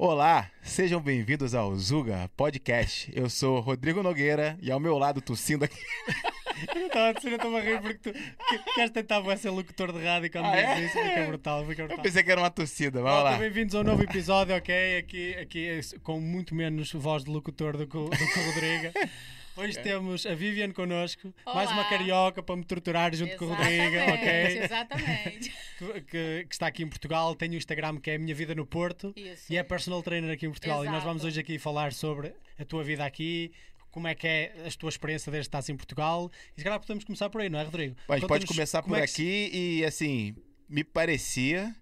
Olá, 0.00 0.48
sejam 0.62 1.00
bem-vindos 1.00 1.56
ao 1.56 1.74
Zuga 1.76 2.30
Podcast. 2.36 3.10
Eu 3.12 3.28
sou 3.28 3.58
Rodrigo 3.58 4.00
Nogueira 4.00 4.56
e 4.62 4.70
ao 4.70 4.78
meu 4.78 4.96
lado, 4.96 5.20
tossindo 5.20 5.64
aqui. 5.64 5.76
Eu 6.74 6.86
estava 6.88 7.08
a 7.10 7.12
dizer, 7.12 7.28
eu 7.30 7.36
estava 7.36 7.58
a 7.58 7.60
rir 7.60 7.80
porque 7.80 7.98
tu 7.98 8.12
que- 8.12 8.74
queres 8.74 8.90
tentar 8.90 9.20
vai 9.20 9.36
ser 9.36 9.48
locutor 9.50 9.92
de 9.92 10.02
rádio 10.04 10.28
quando 10.32 10.46
Ah, 10.46 10.56
dizes 10.56 10.76
é? 10.76 10.86
isso, 10.86 11.08
fica 11.10 11.26
brutal, 11.28 11.64
fica 11.64 11.82
Eu 11.82 11.86
brutal. 11.86 12.02
pensei 12.02 12.22
que 12.24 12.30
era 12.32 12.40
uma 12.40 12.50
tossida, 12.50 13.00
vamos 13.00 13.12
Malta, 13.14 13.30
lá. 13.30 13.38
Bem-vindos 13.38 13.76
a 13.76 13.80
um 13.80 13.84
novo 13.84 14.02
episódio, 14.02 14.56
ok? 14.56 14.98
Aqui, 14.98 15.34
aqui 15.36 15.68
é 15.68 15.80
com 16.02 16.18
muito 16.20 16.56
menos 16.56 16.92
voz 16.94 17.22
de 17.22 17.30
locutor 17.30 17.76
do 17.76 17.86
que, 17.86 17.96
o- 17.96 18.08
do 18.08 18.16
que 18.16 18.38
o 18.40 18.44
Rodrigo. 18.46 18.92
Hoje 19.58 19.78
temos 19.82 20.24
a 20.24 20.34
Viviane 20.34 20.72
connosco, 20.72 21.34
mais 21.44 21.68
uma 21.70 21.80
Olá. 21.80 21.90
carioca 21.90 22.42
para 22.42 22.56
me 22.56 22.64
torturar 22.64 23.12
junto 23.14 23.36
com 23.36 23.46
o 23.46 23.48
Rodrigo, 23.48 23.96
ok? 24.14 24.62
Exatamente. 24.62 25.52
Que, 25.78 26.00
que- 26.02 26.46
que 26.48 26.54
está 26.54 26.68
aqui 26.68 26.84
em 26.84 26.88
Portugal, 26.88 27.34
tem 27.34 27.50
o 27.50 27.54
Instagram 27.54 27.98
que 27.98 28.10
é 28.10 28.14
a 28.14 28.18
Minha 28.18 28.34
Vida 28.34 28.54
no 28.54 28.64
Porto 28.64 29.12
Isso. 29.16 29.52
e 29.52 29.56
é 29.56 29.62
personal 29.64 30.00
trainer 30.02 30.30
aqui 30.32 30.46
em 30.46 30.50
Portugal. 30.50 30.82
E 30.84 30.86
nós 30.86 30.96
Exato. 30.96 31.06
vamos 31.08 31.24
hoje 31.24 31.40
aqui 31.40 31.58
falar 31.58 31.92
sobre 31.92 32.32
a 32.58 32.64
tua 32.64 32.84
vida 32.84 33.04
aqui, 33.04 33.50
como 33.90 34.06
é 34.06 34.14
que 34.14 34.28
é 34.28 34.52
a 34.66 34.70
tua 34.78 34.90
experiência 34.90 35.32
desde 35.32 35.46
que 35.46 35.56
estás 35.56 35.68
em 35.68 35.76
Portugal. 35.76 36.30
E 36.56 36.60
se 36.60 36.64
calhar 36.64 36.78
podemos 36.78 37.02
começar 37.04 37.28
por 37.28 37.40
aí, 37.40 37.48
não 37.48 37.58
é, 37.58 37.64
Rodrigo? 37.64 37.96
Bom, 38.06 38.14
a 38.14 38.18
gente 38.18 38.28
pode 38.28 38.46
começar 38.46 38.82
por 38.82 38.96
é 38.96 39.06
que 39.06 39.12
aqui 39.12 39.50
e, 39.52 39.84
assim, 39.84 40.36
me 40.68 40.84
parecia 40.84 41.74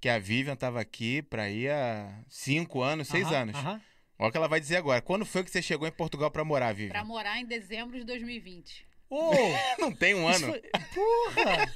que 0.00 0.08
a 0.08 0.18
Vivian 0.18 0.54
estava 0.54 0.80
aqui 0.80 1.22
para 1.22 1.48
ir 1.48 1.70
há 1.70 2.18
cinco 2.28 2.82
anos, 2.82 3.06
seis 3.06 3.26
Aham, 3.26 3.36
anos. 3.42 3.54
aham. 3.56 3.80
Olha 4.22 4.28
o 4.28 4.30
que 4.32 4.36
ela 4.38 4.48
vai 4.48 4.60
dizer 4.60 4.76
agora. 4.76 5.00
Quando 5.02 5.26
foi 5.26 5.42
que 5.42 5.50
você 5.50 5.60
chegou 5.60 5.86
em 5.86 5.90
Portugal 5.92 6.30
para 6.30 6.44
morar, 6.44 6.66
Pra 6.66 6.72
Vivian? 6.74 7.04
morar 7.04 7.38
em 7.40 7.44
dezembro 7.44 7.98
de 7.98 8.04
2020. 8.04 8.86
Oh, 9.10 9.30
Não 9.80 9.92
tem 9.92 10.14
um 10.14 10.26
ano. 10.28 10.46
foi- 10.46 10.62
Porra! 10.94 11.72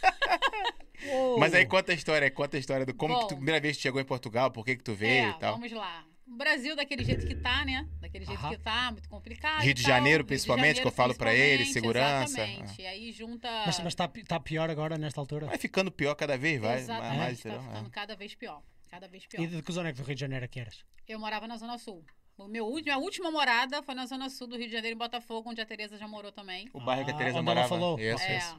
Oh. 1.12 1.38
Mas 1.38 1.52
aí 1.54 1.66
conta 1.66 1.92
a 1.92 1.94
história, 1.94 2.30
conta 2.30 2.56
a 2.56 2.60
história 2.60 2.86
do 2.86 2.94
como 2.94 3.14
que 3.14 3.20
tu, 3.26 3.30
Bom. 3.30 3.36
primeira 3.36 3.60
vez 3.60 3.76
que 3.76 3.82
chegou 3.82 4.00
em 4.00 4.04
Portugal, 4.04 4.50
por 4.50 4.64
que 4.64 4.76
que 4.76 4.82
tu 4.84 4.94
veio 4.94 5.26
é, 5.26 5.30
e 5.30 5.34
tal. 5.38 5.54
vamos 5.54 5.70
lá. 5.72 6.04
O 6.26 6.36
Brasil 6.36 6.74
daquele 6.74 7.04
jeito 7.04 7.26
que 7.26 7.34
tá, 7.36 7.64
né? 7.64 7.86
Daquele 8.00 8.24
jeito 8.24 8.40
Aham. 8.40 8.50
que 8.50 8.58
tá, 8.62 8.90
muito 8.92 9.08
complicado. 9.08 9.62
Rio 9.62 9.74
de 9.74 9.82
tal. 9.82 9.90
Janeiro, 9.92 10.18
Rio 10.18 10.24
de 10.24 10.28
principalmente, 10.28 10.80
que 10.80 10.86
eu 10.86 10.90
Janeiro, 10.90 10.96
falo 10.96 11.14
pra 11.14 11.34
ele, 11.34 11.64
principalmente, 11.64 11.72
segurança. 11.72 12.40
Exatamente. 12.42 12.82
E 12.82 12.86
aí 12.86 13.12
junta. 13.12 13.48
Mas 13.66 13.78
está 13.86 14.08
tá 14.26 14.40
pior 14.40 14.70
agora, 14.70 14.96
nesta 14.96 15.20
altura? 15.20 15.46
Vai 15.46 15.58
ficando 15.58 15.90
pior 15.92 16.14
cada 16.14 16.36
vez, 16.38 16.60
vai. 16.60 16.78
Exatamente. 16.78 17.18
Mais, 17.18 17.40
tá 17.42 17.60
ficando 17.60 17.86
É. 17.88 17.90
cada 17.90 18.16
vez 18.16 18.34
pior. 18.34 18.62
Cada 18.88 19.06
vez 19.08 19.26
pior. 19.26 19.42
E 19.42 19.46
de 19.46 19.62
que 19.62 19.72
zona 19.72 19.88
é 19.88 19.92
que 19.92 19.98
do 20.00 20.04
Rio 20.06 20.14
de 20.14 20.20
Janeiro 20.20 20.44
é 20.44 20.48
que 20.48 20.58
eras? 20.58 20.84
Eu 21.06 21.18
morava 21.20 21.46
na 21.46 21.56
Zona 21.56 21.78
Sul. 21.78 22.04
O 22.38 22.46
meu, 22.46 22.70
minha 22.74 22.98
última 22.98 23.30
morada 23.30 23.82
foi 23.82 23.94
na 23.94 24.04
Zona 24.06 24.28
Sul 24.28 24.46
do 24.46 24.56
Rio 24.56 24.66
de 24.66 24.72
Janeiro, 24.72 24.94
em 24.94 24.98
Botafogo, 24.98 25.50
onde 25.50 25.60
a 25.60 25.66
Tereza 25.66 25.96
já 25.96 26.06
morou 26.06 26.30
também. 26.30 26.68
O 26.72 26.80
bairro 26.80 27.04
que 27.04 27.10
a 27.10 27.14
Ah, 27.14 27.16
Tereza 27.16 27.40
morava. 27.42 27.68
falou. 27.68 27.98
Isso, 27.98 28.22
É. 28.24 28.36
isso. 28.38 28.58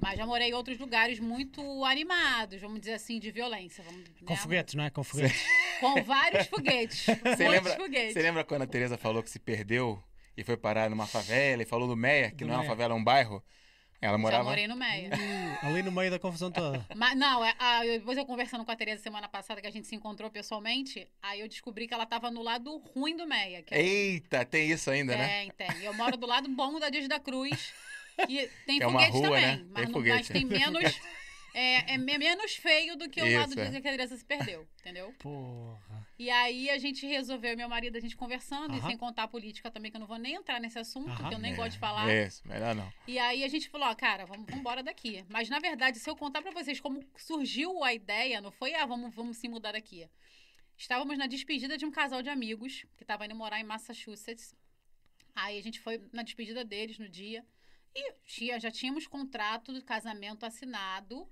Mas 0.00 0.16
já 0.18 0.26
morei 0.26 0.48
em 0.50 0.54
outros 0.54 0.78
lugares 0.78 1.18
muito 1.20 1.84
animados, 1.84 2.60
vamos 2.60 2.80
dizer 2.80 2.94
assim, 2.94 3.18
de 3.18 3.30
violência. 3.30 3.84
Vamos, 3.84 4.08
Com 4.24 4.32
né? 4.32 4.36
foguetes, 4.36 4.74
não 4.74 4.84
é? 4.84 4.90
Com 4.90 5.04
foguetes. 5.04 5.42
Com 5.80 6.02
vários 6.02 6.46
foguetes. 6.46 7.04
Você 7.04 7.14
muitos 7.20 7.38
lembra, 7.48 7.76
foguetes. 7.76 8.12
você 8.14 8.22
lembra 8.22 8.44
quando 8.44 8.62
a 8.62 8.66
Tereza 8.66 8.96
falou 8.96 9.22
que 9.22 9.28
se 9.30 9.38
perdeu 9.38 10.02
e 10.36 10.42
foi 10.42 10.56
parar 10.56 10.88
numa 10.88 11.06
favela 11.06 11.62
e 11.62 11.66
falou 11.66 11.86
do 11.86 11.96
Meia, 11.96 12.30
que 12.30 12.38
Do 12.44 12.46
não 12.46 12.54
é 12.54 12.56
uma 12.56 12.62
Meia. 12.62 12.70
favela, 12.70 12.94
é 12.94 12.96
um 12.96 13.04
bairro? 13.04 13.42
Ela 14.00 14.12
Já 14.12 14.18
morava. 14.18 14.44
morei 14.44 14.66
no 14.68 14.76
Meia. 14.76 15.10
Uh, 15.10 15.66
ali 15.66 15.82
no 15.82 15.90
meio 15.90 16.10
da 16.10 16.18
confusão 16.18 16.50
toda. 16.50 16.84
Mas 16.94 17.16
não, 17.16 17.44
é, 17.44 17.54
ah, 17.58 17.84
eu- 17.86 17.98
depois 17.98 18.18
eu 18.18 18.26
conversando 18.26 18.64
com 18.64 18.70
a 18.70 18.76
Tereza 18.76 19.02
semana 19.02 19.26
passada, 19.28 19.60
que 19.60 19.66
a 19.66 19.70
gente 19.70 19.86
se 19.86 19.94
encontrou 19.94 20.30
pessoalmente, 20.30 21.08
aí 21.22 21.40
eu 21.40 21.48
descobri 21.48 21.88
que 21.88 21.94
ela 21.94 22.04
tava 22.06 22.30
no 22.30 22.42
lado 22.42 22.76
ruim 22.94 23.16
do 23.16 23.26
Meia. 23.26 23.62
Que 23.62 23.74
é- 23.74 23.80
Eita, 23.82 24.44
tem 24.44 24.70
isso 24.70 24.90
ainda, 24.90 25.16
né? 25.16 25.26
Tem, 25.26 25.50
tem. 25.68 25.82
Eu 25.84 25.94
moro 25.94 26.16
do 26.16 26.26
lado 26.26 26.48
bom 26.48 26.78
da 26.78 26.90
Dias 26.90 27.08
da 27.08 27.18
Cruz, 27.18 27.72
que 28.26 28.48
tem 28.66 28.78
Que 28.78 28.84
é 28.84 28.86
uma 28.86 29.00
foguete 29.00 29.12
rua, 29.16 29.22
também. 29.28 29.42
né? 29.46 29.56
Tem 29.56 29.66
Mas, 29.72 29.84
não, 29.86 29.92
foguete. 29.92 30.16
mas 30.18 30.28
tem 30.28 30.44
menos. 30.44 31.00
É, 31.58 31.94
é 31.94 31.96
me- 31.96 32.18
menos 32.18 32.54
feio 32.56 32.96
do 32.96 33.08
que 33.08 33.18
o 33.22 33.26
Isso, 33.26 33.38
lado 33.38 33.54
de 33.54 33.60
é. 33.62 33.70
que 33.70 33.76
a 33.78 33.80
Tereza 33.80 34.14
se 34.14 34.24
perdeu, 34.24 34.68
entendeu? 34.78 35.10
Porra. 35.18 36.06
E 36.18 36.28
aí 36.28 36.68
a 36.68 36.76
gente 36.76 37.06
resolveu, 37.06 37.50
eu 37.50 37.54
e 37.54 37.56
meu 37.56 37.68
marido, 37.68 37.96
a 37.96 38.00
gente 38.00 38.14
conversando, 38.14 38.76
e 38.76 38.82
sem 38.82 38.96
contar 38.98 39.22
a 39.22 39.28
política 39.28 39.70
também, 39.70 39.90
que 39.90 39.96
eu 39.96 40.00
não 40.00 40.06
vou 40.06 40.18
nem 40.18 40.34
entrar 40.34 40.60
nesse 40.60 40.78
assunto, 40.78 41.08
Aham. 41.08 41.28
que 41.30 41.34
eu 41.34 41.38
nem 41.38 41.54
É, 41.54 41.56
gosto 41.56 41.72
de 41.72 41.78
falar. 41.78 42.12
Isso, 42.12 42.46
melhor 42.46 42.74
não. 42.74 42.92
E 43.08 43.18
aí 43.18 43.42
a 43.42 43.48
gente 43.48 43.70
falou, 43.70 43.88
ó, 43.88 43.94
cara, 43.94 44.26
vamos, 44.26 44.44
vamos 44.44 44.60
embora 44.60 44.82
daqui. 44.82 45.24
Mas 45.30 45.48
na 45.48 45.58
verdade, 45.58 45.98
se 45.98 46.10
eu 46.10 46.14
contar 46.14 46.42
pra 46.42 46.50
vocês 46.50 46.78
como 46.78 47.02
surgiu 47.16 47.82
a 47.82 47.94
ideia, 47.94 48.38
não 48.42 48.50
foi, 48.50 48.74
ah, 48.74 48.84
vamos, 48.84 49.14
vamos 49.14 49.38
se 49.38 49.48
mudar 49.48 49.72
daqui. 49.72 50.06
Estávamos 50.76 51.16
na 51.16 51.26
despedida 51.26 51.78
de 51.78 51.86
um 51.86 51.90
casal 51.90 52.20
de 52.22 52.28
amigos 52.28 52.84
que 52.98 53.02
estava 53.02 53.24
indo 53.24 53.34
morar 53.34 53.58
em 53.58 53.64
Massachusetts. 53.64 54.54
Aí 55.34 55.58
a 55.58 55.62
gente 55.62 55.80
foi 55.80 56.02
na 56.12 56.22
despedida 56.22 56.62
deles 56.66 56.98
no 56.98 57.08
dia 57.08 57.42
e 57.94 58.12
tinha, 58.26 58.60
já 58.60 58.70
tínhamos 58.70 59.06
contrato 59.06 59.72
de 59.72 59.80
casamento 59.82 60.44
assinado 60.44 61.26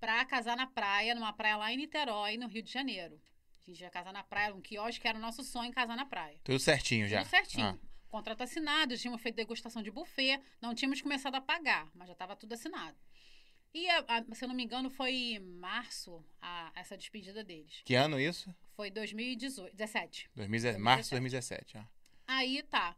pra 0.00 0.24
casar 0.24 0.56
na 0.56 0.66
praia, 0.66 1.14
numa 1.14 1.32
praia 1.32 1.56
lá 1.56 1.72
em 1.72 1.76
Niterói, 1.76 2.36
no 2.36 2.48
Rio 2.48 2.62
de 2.62 2.70
Janeiro. 2.72 3.20
A 3.66 3.70
gente 3.70 3.80
ia 3.82 3.90
casar 3.90 4.12
na 4.12 4.22
praia, 4.22 4.54
um 4.54 4.60
quiosque, 4.60 5.06
era 5.06 5.18
o 5.18 5.20
nosso 5.20 5.42
sonho 5.42 5.70
casar 5.72 5.96
na 5.96 6.06
praia. 6.06 6.40
Tudo 6.44 6.58
certinho 6.58 7.06
já. 7.08 7.18
Tudo 7.22 7.30
certinho. 7.30 7.66
Ah, 7.82 7.88
Contrato 8.08 8.42
assinado, 8.42 8.96
tínhamos 8.96 9.20
feito 9.20 9.36
degustação 9.36 9.82
de 9.82 9.90
buffet, 9.90 10.40
não 10.62 10.74
tínhamos 10.74 11.02
começado 11.02 11.34
a 11.34 11.40
pagar, 11.42 11.90
mas 11.94 12.06
já 12.06 12.14
estava 12.14 12.34
tudo 12.34 12.54
assinado. 12.54 12.96
E, 13.74 13.86
a- 13.90 14.04
a- 14.08 14.34
se 14.34 14.42
eu 14.42 14.48
não 14.48 14.54
me 14.54 14.64
engano, 14.64 14.88
foi 14.88 15.12
em 15.12 15.38
março 15.38 16.24
a, 16.40 16.72
essa 16.74 16.96
despedida 16.96 17.44
deles. 17.44 17.82
que 17.84 17.94
ano 17.94 18.18
isso? 18.18 18.54
Foi 18.74 18.90
2018, 18.90 19.76
17. 19.76 20.30
2017, 20.34 20.82
março 20.82 21.04
de 21.04 21.10
2017. 21.10 21.76
ó. 21.76 21.82
Aí 22.26 22.62
tá. 22.62 22.96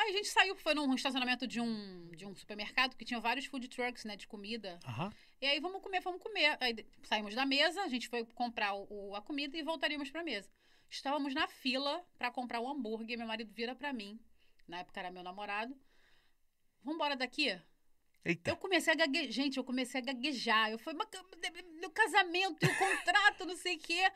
Aí 0.00 0.10
a 0.10 0.12
gente 0.16 0.28
saiu, 0.28 0.56
foi 0.56 0.72
num 0.74 0.94
estacionamento 0.94 1.46
de 1.46 1.60
um, 1.60 2.08
de 2.16 2.24
um 2.24 2.34
supermercado 2.34 2.96
que 2.96 3.04
tinha 3.04 3.20
vários 3.20 3.44
food 3.46 3.68
trucks, 3.68 4.04
né, 4.04 4.16
de 4.16 4.26
comida. 4.26 4.78
Aham. 4.86 5.12
E 5.42 5.46
aí, 5.46 5.60
vamos 5.60 5.82
comer, 5.82 6.00
vamos 6.00 6.22
comer. 6.22 6.56
Aí 6.60 6.74
saímos 7.02 7.34
da 7.34 7.44
mesa, 7.44 7.82
a 7.82 7.88
gente 7.88 8.08
foi 8.08 8.24
comprar 8.24 8.74
o, 8.74 9.14
a 9.14 9.20
comida 9.22 9.56
e 9.56 9.62
voltaríamos 9.62 10.10
pra 10.10 10.22
mesa. 10.24 10.50
Estávamos 10.88 11.34
na 11.34 11.46
fila 11.48 12.04
pra 12.18 12.30
comprar 12.30 12.60
o 12.60 12.68
hambúrguer. 12.68 13.18
Meu 13.18 13.26
marido 13.26 13.52
vira 13.52 13.74
pra 13.74 13.92
mim. 13.92 14.18
Na 14.66 14.78
época 14.78 15.00
era 15.00 15.10
meu 15.10 15.22
namorado. 15.22 15.74
Vamos 16.82 16.94
embora 16.96 17.14
daqui? 17.16 17.58
Eita. 18.24 18.50
Eu 18.50 18.56
comecei 18.56 18.92
a 18.92 18.96
gaguejar. 18.96 19.30
Gente, 19.32 19.56
eu 19.56 19.64
comecei 19.64 20.00
a 20.00 20.04
gaguejar. 20.04 20.70
Eu 20.70 20.78
falei, 20.78 20.98
"Mas 20.98 21.08
ca- 21.10 21.24
meu 21.80 21.90
casamento, 21.90 22.64
o 22.66 22.78
contrato, 22.78 23.44
não 23.46 23.56
sei 23.56 23.76
o 23.76 23.78
quê. 23.80 24.10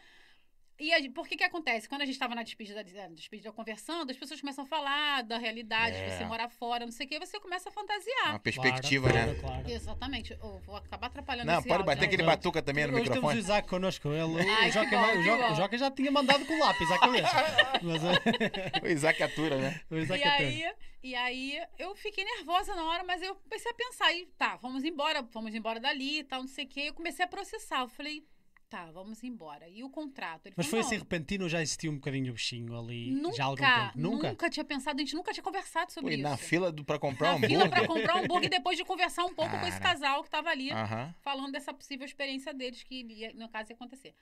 E 0.78 0.92
a, 0.92 1.10
por 1.12 1.28
que 1.28 1.36
que 1.36 1.44
acontece? 1.44 1.88
Quando 1.88 2.02
a 2.02 2.04
gente 2.04 2.14
estava 2.14 2.34
na 2.34 2.42
despedida, 2.42 2.82
na 2.82 3.08
despedida 3.08 3.52
conversando, 3.52 4.10
as 4.10 4.16
pessoas 4.16 4.40
começam 4.40 4.64
a 4.64 4.66
falar 4.66 5.22
da 5.22 5.38
realidade, 5.38 5.96
É. 5.96 6.06
de 6.08 6.16
você 6.16 6.24
morar 6.24 6.48
fora, 6.48 6.84
não 6.84 6.90
sei 6.92 7.06
o 7.06 7.08
quê, 7.08 7.18
você 7.20 7.38
começa 7.38 7.68
a 7.68 7.72
fantasiar. 7.72 8.30
Uma 8.30 8.40
perspectiva, 8.40 9.08
Claro, 9.08 9.26
né? 9.32 9.38
claro, 9.40 9.54
claro. 9.62 9.70
Exatamente. 9.70 10.32
Eu 10.32 10.58
vou 10.66 10.76
acabar 10.76 11.06
atrapalhando 11.06 11.46
Não, 11.46 11.54
esse 11.58 11.62
pode 11.68 11.72
áudio, 11.74 11.86
bater 11.86 12.00
né? 12.00 12.06
aquele 12.06 12.22
Vamos. 12.24 12.36
batuca 12.36 12.60
também 12.62 12.86
no 12.86 12.94
Hoje 12.94 13.04
temos 13.04 13.16
o 13.18 13.20
microfone. 13.20 13.38
Isaac 13.40 13.68
connosco. 13.68 14.08
Ele, 14.08 14.22
o, 14.22 14.50
Ai, 14.58 14.72
Joca, 14.72 14.88
que 14.90 14.96
bom, 14.96 15.18
o, 15.18 15.22
Joca, 15.22 15.52
o 15.52 15.54
Joca 15.54 15.78
já 15.78 15.90
tinha 15.92 16.10
mandado 16.10 16.44
com 16.44 16.54
o 16.54 16.58
lápis 16.58 16.90
à 16.90 16.98
cabeça. 16.98 17.34
Mas 17.82 18.02
é, 18.04 18.82
O 18.82 18.86
Isaac 18.88 19.22
atura, 19.22 19.56
né? 19.58 19.80
o 19.90 19.96
Isaac 19.96 20.20
E 20.20 20.26
é 20.26 20.36
teu. 20.36 20.46
aí, 20.46 20.74
e 21.04 21.14
aí 21.14 21.60
eu 21.78 21.94
fiquei 21.94 22.24
nervosa 22.24 22.74
na 22.74 22.82
hora, 22.84 23.04
mas 23.04 23.20
eu 23.22 23.34
comecei 23.36 23.70
a 23.70 23.74
pensar, 23.74 24.12
e 24.14 24.26
tá, 24.38 24.56
vamos 24.56 24.82
embora, 24.84 25.22
vamos 25.22 25.54
embora 25.54 25.78
dali 25.78 26.20
e 26.20 26.24
tal, 26.24 26.40
não 26.40 26.48
sei 26.48 26.64
o 26.64 26.68
quê. 26.68 26.80
Eu 26.88 26.94
comecei 26.94 27.24
a 27.24 27.28
processar. 27.28 27.80
Eu 27.82 27.88
falei, 27.88 28.24
tá, 28.68 28.90
vamos 28.90 29.22
embora. 29.22 29.68
E 29.68 29.84
o 29.84 29.90
contrato? 29.90 30.46
Ele 30.46 30.54
Mas 30.56 30.66
falou, 30.66 30.82
foi 30.82 30.86
assim 30.86 30.96
"Não, 30.96 31.02
repentino 31.04 31.44
ou 31.44 31.48
já 31.50 31.62
existia 31.62 31.90
um 31.90 31.94
bocadinho 31.94 32.30
o 32.30 32.34
bichinho 32.34 32.76
ali 32.78 33.10
Nunca, 33.12 33.36
já 33.36 33.44
há 33.44 33.46
algum 33.46 33.62
tempo? 33.62 33.92
Nunca? 33.98 34.28
nunca 34.30 34.50
tinha 34.50 34.64
pensado, 34.64 34.96
a 34.96 35.04
gente 35.04 35.14
nunca 35.14 35.32
tinha 35.32 35.42
conversado 35.44 35.92
sobre 35.92 36.10
Pô, 36.10 36.16
e 36.16 36.20
isso. 36.20 36.30
na 36.30 36.36
fila 36.36 36.72
do, 36.72 36.84
pra 36.84 36.98
comprar 36.98 37.34
um 37.34 37.38
Na 37.38 37.46
fila 37.48 37.64
hambúrguer. 37.64 37.86
pra 37.86 37.94
comprar 37.94 38.16
um 38.16 38.24
hambúrguer 38.24 38.50
depois 38.50 38.76
de 38.76 38.84
conversar 38.84 39.24
um 39.24 39.34
pouco 39.34 39.50
com 39.58 39.66
esse 39.66 39.78
Cara. 39.80 39.92
casal 39.94 40.22
que 40.24 40.30
tava 40.30 40.48
ali, 40.50 40.70
Aham. 40.72 41.14
falando 41.22 41.52
dessa 41.52 41.72
possível 41.72 42.04
experiência 42.04 42.52
deles, 42.52 42.82
que 42.82 43.02
ia, 43.04 43.32
no 43.34 43.48
caso 43.48 43.70
ia 43.70 43.76
acontecer. 43.76 44.14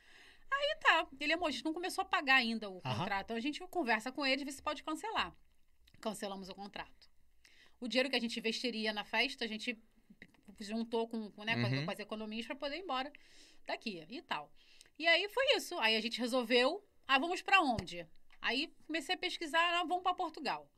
Aí 0.50 0.76
tá, 0.80 1.06
ele 1.18 1.32
amor, 1.32 1.46
a 1.48 1.50
gente 1.50 1.64
não 1.64 1.72
começou 1.72 2.02
a 2.02 2.04
pagar 2.04 2.34
ainda 2.36 2.68
o 2.68 2.80
Aham. 2.84 2.98
contrato, 2.98 3.24
então 3.24 3.36
a 3.36 3.40
gente 3.40 3.60
conversa 3.68 4.12
com 4.12 4.24
ele 4.26 4.42
e 4.42 4.44
vê 4.44 4.52
se 4.52 4.62
pode 4.62 4.82
cancelar. 4.82 5.34
Cancelamos 6.00 6.48
o 6.48 6.54
contrato. 6.54 7.10
O 7.80 7.88
dinheiro 7.88 8.10
que 8.10 8.16
a 8.16 8.20
gente 8.20 8.38
investiria 8.38 8.92
na 8.92 9.02
festa, 9.04 9.44
a 9.44 9.48
gente 9.48 9.78
juntou 10.60 11.08
com, 11.08 11.32
né, 11.44 11.54
com 11.56 11.66
as- 11.66 11.72
Uhum. 11.72 11.84
com 11.84 11.90
as 11.90 11.98
economias 11.98 12.46
para 12.46 12.54
poder 12.54 12.76
ir 12.76 12.80
embora 12.82 13.10
daqui 13.66 14.04
e 14.08 14.22
tal. 14.22 14.50
E 14.98 15.06
aí 15.06 15.28
foi 15.28 15.56
isso. 15.56 15.78
Aí 15.78 15.96
a 15.96 16.00
gente 16.00 16.18
resolveu, 16.18 16.84
ah, 17.06 17.18
vamos 17.18 17.42
para 17.42 17.60
onde? 17.60 18.06
Aí 18.40 18.72
comecei 18.86 19.14
a 19.14 19.18
pesquisar, 19.18 19.80
ah, 19.80 19.84
vamos 19.84 20.02
para 20.02 20.14
Portugal. 20.14 20.68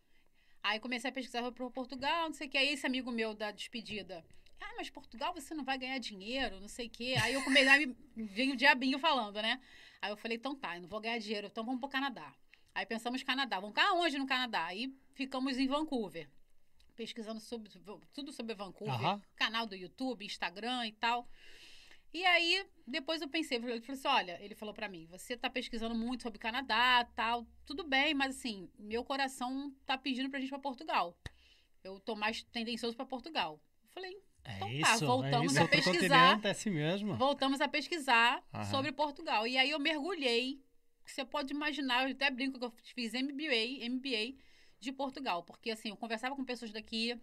Aí 0.62 0.81
comecei 0.81 1.10
a 1.10 1.12
pesquisar 1.12 1.50
para 1.52 1.70
Portugal, 1.70 2.26
não 2.26 2.32
sei 2.34 2.46
o 2.46 2.50
que. 2.50 2.58
Aí 2.58 2.69
esse 2.70 2.86
amigo 2.86 3.10
meu 3.10 3.34
da 3.34 3.50
despedida, 3.50 4.25
ah, 4.60 4.75
mas 4.76 4.88
Portugal 4.90 5.32
você 5.34 5.52
não 5.54 5.64
vai 5.64 5.76
ganhar 5.78 5.98
dinheiro, 5.98 6.60
não 6.60 6.69
sei 6.69 6.86
o 6.86 6.90
quê. 6.90 7.14
Aí 7.22 7.34
eu 7.34 7.42
comecei, 7.44 7.69
aí 7.69 7.86
me- 7.86 7.96
veio 8.25 8.54
o 8.54 8.56
diabinho 8.56 8.98
falando, 8.98 9.40
né? 9.42 9.60
Aí 10.00 10.10
eu 10.10 10.16
falei, 10.16 10.37
então 10.37 10.54
tá, 10.54 10.76
eu 10.76 10.82
não 10.82 10.88
vou 10.88 11.00
ganhar 11.00 11.19
dinheiro, 11.19 11.46
então 11.48 11.64
vamos 11.64 11.80
pro 11.80 11.88
Canadá. 11.88 12.34
Aí 12.75 12.84
pensamos 12.87 13.22
Canadá, 13.22 13.60
vamos 13.60 13.75
ficar 13.76 13.92
onde 13.92 14.19
no 14.19 14.26
Canadá? 14.26 14.64
Aí 14.66 14.92
ficamos 15.14 15.58
em 15.58 15.66
Vancouver, 15.66 16.28
pesquisando 16.96 17.40
sobre, 17.40 17.70
tudo 18.12 18.32
sobre 18.32 18.54
Vancouver, 18.54 18.94
canal 19.37 19.66
do 19.66 19.75
YouTube, 19.76 20.25
Instagram 20.25 20.87
e 20.87 20.92
tal. 20.92 21.28
E 22.14 22.25
aí, 22.25 22.64
depois 22.87 23.20
eu 23.20 23.28
pensei, 23.28 23.58
ele 23.58 23.81
falou 23.81 23.93
assim: 23.93 24.08
olha, 24.08 24.38
ele 24.40 24.55
falou 24.55 24.72
pra 24.72 24.88
mim, 24.88 25.06
você 25.11 25.37
tá 25.37 25.50
pesquisando 25.50 25.94
muito 25.96 26.22
sobre 26.22 26.38
Canadá 26.38 27.05
tal, 27.16 27.44
tudo 27.66 27.82
bem, 27.82 28.14
mas 28.14 28.37
assim, 28.37 28.70
meu 28.78 29.05
coração 29.05 29.75
tá 29.84 29.99
pedindo 29.99 30.31
pra 30.31 30.38
gente 30.38 30.49
ir 30.49 30.50
pra 30.50 30.61
Portugal. 30.61 31.19
Eu 31.82 31.99
tô 31.99 32.14
mais 32.14 32.43
tendencioso 32.44 32.96
pra 32.96 33.05
Portugal. 33.05 33.61
Eu 33.82 33.88
falei, 33.90 34.16
É 34.44 34.56
Então 34.56 34.69
tá, 34.81 34.94
isso, 34.94 35.06
voltamos 35.06 35.56
é 35.56 35.62
a 35.62 35.69
pesquisar. 35.69 36.40
é 36.43 36.50
assim 36.50 36.70
mesmo. 36.70 37.16
voltamos 37.16 37.61
a 37.61 37.69
pesquisar 37.69 38.43
Aham. 38.55 38.64
sobre 38.64 38.93
Portugal. 38.93 39.46
E 39.46 39.58
aí 39.58 39.70
eu 39.70 39.81
mergulhei 39.81 40.62
você 41.05 41.25
pode 41.25 41.52
imaginar. 41.52 42.05
Eu 42.05 42.12
até 42.12 42.31
brinco 42.31 42.58
que 42.58 42.64
eu 42.64 42.72
fiz 42.94 43.12
MBA, 43.12 43.87
MBA 43.90 44.34
de 44.81 44.93
Portugal, 44.93 45.43
porque 45.43 45.70
assim, 45.70 45.90
eu 45.90 45.96
conversava 45.96 46.34
com 46.37 46.44
pessoas 46.44 46.72
daqui, 46.72 47.19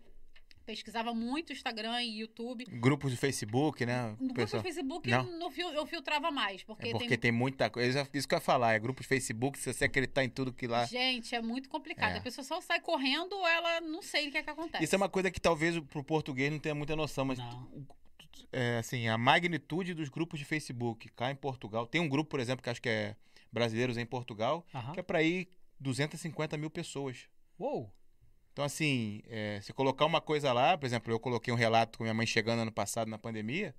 pesquisava 0.65 1.13
muito 1.13 1.51
Instagram 1.51 2.01
e 2.03 2.19
YouTube. 2.19 2.65
Grupos 2.65 3.11
de 3.11 3.17
Facebook, 3.17 3.85
né? 3.85 4.15
No 4.19 4.33
grupo 4.33 4.57
do 4.57 4.61
Facebook 4.63 5.09
Não. 5.09 5.23
no 5.23 5.51
eu 5.73 5.85
filtrava 5.85 6.31
mais, 6.31 6.63
porque, 6.63 6.89
É 6.89 6.91
porque 6.91 7.07
tem 7.09 7.17
tem... 7.17 7.31
muita 7.31 7.69
coisa. 7.69 8.07
Isso 8.13 8.27
que 8.27 8.33
eu 8.33 8.37
ia 8.37 8.41
falar. 8.41 8.73
É 8.73 8.79
grupo 8.79 9.01
de 9.01 9.07
Facebook, 9.07 9.57
se 9.59 9.73
você 9.73 9.85
acreditar 9.85 10.23
em 10.23 10.29
tudo 10.29 10.53
que 10.53 10.67
lá. 10.67 10.85
Gente, 10.85 11.33
é 11.35 11.41
muito 11.41 11.69
complicado. 11.69 12.15
É. 12.15 12.17
A 12.17 12.21
pessoa 12.21 12.43
só 12.45 12.61
sai 12.61 12.79
correndo, 12.79 13.35
ela 13.45 13.81
não 13.81 14.01
sei 14.01 14.27
o 14.27 14.31
que 14.31 14.37
é 14.37 14.43
que 14.43 14.49
acontece. 14.49 14.83
Isso 14.83 14.95
é 14.95 14.97
uma 14.97 15.09
coisa 15.09 15.29
que 15.31 15.39
talvez 15.39 15.79
pro 15.79 16.03
português 16.03 16.51
não 16.51 16.59
tenha 16.59 16.75
muita 16.75 16.95
noção, 16.95 17.25
mas 17.25 17.39
Não. 17.39 17.87
é, 18.51 18.77
assim, 18.77 19.07
a 19.07 19.17
magnitude 19.17 19.93
dos 19.93 20.09
grupos 20.09 20.39
de 20.39 20.45
Facebook 20.45 21.09
cá 21.09 21.31
em 21.31 21.35
Portugal. 21.35 21.85
Tem 21.87 21.99
um 22.01 22.07
grupo, 22.09 22.29
por 22.29 22.39
exemplo, 22.39 22.63
que 22.63 22.69
acho 22.69 22.81
que 22.81 22.89
é 22.89 23.15
Brasileiros 23.51 23.97
em 23.97 24.05
Portugal, 24.05 24.65
Aham. 24.73 24.93
que 24.93 24.99
é 24.99 25.03
para 25.03 25.21
ir 25.21 25.49
250 25.79 26.57
mil 26.57 26.69
pessoas. 26.69 27.27
Uou! 27.59 27.93
Então, 28.51 28.65
assim, 28.65 29.21
é, 29.27 29.59
se 29.61 29.71
colocar 29.73 30.05
uma 30.05 30.19
coisa 30.19 30.51
lá, 30.51 30.77
por 30.77 30.85
exemplo, 30.85 31.11
eu 31.11 31.19
coloquei 31.19 31.53
um 31.53 31.57
relato 31.57 31.97
com 31.97 32.03
minha 32.03 32.13
mãe 32.13 32.25
chegando 32.27 32.61
ano 32.61 32.71
passado 32.71 33.07
na 33.07 33.17
pandemia, 33.17 33.73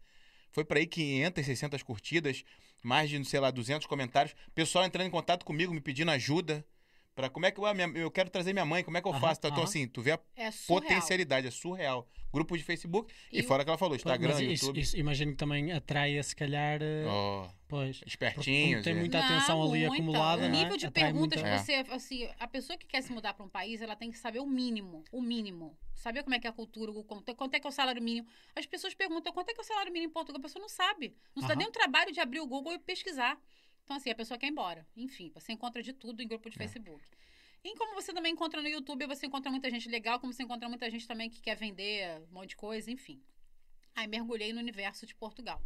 foi 0.51 0.65
para 0.65 0.79
aí 0.79 0.87
500, 0.87 1.45
600 1.45 1.83
curtidas, 1.83 2.45
mais 2.83 3.11
de, 3.11 3.23
sei 3.25 3.41
lá, 3.41 3.51
200 3.51 3.87
comentários, 3.87 4.35
pessoal 4.55 4.85
entrando 4.85 5.07
em 5.07 5.11
contato 5.11 5.45
comigo, 5.45 5.73
me 5.75 5.81
pedindo 5.81 6.11
ajuda. 6.11 6.65
Pra 7.14 7.29
como 7.29 7.44
é 7.44 7.50
que 7.50 7.61
eu, 7.61 7.75
minha- 7.75 7.93
eu 7.94 8.11
quero 8.11 8.31
trazer 8.31 8.53
minha 8.55 8.64
mãe, 8.64 8.82
como 8.82 8.97
é 8.97 9.03
que 9.03 9.06
eu 9.06 9.12
Aham, 9.12 9.20
faço? 9.20 9.41
Então, 9.41 9.50
aham. 9.53 9.64
assim, 9.64 9.87
tu 9.87 10.00
vê 10.00 10.12
a 10.12 10.20
É 10.35 10.50
surreal. 10.50 10.81
potencialidade, 10.82 11.47
é 11.47 11.50
surreal. 11.50 12.09
Grupo 12.32 12.56
de 12.56 12.64
Facebook 12.64 13.12
e, 13.31 13.41
E 13.41 13.43
fora 13.43 13.62
que 13.62 13.69
ela 13.69 13.76
falou, 13.76 13.94
Instagram, 13.94 14.29
Mas 14.32 14.41
isso, 14.41 14.64
YouTube. 14.64 14.81
isso 14.81 14.97
imagino 14.97 15.32
que 15.32 15.37
também 15.37 15.70
atraia, 15.73 16.23
se 16.23 16.35
calhar. 16.35 16.81
eh, 16.81 17.05
Ó, 17.06 17.47
Pois. 17.69 17.99
Porque 17.99 18.09
espertinhos. 18.09 18.82
tem 18.82 18.94
é. 18.94 18.97
muita 18.97 19.19
atenção 19.19 19.62
ali 19.62 19.81
muita. 19.81 19.94
acumulada, 19.94 20.47
O 20.47 20.49
não 20.49 20.59
é? 20.59 20.62
nível 20.62 20.76
de 20.79 20.87
Atrai 20.87 21.05
perguntas 21.12 21.43
muita- 21.43 21.59
que 21.59 21.62
você, 21.64 21.75
assim, 21.93 22.29
a 22.38 22.49
pessoa 22.49 22.79
que 22.79 22.87
quer 22.87 23.03
se 23.03 23.12
mudar 23.12 23.35
para 23.35 23.44
um 23.44 23.49
país, 23.50 23.82
ela 23.82 23.94
tem 23.94 24.11
que 24.11 24.17
saber 24.17 24.41
o 24.41 24.47
mínimo, 24.47 25.05
o 25.12 25.20
mínimo. 25.20 25.76
Saber 25.94 26.23
como 26.23 26.35
é 26.35 26.38
que 26.38 26.47
é 26.47 26.50
a 26.50 26.53
cultura, 26.55 26.91
o 26.91 27.05
quanto, 27.05 27.35
quanto 27.35 27.55
é 27.55 27.61
que 27.61 27.67
é 27.67 27.69
o 27.69 27.73
salário 27.73 28.03
mínimo. 28.03 28.26
As 28.56 28.64
pessoas 28.64 28.94
perguntam 28.94 29.31
quanto 29.35 29.50
é 29.50 29.53
que 29.55 29.61
é 29.61 29.62
o 29.62 29.67
salário 29.67 29.93
mínimo 29.93 30.11
em 30.11 30.12
Portugal, 30.14 30.38
a 30.41 30.43
pessoa 30.43 30.62
não 30.62 30.69
sabe. 30.70 31.14
Não 31.37 31.43
se 31.43 31.49
dá 31.49 31.53
Aham. 31.53 31.59
nem 31.59 31.69
o 31.69 31.70
trabalho 31.73 32.11
de 32.12 32.20
abrir 32.20 32.41
o 32.41 32.47
Google 32.47 32.73
e 32.73 32.79
pesquisar. 32.79 33.38
Então, 33.84 33.96
assim, 33.96 34.11
a 34.11 34.14
pessoa 34.14 34.38
quer 34.38 34.46
ir 34.46 34.50
embora. 34.50 34.87
Enfim, 34.96 35.31
você 35.34 35.52
encontra 35.52 35.82
de 35.82 35.93
tudo 35.93 36.23
em 36.23 36.29
grupo 36.29 36.49
de 36.49 36.56
É. 36.56 36.58
Facebook. 36.58 37.05
E 37.64 37.76
como 37.76 37.94
você 37.94 38.12
também 38.12 38.32
encontra 38.32 38.61
no 38.61 38.69
YouTube, 38.69 39.06
você 39.06 39.26
encontra 39.26 39.50
muita 39.50 39.70
gente 39.70 39.88
legal, 39.88 40.19
como 40.19 40.32
você 40.32 40.43
encontra 40.43 40.69
muita 40.69 40.90
gente 40.90 41.06
também 41.06 41.31
que 41.31 41.40
quer 41.40 41.55
vender 41.56 42.20
um 42.31 42.34
monte 42.34 42.50
de 42.50 42.56
coisa, 42.56 42.90
enfim. 42.90 43.23
Aí 43.94 44.06
mergulhei 44.06 44.52
no 44.52 44.58
universo 44.58 45.06
de 45.06 45.14
Portugal. 45.14 45.62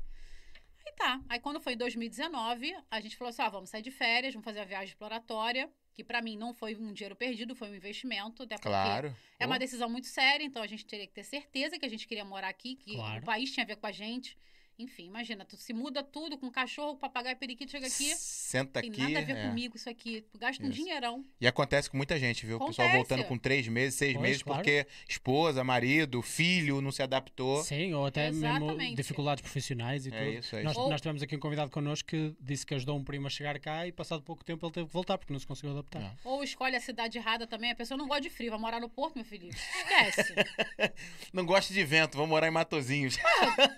Aí 0.84 0.92
tá. 0.92 1.20
Aí 1.28 1.40
quando 1.40 1.60
foi 1.60 1.72
em 1.72 1.76
2019, 1.76 2.74
a 2.90 3.00
gente 3.00 3.16
falou 3.16 3.30
assim: 3.30 3.42
ah, 3.42 3.48
vamos 3.48 3.70
sair 3.70 3.82
de 3.82 3.90
férias, 3.90 4.34
vamos 4.34 4.44
fazer 4.44 4.60
a 4.60 4.64
viagem 4.64 4.88
exploratória, 4.88 5.70
que 5.94 6.04
pra 6.04 6.20
mim 6.20 6.36
não 6.36 6.52
foi 6.52 6.74
um 6.76 6.92
dinheiro 6.92 7.16
perdido, 7.16 7.54
foi 7.56 7.70
um 7.70 7.74
investimento, 7.74 8.42
até 8.42 8.58
Claro. 8.58 9.16
é 9.38 9.46
uma 9.46 9.58
decisão 9.58 9.88
muito 9.88 10.06
séria, 10.06 10.44
então 10.44 10.62
a 10.62 10.66
gente 10.66 10.84
teria 10.84 11.06
que 11.06 11.14
ter 11.14 11.24
certeza 11.24 11.78
que 11.78 11.86
a 11.86 11.88
gente 11.88 12.06
queria 12.06 12.24
morar 12.24 12.48
aqui, 12.48 12.76
que 12.76 12.94
Claro. 12.94 13.22
o 13.22 13.24
país 13.26 13.50
tinha 13.52 13.64
a 13.64 13.66
ver 13.66 13.76
com 13.76 13.86
a 13.86 13.92
gente. 13.92 14.36
Enfim, 14.78 15.06
imagina, 15.06 15.42
tu 15.44 15.56
se 15.56 15.72
muda 15.72 16.02
tudo 16.02 16.36
com 16.36 16.50
cachorro, 16.50 16.96
papagaio, 16.96 17.34
periquito, 17.38 17.70
chega 17.72 17.86
aqui, 17.86 18.14
Senta 18.14 18.82
tem 18.82 18.90
aqui. 18.90 19.00
nada 19.00 19.18
a 19.20 19.22
ver 19.22 19.36
é. 19.36 19.48
comigo 19.48 19.74
isso 19.76 19.88
aqui. 19.88 20.20
Tu 20.30 20.38
gasta 20.38 20.62
um 20.62 20.68
Isso. 20.68 20.76
dinheirão. 20.82 21.24
E 21.40 21.46
acontece 21.46 21.88
com 21.88 21.96
muita 21.96 22.18
gente, 22.18 22.44
viu? 22.44 22.58
O 22.58 22.66
pessoal 22.66 22.90
voltando 22.90 23.24
com 23.24 23.38
três 23.38 23.66
meses, 23.68 23.94
seis 23.98 24.12
Pois, 24.12 24.22
meses, 24.22 24.42
claro. 24.42 24.62
porque 24.62 24.86
esposa, 25.08 25.64
marido, 25.64 26.20
filho 26.20 26.82
não 26.82 26.92
se 26.92 27.02
adaptou. 27.02 27.64
Sim, 27.64 27.94
ou 27.94 28.04
até 28.04 28.30
mesmo 28.30 28.46
Exatamente. 28.46 28.96
dificuldades 28.96 29.40
profissionais 29.40 30.04
e 30.06 30.10
É 30.14 30.18
tudo. 30.18 30.38
isso, 30.38 30.56
é 30.56 30.62
Nós, 30.62 30.72
isso. 30.72 30.80
Ou- 30.82 30.90
nós 30.90 31.00
tivemos 31.00 31.22
aqui 31.22 31.34
um 31.36 31.40
convidado 31.40 31.70
connosco 31.70 32.08
que 32.08 32.36
disse 32.38 32.66
que 32.66 32.74
ajudou 32.74 32.98
um 32.98 33.02
primo 33.04 33.26
a 33.26 33.30
chegar 33.30 33.58
cá 33.58 33.86
e 33.86 33.92
passado 33.92 34.22
pouco 34.22 34.44
tempo 34.44 34.66
ele 34.66 34.72
teve 34.74 34.86
que 34.88 34.92
voltar 34.92 35.16
porque 35.16 35.32
não 35.32 35.40
se 35.40 35.46
conseguiu 35.46 35.72
adaptar. 35.72 36.00
Não. 36.00 36.16
Ou 36.32 36.44
escolhe 36.44 36.76
a 36.76 36.80
cidade 36.80 37.16
errada 37.16 37.46
também. 37.46 37.70
A 37.70 37.74
pessoa 37.74 37.96
não 37.96 38.06
gosta 38.06 38.20
de 38.22 38.28
frio, 38.30 38.50
vai 38.50 38.60
morar 38.60 38.78
no 38.80 38.90
Porto, 38.90 39.16
meu 39.16 39.24
filho. 39.24 39.48
Esquece. 39.48 40.34
Não 41.32 41.44
gosta 41.46 41.72
de 41.72 41.82
vento, 41.84 42.16
vou 42.16 42.26
morar 42.26 42.46
em 42.48 42.50
Matozinhos. 42.50 43.16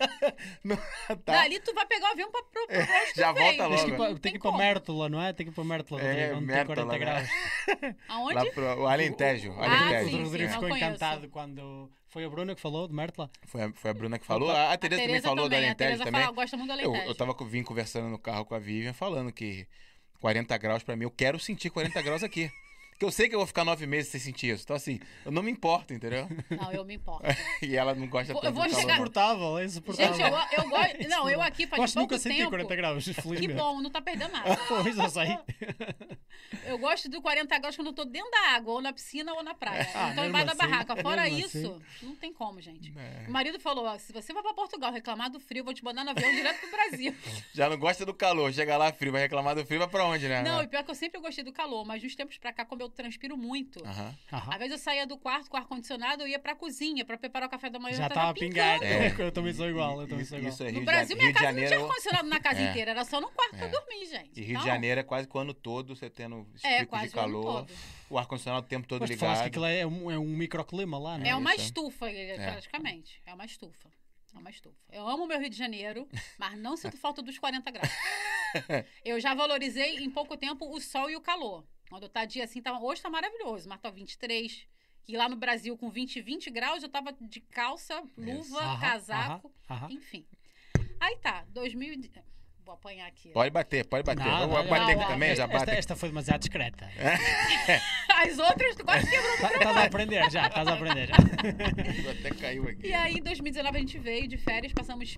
Não, 0.64 0.78
tá. 1.24 1.32
Dali 1.32 1.60
tu 1.60 1.72
vai 1.74 1.86
pegar 1.86 2.08
o 2.08 2.12
avião 2.12 2.30
pra, 2.30 2.40
onde 2.40 2.86
tu 3.14 3.16
já 3.20 3.32
volta 3.32 3.50
que 3.56 3.62
ir 3.62 3.66
logo. 3.68 3.96
para- 3.96 4.10
Não 4.10 4.16
tem 4.18 4.32
que 4.32 4.38
ir 4.38 4.40
para 4.40 4.56
Mértola, 4.56 5.08
não 5.08 5.22
é? 5.22 5.32
Tem 5.32 5.46
que 5.46 5.52
ir 5.52 5.54
para 5.54 5.64
Mértola, 5.64 6.00
É, 6.02 6.06
Rodrigo, 6.08 6.36
onde 6.36 6.46
Mértola, 6.46 6.76
tem 6.76 6.86
40 6.86 6.98
né? 6.98 7.28
graus. 7.78 7.96
Aonde? 8.08 8.34
Lá 8.34 8.44
pro 8.46 8.80
o 8.82 8.86
Alentejo. 8.86 9.50
O- 9.52 9.56
o- 9.56 9.62
Alentejo. 9.62 10.06
O 10.06 10.10
sim, 10.10 10.22
Rodrigo 10.24 10.48
sim, 10.48 10.54
ficou 10.54 10.68
não 10.68 10.76
conheço. 10.76 10.86
encantado 10.90 11.28
quando 11.28 11.90
foi 12.08 12.24
a 12.24 12.28
Bruna 12.30 12.54
que 12.54 12.60
falou 12.60 12.88
de 12.88 12.94
Mértola. 12.94 13.30
Foi, 13.46 13.62
a, 13.62 13.72
foi 13.72 13.90
a 13.90 13.94
Bruna 13.94 14.18
que 14.18 14.26
falou. 14.26 14.50
A, 14.50 14.72
a 14.72 14.78
Tereza 14.78 15.02
também 15.02 15.20
falou 15.20 15.36
do 15.36 15.42
também. 15.44 15.58
A 15.58 15.62
Alentejo 15.68 15.76
Tereza 15.76 16.04
também. 16.04 16.20
fala, 16.22 16.34
gosta 16.34 16.56
muito 16.56 16.72
do 16.74 16.80
Eu, 16.80 16.90
Alentejo. 16.90 17.10
eu 17.10 17.14
tava 17.14 17.34
co- 17.34 17.44
vim 17.44 17.62
conversando 17.62 18.08
no 18.08 18.18
carro 18.18 18.44
com 18.44 18.54
a 18.54 18.58
Vivian 18.58 18.92
falando 18.92 19.32
que 19.32 19.66
40 20.20 20.56
graus 20.58 20.82
pra 20.82 20.96
mim, 20.96 21.04
eu 21.04 21.10
quero 21.10 21.38
sentir 21.38 21.70
40 21.70 22.00
graus 22.02 22.22
aqui. 22.22 22.50
Porque 22.98 23.04
eu 23.06 23.12
sei 23.12 23.28
que 23.28 23.34
eu 23.36 23.38
vou 23.38 23.46
ficar 23.46 23.64
nove 23.64 23.86
meses 23.86 24.10
sem 24.10 24.20
sentir 24.20 24.52
isso. 24.52 24.64
Então, 24.64 24.74
assim, 24.74 24.98
eu 25.24 25.30
não 25.30 25.40
me 25.40 25.52
importo, 25.52 25.94
entendeu? 25.94 26.26
Não, 26.50 26.72
eu 26.72 26.84
me 26.84 26.94
importo. 26.94 27.22
E 27.62 27.76
ela 27.76 27.94
não 27.94 28.08
gosta 28.08 28.32
Vou- 28.32 28.42
tanto 28.42 28.58
eu 28.58 28.60
vou 28.60 28.68
chegar- 28.68 28.94
Insuportável, 28.94 29.58
é 29.58 29.64
insuportável. 29.64 30.14
Gente, 30.16 30.32
eu, 30.32 30.64
eu 30.64 30.68
gosto... 30.68 30.98
Não, 31.08 31.30
eu 31.30 31.40
aqui 31.40 31.66
faz 31.66 31.80
Gosto 31.80 31.92
de 31.94 31.98
pouco 32.00 32.12
nunca 32.14 32.22
sentir 32.22 32.38
tempo... 32.38 32.50
40 32.50 32.76
graus, 32.76 33.04
Que 33.38 33.48
bom, 33.48 33.80
não 33.80 33.88
tá 33.90 34.00
perdendo 34.02 34.32
nada. 34.32 34.58
Pois, 34.66 34.98
eu 34.98 35.08
sei. 35.10 35.38
Eu 36.64 36.78
gosto 36.78 37.08
do 37.08 37.20
40 37.22 37.58
graus 37.58 37.76
quando 37.76 37.88
eu 37.88 37.92
tô 37.92 38.04
dentro 38.04 38.30
da 38.30 38.56
água, 38.56 38.74
ou 38.74 38.80
na 38.80 38.92
piscina 38.92 39.32
ou 39.32 39.42
na 39.42 39.54
praia. 39.54 39.88
Ah, 39.94 40.08
não 40.08 40.14
tô 40.16 40.20
mesmo 40.22 40.28
embaixo 40.28 40.46
da 40.46 40.52
assim, 40.52 40.70
barraca. 40.70 40.96
Fora 40.96 41.22
mesmo 41.24 41.38
isso, 41.38 41.82
não 42.02 42.16
tem 42.16 42.32
como, 42.32 42.60
gente. 42.60 42.92
É. 42.96 43.28
O 43.28 43.30
marido 43.32 43.58
falou: 43.60 43.86
ó, 43.86 43.98
se 43.98 44.12
você 44.12 44.32
for 44.32 44.42
pra 44.42 44.54
Portugal 44.54 44.92
reclamar 44.92 45.30
do 45.30 45.40
frio, 45.40 45.60
eu 45.60 45.64
vou 45.64 45.74
te 45.74 45.84
mandar 45.84 46.04
no 46.04 46.10
avião 46.10 46.30
direto 46.30 46.60
pro 46.60 46.70
Brasil. 46.70 47.14
Já 47.52 47.68
não 47.68 47.76
gosta 47.78 48.04
do 48.04 48.14
calor. 48.14 48.52
Chega 48.52 48.76
lá 48.76 48.92
frio, 48.92 49.12
vai 49.12 49.22
reclamar 49.22 49.54
do 49.54 49.64
frio, 49.64 49.78
vai 49.78 49.88
pra 49.88 50.04
onde, 50.04 50.28
né? 50.28 50.42
Não, 50.42 50.62
e 50.62 50.68
pior 50.68 50.82
que 50.84 50.90
eu 50.90 50.94
sempre 50.94 51.20
gostei 51.20 51.44
do 51.44 51.52
calor, 51.52 51.84
mas 51.84 52.02
uns 52.02 52.14
tempos 52.14 52.38
pra 52.38 52.52
cá, 52.52 52.64
como 52.64 52.82
eu 52.82 52.87
transpiro 52.90 53.36
muito. 53.36 53.84
Aham. 53.84 54.14
Aham. 54.32 54.52
Às 54.52 54.58
vezes 54.58 54.72
eu 54.72 54.78
saía 54.78 55.06
do 55.06 55.16
quarto 55.18 55.50
com 55.50 55.56
o 55.56 55.60
ar-condicionado, 55.60 56.22
eu 56.22 56.28
ia 56.28 56.38
pra 56.38 56.54
cozinha 56.54 57.04
pra 57.04 57.16
preparar 57.18 57.46
o 57.48 57.50
café 57.50 57.68
da 57.70 57.78
manhã. 57.78 57.96
Já 57.96 58.06
eu 58.06 58.10
tava 58.10 58.34
pingando. 58.34 58.84
É. 58.84 59.14
Eu 59.18 59.32
também 59.32 59.52
sou 59.52 59.68
igual. 59.68 60.00
Eu 60.00 60.08
também 60.08 60.24
sou 60.24 60.38
igual. 60.38 60.52
isso 60.52 60.62
é 60.62 60.66
Rio 60.66 60.74
No 60.74 60.80
de 60.80 60.86
Brasil, 60.86 61.16
minha 61.16 61.28
Rio 61.28 61.34
de 61.36 61.40
casa 61.42 61.60
não 61.60 61.66
tinha 61.68 61.78
ar-condicionado 61.80 62.28
na 62.28 62.40
casa 62.40 62.60
É. 62.60 62.70
inteira, 62.70 62.90
era 62.92 63.04
só 63.04 63.20
no 63.20 63.28
quarto 63.30 63.56
pra 63.56 63.66
É. 63.66 63.68
dormir, 63.68 64.06
gente. 64.06 64.38
E 64.40 64.42
Rio 64.42 64.50
Então, 64.52 64.60
de 64.62 64.66
Janeiro 64.68 65.00
é 65.00 65.04
quase 65.04 65.28
que 65.28 65.36
o 65.36 65.40
ano 65.40 65.54
todo 65.54 65.94
você 65.96 66.08
tendo 66.10 66.46
esse 66.54 66.66
É, 66.66 66.84
quase 66.84 67.10
de 67.12 67.16
o 67.16 67.20
ano 67.20 67.32
calor. 67.42 67.66
todo. 67.66 67.72
O 68.10 68.18
ar-condicionado 68.18 68.64
o 68.64 68.68
tempo 68.68 68.86
todo 68.88 69.00
Mas 69.00 69.10
tu 69.10 69.12
ligado. 69.12 69.26
falaste 69.26 69.42
que 69.42 69.48
aquilo 69.48 69.66
é 69.66 69.86
um, 69.86 70.10
é 70.10 70.18
um 70.18 70.24
microclima 70.36 70.98
lá, 70.98 71.18
não 71.18 71.26
é? 71.26 71.30
É 71.30 71.34
uma 71.36 71.52
isso, 71.54 71.62
é. 71.62 71.64
estufa, 71.66 72.06
praticamente. 72.36 73.22
É 73.26 73.34
uma 73.34 73.44
estufa. 73.44 73.90
É 74.34 74.38
uma 74.38 74.50
estufa. 74.50 74.76
Eu 74.92 75.08
amo 75.08 75.26
meu 75.26 75.38
Rio 75.40 75.48
de 75.50 75.56
Janeiro, 75.56 76.06
mas 76.38 76.56
não 76.58 76.76
sinto 76.76 76.96
falta 76.98 77.22
dos 77.22 77.38
40 77.38 77.70
graus. 77.70 77.88
Eu 79.04 79.18
já 79.20 79.34
valorizei 79.34 79.96
em 79.98 80.10
pouco 80.10 80.36
tempo 80.36 80.66
o 80.74 80.80
sol 80.80 81.10
e 81.10 81.16
o 81.16 81.20
calor. 81.20 81.64
Quando 81.88 82.08
tá 82.08 82.24
dia 82.24 82.44
assim, 82.44 82.60
tá, 82.60 82.78
hoje 82.78 83.00
tá 83.02 83.08
maravilhoso, 83.10 83.68
mas 83.68 83.80
tá 83.80 83.90
23. 83.90 84.66
E 85.06 85.16
lá 85.16 85.28
no 85.28 85.36
Brasil, 85.36 85.76
com 85.76 85.88
20, 85.90 86.20
20 86.20 86.50
graus, 86.50 86.82
eu 86.82 86.88
tava 86.88 87.12
de 87.18 87.40
calça, 87.40 88.02
luva, 88.16 88.60
Aham, 88.60 88.80
casaco, 88.80 89.52
aham, 89.70 89.84
aham. 89.84 89.92
enfim. 89.92 90.26
Aí 91.00 91.16
tá, 91.16 91.44
2000. 91.48 91.94
e- 91.94 92.10
Vou 92.64 92.74
apanhar 92.74 93.06
aqui. 93.06 93.30
Pode 93.30 93.50
bater, 93.50 93.86
pode 93.86 94.04
bater. 94.04 94.26
Nada, 94.26 94.46
Vou 94.46 94.56
olha, 94.56 94.68
bater 94.68 94.94
não, 94.94 95.02
aqui 95.02 95.12
também, 95.12 95.34
já 95.34 95.44
esta, 95.44 95.58
bate. 95.58 95.70
esta 95.70 95.96
foi 95.96 96.10
demasiado 96.10 96.40
discreta. 96.40 96.86
As 98.14 98.38
outras, 98.38 98.76
tu 98.76 98.84
quase 98.84 99.08
quebrou. 99.08 99.38
Tá- 99.40 99.54
Estás 99.54 99.76
a 99.78 99.84
aprender 99.84 100.30
já, 100.30 100.46
estás 100.48 100.68
a 100.68 100.74
aprender 100.74 101.06
já. 101.08 101.14
Até 102.12 102.30
caiu 102.38 102.68
aqui. 102.68 102.88
E 102.88 102.92
aí, 102.92 103.14
em 103.14 103.22
2019, 103.22 103.74
a 103.74 103.80
gente 103.80 103.98
veio 103.98 104.28
de 104.28 104.36
férias, 104.36 104.70
passamos 104.74 105.16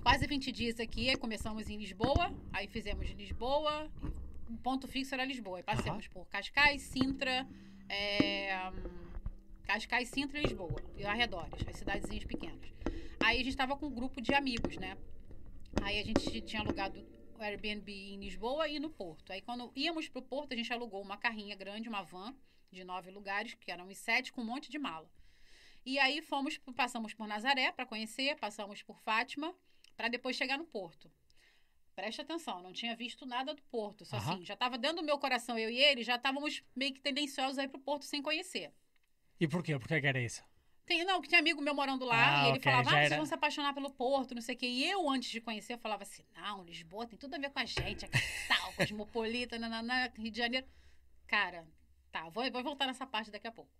quase 0.00 0.28
20 0.28 0.52
dias 0.52 0.78
aqui. 0.78 1.10
Aí 1.10 1.16
começamos 1.16 1.68
em 1.68 1.76
Lisboa, 1.76 2.32
aí 2.52 2.68
fizemos 2.68 3.08
Lisboa, 3.10 3.90
o 4.00 4.29
ponto 4.56 4.86
fixo 4.88 5.14
era 5.14 5.24
Lisboa. 5.24 5.58
Aí 5.58 5.62
passamos 5.62 6.06
por 6.08 6.26
Cascais, 6.26 6.82
Sintra, 6.82 7.46
é, 7.88 8.50
Cascais, 9.64 10.08
Sintra 10.08 10.38
e 10.38 10.42
Lisboa, 10.42 10.82
e 10.96 11.04
arredores, 11.04 11.66
as 11.68 11.76
cidadezinhas 11.76 12.24
pequenas. 12.24 12.72
Aí 13.24 13.36
a 13.36 13.44
gente 13.44 13.50
estava 13.50 13.76
com 13.76 13.86
um 13.86 13.94
grupo 13.94 14.20
de 14.20 14.34
amigos, 14.34 14.76
né? 14.76 14.96
Aí 15.82 15.98
a 15.98 16.04
gente 16.04 16.40
tinha 16.42 16.62
alugado 16.62 16.98
o 17.38 17.42
Airbnb 17.42 17.92
em 17.92 18.18
Lisboa 18.18 18.68
e 18.68 18.78
no 18.78 18.90
Porto. 18.90 19.32
Aí 19.32 19.40
quando 19.40 19.70
íamos 19.74 20.08
pro 20.08 20.22
Porto, 20.22 20.52
a 20.52 20.56
gente 20.56 20.72
alugou 20.72 21.00
uma 21.02 21.16
carrinha 21.16 21.54
grande, 21.54 21.88
uma 21.88 22.02
van 22.02 22.34
de 22.70 22.84
nove 22.84 23.10
lugares, 23.10 23.54
que 23.54 23.70
eram 23.70 23.88
os 23.88 23.98
sete, 23.98 24.32
com 24.32 24.42
um 24.42 24.44
monte 24.44 24.70
de 24.70 24.78
mala. 24.78 25.10
E 25.84 25.98
aí 25.98 26.20
fomos, 26.22 26.58
passamos 26.76 27.14
por 27.14 27.26
Nazaré 27.26 27.72
para 27.72 27.86
conhecer, 27.86 28.36
passamos 28.36 28.82
por 28.82 29.00
Fátima, 29.00 29.54
para 29.96 30.08
depois 30.08 30.36
chegar 30.36 30.58
no 30.58 30.64
Porto. 30.64 31.10
Preste 31.94 32.20
atenção, 32.22 32.62
não 32.62 32.72
tinha 32.72 32.94
visto 32.96 33.26
nada 33.26 33.52
do 33.54 33.62
Porto. 33.64 34.04
Só 34.04 34.16
Aham. 34.16 34.34
assim, 34.34 34.44
já 34.44 34.54
estava 34.54 34.78
dentro 34.78 34.98
do 34.98 35.02
meu 35.02 35.18
coração, 35.18 35.58
eu 35.58 35.68
e 35.70 35.78
ele, 35.78 36.02
já 36.02 36.16
estávamos 36.16 36.62
meio 36.74 36.94
que 36.94 37.00
tendenciosos 37.00 37.58
a 37.58 37.64
ir 37.64 37.68
pro 37.68 37.80
Porto 37.80 38.04
sem 38.04 38.22
conhecer. 38.22 38.72
E 39.38 39.46
porquê? 39.48 39.78
Porquê 39.78 40.00
que 40.00 40.06
era 40.06 40.20
isso? 40.20 40.42
Tem, 40.86 41.04
não, 41.04 41.20
que 41.20 41.28
tinha 41.28 41.40
amigo 41.40 41.60
meu 41.62 41.74
morando 41.74 42.04
lá 42.04 42.40
Ah, 42.40 42.44
e 42.44 42.48
ele 42.48 42.58
ok, 42.58 42.62
falava, 42.62 42.88
ah, 42.90 42.92
vocês 42.94 43.06
era- 43.06 43.16
vão 43.16 43.26
se 43.26 43.34
apaixonar 43.34 43.72
pelo 43.74 43.90
Porto, 43.90 44.34
não 44.34 44.42
sei 44.42 44.54
o 44.54 44.58
quê. 44.58 44.66
E 44.66 44.90
eu, 44.90 45.08
antes 45.08 45.30
de 45.30 45.40
conhecer, 45.40 45.74
eu 45.74 45.78
falava 45.78 46.02
assim, 46.02 46.24
não, 46.34 46.64
Lisboa 46.64 47.06
tem 47.06 47.18
tudo 47.18 47.34
a 47.34 47.38
ver 47.38 47.50
com 47.50 47.58
a 47.60 47.64
gente, 47.64 48.04
a 48.04 48.08
capital, 48.08 48.72
cosmopolita, 48.74 49.56
nananã, 49.58 50.10
Rio 50.16 50.30
de 50.30 50.38
Janeiro. 50.38 50.66
Cara, 51.28 51.66
tá, 52.10 52.28
vou, 52.28 52.50
vou 52.50 52.62
voltar 52.62 52.86
nessa 52.86 53.06
parte 53.06 53.30
daqui 53.30 53.46
a 53.46 53.52
pouco. 53.52 53.70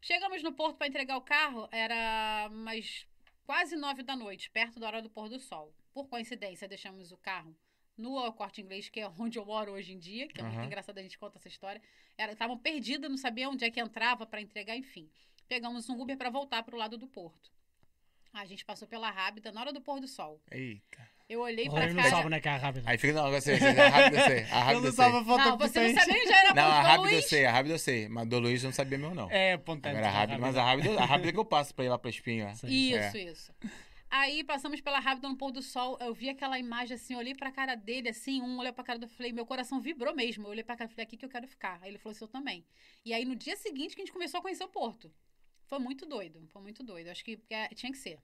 Chegamos 0.00 0.42
no 0.42 0.52
Porto 0.52 0.76
para 0.76 0.88
entregar 0.88 1.16
o 1.16 1.22
carro, 1.22 1.68
era 1.70 2.48
mais 2.50 3.06
quase 3.44 3.74
nove 3.76 4.02
da 4.02 4.14
noite, 4.16 4.50
perto 4.50 4.78
da 4.78 4.86
hora 4.88 5.00
do 5.02 5.08
pôr 5.08 5.28
do 5.28 5.38
sol. 5.38 5.72
Por 5.92 6.08
coincidência, 6.08 6.68
deixamos 6.68 7.12
o 7.12 7.16
carro 7.16 7.54
no 7.96 8.32
corte 8.32 8.60
inglês, 8.60 8.88
que 8.88 9.00
é 9.00 9.08
onde 9.18 9.38
eu 9.38 9.44
moro 9.44 9.72
hoje 9.72 9.92
em 9.92 9.98
dia, 9.98 10.28
que 10.28 10.40
é 10.40 10.44
muito 10.44 10.64
engraçado 10.64 10.98
a 10.98 11.02
gente 11.02 11.18
conta 11.18 11.38
essa 11.38 11.48
história. 11.48 11.80
Estavam 12.18 12.58
perdidas, 12.58 13.10
não 13.10 13.18
sabia 13.18 13.48
onde 13.48 13.64
é 13.64 13.70
que 13.70 13.80
entrava 13.80 14.26
para 14.26 14.40
entregar, 14.40 14.76
enfim. 14.76 15.10
Pegamos 15.48 15.88
um 15.88 16.00
Uber 16.00 16.16
para 16.16 16.30
voltar 16.30 16.62
pro 16.62 16.76
lado 16.76 16.96
do 16.96 17.06
porto. 17.06 17.50
A 18.32 18.46
gente 18.46 18.64
passou 18.64 18.88
pela 18.88 19.10
Rábida 19.10 19.52
na 19.52 19.60
hora 19.60 19.72
do 19.72 19.80
pôr 19.80 20.00
do 20.00 20.08
sol. 20.08 20.40
Eita. 20.50 21.06
Eu 21.28 21.40
olhei 21.40 21.66
O 21.66 21.70
pra 21.70 21.80
Rodrigo 21.80 22.00
não 22.02 22.10
sabe 22.10 22.26
onde 22.26 22.34
é 22.36 22.40
que 22.40 22.48
há 22.48 22.56
rápido. 22.56 22.86
Aí 22.86 22.98
fica, 22.98 23.12
não, 23.14 23.32
eu 23.32 23.40
sei, 23.40 23.54
a 23.54 23.88
rápida 23.88 24.20
eu 24.20 24.24
sei. 24.24 24.44
A 24.50 24.64
não 24.64 24.84
eu 24.84 24.92
sabe 24.92 25.24
sei. 25.24 25.34
a 25.34 25.38
Não, 25.38 25.58
você 25.58 25.88
não 25.88 26.00
sabia 26.00 26.22
onde 26.22 26.32
era 26.32 26.52
Não, 26.54 26.62
a 26.62 26.74
Ponto 26.74 26.86
rápida 26.86 27.14
eu 27.14 27.22
sei, 27.22 27.44
a 27.44 27.52
rápida 27.52 27.74
eu 27.74 27.78
sei. 27.78 28.08
Mas 28.08 28.28
do 28.28 28.38
Luiz 28.38 28.62
eu 28.62 28.68
não 28.68 28.74
sabia 28.74 28.98
meu, 28.98 29.14
não. 29.14 29.30
É, 29.30 29.56
ponto 29.56 29.86
Agora 29.86 30.06
a 30.06 30.10
rápida, 30.10 30.38
mas 30.38 30.56
a 30.56 30.64
rápida, 30.64 31.00
a 31.00 31.04
rápida 31.04 31.32
que 31.32 31.38
eu 31.38 31.44
passo 31.44 31.74
pra 31.74 31.84
ir 31.84 31.88
lá 31.88 31.98
pra. 31.98 32.10
Sim. 32.12 32.68
Isso, 32.68 33.16
isso. 33.16 33.54
Aí 34.14 34.44
passamos 34.44 34.78
pela 34.82 34.98
Rábida 34.98 35.26
no 35.26 35.38
pôr 35.38 35.50
do 35.50 35.62
sol. 35.62 35.96
Eu 35.98 36.12
vi 36.12 36.28
aquela 36.28 36.58
imagem 36.58 36.96
assim, 36.96 37.14
olhei 37.14 37.34
pra 37.34 37.50
cara 37.50 37.74
dele 37.74 38.10
assim, 38.10 38.42
um 38.42 38.58
olhou 38.58 38.70
pra 38.70 38.84
cara 38.84 38.98
do 38.98 39.08
falei, 39.08 39.32
meu 39.32 39.46
coração 39.46 39.80
vibrou 39.80 40.14
mesmo. 40.14 40.46
Eu 40.46 40.50
olhei 40.50 40.62
pra 40.62 40.76
cara 40.76 40.90
e 40.90 40.92
falei, 40.92 41.04
aqui 41.04 41.16
que 41.16 41.24
eu 41.24 41.30
quero 41.30 41.48
ficar. 41.48 41.78
Aí 41.80 41.88
ele 41.88 41.96
falou 41.96 42.14
assim, 42.14 42.22
eu 42.22 42.28
também. 42.28 42.62
E 43.06 43.14
aí 43.14 43.24
no 43.24 43.34
dia 43.34 43.56
seguinte 43.56 43.94
que 43.96 44.02
a 44.02 44.04
gente 44.04 44.12
começou 44.12 44.38
a 44.38 44.42
conhecer 44.42 44.64
o 44.64 44.68
Porto. 44.68 45.10
Foi 45.64 45.78
muito 45.78 46.04
doido, 46.04 46.46
foi 46.48 46.60
muito 46.60 46.82
doido. 46.82 47.08
Acho 47.08 47.24
que 47.24 47.40
é, 47.48 47.68
tinha 47.68 47.90
que 47.90 47.96
ser. 47.96 48.20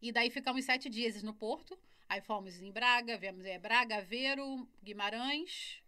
E 0.00 0.10
daí 0.10 0.30
ficamos 0.30 0.64
sete 0.64 0.88
dias 0.88 1.22
no 1.22 1.34
Porto. 1.34 1.78
Aí 2.08 2.22
fomos 2.22 2.58
em 2.58 2.72
Braga, 2.72 3.18
viemos 3.18 3.44
é, 3.44 3.58
Braga, 3.58 3.98
Aveiro, 3.98 4.66
Guimarães 4.82 5.82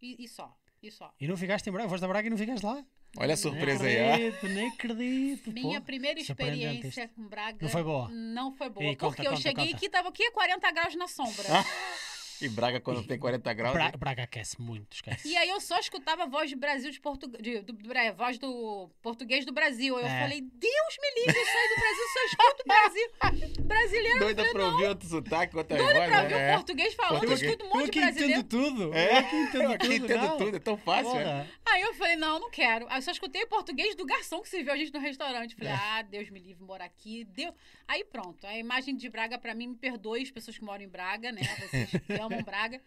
e, 0.00 0.24
e 0.24 0.26
só. 0.26 0.56
E 0.82 0.90
só. 0.90 1.14
E 1.20 1.28
não 1.28 1.36
ficaste 1.36 1.68
em 1.68 1.72
Braga? 1.72 1.90
Foste 1.90 2.04
a 2.04 2.08
Braga 2.08 2.26
e 2.26 2.30
não 2.30 2.38
ficaste 2.38 2.64
lá? 2.64 2.86
Olha 3.16 3.34
a 3.34 3.36
surpresa 3.36 3.84
aí, 3.86 3.94
nem 3.94 4.02
ó. 4.02 4.14
acredito, 4.14 4.48
Nem 4.48 4.68
acredito. 4.68 5.52
Minha 5.52 5.80
pô. 5.80 5.86
primeira 5.86 6.18
experiência 6.20 7.08
com 7.14 7.22
Braga 7.28 7.58
Não 7.60 7.68
foi 7.68 7.82
boa? 7.82 8.08
não 8.10 8.52
foi 8.52 8.68
boa. 8.70 8.86
Conta, 8.96 9.06
porque 9.06 9.22
eu 9.22 9.30
conta, 9.30 9.40
cheguei 9.42 9.64
conta. 9.66 9.76
aqui, 9.76 9.88
tava 9.88 10.08
aqui 10.08 10.24
a 10.24 10.32
40 10.32 10.70
graus 10.72 10.94
na 10.96 11.06
sombra. 11.08 11.44
E 12.42 12.48
Braga 12.48 12.80
quando 12.80 13.06
tem 13.06 13.18
40 13.18 13.52
graus. 13.54 13.74
Bra- 13.74 13.84
né? 13.86 13.92
Braga 13.96 14.22
aquece 14.24 14.60
muito, 14.60 14.94
esquece. 14.94 15.28
E 15.28 15.36
aí 15.36 15.48
eu 15.48 15.60
só 15.60 15.78
escutava 15.78 16.24
a 16.24 16.26
voz 16.26 16.50
do 16.50 16.56
Brasil 16.58 16.90
de 16.90 17.00
Portugal. 17.00 17.40
Do, 17.40 17.72
do- 17.72 17.92
é, 17.96 18.12
voz 18.12 18.38
do 18.38 18.90
português 19.02 19.44
do 19.46 19.52
Brasil. 19.52 19.98
Eu 19.98 20.06
É. 20.06 20.20
falei, 20.20 20.40
Deus 20.40 20.96
me 21.00 21.20
livre, 21.24 21.38
eu 21.40 21.44
saí 21.46 21.68
do 21.68 21.80
Brasil, 21.80 22.04
só 22.12 22.24
escuto 22.26 22.62
o 22.62 22.68
Brasil. 22.68 23.54
Brasileiro 23.64 24.18
Doida 24.20 24.44
pra 24.52 24.66
ouvir 24.66 24.86
outro 24.86 25.08
sotaque, 25.08 25.56
outra 25.56 25.76
doido 25.76 25.94
voz, 25.94 26.06
pra 26.08 26.16
né? 26.16 26.22
ouvir 26.22 26.34
É. 26.34 26.52
o 26.52 26.54
português 26.56 26.94
falando, 26.94 27.22
eu 27.24 27.28
Português. 27.28 27.42
escuto 27.50 27.64
um 27.64 27.68
Eu 27.68 27.74
monte 27.74 27.84
de 27.84 27.90
aqui 27.90 28.00
brasileiro. 28.00 28.40
entendo 28.40 28.48
tudo. 28.48 28.94
É, 28.94 29.12
Eu 29.12 29.16
aqui 29.18 29.36
entendo 29.36 29.62
eu 29.72 29.78
tudo. 29.78 29.94
entendo 29.94 30.22
não. 30.22 30.36
tudo, 30.38 30.56
é 30.56 30.60
tão 30.60 30.76
fácil, 30.76 31.16
é. 31.16 31.46
Aí 31.66 31.82
eu 31.82 31.94
falei, 31.94 32.16
não, 32.16 32.38
não 32.38 32.50
quero. 32.50 32.86
Aí 32.88 32.98
eu 32.98 33.02
só 33.02 33.10
escutei 33.10 33.42
o 33.42 33.46
português 33.48 33.94
do 33.96 34.04
garçom 34.04 34.40
que 34.42 34.48
serviu 34.48 34.72
a 34.72 34.76
gente 34.76 34.92
no 34.92 35.00
restaurante. 35.00 35.54
Falei, 35.54 35.72
É. 35.72 35.76
ah, 35.76 36.02
Deus 36.02 36.28
me 36.30 36.38
livre 36.40 36.62
morar 36.64 36.84
aqui. 36.84 37.24
Deu. 37.24 37.54
Aí 37.88 38.04
pronto. 38.04 38.46
A 38.46 38.56
imagem 38.58 38.96
de 38.96 39.08
Braga, 39.08 39.38
pra 39.38 39.54
mim, 39.54 39.68
me 39.68 39.76
perdoe 39.76 40.22
as 40.22 40.30
pessoas 40.30 40.56
que 40.58 40.64
moram 40.64 40.82
em 40.84 40.88
Braga, 40.88 41.32
né? 41.32 41.40
Vocês 41.42 41.90
amam 42.26 42.42
Braga. 42.42 42.80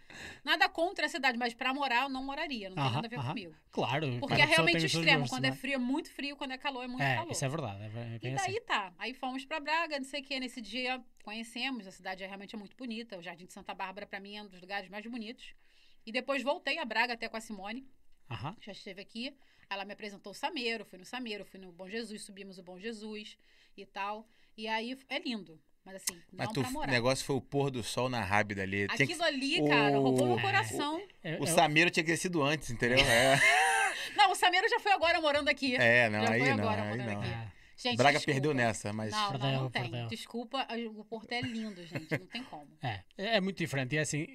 Nada 0.44 0.68
contra 0.70 1.06
a 1.06 1.10
cidade, 1.10 1.38
mas 1.38 1.54
pra 1.54 1.74
morar 1.74 2.04
eu 2.04 2.10
não 2.10 2.24
moraria. 2.24 2.70
Não 2.70 2.76
tem 2.76 2.84
Aham, 2.86 2.94
nada 2.96 3.08
a 3.08 3.10
ver 3.10 3.20
aham. 3.20 3.28
comigo. 3.30 3.56
Claro. 3.72 4.18
Porque 4.20 4.42
é 4.42 4.46
realmente 4.46 4.86
extremo. 4.86 5.20
gostos, 5.20 5.30
Quando 5.30 5.44
não 5.46 5.50
é 5.50 5.56
frio 5.56 5.74
é 5.76 5.78
muito 5.78 6.10
frio, 6.12 6.36
quando 6.36 6.52
é 6.52 6.58
calor 6.58 6.84
é 6.84 6.88
muito 6.88 7.02
É, 7.04 7.16
calor. 7.16 7.32
isso 7.32 7.46
é 7.46 7.50
verdade. 7.50 7.84
É 7.84 7.88
é 7.88 8.20
E 8.22 8.34
assim. 8.34 8.52
daí 8.52 8.62
tá. 8.62 8.94
Aí 8.98 9.14
fomos 9.14 9.46
pra 9.46 9.60
Braga, 9.60 9.98
não 10.00 10.06
sei 10.06 10.22
o 10.22 10.24
que. 10.24 10.40
Nesse 10.40 10.62
dia 10.62 11.04
conhecemos. 11.24 11.88
A 11.88 11.92
cidade 11.92 12.24
é 12.24 12.28
realmente 12.28 12.56
muito 12.58 12.76
bonita. 12.76 13.18
O 13.18 13.22
Jardim 13.22 13.46
de 13.46 13.54
Santa 13.54 13.74
Bárbara, 13.74 14.06
pra 14.08 14.20
mim, 14.20 14.36
é 14.38 14.44
um 14.44 14.48
dos 14.48 14.60
lugares 14.62 14.90
mais 14.90 15.06
bonitos. 15.06 15.54
E 16.06 16.12
depois 16.12 16.42
voltei 16.44 16.78
a 16.80 16.86
Braga 16.86 17.14
até 17.14 17.28
com 17.28 17.36
a 17.38 17.42
Simone 17.42 17.86
Aham. 18.30 18.56
já 18.62 18.72
esteve 18.72 19.02
aqui. 19.02 19.36
Ela 19.70 19.84
me 19.84 19.92
apresentou 19.94 20.32
o 20.32 20.36
Sameiro, 20.36 20.86
fui 20.86 20.98
no 20.98 21.04
Sameiro, 21.06 21.44
fui 21.44 21.60
no 21.60 21.72
Bom 21.74 21.90
Jesus, 21.90 22.24
subimos 22.24 22.58
o 22.58 22.64
Bom 22.64 22.80
Jesus 22.80 23.38
e 23.76 23.86
tal. 23.86 24.26
E 24.56 24.68
aí 24.68 24.98
é 25.10 25.20
lindo. 25.20 25.62
Mas 25.88 25.96
assim, 25.96 26.22
Mas 26.34 26.48
não 26.48 26.54
tu, 26.54 26.60
pra 26.62 26.70
o 26.70 26.74
morar. 26.74 26.92
negócio 26.92 27.26
foi 27.26 27.36
o 27.38 27.42
pôr 27.42 27.72
do 27.72 27.82
sol 27.82 28.10
na 28.10 28.22
rábida 28.22 28.62
ali. 28.64 28.86
Tinha 28.88 28.98
que- 28.98 29.04
Aquilo 29.04 29.24
ali, 29.24 29.68
cara, 29.68 29.98
roubou 29.98 30.28
meu 30.28 30.36
O- 30.36 30.42
coração. 30.42 31.02
É- 31.24 31.38
o 31.40 31.44
é- 31.46 31.48
Samiro 31.48 31.90
tinha 31.90 32.18
sido 32.18 32.44
antes, 32.44 32.70
entendeu? 32.70 33.00
É, 33.00 33.40
Não, 34.18 34.32
o 34.32 34.36
Sameiro 34.36 34.68
já 34.70 34.80
foi 34.80 34.92
agora 34.92 35.22
morando 35.22 35.48
aqui. 35.48 35.76
é 35.78 36.10
não, 36.10 36.22
Já 36.26 36.32
aí 36.34 36.40
foi 36.40 36.50
não, 36.54 36.60
agora, 36.60 36.82
aí 36.84 36.90
morando 36.90 37.12
não. 37.14 37.20
aqui. 37.22 37.30
é. 37.30 37.48
Gente, 37.78 37.98
Braga 37.98 38.18
desculpa. 38.18 38.34
perdeu 38.34 38.54
nessa, 38.56 38.92
mas... 38.92 39.12
Não, 39.12 39.30
Perdeu, 39.30 39.50
não, 39.52 39.62
não 39.64 39.70
tem. 39.70 39.82
perdeu. 39.84 40.08
Desculpa, 40.08 40.68
o 40.98 41.06
Porto 41.06 41.32
é 41.32 41.42
lindo, 41.42 41.86
gente. 41.86 42.10
Não 42.20 42.26
tem 42.28 42.44
como. 42.44 42.68
É, 42.84 43.04
é 43.38 43.40
muito 43.42 43.58
diferente. 43.60 43.94
E 43.94 43.98
é 44.00 44.02
assim, 44.02 44.26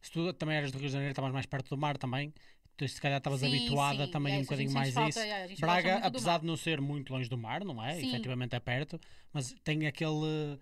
se 0.00 0.10
tu 0.10 0.32
também 0.32 0.56
eras 0.56 0.72
do 0.72 0.78
Rio 0.78 0.86
de 0.88 0.92
Janeiro, 0.94 1.12
estavas 1.12 1.30
mais 1.32 1.44
perto 1.44 1.68
do 1.68 1.76
mar 1.76 1.98
também, 1.98 2.32
tu 2.78 2.88
se 2.88 2.98
calhar 2.98 3.18
estavas 3.18 3.42
habituada 3.44 4.06
sim. 4.06 4.10
também 4.10 4.36
É 4.36 4.38
um 4.38 4.42
bocadinho 4.42 4.70
mais 4.72 4.88
a 4.88 4.92
falta, 4.92 5.10
isso. 5.10 5.18
é, 5.20 5.44
a 5.44 5.48
Braga, 5.60 5.96
apesar 5.98 6.38
de 6.40 6.46
não 6.46 6.56
ser 6.56 6.80
muito 6.80 7.12
longe 7.12 7.28
do 7.28 7.36
mar, 7.36 7.62
não 7.62 7.84
é? 7.84 7.96
Sim. 7.96 8.08
Efetivamente 8.08 8.56
é 8.56 8.60
perto, 8.60 8.98
mas 9.34 9.54
tem 9.62 9.86
aquele, 9.86 10.58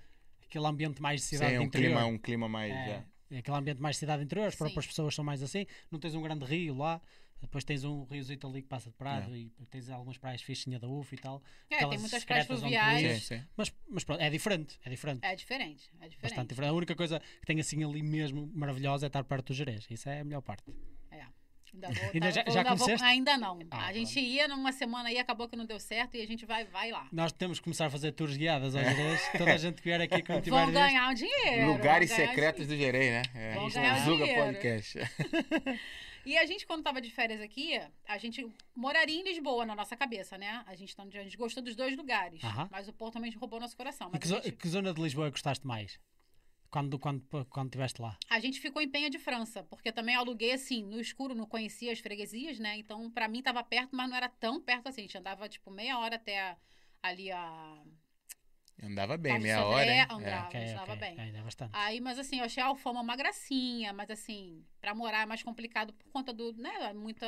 aquele 0.48 0.66
ambiente 0.66 1.00
mais 1.02 1.20
de 1.20 1.26
cidade 1.26 1.52
Sim, 1.52 1.58
um 1.58 1.62
interior. 1.62 1.88
clima, 1.88 2.06
um 2.06 2.18
clima 2.18 2.48
mais... 2.48 2.72
É, 2.72 3.04
é. 3.30 3.36
é 3.36 3.38
aquele 3.38 3.56
ambiente 3.56 3.80
mais 3.80 3.96
de 3.96 4.00
cidade 4.00 4.22
interior, 4.22 4.46
as 4.46 4.54
Sim. 4.54 4.58
próprias 4.58 4.86
pessoas 4.86 5.14
são 5.14 5.24
mais 5.24 5.42
assim. 5.42 5.66
Não 5.90 5.98
tens 5.98 6.14
um 6.14 6.22
grande 6.22 6.44
rio 6.44 6.76
lá, 6.76 7.00
depois 7.40 7.64
tens 7.64 7.84
um 7.84 8.04
riozito 8.04 8.46
ali 8.46 8.62
que 8.62 8.68
passa 8.68 8.90
de 8.90 8.96
prado 8.96 9.36
e 9.36 9.50
tens 9.70 9.90
algumas 9.90 10.16
praias 10.16 10.42
fichinha 10.42 10.78
da 10.78 10.88
UF 10.88 11.14
e 11.14 11.18
tal. 11.18 11.42
É, 11.70 11.86
tem 11.86 11.98
muitas 11.98 12.24
praias 12.24 12.46
fluviais. 12.46 13.02
ias. 13.02 13.22
Sim, 13.24 13.36
sim. 13.36 13.44
Mas, 13.56 13.72
mas 13.88 14.04
pronto, 14.04 14.20
é 14.20 14.30
diferente, 14.30 14.78
é 14.84 14.90
diferente. 14.90 15.24
É 15.24 15.36
diferente, 15.36 15.90
é 16.00 16.08
diferente. 16.08 16.22
Bastante 16.22 16.48
diferente. 16.48 16.70
A 16.70 16.74
única 16.74 16.94
coisa 16.94 17.20
que 17.20 17.46
tem 17.46 17.60
assim 17.60 17.84
ali 17.84 18.02
mesmo 18.02 18.50
maravilhosa 18.54 19.06
é 19.06 19.08
estar 19.08 19.22
perto 19.24 19.48
do 19.48 19.54
Jerez. 19.54 19.86
Isso 19.90 20.08
é 20.08 20.20
a 20.20 20.24
melhor 20.24 20.40
parte. 20.40 20.64
É. 21.74 21.76
Ainda 21.76 21.88
vou, 21.92 22.04
Ainda 22.14 22.20
tá- 22.20 22.30
já- 22.30 22.42
vou- 22.44 22.52
já 22.52 22.60
ainda 22.60 22.74
vou- 22.76 23.06
ainda 23.06 23.38
não. 23.38 23.58
Ah, 23.70 23.86
a 23.86 23.92
gente 23.92 24.18
ia 24.20 24.46
numa 24.48 24.72
semana 24.72 25.08
aí, 25.08 25.18
acabou 25.18 25.48
que 25.48 25.56
não 25.56 25.66
deu 25.66 25.78
certo 25.80 26.16
e 26.16 26.22
a 26.22 26.26
gente 26.26 26.44
vai, 26.46 26.64
vai 26.64 26.90
lá. 26.90 27.08
Nós 27.12 27.32
temos 27.32 27.58
que 27.58 27.64
começar 27.64 27.86
a 27.86 27.90
fazer 27.90 28.12
tours 28.12 28.36
guiadas 28.36 28.74
ao 28.76 28.82
Jerez. 28.82 29.20
Toda 29.36 29.52
a 29.54 29.56
gente 29.56 29.76
que 29.76 29.82
vier 29.84 30.00
aqui 30.00 30.22
tiver 30.22 30.50
Vão 30.50 30.70
ganhar 30.72 31.08
um 31.10 31.14
dinheiro. 31.14 31.66
Lugares 31.72 32.10
secretos 32.10 32.66
do 32.66 32.76
Gerei, 32.76 33.10
né? 33.10 33.22
É, 33.34 33.54
Vão 33.54 33.68
ganhar 33.68 34.04
Zuga 34.04 34.24
dinheiro. 34.24 34.44
Podcast. 34.44 34.98
E 36.24 36.36
a 36.36 36.44
gente, 36.44 36.66
quando 36.66 36.82
tava 36.82 37.00
de 37.00 37.08
férias 37.08 37.40
aqui, 37.40 37.80
a 38.04 38.18
gente 38.18 38.44
moraria 38.74 39.16
em 39.20 39.22
Lisboa 39.22 39.64
na 39.64 39.76
nossa 39.76 39.96
cabeça, 39.96 40.36
né? 40.36 40.64
A 40.66 40.74
gente, 40.74 40.94
tá- 40.96 41.04
a 41.04 41.22
gente 41.22 41.36
gostou 41.36 41.62
dos 41.62 41.76
dois 41.76 41.96
lugares. 41.96 42.42
Aham. 42.42 42.68
Mas 42.68 42.88
o 42.88 42.92
Porto 42.92 43.12
também 43.14 43.30
roubou 43.36 43.60
nosso 43.60 43.76
coração. 43.76 44.08
E 44.08 44.10
Mas 44.14 44.22
que, 44.22 44.28
gente, 44.28 44.50
que 44.56 44.68
zona 44.68 44.92
de 44.92 45.00
Lisboa 45.00 45.30
gostaste 45.30 45.64
mais? 45.64 46.00
Quando, 46.70 46.98
quando, 46.98 47.22
quando 47.50 47.66
estiveste 47.68 48.02
lá? 48.02 48.18
a 48.28 48.38
gente 48.40 48.60
ficou 48.60 48.82
em 48.82 48.88
Penha 48.88 49.08
de 49.08 49.18
França, 49.18 49.62
porque 49.64 49.90
também 49.92 50.14
aluguei 50.14 50.52
assim, 50.52 50.82
no 50.84 51.00
escuro, 51.00 51.34
não 51.34 51.46
conhecia 51.46 51.92
as 51.92 51.98
freguesias, 52.00 52.58
né? 52.58 52.76
Então, 52.78 53.10
pra 53.10 53.28
mim, 53.28 53.42
tava 53.42 53.62
perto, 53.64 53.94
mas 53.96 54.08
não 54.08 54.16
era 54.16 54.28
tão 54.28 54.60
perto 54.60 54.88
assim. 54.88 55.02
A 55.02 55.04
gente 55.04 55.18
andava, 55.18 55.48
tipo, 55.48 55.70
meia 55.70 55.98
hora 55.98 56.16
até 56.16 56.40
a- 56.40 56.56
ali 57.02 57.30
a. 57.30 57.82
Andava 58.82 59.16
bem, 59.16 59.38
meia 59.38 59.56
Sodré, 59.62 59.74
hora, 59.74 59.92
hein? 59.94 60.06
andava. 60.10 60.48
Ok, 60.48 60.62
estava 60.64 60.92
ok. 60.92 60.96
bem. 61.00 61.18
Ainda 61.18 61.38
é 61.38 61.42
bastante. 61.42 61.70
Aí, 61.72 62.00
mas 62.00 62.18
assim, 62.18 62.38
eu 62.40 62.44
achei 62.44 62.62
a 62.62 62.66
Alfama 62.66 63.00
uma 63.00 63.16
gracinha, 63.16 63.92
mas 63.94 64.10
assim, 64.10 64.62
pra 64.80 64.94
morar 64.94 65.22
é 65.22 65.26
mais 65.26 65.42
complicado 65.42 65.94
por 65.94 66.10
conta 66.10 66.32
do, 66.32 66.52
né, 66.54 66.92
muita 66.92 67.26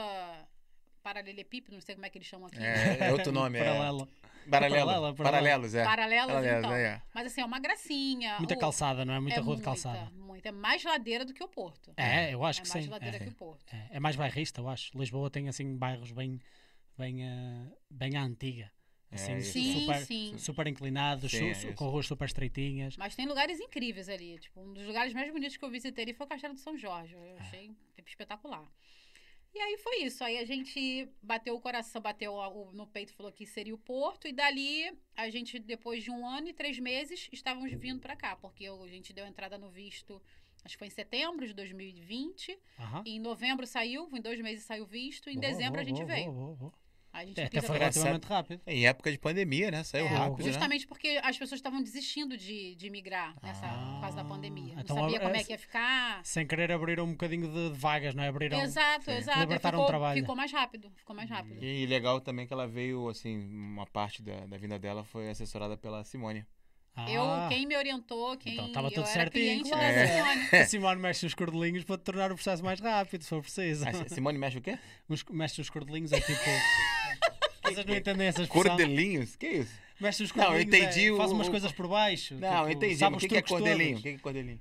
paralelepípedo, 1.02 1.74
não 1.74 1.80
sei 1.80 1.94
como 1.94 2.06
é 2.06 2.10
que 2.10 2.18
eles 2.18 2.28
chamam 2.28 2.46
aqui. 2.48 2.58
É, 2.58 3.08
é 3.08 3.12
outro 3.12 3.32
nome, 3.32 3.58
é. 3.58 3.64
Paralelo. 3.64 4.08
Paralelo. 4.50 4.86
Paralela, 4.86 5.14
paralela. 5.14 5.14
Paralelos, 5.14 5.74
é. 5.74 5.84
Paralelas, 5.84 6.26
Paralelos, 6.34 6.58
então. 6.64 6.72
é, 6.74 6.82
é. 6.84 7.02
Mas 7.14 7.26
assim, 7.26 7.40
é 7.42 7.44
uma 7.44 7.58
gracinha. 7.60 8.38
Muita 8.38 8.54
O- 8.54 8.58
calçada, 8.58 9.04
não 9.04 9.12
é? 9.14 9.20
Muita 9.20 9.38
é 9.40 9.42
rua 9.42 9.56
de 9.56 9.62
calçada. 9.62 10.10
Muita, 10.12 10.48
É 10.48 10.52
mais 10.52 10.82
ladeira 10.84 11.24
do 11.24 11.34
que 11.34 11.42
o 11.44 11.48
Porto. 11.48 11.92
É, 11.96 12.32
eu 12.32 12.42
acho 12.44 12.60
é 12.60 12.62
que 12.62 12.68
mais 12.70 12.84
sim. 12.84 12.90
ladeira 12.90 13.16
É, 13.16 13.20
que 13.20 13.28
o 13.28 13.32
Porto. 13.34 13.64
é, 13.74 13.88
é 13.96 14.00
mais 14.00 14.16
bairrista, 14.16 14.60
eu 14.60 14.68
acho. 14.68 14.96
Lisboa 14.96 15.28
tem 15.30 15.48
assim 15.48 15.76
bairros 15.76 16.12
bem, 16.12 16.40
bem, 16.96 17.22
eh, 17.24 17.66
bem 17.90 18.16
à 18.16 18.22
antiga. 18.22 18.70
Assim, 19.10 19.32
É. 19.32 19.40
Sim, 19.40 19.80
super, 19.80 19.96
sim. 20.04 20.38
super 20.38 20.66
inclinados, 20.66 21.30
Sim, 21.30 21.52
su- 21.54 21.68
é 21.68 21.72
com 21.72 21.88
ruas 21.88 22.06
super 22.06 22.26
estreitinhas. 22.26 22.96
Mas 22.96 23.14
tem 23.16 23.26
lugares 23.26 23.58
incríveis 23.58 24.08
ali. 24.08 24.38
Tipo, 24.38 24.60
um 24.60 24.72
dos 24.74 24.86
lugares 24.86 25.12
mais 25.14 25.30
bonitos 25.32 25.56
que 25.56 25.64
eu 25.64 25.70
visitei 25.70 26.04
ali 26.04 26.12
foi 26.14 26.24
o 26.26 26.28
Castelo 26.28 26.54
de 26.54 26.60
São 26.60 26.76
Jorge. 26.76 27.14
Eu 27.14 27.36
achei 27.38 27.70
espetacular. 28.06 28.64
E 29.58 29.60
aí 29.60 29.76
foi 29.78 30.04
isso. 30.04 30.22
Aí 30.22 30.38
a 30.38 30.44
gente 30.44 31.08
bateu 31.20 31.56
o 31.56 31.60
coração, 31.60 32.00
bateu 32.00 32.32
no 32.72 32.86
peito, 32.86 33.12
falou 33.12 33.32
que 33.32 33.44
seria 33.44 33.74
o 33.74 33.78
Porto. 33.78 34.28
E 34.28 34.32
dali, 34.32 34.96
a 35.16 35.28
gente, 35.30 35.58
depois 35.58 36.04
de 36.04 36.12
um 36.12 36.24
ano 36.24 36.48
e 36.48 36.52
três 36.52 36.78
meses, 36.78 37.28
estávamos 37.32 37.72
vindo 37.72 37.98
pra 37.98 38.14
cá. 38.14 38.36
Porque 38.36 38.68
a 38.68 38.86
gente 38.86 39.12
deu 39.12 39.26
entrada 39.26 39.58
no 39.58 39.68
visto, 39.68 40.22
acho 40.64 40.76
que 40.76 40.78
foi 40.78 40.86
em 40.86 40.90
setembro 40.90 41.44
de 41.44 41.52
2020. 41.54 42.56
Aham. 42.78 43.02
Em 43.04 43.18
novembro 43.18 43.66
saiu, 43.66 44.08
em 44.14 44.20
dois 44.20 44.40
meses 44.40 44.64
saiu 44.64 44.84
o 44.84 44.86
visto. 44.86 45.28
Em 45.28 45.34
Boa, 45.34 45.48
dezembro 45.48 45.72
boa, 45.72 45.82
a 45.82 45.84
gente 45.84 46.04
boa, 46.04 46.06
veio. 46.06 46.72
A 47.18 47.24
gente 47.26 47.40
É, 47.40 47.44
até 47.44 47.60
foi 47.60 47.78
relativamente 47.78 48.24
rápido. 48.26 48.60
Em 48.66 48.86
época 48.86 49.10
de 49.12 49.18
pandemia, 49.18 49.70
né? 49.70 49.82
Saiu 49.84 50.06
É, 50.06 50.08
rápido, 50.08 50.38
né? 50.44 50.52
Justamente 50.52 50.86
porque 50.86 51.20
as 51.22 51.36
pessoas 51.38 51.58
estavam 51.58 51.82
desistindo 51.82 52.36
de, 52.36 52.74
de 52.76 52.90
migrar 52.90 53.34
nessa, 53.42 53.66
Ah, 53.66 53.92
por 53.94 54.00
causa 54.02 54.16
da 54.16 54.24
pandemia. 54.24 54.74
Não 54.74 54.82
então 54.82 54.96
sabia 54.96 55.16
é- 55.16 55.20
como 55.20 55.36
é 55.36 55.44
que 55.44 55.52
ia 55.52 55.58
ficar. 55.58 56.20
Sem 56.24 56.46
querer 56.46 56.70
abriram 56.72 57.04
um 57.04 57.12
bocadinho 57.12 57.48
de, 57.50 57.70
de 57.72 57.78
vagas, 57.78 58.14
não 58.14 58.22
é? 58.22 58.28
Abriram. 58.28 58.60
Exato, 58.60 59.04
Sim. 59.06 59.12
exato. 59.16 59.40
Libertaram 59.40 59.78
o 59.78 59.82
Ficou, 59.82 59.88
trabalho. 59.88 60.20
ficou 60.20 60.36
mais 60.36 60.52
rápido. 60.52 60.90
Ficou 60.96 61.14
mais 61.16 61.28
rápido. 61.28 61.62
E 61.64 61.86
legal 61.86 62.20
também 62.20 62.46
que 62.46 62.52
ela 62.52 62.66
veio, 62.66 63.08
assim, 63.08 63.38
uma 63.50 63.86
parte 63.86 64.22
da, 64.22 64.46
da 64.46 64.56
vinda 64.56 64.78
dela 64.78 65.04
foi 65.04 65.28
assessorada 65.28 65.76
pela 65.76 66.04
Simone. 66.04 66.44
Ah, 67.00 67.08
Eu, 67.08 67.24
quem 67.48 67.64
me 67.64 67.76
orientou, 67.76 68.36
quem 68.36 68.54
Então, 68.54 68.72
tava 68.72 68.88
eu 68.88 68.90
tudo 68.90 69.04
era 69.04 69.12
certinho, 69.12 69.30
cliente 69.62 69.70
claro. 69.70 69.84
É. 69.84 70.06
Simone. 70.08 70.48
A 70.62 70.66
Simone 70.66 71.00
mexe 71.00 71.26
os 71.26 71.32
cordelinhos 71.34 71.84
para 71.84 71.96
tornar 71.96 72.32
o 72.32 72.34
processo 72.34 72.64
mais 72.64 72.80
rápido, 72.80 73.22
se 73.22 73.28
for 73.28 73.40
preciso. 73.40 73.88
A 73.88 73.92
Si- 73.92 74.08
Simone 74.16 74.36
mexe 74.36 74.58
o 74.58 74.60
quê? 74.60 74.76
Os- 75.08 75.22
mexe 75.30 75.60
os 75.60 75.70
cordelinhos 75.70 76.10
é 76.10 76.20
tipo. 76.20 76.32
Vocês 77.74 77.86
não 77.86 77.94
entendem 77.96 78.26
essa 78.26 78.42
expressão? 78.42 78.76
Cordelinhos? 78.76 79.36
Que 79.36 79.46
isso? 79.46 79.72
Mexe 80.00 80.22
os 80.22 80.32
Não, 80.32 80.44
eu 80.44 80.50
cordelinhos. 80.50 80.76
entendi 80.88 81.06
é, 81.08 81.12
o- 81.12 81.16
Faz 81.16 81.32
umas 81.32 81.48
coisas 81.48 81.72
por 81.72 81.88
baixo. 81.88 82.34
Não, 82.36 82.62
eu 82.62 82.68
tipo, 82.70 82.84
entendi. 82.84 83.00
mas 83.04 83.12
O 83.14 83.18
que, 83.18 83.28
que 83.28 83.36
é 83.36 83.42
cordelinho? 83.42 83.98
O 83.98 84.02
que 84.02 84.08
é 84.10 84.18
cordelinho? 84.18 84.60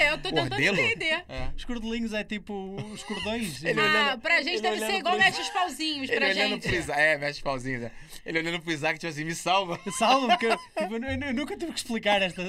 É, 0.00 0.10
eu 0.10 0.18
tô 0.18 0.28
tentando 0.30 0.48
Cordelo? 0.50 0.80
entender. 0.80 1.24
É. 1.28 1.50
Os 1.56 1.64
cordelinhos 1.64 2.12
é 2.12 2.24
tipo 2.24 2.52
os 2.92 3.02
cordões. 3.02 3.62
Ele 3.62 3.80
ah, 3.80 3.84
olhando- 3.84 4.20
pra 4.20 4.36
gente 4.42 4.54
ele 4.54 4.60
deve 4.62 4.78
ser 4.80 4.94
igual 4.98 5.18
mexe 5.18 5.40
os 5.40 5.48
pauzinhos 5.50 6.08
Ele 6.08 6.16
pra 6.18 6.28
olhando 6.28 6.50
gente. 6.54 6.68
pro 6.68 6.76
Isaac. 6.76 7.00
É, 7.00 7.18
mexe 7.18 7.38
os 7.38 7.42
pauzinhos. 7.42 7.82
né? 7.82 7.90
Ele 8.26 8.38
olhando 8.38 8.60
pro 8.60 8.72
Isaac, 8.72 8.98
tipo 8.98 9.10
assim, 9.10 9.24
me 9.24 9.34
salva. 9.34 9.78
Salva, 9.98 10.28
porque 10.28 10.46
eu, 10.46 10.56
tipo, 10.56 10.94
eu, 10.96 11.28
eu 11.28 11.34
nunca 11.34 11.56
tive 11.56 11.72
que 11.72 11.78
explicar 11.78 12.20
esta. 12.22 12.42
eu 12.42 12.48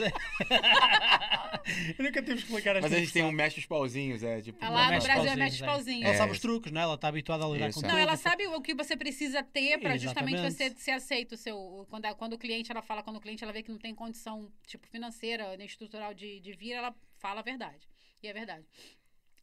nunca 2.05 2.21
tive 2.21 2.35
que 2.37 2.43
explicar 2.43 2.75
esta. 2.75 2.81
Mas 2.81 2.93
a 2.93 2.99
gente 2.99 3.11
tem 3.11 3.23
um 3.23 3.31
mexe 3.31 3.59
os 3.59 3.65
pauzinhos, 3.65 4.23
é 4.23 4.41
tipo. 4.41 4.57
Ah, 4.61 4.69
lá 4.69 4.91
no 4.91 5.01
Brasil 5.01 5.31
é 5.31 5.35
mexe 5.35 5.55
os 5.57 5.61
é. 5.61 5.65
pauzinhos. 5.65 6.05
Ela 6.05 6.13
É. 6.13 6.17
sabe 6.17 6.31
os 6.31 6.39
truques, 6.39 6.71
não 6.71 6.81
é? 6.81 6.83
Ela 6.83 6.95
está 6.95 7.07
habituada 7.07 7.45
a 7.45 7.49
lidar 7.49 7.69
Isso, 7.69 7.79
com 7.81 7.85
é. 7.85 7.89
Não, 7.89 7.95
tudo. 7.97 8.07
ela 8.07 8.17
sabe 8.17 8.47
o 8.47 8.61
que 8.61 8.73
você 8.73 8.95
precisa 8.95 9.43
ter 9.43 9.77
pra 9.79 9.97
justamente 9.97 10.41
você 10.41 10.73
ser 10.77 10.91
aceito. 10.91 11.35
Seu, 11.37 11.85
quando, 11.89 12.13
quando 12.15 12.33
o 12.33 12.37
cliente, 12.37 12.71
ela 12.71 12.81
fala, 12.81 13.03
quando 13.03 13.17
o 13.17 13.21
cliente 13.21 13.43
ela 13.43 13.53
vê 13.53 13.61
que 13.63 13.71
não 13.71 13.77
tem 13.79 13.93
condição, 13.93 14.49
tipo, 14.67 14.87
financeira, 14.87 15.55
nem 15.57 15.65
estrutural 15.67 16.13
de, 16.13 16.39
de 16.39 16.53
vir, 16.53 16.73
ela 16.73 16.93
fala 17.17 17.39
a 17.39 17.43
verdade. 17.43 17.87
E 18.21 18.27
é 18.27 18.33
verdade. 18.33 18.65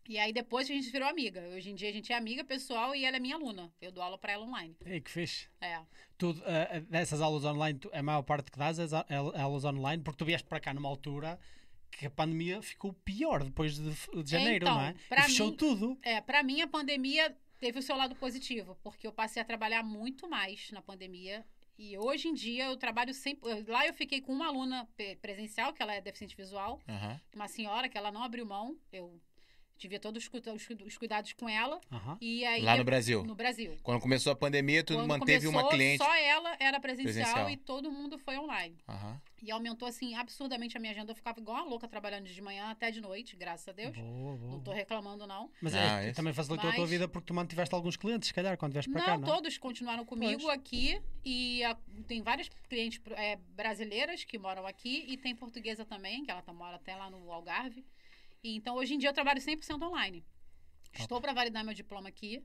E 0.08 0.18
aí 0.18 0.32
depois 0.32 0.68
a 0.68 0.72
gente 0.74 0.90
virou 0.90 1.08
amiga. 1.08 1.40
Hoje 1.54 1.70
em 1.70 1.74
dia 1.74 1.88
a 1.88 1.92
gente 1.92 2.12
é 2.12 2.16
amiga 2.16 2.42
pessoal 2.44 2.94
e 2.94 3.04
ela 3.04 3.16
é 3.16 3.20
minha 3.20 3.36
aluna. 3.36 3.72
Eu 3.80 3.92
dou 3.92 4.02
aula 4.02 4.18
pra 4.18 4.32
ela 4.32 4.44
online. 4.44 4.76
Ei, 4.84 5.00
que 5.00 5.10
fixe. 5.10 5.48
É. 5.60 5.80
Tu, 6.18 6.34
eh, 6.44 6.80
dessas 6.80 7.20
aulas 7.20 7.44
online, 7.44 7.78
tu- 7.78 7.90
a 7.92 8.02
maior 8.02 8.22
parte 8.22 8.50
que 8.50 8.58
dás 8.58 8.78
é 8.78 8.84
é 9.08 9.40
aulas 9.40 9.64
online, 9.64 10.02
porque 10.02 10.18
tu 10.18 10.24
vieste 10.24 10.46
para 10.48 10.58
cá 10.60 10.74
numa 10.74 10.88
altura 10.88 11.38
que 11.90 12.06
a 12.06 12.10
pandemia 12.10 12.60
ficou 12.62 12.92
pior 12.92 13.44
depois 13.44 13.76
de, 13.76 13.90
de 14.24 14.30
janeiro, 14.30 14.64
então, 14.64 14.74
não 14.74 14.82
é? 14.82 14.94
pra 15.08 15.20
E 15.20 15.24
fechou 15.24 15.50
mim- 15.50 15.56
tudo. 15.56 15.98
É, 16.02 16.20
pra 16.20 16.42
mim 16.42 16.60
a 16.62 16.66
pandemia 16.66 17.36
teve 17.60 17.78
o 17.78 17.82
seu 17.82 17.94
lado 17.96 18.16
positivo, 18.16 18.76
porque 18.82 19.06
eu 19.06 19.12
passei 19.12 19.40
a 19.40 19.44
trabalhar 19.44 19.82
muito 19.84 20.28
mais 20.28 20.70
na 20.72 20.82
pandemia. 20.82 21.46
E 21.78 21.96
hoje 21.98 22.28
em 22.28 22.34
dia 22.34 22.66
eu 22.66 22.76
trabalho 22.76 23.12
sempre. 23.14 23.62
Lá 23.64 23.86
eu 23.86 23.94
fiquei 23.94 24.20
com 24.20 24.32
uma 24.32 24.46
aluna 24.46 24.88
presencial, 25.20 25.72
que 25.72 25.82
ela 25.82 25.94
é 25.94 26.00
deficiente 26.00 26.36
visual, 26.36 26.80
Aham. 26.88 27.20
uma 27.34 27.48
senhora 27.48 27.88
que 27.88 27.96
ela 27.98 28.12
não 28.12 28.22
abriu 28.22 28.44
mão. 28.46 28.76
Eu 28.92 29.20
tive 29.82 29.98
todos 29.98 30.22
os, 30.22 30.28
cuida- 30.28 30.52
os 30.54 30.64
cuida- 30.64 30.84
os 30.84 30.96
cuidados 30.96 31.32
com 31.32 31.48
ela. 31.48 31.80
E 32.20 32.44
aí 32.44 32.62
Lá 32.62 32.76
no 32.76 32.84
Brasil. 32.84 33.24
no 33.24 33.34
Brasil. 33.34 33.76
Quando 33.82 34.00
começou 34.00 34.32
a 34.32 34.36
pandemia, 34.36 34.84
tu 34.84 34.94
Quando 34.94 35.08
manteve 35.08 35.46
uma 35.48 35.60
começou, 35.62 35.76
cliente. 35.76 36.04
Só 36.04 36.14
ela 36.14 36.56
era 36.60 36.78
presencial, 36.78 37.12
Presencial. 37.14 37.50
e 37.50 37.56
todo 37.56 37.90
mundo 37.90 38.16
foi 38.18 38.38
online. 38.38 38.76
E 39.42 39.50
aumentou, 39.50 39.88
assim, 39.88 40.14
absurdamente 40.14 40.76
a 40.76 40.80
minha 40.80 40.92
agenda. 40.92 41.10
Eu 41.10 41.16
ficava 41.16 41.40
igual 41.40 41.56
uma 41.56 41.64
louca 41.68 41.88
trabalhando 41.88 42.26
de 42.28 42.40
manhã 42.40 42.70
até 42.70 42.92
de 42.92 43.00
noite, 43.00 43.34
graças 43.34 43.66
a 43.66 43.72
Deus. 43.72 43.96
Boa, 43.96 44.36
boa, 44.36 44.52
Não 44.52 44.60
tô 44.60 44.70
reclamando, 44.70 45.26
não. 45.26 45.50
Mas 45.60 45.74
Ah, 45.74 46.00
é, 46.00 46.06
isso. 46.06 46.14
também 46.16 46.32
facilitou 46.32 46.70
a 46.70 46.72
tua 46.72 46.82
Mas- 46.82 46.90
vida 46.90 47.08
porque 47.08 47.26
tu 47.26 47.34
mantiveste 47.34 47.74
alguns 47.74 47.96
clientes, 47.96 48.28
se 48.28 48.34
calhar, 48.34 48.56
quando 48.56 48.72
vieste 48.72 48.90
para 48.92 49.02
cá, 49.04 49.18
não 49.18 49.24
é? 49.26 49.30
todos 49.34 49.58
continuaram 49.58 50.04
comigo 50.04 50.42
Pois. 50.42 50.54
aqui. 50.56 51.02
E 51.24 51.64
a- 51.64 51.76
tem 52.06 52.22
várias 52.22 52.48
clientes 52.68 53.00
é, 53.16 53.34
brasileiras 53.56 54.22
que 54.22 54.38
moram 54.38 54.64
aqui. 54.64 55.04
E 55.08 55.16
tem 55.16 55.34
portuguesa 55.34 55.84
também, 55.84 56.22
que 56.24 56.30
ela 56.30 56.40
tá, 56.42 56.52
mora 56.52 56.76
até 56.76 56.94
lá 56.94 57.10
no 57.10 57.32
Algarve. 57.32 57.84
E, 58.42 58.56
então, 58.56 58.74
hoje 58.74 58.94
em 58.94 58.98
dia, 58.98 59.08
eu 59.08 59.14
trabalho 59.14 59.40
100% 59.40 59.80
online. 59.82 60.24
Estou 60.98 61.20
para 61.20 61.32
validar 61.32 61.64
meu 61.64 61.72
diploma 61.72 62.08
aqui. 62.08 62.44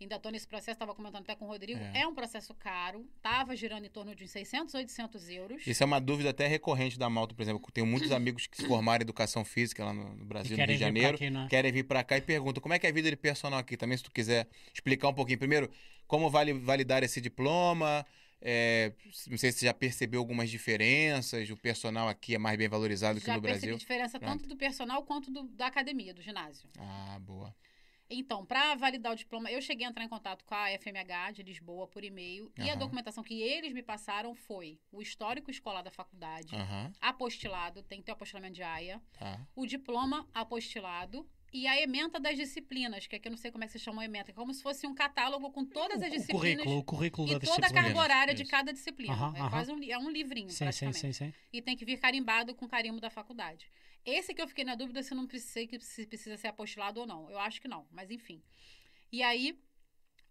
Ainda 0.00 0.16
estou 0.16 0.32
nesse 0.32 0.46
processo, 0.46 0.72
estava 0.72 0.92
comentando 0.92 1.22
até 1.22 1.36
com 1.36 1.44
o 1.44 1.48
Rodrigo. 1.48 1.80
É. 1.80 2.00
É. 2.00 2.06
um 2.06 2.14
processo 2.14 2.52
caro. 2.54 3.08
Estava 3.16 3.54
girando 3.54 3.84
em 3.84 3.88
torno 3.88 4.12
de 4.12 4.24
uns 4.24 4.30
600, 4.32 4.74
800 4.74 5.28
euros. 5.28 5.66
Isso 5.66 5.82
é 5.84 5.86
uma 5.86 6.00
dúvida 6.00 6.30
até 6.30 6.48
recorrente 6.48 6.98
da 6.98 7.08
Malta, 7.08 7.32
por 7.32 7.42
exemplo. 7.42 7.62
Eu 7.64 7.72
tenho 7.72 7.86
muitos 7.86 8.10
amigos 8.10 8.48
que 8.48 8.56
se 8.56 8.66
formaram 8.66 9.02
em 9.02 9.04
educação 9.04 9.44
física 9.44 9.84
lá 9.84 9.94
no 9.94 10.16
no 10.16 10.24
Brasil, 10.24 10.50
no 10.50 10.56
querem 10.56 10.76
Rio 10.76 10.84
de 10.86 10.92
vir 10.92 10.92
para 10.92 11.00
Janeiro. 11.02 11.14
aqui, 11.16 11.30
não 11.30 11.44
é? 11.44 11.48
Querem 11.48 11.72
vir 11.72 11.84
pra 11.84 12.02
cá 12.02 12.16
e 12.18 12.20
perguntam 12.20 12.60
como 12.60 12.74
é 12.74 12.78
que 12.80 12.86
é 12.88 12.90
a 12.90 12.92
vida 12.92 13.08
de 13.08 13.16
personal 13.16 13.60
aqui. 13.60 13.76
Também, 13.76 13.96
se 13.96 14.02
tu 14.02 14.10
quiser 14.10 14.48
explicar 14.74 15.08
um 15.08 15.14
pouquinho. 15.14 15.38
Primeiro, 15.38 15.70
como 16.08 16.28
vale 16.28 16.52
validar 16.52 17.04
esse 17.04 17.20
diploma? 17.20 18.04
É, 18.40 18.92
não 19.28 19.38
sei 19.38 19.50
se 19.52 19.58
você 19.60 19.66
já 19.66 19.74
percebeu 19.74 20.20
algumas 20.20 20.50
diferenças. 20.50 21.48
O 21.50 21.56
personal 21.56 22.08
aqui 22.08 22.34
é 22.34 22.38
mais 22.38 22.56
bem 22.58 22.68
valorizado 22.68 23.20
que 23.20 23.26
Já 23.26 23.34
no 23.36 23.42
percebi 23.42 23.60
Brasil. 23.66 23.78
diferença 23.78 24.18
Pronto. 24.18 24.32
tanto 24.38 24.48
do 24.48 24.56
personal 24.56 25.02
quanto 25.04 25.30
do- 25.30 25.44
da 25.48 25.66
academia, 25.66 26.12
do 26.12 26.20
ginásio. 26.22 26.68
Ah, 26.78 27.18
boa. 27.20 27.54
Então, 28.10 28.44
para 28.44 28.74
validar 28.74 29.12
o 29.12 29.16
diploma, 29.16 29.50
eu 29.50 29.62
cheguei 29.62 29.86
a 29.86 29.88
entrar 29.88 30.04
em 30.04 30.08
contato 30.10 30.44
com 30.44 30.54
a 30.54 30.68
FMH 30.70 31.32
de 31.32 31.42
Lisboa 31.42 31.88
por 31.88 32.04
e-mail. 32.04 32.52
E 32.58 32.68
a 32.68 32.74
documentação 32.74 33.24
que 33.24 33.40
eles 33.40 33.72
me 33.72 33.82
passaram 33.82 34.34
foi 34.34 34.78
o 34.92 35.00
histórico 35.00 35.50
escolar 35.50 35.80
da 35.80 35.90
faculdade, 35.90 36.54
Aham, 36.54 36.92
apostilado, 37.00 37.82
tem 37.82 38.00
que 38.00 38.04
ter 38.04 38.12
o 38.12 38.14
apostilamento 38.14 38.54
de 38.56 38.62
AIA, 38.62 39.00
tá. 39.18 39.40
o 39.56 39.64
diploma 39.66 40.28
apostilado 40.34 41.26
e 41.54 41.68
a 41.68 41.80
ementa 41.80 42.18
das 42.18 42.36
disciplinas, 42.36 43.06
que 43.06 43.14
aqui 43.14 43.28
eu 43.28 43.30
não 43.30 43.38
sei 43.38 43.52
como 43.52 43.62
é 43.62 43.68
que 43.68 43.72
se 43.72 43.78
chama 43.78 44.02
a 44.02 44.04
ementa, 44.04 44.32
é 44.32 44.34
como 44.34 44.52
se 44.52 44.60
fosse 44.60 44.88
um 44.88 44.94
catálogo 44.94 45.48
com 45.52 45.64
todas 45.64 46.02
as 46.02 46.08
O 46.08 46.10
disciplinas 46.10 46.64
currículo, 46.64 46.78
o 46.78 46.84
currículo 46.84 47.28
e 47.28 47.38
da 47.38 47.38
toda 47.38 47.66
a 47.68 47.72
carga 47.72 47.96
horária 47.96 48.34
de 48.34 48.42
Isso. 48.42 48.50
cada 48.50 48.72
disciplina. 48.72 49.14
É 49.14 49.48
quase 49.48 49.72
um, 49.72 49.80
é 49.84 49.96
um 49.96 50.10
livrinho, 50.10 50.50
Sim, 50.50 50.56
sim, 50.56 50.64
praticamente. 50.64 50.98
sim, 50.98 51.12
sim. 51.12 51.34
E 51.52 51.62
tem 51.62 51.76
que 51.76 51.84
vir 51.84 51.98
carimbado 51.98 52.56
com 52.56 52.66
carimbo 52.66 53.00
da 53.00 53.08
faculdade. 53.08 53.70
Esse 54.04 54.34
que 54.34 54.42
eu 54.42 54.48
fiquei 54.48 54.64
na 54.64 54.74
dúvida 54.74 55.00
se 55.00 55.14
não 55.14 55.28
precisa, 55.28 55.78
se 55.80 56.06
precisa 56.06 56.36
ser 56.36 56.48
apostilado 56.48 56.98
ou 56.98 57.06
não. 57.06 57.30
Eu 57.30 57.38
acho 57.38 57.62
que 57.62 57.68
não, 57.68 57.86
mas 57.92 58.10
enfim. 58.10 58.42
E 59.12 59.22
aí, 59.22 59.56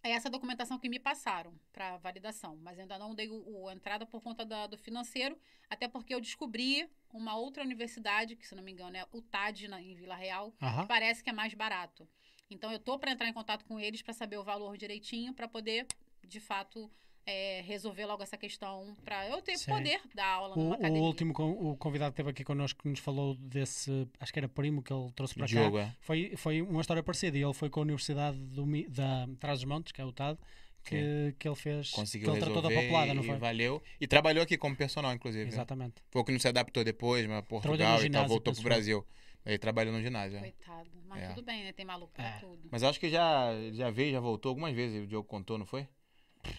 é 0.03 0.11
essa 0.11 0.29
documentação 0.29 0.77
que 0.77 0.89
me 0.89 0.99
passaram 0.99 1.53
para 1.71 1.97
validação. 1.97 2.57
Mas 2.61 2.77
ainda 2.77 2.99
não 2.99 3.15
dei 3.15 3.29
o, 3.29 3.63
o 3.63 3.71
entrada 3.71 4.05
por 4.05 4.21
conta 4.21 4.45
da- 4.45 4.67
do 4.67 4.77
financeiro, 4.77 5.39
até 5.69 5.87
porque 5.87 6.13
eu 6.13 6.19
descobri 6.19 6.89
uma 7.11 7.35
outra 7.37 7.63
universidade, 7.63 8.35
que 8.35 8.45
se 8.45 8.53
não 8.53 8.61
me 8.63 8.71
engano 8.71 8.97
é 8.97 9.07
o 9.11 9.21
TAD, 9.21 9.67
na, 9.69 9.81
em 9.81 9.95
Vila 9.95 10.15
Real, 10.15 10.53
Aham. 10.61 10.85
parece 10.87 11.23
que 11.23 11.29
é 11.29 11.33
mais 11.33 11.53
barato. 11.53 12.07
Então 12.49 12.71
eu 12.71 12.79
tô 12.79 12.99
para 12.99 13.11
entrar 13.11 13.27
em 13.29 13.33
contato 13.33 13.63
com 13.65 13.79
eles 13.79 14.01
para 14.01 14.13
saber 14.13 14.37
o 14.37 14.43
valor 14.43 14.77
direitinho, 14.77 15.33
para 15.33 15.47
poder, 15.47 15.87
de 16.23 16.39
fato, 16.39 16.91
é, 17.25 17.61
resolver 17.61 18.05
logo 18.05 18.21
essa 18.23 18.37
questão, 18.37 18.95
para 19.05 19.27
eu 19.29 19.41
ter 19.41 19.57
Sim. 19.57 19.71
poder 19.71 20.01
dar 20.13 20.27
aula 20.27 20.55
O, 20.55 20.59
numa 20.59 20.69
o 20.71 20.73
academia. 20.73 21.01
último 21.01 21.33
con- 21.33 21.51
o 21.51 21.77
convidado 21.77 22.11
que 22.11 22.15
esteve 22.15 22.29
aqui 22.31 22.43
connosco 22.43 22.83
que 22.83 22.89
nos 22.89 22.99
falou 22.99 23.35
desse, 23.35 24.07
acho 24.19 24.33
que 24.33 24.39
era 24.39 24.49
primo 24.49 24.81
que 24.81 24.91
ele 24.93 25.09
trouxe 25.13 25.33
para 25.33 25.43
cá, 25.47 25.53
Diogo, 25.53 25.77
é. 25.79 25.95
foi, 26.01 26.33
foi 26.35 26.61
uma 26.61 26.81
história 26.81 27.01
parecida. 27.01 27.37
E 27.37 27.43
ele 27.43 27.53
foi 27.53 27.69
com 27.69 27.79
a 27.79 27.83
Universidade 27.83 28.37
do, 28.37 28.65
da 28.89 29.27
Trás-os-Montes, 29.39 29.91
que 29.93 30.01
é 30.01 30.05
o 30.05 30.11
TAD, 30.11 30.37
que, 30.83 31.33
que 31.39 31.47
ele 31.47 31.55
fez. 31.55 31.91
Conseguiu 31.91 32.25
que 32.29 32.31
ele 32.37 32.39
tratou 32.43 32.61
da 32.61 32.67
resolver 32.69 32.89
e, 33.07 33.13
não 33.13 33.23
foi? 33.23 33.35
e 33.35 33.39
valeu. 33.39 33.83
E 34.01 34.05
trabalhou 34.07 34.43
aqui 34.43 34.57
como 34.57 34.75
personal, 34.75 35.13
inclusive. 35.13 35.45
né? 35.45 35.49
Exatamente. 35.49 35.95
Foi 36.11 36.21
o 36.21 36.25
que 36.25 36.31
não 36.33 36.39
se 36.39 36.47
adaptou 36.49 36.83
depois, 36.83 37.25
mas 37.25 37.41
Portugal 37.45 37.77
no 37.77 37.83
e 37.83 37.85
tal, 37.87 37.99
ginásio, 38.01 38.27
voltou 38.27 38.51
penso 38.51 38.61
pro 38.61 38.69
Brasil. 38.69 39.05
Ele 39.45 39.57
trabalhou 39.57 39.93
no 39.93 40.01
ginásio. 40.01 40.37
é. 40.37 40.41
Coitado. 40.41 40.89
Mas 41.07 41.23
É. 41.23 41.27
tudo 41.33 41.45
bem, 41.45 41.63
né? 41.63 41.71
Tem 41.73 41.85
maluco 41.85 42.11
pra 42.13 42.25
É. 42.27 42.39
tudo. 42.39 42.67
Mas 42.71 42.81
acho 42.83 42.99
que 42.99 43.09
já, 43.09 43.49
já 43.73 43.89
veio, 43.91 44.11
já 44.11 44.19
voltou 44.19 44.49
algumas 44.49 44.73
vezes. 44.73 45.03
O 45.03 45.07
Diogo 45.07 45.27
contou, 45.27 45.57
não 45.57 45.65
foi? 45.65 45.87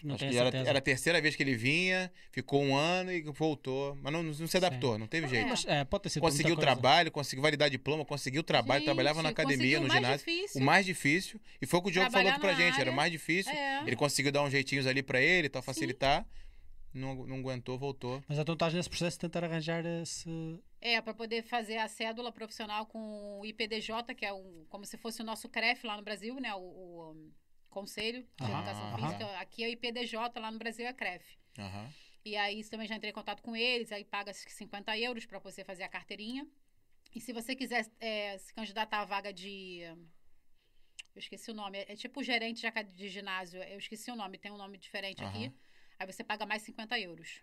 Não 0.03 0.15
acho 0.15 0.27
que 0.27 0.37
era, 0.37 0.57
era 0.57 0.79
a 0.79 0.81
terceira 0.81 1.21
vez 1.21 1.35
que 1.35 1.43
ele 1.43 1.55
vinha, 1.55 2.11
ficou 2.31 2.61
um 2.63 2.75
ano 2.75 3.11
e 3.11 3.21
voltou. 3.21 3.97
Mas 4.01 4.11
não, 4.11 4.23
não 4.23 4.33
se 4.47 4.57
adaptou, 4.57 4.97
não 4.97 5.07
teve 5.07 5.27
jeito. 5.27 5.45
É. 5.45 5.49
Mas, 5.49 5.65
é, 5.65 5.83
pode 5.85 6.03
ter 6.03 6.09
sido 6.09 6.21
Conseguiu 6.21 6.55
trabalho, 6.55 7.11
conseguiu 7.11 7.41
validar 7.41 7.69
diploma, 7.69 8.03
conseguiu 8.03 8.43
trabalho, 8.43 8.79
Gente, 8.79 8.85
trabalhava 8.85 9.21
na 9.21 9.29
academia, 9.29 9.79
no 9.79 9.85
o 9.85 9.87
mais 9.87 10.01
ginásio. 10.01 10.25
difícil. 10.25 10.61
O 10.61 10.63
mais 10.63 10.85
difícil. 10.85 11.41
E 11.61 11.65
foi 11.65 11.79
o 11.79 11.83
que 11.83 11.89
o 11.89 11.91
Diogo 11.91 12.11
falou 12.11 12.33
pra 12.39 12.51
na 12.51 12.57
gente, 12.57 12.75
era 12.75 12.75
o 12.75 12.81
área. 12.81 12.91
mais 12.93 13.11
difícil. 13.11 13.51
É. 13.51 13.83
Ele 13.85 13.95
conseguiu 13.95 14.31
dar 14.31 14.43
uns 14.43 14.51
jeitinhos 14.51 14.87
ali 14.87 15.03
pra 15.03 15.21
ele, 15.21 15.49
tal, 15.49 15.61
facilitar. 15.61 16.25
Não, 16.93 17.13
não 17.27 17.37
aguentou, 17.39 17.77
voltou. 17.77 18.23
Mas 18.27 18.39
então 18.39 18.53
estás 18.53 18.73
nesse 18.73 18.89
processo 18.89 19.17
de 19.17 19.21
tentar 19.21 19.43
arranjar 19.43 19.85
esse. 19.85 20.29
É, 20.79 21.01
para 21.01 21.13
poder 21.13 21.43
fazer 21.43 21.77
a 21.77 21.87
cédula 21.89 22.31
profissional 22.31 22.85
com 22.85 23.39
o 23.39 23.45
IPDJ, 23.45 24.15
que 24.15 24.25
é 24.25 24.31
um, 24.31 24.65
como 24.69 24.85
se 24.85 24.97
fosse 24.97 25.21
o 25.21 25.25
nosso 25.25 25.49
CREF 25.49 25.85
lá 25.85 25.97
no 25.97 26.03
Brasil, 26.03 26.35
né? 26.39 26.53
O, 26.55 26.59
o, 26.59 27.31
Conselho 27.75 28.25
de 28.37 28.43
Aham, 28.45 28.53
Educação 28.53 28.85
aham. 28.85 28.97
Física. 28.97 29.39
Aqui 29.39 29.63
é 29.65 29.67
o 29.67 29.71
IPDJ, 29.71 30.39
lá 30.39 30.49
no 30.49 30.57
Brasil 30.57 30.87
é 30.87 30.93
CREF. 30.93 31.37
Aham. 31.59 31.93
E 32.23 32.37
aí 32.37 32.63
também 32.69 32.87
já 32.87 32.95
entrei 32.95 33.11
em 33.11 33.13
contato 33.13 33.41
com 33.41 33.53
eles, 33.53 33.91
aí 33.91 34.05
paga 34.05 34.31
50 34.33 34.97
euros 34.97 35.25
para 35.25 35.39
você 35.39 35.61
fazer 35.61 35.83
a 35.83 35.89
carteirinha. 35.89 36.47
E 37.13 37.19
se 37.19 37.33
você 37.33 37.53
quiser 37.53 37.85
é, 37.99 38.37
se 38.37 38.53
candidatar 38.53 39.01
à 39.01 39.05
vaga 39.05 39.33
de. 39.33 39.81
Eu 41.13 41.19
esqueci 41.19 41.51
o 41.51 41.53
nome, 41.53 41.79
é 41.79 41.95
tipo 41.95 42.23
gerente 42.23 42.61
de, 42.61 42.93
de 42.93 43.09
ginásio, 43.09 43.61
eu 43.63 43.77
esqueci 43.77 44.09
o 44.09 44.15
nome, 44.15 44.37
tem 44.37 44.51
um 44.51 44.57
nome 44.57 44.77
diferente 44.77 45.21
aqui. 45.23 45.51
Aí 45.99 46.05
você 46.05 46.23
paga 46.23 46.45
mais 46.45 46.61
50 46.63 46.99
euros. 46.99 47.41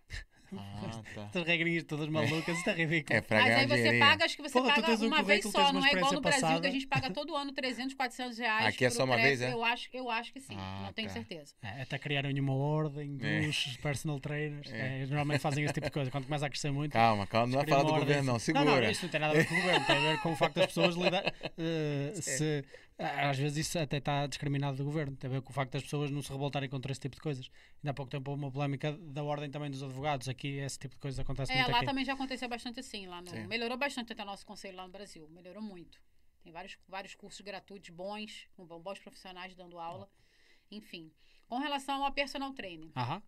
Ah, 0.55 0.91
tá. 1.15 1.23
Essas 1.31 1.47
regrinhas 1.47 1.85
todas 1.85 2.07
malucas, 2.09 2.67
é 2.67 2.73
ridículo. 2.73 3.17
É, 3.17 3.21
pra 3.23 3.41
Mas 3.41 3.55
aí 3.57 3.67
você 3.67 3.99
paga, 3.99 4.25
acho 4.27 4.37
que 4.37 4.43
você 4.43 4.53
Porra, 4.53 4.75
paga 4.75 4.93
um 4.93 5.07
uma 5.07 5.23
vez 5.23 5.45
só, 5.45 5.73
não 5.73 5.85
é 5.87 5.93
igual 5.93 6.13
no 6.13 6.19
experiência 6.19 6.21
Brasil 6.21 6.41
passada. 6.41 6.61
que 6.61 6.67
a 6.67 6.71
gente 6.71 6.87
paga 6.87 7.11
todo 7.11 7.35
ano 7.35 7.53
300, 7.53 7.95
400 7.95 8.39
reais. 8.39 8.67
Aqui 8.67 8.85
é 8.85 8.91
só 8.91 9.05
uma 9.05 9.17
vez, 9.17 9.41
é? 9.41 9.51
Eu 9.53 9.65
acho, 9.65 9.89
eu 9.95 10.11
acho 10.11 10.31
que 10.31 10.41
sim, 10.41 10.55
Ah, 10.59 10.83
não 10.85 10.93
tenho 10.93 11.09
tá. 11.09 11.15
certeza. 11.15 11.55
É, 11.63 11.83
até 11.83 11.99
criarem 11.99 12.39
uma 12.39 12.55
ordem 12.55 13.17
É. 13.23 13.41
dos 13.47 13.77
personal 13.79 14.21
trainers. 14.21 14.71
É. 14.71 14.77
É, 14.77 14.97
eles 14.99 15.09
normalmente 15.09 15.41
fazem 15.41 15.65
esse 15.65 15.73
tipo 15.73 15.87
de 15.87 15.93
coisa. 15.93 16.11
Quando 16.11 16.25
começa 16.27 16.45
a 16.45 16.51
crescer 16.51 16.71
muito. 16.71 16.93
Calma, 16.93 17.27
calma, 17.27 17.57
não 17.57 17.63
criam 17.65 17.79
falar 17.79 17.91
do 17.91 17.99
governo, 18.01 18.23
não. 18.25 18.37
assim. 18.37 18.45
Segura. 18.47 18.65
Não, 18.67 18.81
não, 18.83 18.91
isso 18.91 19.05
não 19.05 19.11
tem 19.11 19.21
nada 19.21 19.33
a 19.33 19.37
ver 19.37 19.49
com 19.49 19.55
o 19.55 19.57
governo. 19.57 19.87
Tem 19.87 19.97
a 19.97 20.01
ver 20.01 20.21
com 20.21 20.33
o 20.33 20.37
facto 20.37 20.55
das 20.57 20.67
pessoas 20.67 20.95
lidar. 20.97 21.25
eh, 21.57 22.13
se, 22.21 22.65
às 23.03 23.37
vezes 23.39 23.67
isso 23.67 23.79
até 23.79 23.99
está 23.99 24.27
discriminado 24.27 24.77
do 24.77 24.85
governo. 24.85 25.17
Tem 25.17 25.29
a 25.29 25.33
ver 25.35 25.43
com 25.43 25.51
o 25.51 25.53
facto 25.53 25.73
das 25.73 25.83
pessoas 25.83 26.11
não 26.11 26.23
se 26.23 26.31
revoltarem 26.31 26.69
contra 26.69 26.91
esse 26.93 27.01
tipo 27.01 27.15
de 27.17 27.21
coisas. 27.23 27.51
Ainda 27.79 27.91
há 27.91 27.95
pouco 27.95 28.11
tempo 28.11 28.31
houve 28.31 28.43
uma 28.43 28.51
polémica 28.51 28.93
da 28.99 29.23
ordem 29.23 29.51
também 29.51 29.71
dos 29.71 29.83
advogados. 29.83 30.29
Aqui 30.29 30.59
esse 30.59 30.79
tipo 30.79 30.95
de 30.95 31.01
coisa 31.01 31.23
acontece 31.23 31.53
É, 31.53 31.57
muito 31.57 31.71
lá 31.71 31.77
aqui. 31.79 31.87
também 31.87 32.05
já 32.05 32.13
aconteceu 32.15 32.49
bastante 32.49 32.81
assim. 32.81 33.07
Lá 33.07 33.21
no, 33.21 33.31
Sim. 33.31 33.47
melhorou 33.47 33.77
bastante 33.77 34.13
até 34.13 34.23
o 34.23 34.27
nosso 34.27 34.45
conselho 34.47 34.77
lá 34.77 34.85
no 34.87 34.93
Brasil. 34.93 35.29
Melhorou 35.31 35.63
muito. 35.63 36.01
Tem 36.43 36.53
vários, 36.53 36.77
vários 36.89 37.15
cursos 37.15 37.41
gratuitos 37.41 37.91
bons, 37.91 38.49
com 38.55 38.67
bons 38.67 38.99
profissionais 38.99 39.55
dando 39.55 39.79
aula. 39.79 40.11
Enfim. 40.71 41.13
Com 41.47 41.59
relação 41.59 42.05
ao 42.05 42.13
personal 42.13 42.53
training, 42.55 42.91
Aham. 42.97 43.23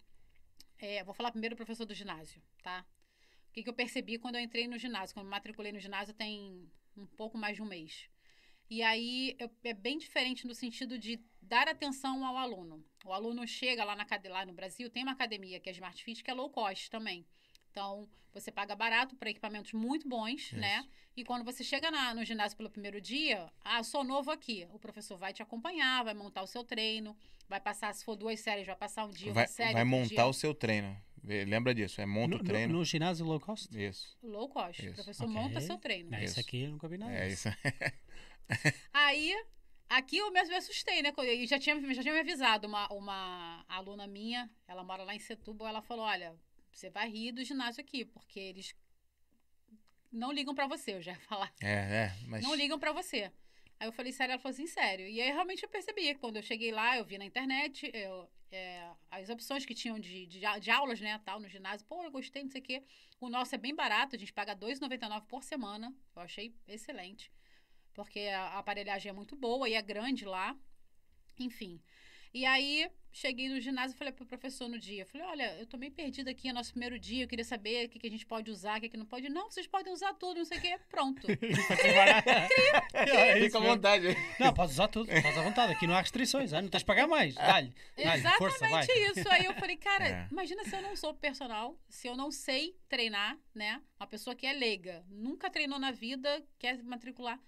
é, 0.78 1.04
vou 1.04 1.12
falar 1.14 1.30
primeiro 1.30 1.54
do 1.54 1.58
professor 1.58 1.84
do 1.84 1.94
ginásio, 1.94 2.42
tá? 2.62 2.84
O 3.48 3.52
que, 3.52 3.62
que 3.62 3.68
eu 3.68 3.74
percebi 3.74 4.18
quando 4.18 4.34
eu 4.36 4.40
entrei 4.40 4.66
no 4.66 4.76
ginásio? 4.78 5.14
Quando 5.14 5.26
eu 5.26 5.30
me 5.30 5.36
matriculei 5.36 5.70
no 5.70 5.78
ginásio 5.78 6.12
tem 6.14 6.68
um 6.96 7.06
pouco 7.06 7.36
mais 7.38 7.54
de 7.56 7.62
um 7.62 7.66
mês. 7.66 8.08
E 8.74 8.82
aí 8.82 9.36
eu- 9.38 9.48
é 9.62 9.72
bem 9.72 9.96
diferente 9.98 10.48
no 10.48 10.54
sentido 10.54 10.98
de 10.98 11.20
dar 11.40 11.68
atenção 11.68 12.26
ao 12.26 12.36
aluno. 12.36 12.84
O 13.04 13.12
aluno 13.12 13.46
chega 13.46 13.84
lá, 13.84 13.94
na, 13.94 14.04
lá 14.30 14.44
no 14.44 14.52
Brasil, 14.52 14.90
tem 14.90 15.04
uma 15.04 15.12
academia 15.12 15.60
que 15.60 15.68
é 15.68 15.72
Smart 15.72 16.02
Fit, 16.02 16.24
que 16.24 16.30
é 16.30 16.34
low 16.34 16.50
cost 16.50 16.90
também. 16.90 17.24
Então, 17.70 18.08
você 18.32 18.50
paga 18.50 18.74
barato 18.74 19.14
para 19.14 19.30
equipamentos 19.30 19.72
muito 19.72 20.08
bons, 20.08 20.40
Isso. 20.42 20.56
né? 20.56 20.84
E 21.16 21.22
quando 21.24 21.44
você 21.44 21.62
chega 21.62 21.88
na- 21.88 22.12
no 22.14 22.24
ginásio 22.24 22.56
pelo 22.56 22.68
primeiro 22.68 23.00
dia, 23.00 23.48
ah, 23.64 23.80
sou 23.84 24.02
novo 24.02 24.32
aqui. 24.32 24.66
O 24.72 24.78
professor 24.80 25.16
vai 25.16 25.32
te 25.32 25.40
acompanhar, 25.40 26.02
vai 26.02 26.14
montar 26.14 26.42
o 26.42 26.46
seu 26.48 26.64
treino, 26.64 27.16
vai 27.48 27.60
passar, 27.60 27.94
se 27.94 28.04
for 28.04 28.16
duas 28.16 28.40
séries, 28.40 28.66
vai 28.66 28.74
passar 28.74 29.04
um 29.04 29.10
dia, 29.10 29.32
Vai, 29.32 29.44
uma 29.44 29.48
série. 29.48 29.72
vai 29.72 29.84
montar 29.84 30.08
dia. 30.08 30.26
o 30.26 30.32
seu 30.32 30.52
treino. 30.52 31.00
Lembra 31.46 31.74
disso, 31.74 32.00
é 32.02 32.06
monta 32.06 32.28
No, 32.30 32.34
o 32.36 32.38
no- 32.38 32.44
treino. 32.44 32.72
no 32.74 32.84
ginásio 32.84 33.24
low 33.24 33.40
cost? 33.40 33.68
Isso. 33.74 34.14
Low 34.22 34.46
cost. 34.48 34.82
Isso. 34.82 34.90
O 34.90 34.94
professor 34.96 35.24
Ok. 35.24 35.34
monta 35.34 35.60
seu 35.60 35.78
treino. 35.78 36.12
Isso. 36.16 36.24
isso 36.24 36.40
aqui 36.40 36.64
eu 36.64 36.72
nunca 36.72 36.86
vi 36.88 36.98
nada. 36.98 37.12
É 37.14 37.28
isso. 37.28 37.48
Aí, 38.92 39.34
aqui 39.88 40.18
eu 40.18 40.30
mesmo 40.30 40.50
me 40.50 40.56
assustei, 40.56 41.02
né? 41.02 41.12
E 41.18 41.46
já 41.46 41.58
tinha, 41.58 41.80
já 41.94 42.02
tinha 42.02 42.14
me 42.14 42.20
avisado 42.20 42.66
uma, 42.66 42.86
uma 42.88 43.64
aluna 43.68 44.06
minha, 44.06 44.50
ela 44.66 44.84
mora 44.84 45.04
lá 45.04 45.14
em 45.14 45.18
Setúbal, 45.18 45.68
ela 45.68 45.82
falou: 45.82 46.04
olha, 46.04 46.34
você 46.72 46.90
vai 46.90 47.08
rir 47.08 47.32
do 47.32 47.44
ginásio 47.44 47.80
aqui, 47.80 48.04
porque 48.04 48.38
eles 48.40 48.74
não 50.12 50.32
ligam 50.32 50.54
pra 50.54 50.66
você, 50.66 50.94
eu 50.94 51.02
já 51.02 51.12
ia 51.12 51.20
falar. 51.20 51.52
É, 51.60 51.72
é, 51.72 52.16
mas. 52.26 52.42
Não 52.42 52.54
ligam 52.54 52.78
pra 52.78 52.92
você. 52.92 53.32
Aí 53.78 53.88
eu 53.88 53.92
falei, 53.92 54.12
sério? 54.12 54.32
Ela 54.32 54.40
falou 54.40 54.54
assim, 54.54 54.66
sério. 54.66 55.06
E 55.06 55.20
aí 55.20 55.32
realmente 55.32 55.62
eu 55.62 55.68
percebi. 55.68 56.14
Quando 56.14 56.36
eu 56.36 56.42
cheguei 56.42 56.70
lá, 56.70 56.96
eu 56.96 57.04
vi 57.04 57.18
na 57.18 57.24
internet 57.24 57.90
eu, 57.92 58.30
é, 58.50 58.88
as 59.10 59.28
opções 59.28 59.66
que 59.66 59.74
tinham 59.74 59.98
de, 59.98 60.26
de, 60.26 60.40
de 60.60 60.70
aulas, 60.70 61.00
né, 61.00 61.20
tal, 61.24 61.40
no 61.40 61.48
ginásio. 61.48 61.86
Pô, 61.86 62.02
eu 62.04 62.10
gostei, 62.10 62.42
não 62.42 62.50
sei 62.50 62.60
o 62.60 62.64
quê. 62.64 62.82
O 63.20 63.28
nosso 63.28 63.54
é 63.54 63.58
bem 63.58 63.74
barato, 63.74 64.14
a 64.14 64.18
gente 64.18 64.32
paga 64.32 64.52
R$ 64.52 64.60
2,99 64.60 65.26
por 65.26 65.42
semana. 65.42 65.92
Eu 66.14 66.22
achei 66.22 66.54
excelente. 66.68 67.32
Porque 67.94 68.20
a 68.20 68.58
aparelhagem 68.58 69.10
é 69.10 69.12
muito 69.12 69.36
boa 69.36 69.68
e 69.68 69.74
é 69.74 69.82
grande 69.82 70.24
lá. 70.24 70.56
Enfim. 71.38 71.80
E 72.32 72.44
aí, 72.44 72.90
cheguei 73.12 73.48
no 73.48 73.60
ginásio 73.60 73.94
e 73.94 73.98
falei 73.98 74.12
pro 74.12 74.26
professor 74.26 74.68
no 74.68 74.76
dia, 74.76 75.06
falei, 75.06 75.24
olha, 75.24 75.56
eu 75.60 75.66
tô 75.66 75.76
meio 75.76 75.92
perdida 75.92 76.32
aqui, 76.32 76.48
é 76.48 76.52
nosso 76.52 76.72
primeiro 76.72 76.98
dia, 76.98 77.22
eu 77.22 77.28
queria 77.28 77.44
saber 77.44 77.86
o 77.86 77.88
que, 77.88 78.00
que 78.00 78.08
a 78.08 78.10
gente 78.10 78.26
pode 78.26 78.50
usar, 78.50 78.78
o 78.78 78.80
que, 78.80 78.88
que 78.88 78.96
não 78.96 79.06
pode. 79.06 79.28
Não, 79.28 79.48
vocês 79.48 79.68
podem 79.68 79.92
usar 79.92 80.12
tudo, 80.14 80.38
não 80.38 80.44
sei 80.44 80.58
o 80.58 80.60
quê. 80.60 80.76
Pronto. 80.90 81.24
É 81.30 81.34
Fica 83.40 83.58
à 83.58 83.60
vontade. 83.60 84.08
Não, 84.40 84.52
podes 84.52 84.74
usar 84.74 84.88
tudo, 84.88 85.12
estás 85.12 85.38
à 85.38 85.42
vontade. 85.42 85.72
Aqui 85.72 85.86
não 85.86 85.94
há 85.94 86.00
restrições, 86.00 86.52
ah, 86.52 86.60
não 86.60 86.68
tens 86.68 86.80
de 86.80 86.86
pagar 86.86 87.06
mais. 87.06 87.36
Dá-lhe, 87.36 87.72
dá-lhe, 87.96 88.22
força, 88.36 88.66
vai. 88.68 88.82
Exatamente 88.82 89.20
isso. 89.20 89.28
Aí 89.30 89.44
eu 89.44 89.54
falei, 89.54 89.76
cara, 89.76 90.08
É. 90.08 90.28
imagina 90.32 90.64
se 90.64 90.74
eu 90.74 90.82
não 90.82 90.96
sou 90.96 91.14
personal, 91.14 91.80
se 91.88 92.08
eu 92.08 92.16
não 92.16 92.32
sei 92.32 92.76
treinar, 92.88 93.38
né? 93.54 93.80
Uma 93.96 94.08
pessoa 94.08 94.34
que 94.34 94.44
é 94.44 94.52
leiga, 94.52 95.04
nunca 95.08 95.48
treinou 95.48 95.78
na 95.78 95.92
vida, 95.92 96.44
quer 96.58 96.82
matricular. 96.82 97.38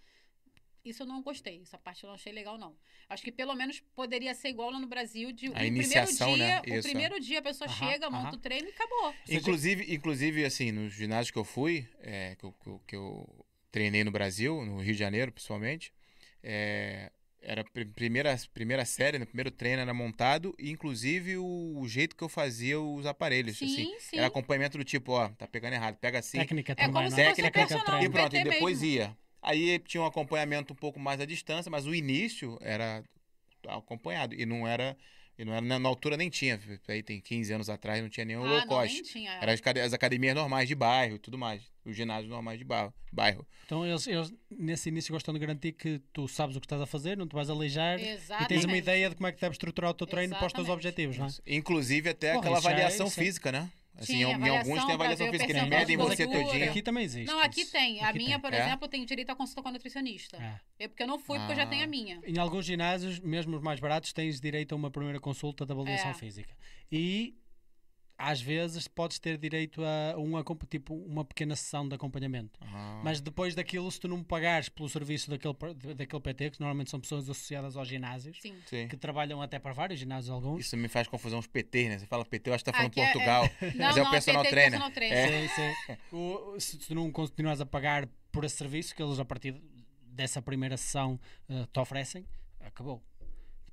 Isso 0.88 1.02
eu 1.02 1.06
não 1.06 1.22
gostei. 1.22 1.60
Essa 1.62 1.78
parte 1.78 2.04
eu 2.04 2.08
não 2.08 2.14
achei 2.14 2.32
legal, 2.32 2.56
não. 2.58 2.76
Acho 3.08 3.22
que 3.22 3.32
pelo 3.32 3.54
menos 3.54 3.80
poderia 3.94 4.34
ser 4.34 4.48
igual 4.48 4.70
lá 4.70 4.78
no 4.80 4.86
Brasil. 4.86 5.32
De, 5.32 5.48
A 5.48 5.64
o 5.64 5.66
iniciação, 5.66 6.28
primeiro 6.28 6.38
né? 6.38 6.60
dia, 6.60 6.62
O 6.62 6.78
Isso, 6.78 6.88
é. 6.88 6.90
primeiro 6.90 7.20
dia 7.20 7.38
a 7.40 7.42
pessoa 7.42 7.68
Aham, 7.68 7.90
chega, 7.90 8.10
monta 8.10 8.36
o 8.36 8.38
treino 8.38 8.68
e 8.68 8.70
acabou. 8.70 9.14
Inclusive, 9.28 9.92
inclusive, 9.92 10.44
assim, 10.44 10.70
nos 10.72 10.92
ginásios 10.92 11.30
que 11.30 11.38
eu 11.38 11.44
fui, 11.44 11.86
é, 12.00 12.36
que, 12.36 12.44
eu, 12.44 12.52
que 12.52 12.68
eu- 12.68 12.80
que 12.86 12.96
eu 12.96 13.46
treinei 13.72 14.04
no 14.04 14.10
Brasil, 14.10 14.64
no 14.64 14.78
Rio 14.80 14.92
de 14.92 14.98
Janeiro, 14.98 15.32
principalmente, 15.32 15.92
é, 16.42 17.10
era 17.42 17.64
primeira, 17.94 18.36
primeira 18.54 18.84
série, 18.84 19.18
no 19.18 19.26
primeiro 19.26 19.50
treino 19.50 19.82
era 19.82 19.92
montado, 19.94 20.54
e 20.58 20.70
inclusive 20.70 21.36
o, 21.36 21.78
o 21.80 21.88
jeito 21.88 22.16
que 22.16 22.22
eu 22.24 22.28
fazia 22.28 22.80
os 22.80 23.04
aparelhos, 23.06 23.56
Sim, 23.58 23.66
assim. 23.66 23.88
sim. 23.98 24.16
Era 24.18 24.26
acompanhamento 24.28 24.78
do 24.78 24.84
tipo, 24.84 25.12
ó, 25.12 25.28
tá 25.30 25.46
pegando 25.46 25.74
errado, 25.74 25.96
pega 25.96 26.18
assim, 26.20 26.38
Técnica 26.38 26.74
É 26.76 26.84
também, 26.84 26.92
como 26.92 27.10
não 27.10 27.16
se 27.18 27.24
fosse 27.24 27.40
um 27.40 27.44
Técnica, 27.44 27.50
personal, 27.50 28.02
e 28.02 28.08
pronto, 28.08 28.36
e 28.36 28.40
depois 28.44 28.78
mesmo. 28.78 28.86
ia. 28.94 29.16
Aí 29.46 29.78
tinha 29.78 30.02
um 30.02 30.06
acompanhamento 30.06 30.72
um 30.72 30.76
pouco 30.76 30.98
mais 30.98 31.20
à 31.20 31.24
distância, 31.24 31.70
mas 31.70 31.86
o 31.86 31.94
início 31.94 32.58
era 32.60 33.04
acompanhado. 33.68 34.34
E 34.34 34.44
não 34.44 34.66
era. 34.66 34.96
E 35.38 35.44
não 35.44 35.52
era 35.52 35.60
na 35.60 35.78
na 35.78 35.88
altura 35.88 36.16
nem 36.16 36.30
tinha. 36.30 36.58
Aí 36.88 37.02
tem 37.02 37.20
15 37.20 37.52
anos 37.52 37.68
atrás 37.68 38.00
não 38.02 38.08
tinha 38.08 38.24
nenhum 38.24 38.42
Ah, 38.44 38.48
low 38.48 38.58
não, 38.60 38.66
cost. 38.66 38.92
nem 38.94 39.02
tinha. 39.02 39.32
Era 39.32 39.52
as, 39.52 39.60
as 39.84 39.92
academias 39.92 40.34
normais 40.34 40.66
de 40.66 40.74
bairro 40.74 41.16
e 41.16 41.18
tudo 41.18 41.36
mais. 41.36 41.62
Os 41.84 41.94
ginásios 41.94 42.28
normais 42.30 42.58
de 42.58 42.64
bairro. 42.64 42.92
bairro. 43.12 43.46
Então 43.66 43.86
eles, 43.86 44.06
eles 44.06 44.32
nesse 44.50 44.88
início 44.88 45.12
gostam 45.12 45.34
de 45.34 45.38
garantir 45.40 45.72
que 45.72 46.00
tu 46.12 46.26
sabes 46.26 46.56
o 46.56 46.60
que 46.60 46.64
estás 46.66 46.80
a 46.80 46.86
fazer, 46.86 47.16
não 47.18 47.28
te 47.28 47.34
vais 47.34 47.50
aleijar 47.50 48.00
e 48.00 48.08
Exatamente. 48.08 48.48
tens 48.48 48.64
uma 48.64 48.76
ideia 48.78 49.10
de 49.10 49.14
como 49.16 49.26
é 49.26 49.32
que 49.32 49.40
deves 49.40 49.54
estruturar 49.56 49.90
o 49.90 49.94
teu 49.94 50.06
treino 50.06 50.34
para 50.34 50.46
os 50.46 50.52
teus 50.54 50.66
Exatamente. 50.66 50.86
objetivos, 50.88 51.18
não 51.18 51.26
é? 51.26 51.54
Inclusive 51.56 52.08
até 52.08 52.30
Porra, 52.32 52.40
aquela 52.40 52.56
é- 52.56 52.58
avaliação 52.58 53.06
é- 53.06 53.10
física, 53.10 53.52
né? 53.52 53.70
Assim, 53.98 54.12
Tinha 54.12 54.28
em, 54.28 54.40
em 54.42 54.48
alguns 54.58 54.84
tem 54.84 54.94
avaliação 54.94 55.30
física, 55.30 55.50
eles 55.52 55.68
medem 55.68 55.86
de 55.86 55.96
você 55.96 56.26
todinho. 56.26 56.68
Aqui 56.70 56.82
também 56.82 57.04
existe. 57.04 57.26
Não, 57.32 57.40
aqui 57.40 57.62
isso. 57.62 57.72
tem. 57.72 58.00
A 58.02 58.08
Aqui 58.10 58.18
minha, 58.18 58.30
tem. 58.32 58.40
por 58.40 58.52
É? 58.52 58.60
exemplo, 58.60 58.84
eu 58.84 58.88
tenho 58.88 59.06
direito 59.06 59.30
à 59.30 59.34
consulta 59.34 59.62
com 59.62 59.68
a 59.68 59.72
nutricionista. 59.72 60.36
Ah. 60.38 60.60
É 60.78 60.86
porque 60.86 61.02
eu 61.02 61.06
não 61.06 61.18
fui, 61.18 61.38
porque 61.38 61.52
eu 61.52 61.56
já 61.56 61.66
tenho 61.66 61.80
a 61.82 61.84
Ah. 61.84 61.88
minha. 61.88 62.20
Em 62.26 62.38
alguns 62.38 62.66
ginásios, 62.66 63.18
mesmo 63.20 63.56
os 63.56 63.62
mais 63.62 63.80
baratos, 63.80 64.12
tens 64.12 64.38
direito 64.40 64.72
a 64.72 64.76
uma 64.76 64.90
primeira 64.90 65.18
consulta 65.18 65.64
de 65.64 65.72
avaliação 65.72 66.10
É. 66.10 66.14
física. 66.14 66.54
E 66.92 67.34
às 68.18 68.40
vezes 68.40 68.88
podes 68.88 69.18
ter 69.18 69.36
direito 69.36 69.82
a 69.84 70.18
um, 70.18 70.36
acompa- 70.36 70.66
tipo, 70.66 70.94
uma 70.94 71.24
pequena 71.24 71.54
sessão 71.54 71.86
de 71.86 71.94
acompanhamento. 71.94 72.58
Ah. 72.62 73.00
Mas 73.04 73.20
depois 73.20 73.54
daquilo, 73.54 73.90
se 73.90 74.00
tu 74.00 74.08
não 74.08 74.22
pagares 74.24 74.68
pelo 74.68 74.88
serviço 74.88 75.28
daquele, 75.30 75.54
daquele 75.94 76.22
PT, 76.22 76.50
que 76.50 76.60
normalmente 76.60 76.90
são 76.90 76.98
pessoas 76.98 77.24
associadas 77.24 77.76
aos 77.76 77.86
ginásios, 77.86 78.38
Sim. 78.40 78.54
Sim. 78.66 78.88
que 78.88 78.96
trabalham 78.96 79.42
até 79.42 79.58
para 79.58 79.72
vários 79.72 80.00
ginásios 80.00 80.30
alguns. 80.30 80.64
Isso 80.66 80.76
me 80.76 80.88
faz 80.88 81.06
confusão 81.08 81.38
os 81.38 81.46
PT, 81.46 81.88
né? 81.90 81.98
Você 81.98 82.06
fala 82.06 82.24
PT, 82.24 82.48
eu 82.50 82.54
acho 82.54 82.64
que 82.64 82.70
tá 82.70 82.76
falando 82.76 82.90
Aqui 82.92 83.00
é- 83.00 83.12
Portugal. 83.12 83.42
Não, 83.60 83.86
Mas 83.86 83.96
é 83.96 84.00
o 84.00 84.04
não, 84.04 84.10
personal 84.10 84.42
PT 84.42 84.50
trainer. 84.54 84.70
personal 84.80 84.90
trainer. 84.92 85.48
Sim, 85.50 85.74
sim. 85.86 85.96
O- 86.16 86.54
o- 86.56 86.60
se 86.60 86.78
tu 86.78 86.94
não 86.94 87.10
continuas 87.12 87.60
a 87.60 87.66
pagar 87.66 88.08
por 88.32 88.44
esse 88.44 88.56
serviço 88.56 88.94
que 88.94 89.02
eles 89.02 89.18
a 89.18 89.24
partir 89.24 89.54
dessa 90.02 90.40
primeira 90.40 90.76
sessão 90.78 91.20
eh, 91.48 91.66
te 91.70 91.78
oferecem, 91.78 92.26
acabou. 92.60 93.02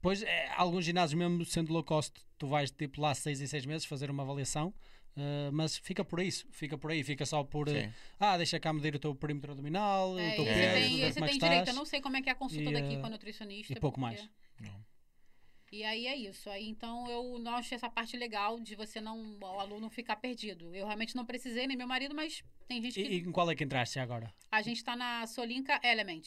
Depois, 0.04 0.22
eh, 0.22 0.50
alguns 0.58 0.84
ginásios, 0.84 1.18
mesmo 1.18 1.46
sendo 1.46 1.72
low 1.72 1.82
cost, 1.82 2.14
tu 2.38 2.46
vais 2.46 2.70
tipo 2.70 3.00
lá 3.00 3.16
seis 3.16 3.40
em 3.40 3.48
seis 3.48 3.66
meses 3.66 3.86
fazer 3.86 4.12
uma 4.12 4.22
avaliação, 4.24 4.74
eh, 5.16 5.50
mas 5.54 5.78
fica 5.78 6.04
por 6.04 6.20
isso, 6.20 6.46
fica 6.52 6.78
por 6.78 6.92
aí, 6.92 7.02
fica 7.06 7.26
só 7.26 7.42
por 7.42 7.70
eh, 7.70 7.86
Sim. 7.88 7.94
ah, 8.20 8.36
deixa 8.36 8.60
cá 8.60 8.74
medir 8.74 8.94
o 8.94 9.00
teu 9.00 9.16
perímetro 9.16 9.52
abdominal, 9.54 10.20
É, 10.20 10.34
o 10.34 10.36
teu 10.36 10.44
esse 10.44 10.52
É. 10.60 10.74
peso, 10.74 10.88
tem, 10.90 10.98
ver 11.00 11.08
esse 11.08 11.14
como 11.14 11.26
é 11.26 11.30
tem 11.30 11.40
direito. 11.40 11.68
Eu 11.70 11.74
não 11.74 11.86
sei 11.86 12.02
como 12.02 12.18
é 12.18 12.22
que 12.22 12.28
é 12.28 12.34
a 12.34 12.36
consulta 12.36 12.70
E, 12.70 12.74
daqui 12.74 12.96
eh, 12.96 13.00
com 13.00 13.06
a 13.06 13.10
nutricionista. 13.10 13.72
e 13.72 13.80
pouco 13.80 13.98
porque- 14.02 14.18
mais. 14.18 14.30
Não. 14.60 14.86
E 15.72 15.84
aí 15.86 16.06
é 16.06 16.16
isso. 16.18 16.50
Aí 16.50 16.68
então 16.68 17.10
eu 17.10 17.40
não 17.40 17.56
achei 17.56 17.78
essa 17.78 17.90
parte 17.90 18.18
legal 18.18 18.60
de 18.60 18.76
você 18.76 19.00
não. 19.00 19.40
o 19.40 19.60
aluno 19.60 19.90
ficar 19.90 20.18
perdido. 20.18 20.76
Eu 20.76 20.86
realmente 20.86 21.16
não 21.16 21.26
precisei, 21.26 21.66
nem 21.66 21.78
meu 21.78 21.88
marido, 21.88 22.14
mas 22.14 22.44
tem 22.68 22.82
gente 22.82 23.00
E, 23.00 23.04
que. 23.04 23.10
e 23.16 23.18
em 23.20 23.32
qual 23.32 23.50
é 23.50 23.56
que 23.56 23.64
entraste 23.64 23.98
agora? 24.00 24.32
A 24.52 24.62
gente 24.62 24.84
tá 24.84 24.98
na 24.98 25.26
Solinka 25.28 25.80
Element. 25.82 26.24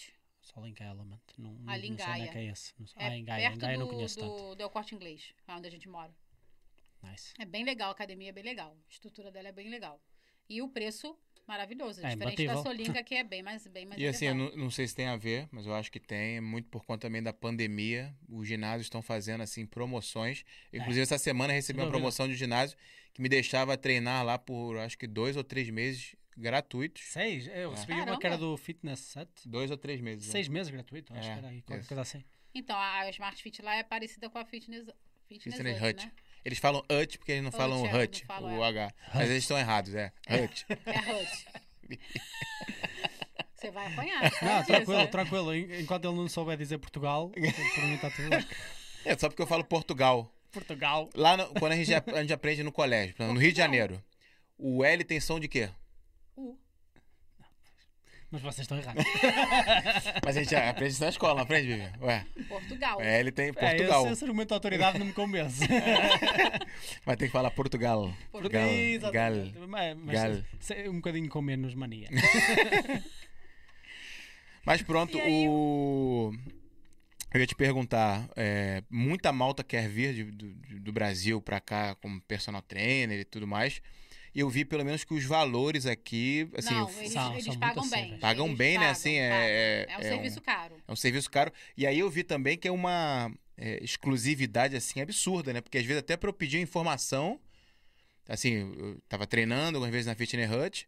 Só 0.46 0.60
Link 0.60 0.80
Element. 0.80 1.18
Não, 1.36 1.52
não, 1.52 1.72
Ali 1.72 1.88
em 1.88 1.90
não 1.90 1.98
sei 1.98 2.06
onde 2.06 2.14
é 2.14 2.18
Gaia. 2.18 2.32
que 2.32 2.38
é 2.38 2.44
esse. 2.44 2.72
Não 2.78 2.86
sei. 2.86 3.02
É 3.02 3.06
ah, 3.06 3.16
em 3.16 3.24
Gaia. 3.24 3.40
Em 3.40 3.48
perto 3.48 3.60
Gaia 3.60 3.74
eu 3.74 3.80
não 3.80 3.86
do, 3.86 3.92
conheço 3.94 4.20
tanto. 4.20 4.36
do, 4.36 4.54
do 4.54 4.70
Corte 4.70 4.94
Inglês, 4.94 5.34
lá 5.46 5.56
onde 5.56 5.66
a 5.66 5.70
gente 5.70 5.88
mora. 5.88 6.14
Nice. 7.02 7.34
É 7.38 7.44
bem 7.44 7.64
legal, 7.64 7.88
a 7.88 7.92
academia 7.92 8.28
é 8.28 8.32
bem 8.32 8.44
legal. 8.44 8.76
A 8.88 8.90
estrutura 8.90 9.30
dela 9.30 9.48
é 9.48 9.52
bem 9.52 9.68
legal. 9.68 10.00
E 10.48 10.62
o 10.62 10.68
preço, 10.68 11.18
maravilhoso. 11.48 12.00
É 12.00 12.10
diferente 12.10 12.42
imbatível. 12.42 12.54
da 12.54 12.62
Solinka, 12.62 13.02
que 13.04 13.16
é 13.16 13.24
bem 13.24 13.42
mais, 13.42 13.66
bem 13.66 13.86
mais 13.86 14.00
E 14.00 14.06
assim, 14.06 14.26
eu 14.26 14.34
não, 14.36 14.56
não 14.56 14.70
sei 14.70 14.86
se 14.86 14.94
tem 14.94 15.06
a 15.06 15.16
ver, 15.16 15.48
mas 15.50 15.66
eu 15.66 15.74
acho 15.74 15.90
que 15.90 15.98
tem, 15.98 16.36
é 16.36 16.40
muito 16.40 16.68
por 16.68 16.84
conta 16.84 17.08
também 17.08 17.22
da 17.22 17.32
pandemia. 17.32 18.14
Os 18.28 18.46
ginásios 18.46 18.86
estão 18.86 19.02
fazendo 19.02 19.40
assim 19.42 19.66
promoções. 19.66 20.44
Inclusive 20.72 21.02
essa 21.02 21.18
semana 21.18 21.52
eu 21.52 21.56
recebi 21.56 21.80
uma 21.80 21.90
promoção 21.90 22.28
de 22.28 22.34
um 22.34 22.36
ginásio 22.36 22.78
que 23.12 23.20
me 23.20 23.28
deixava 23.28 23.76
treinar 23.76 24.24
lá 24.24 24.38
por 24.38 24.76
acho 24.78 24.96
que 24.96 25.08
dois 25.08 25.36
ou 25.36 25.42
três 25.42 25.68
meses 25.70 26.14
gratuitos. 26.36 27.02
Seis? 27.04 27.46
Eu 27.48 27.70
recebi 27.70 27.92
uma 27.92 28.00
Caramba. 28.00 28.20
que 28.20 28.26
era 28.26 28.36
do 28.38 28.56
Fitness 28.56 29.00
Set. 29.00 29.28
Dois 29.46 29.70
ou 29.70 29.76
três 29.76 30.00
meses. 30.00 30.26
né? 30.26 30.32
Seis 30.32 30.48
meses 30.48 30.70
gratuito, 30.72 31.12
acho 31.14 31.28
É, 31.28 31.32
que 31.32 31.38
era 31.38 31.48
aí, 31.48 31.62
qualquer 31.62 31.86
coisa 31.86 32.00
assim. 32.02 32.24
Então, 32.54 32.76
a 32.78 33.08
Smart 33.10 33.42
Fit 33.42 33.60
lá 33.62 33.74
é 33.76 33.82
parecida 33.82 34.30
com 34.30 34.38
a 34.38 34.44
Fitness, 34.44 34.86
fitness, 35.28 35.56
Fitness 35.56 35.82
Hut, 35.82 36.06
né? 36.06 36.12
Eles 36.44 36.58
falam 36.58 36.82
Hut 36.90 37.18
porque 37.18 37.32
eles 37.32 37.42
não 37.42 37.48
Hut, 37.50 37.56
falam 37.56 37.86
é, 37.86 38.02
Hut, 38.04 38.24
falam, 38.26 38.58
o 38.58 38.64
é. 38.64 38.68
H. 38.68 38.94
Mas 39.14 39.30
eles 39.30 39.42
estão 39.42 39.58
errados, 39.58 39.94
é. 39.94 40.12
Hut. 40.30 40.66
É 40.86 41.12
Hut. 41.12 41.46
Você 43.54 43.70
vai 43.70 43.86
apanhar. 43.92 44.20
Não, 44.42 44.56
disso, 44.58 44.66
tranquilo, 44.66 44.98
né? 44.98 45.06
tranquilo. 45.06 45.54
En- 45.54 45.80
Enquanto 45.80 46.04
ele 46.06 46.14
não 46.16 46.28
souber 46.28 46.56
dizer 46.56 46.78
Portugal, 46.78 47.30
por 47.30 47.40
mim 47.40 47.94
está 47.94 48.10
tudo 48.10 48.28
bem. 48.30 48.44
É 49.04 49.16
só 49.16 49.28
porque 49.28 49.42
eu 49.42 49.46
falo 49.46 49.64
Portugal. 49.64 50.30
Portugal. 50.52 51.08
Lá 51.14 51.36
no- 51.36 51.46
quando 51.54 51.72
a 51.72 51.76
gente, 51.76 51.92
a 51.94 52.20
gente 52.20 52.32
aprende 52.32 52.62
no 52.62 52.72
colégio, 52.72 53.14
no 53.18 53.34
Rio 53.38 53.50
de. 53.52 53.58
Janeiro, 53.58 54.02
o 54.58 54.84
L 54.84 55.02
tem 55.04 55.20
som 55.20 55.40
de 55.40 55.48
quê? 55.48 55.70
Mas 58.42 58.54
vocês 58.54 58.64
estão 58.64 58.76
errados. 58.78 59.02
Mas 60.24 60.36
a 60.36 60.42
gente 60.42 60.54
aprende 60.54 60.92
isso 60.92 61.02
na 61.02 61.08
escola, 61.08 61.34
não 61.36 61.42
aprende, 61.42 61.68
Vivian? 61.68 61.92
Ué, 62.02 62.26
Portugal. 62.48 63.00
L 63.00 63.32
tem 63.32 63.48
É, 63.48 63.52
Portugal. 63.52 64.04
esse, 64.04 64.12
esse 64.12 64.24
argumento 64.24 64.48
de 64.48 64.54
autoridade 64.54 64.98
não 64.98 65.06
me 65.06 65.12
convence. 65.12 65.64
Mas 67.06 67.16
tem 67.16 67.28
que 67.28 67.32
falar 67.32 67.50
Portugal. 67.50 68.12
Gal. 68.50 69.10
Gal. 69.12 69.32
Mas, 69.68 69.96
mas 69.96 70.20
Gal. 70.22 70.42
se- 70.60 70.88
um 70.88 70.96
bocadinho 70.96 71.28
com 71.28 71.40
menos 71.40 71.74
mania. 71.74 72.08
Mas 74.64 74.82
pronto, 74.82 75.16
aí, 75.18 75.46
o. 75.48 76.32
Eu 77.32 77.40
ia 77.40 77.46
te 77.46 77.54
perguntar, 77.54 78.28
é, 78.36 78.82
muita 78.90 79.32
malta 79.32 79.62
quer 79.62 79.88
vir 79.88 80.12
de- 80.14 80.24
do, 80.24 80.80
do 80.80 80.92
Brasil 80.92 81.40
pra 81.40 81.60
cá 81.60 81.94
como 81.96 82.20
personal 82.22 82.62
trainer 82.62 83.20
e 83.20 83.24
tudo 83.24 83.46
mais. 83.46 83.80
Eu 84.40 84.48
vi 84.50 84.64
pelo 84.64 84.84
menos 84.84 85.04
que 85.04 85.14
os 85.14 85.24
valores 85.24 85.86
aqui, 85.86 86.48
assim, 86.56 86.74
não, 86.74 86.88
eles, 86.90 87.12
São- 87.12 87.32
eles 87.32 87.44
são 87.44 87.58
pagam 87.58 87.88
bem. 87.88 88.18
Pagam 88.18 88.46
Eles 88.46 88.58
bem, 88.58 88.72
né? 88.74 88.78
pagam, 88.80 88.92
Assim, 88.92 89.14
é- 89.16 89.28
pagam. 89.30 89.44
é- 89.46 89.86
É 89.88 89.96
um 89.96 90.00
é 90.00 90.02
serviço 90.14 90.40
caro. 90.40 90.74
é 90.88 90.92
um 90.92 90.96
serviço 90.96 91.30
caro. 91.30 91.52
E 91.76 91.86
aí 91.86 91.98
eu 91.98 92.10
vi 92.10 92.22
também 92.22 92.56
que 92.58 92.68
é 92.68 92.72
uma 92.72 93.30
é, 93.58 93.82
exclusividade, 93.82 94.76
assim, 94.76 95.00
absurda, 95.00 95.50
né? 95.52 95.62
Porque 95.62 95.78
às 95.78 95.84
vezes 95.86 96.00
até 96.00 96.14
pra 96.14 96.28
eu 96.28 96.34
pedir 96.34 96.60
informação, 96.60 97.40
assim, 98.28 98.52
eu 98.78 98.98
tava 99.08 99.26
treinando 99.26 99.78
algumas 99.78 99.90
vezes 99.90 100.06
na 100.06 100.14
Fitness 100.14 100.50
Hut, 100.50 100.86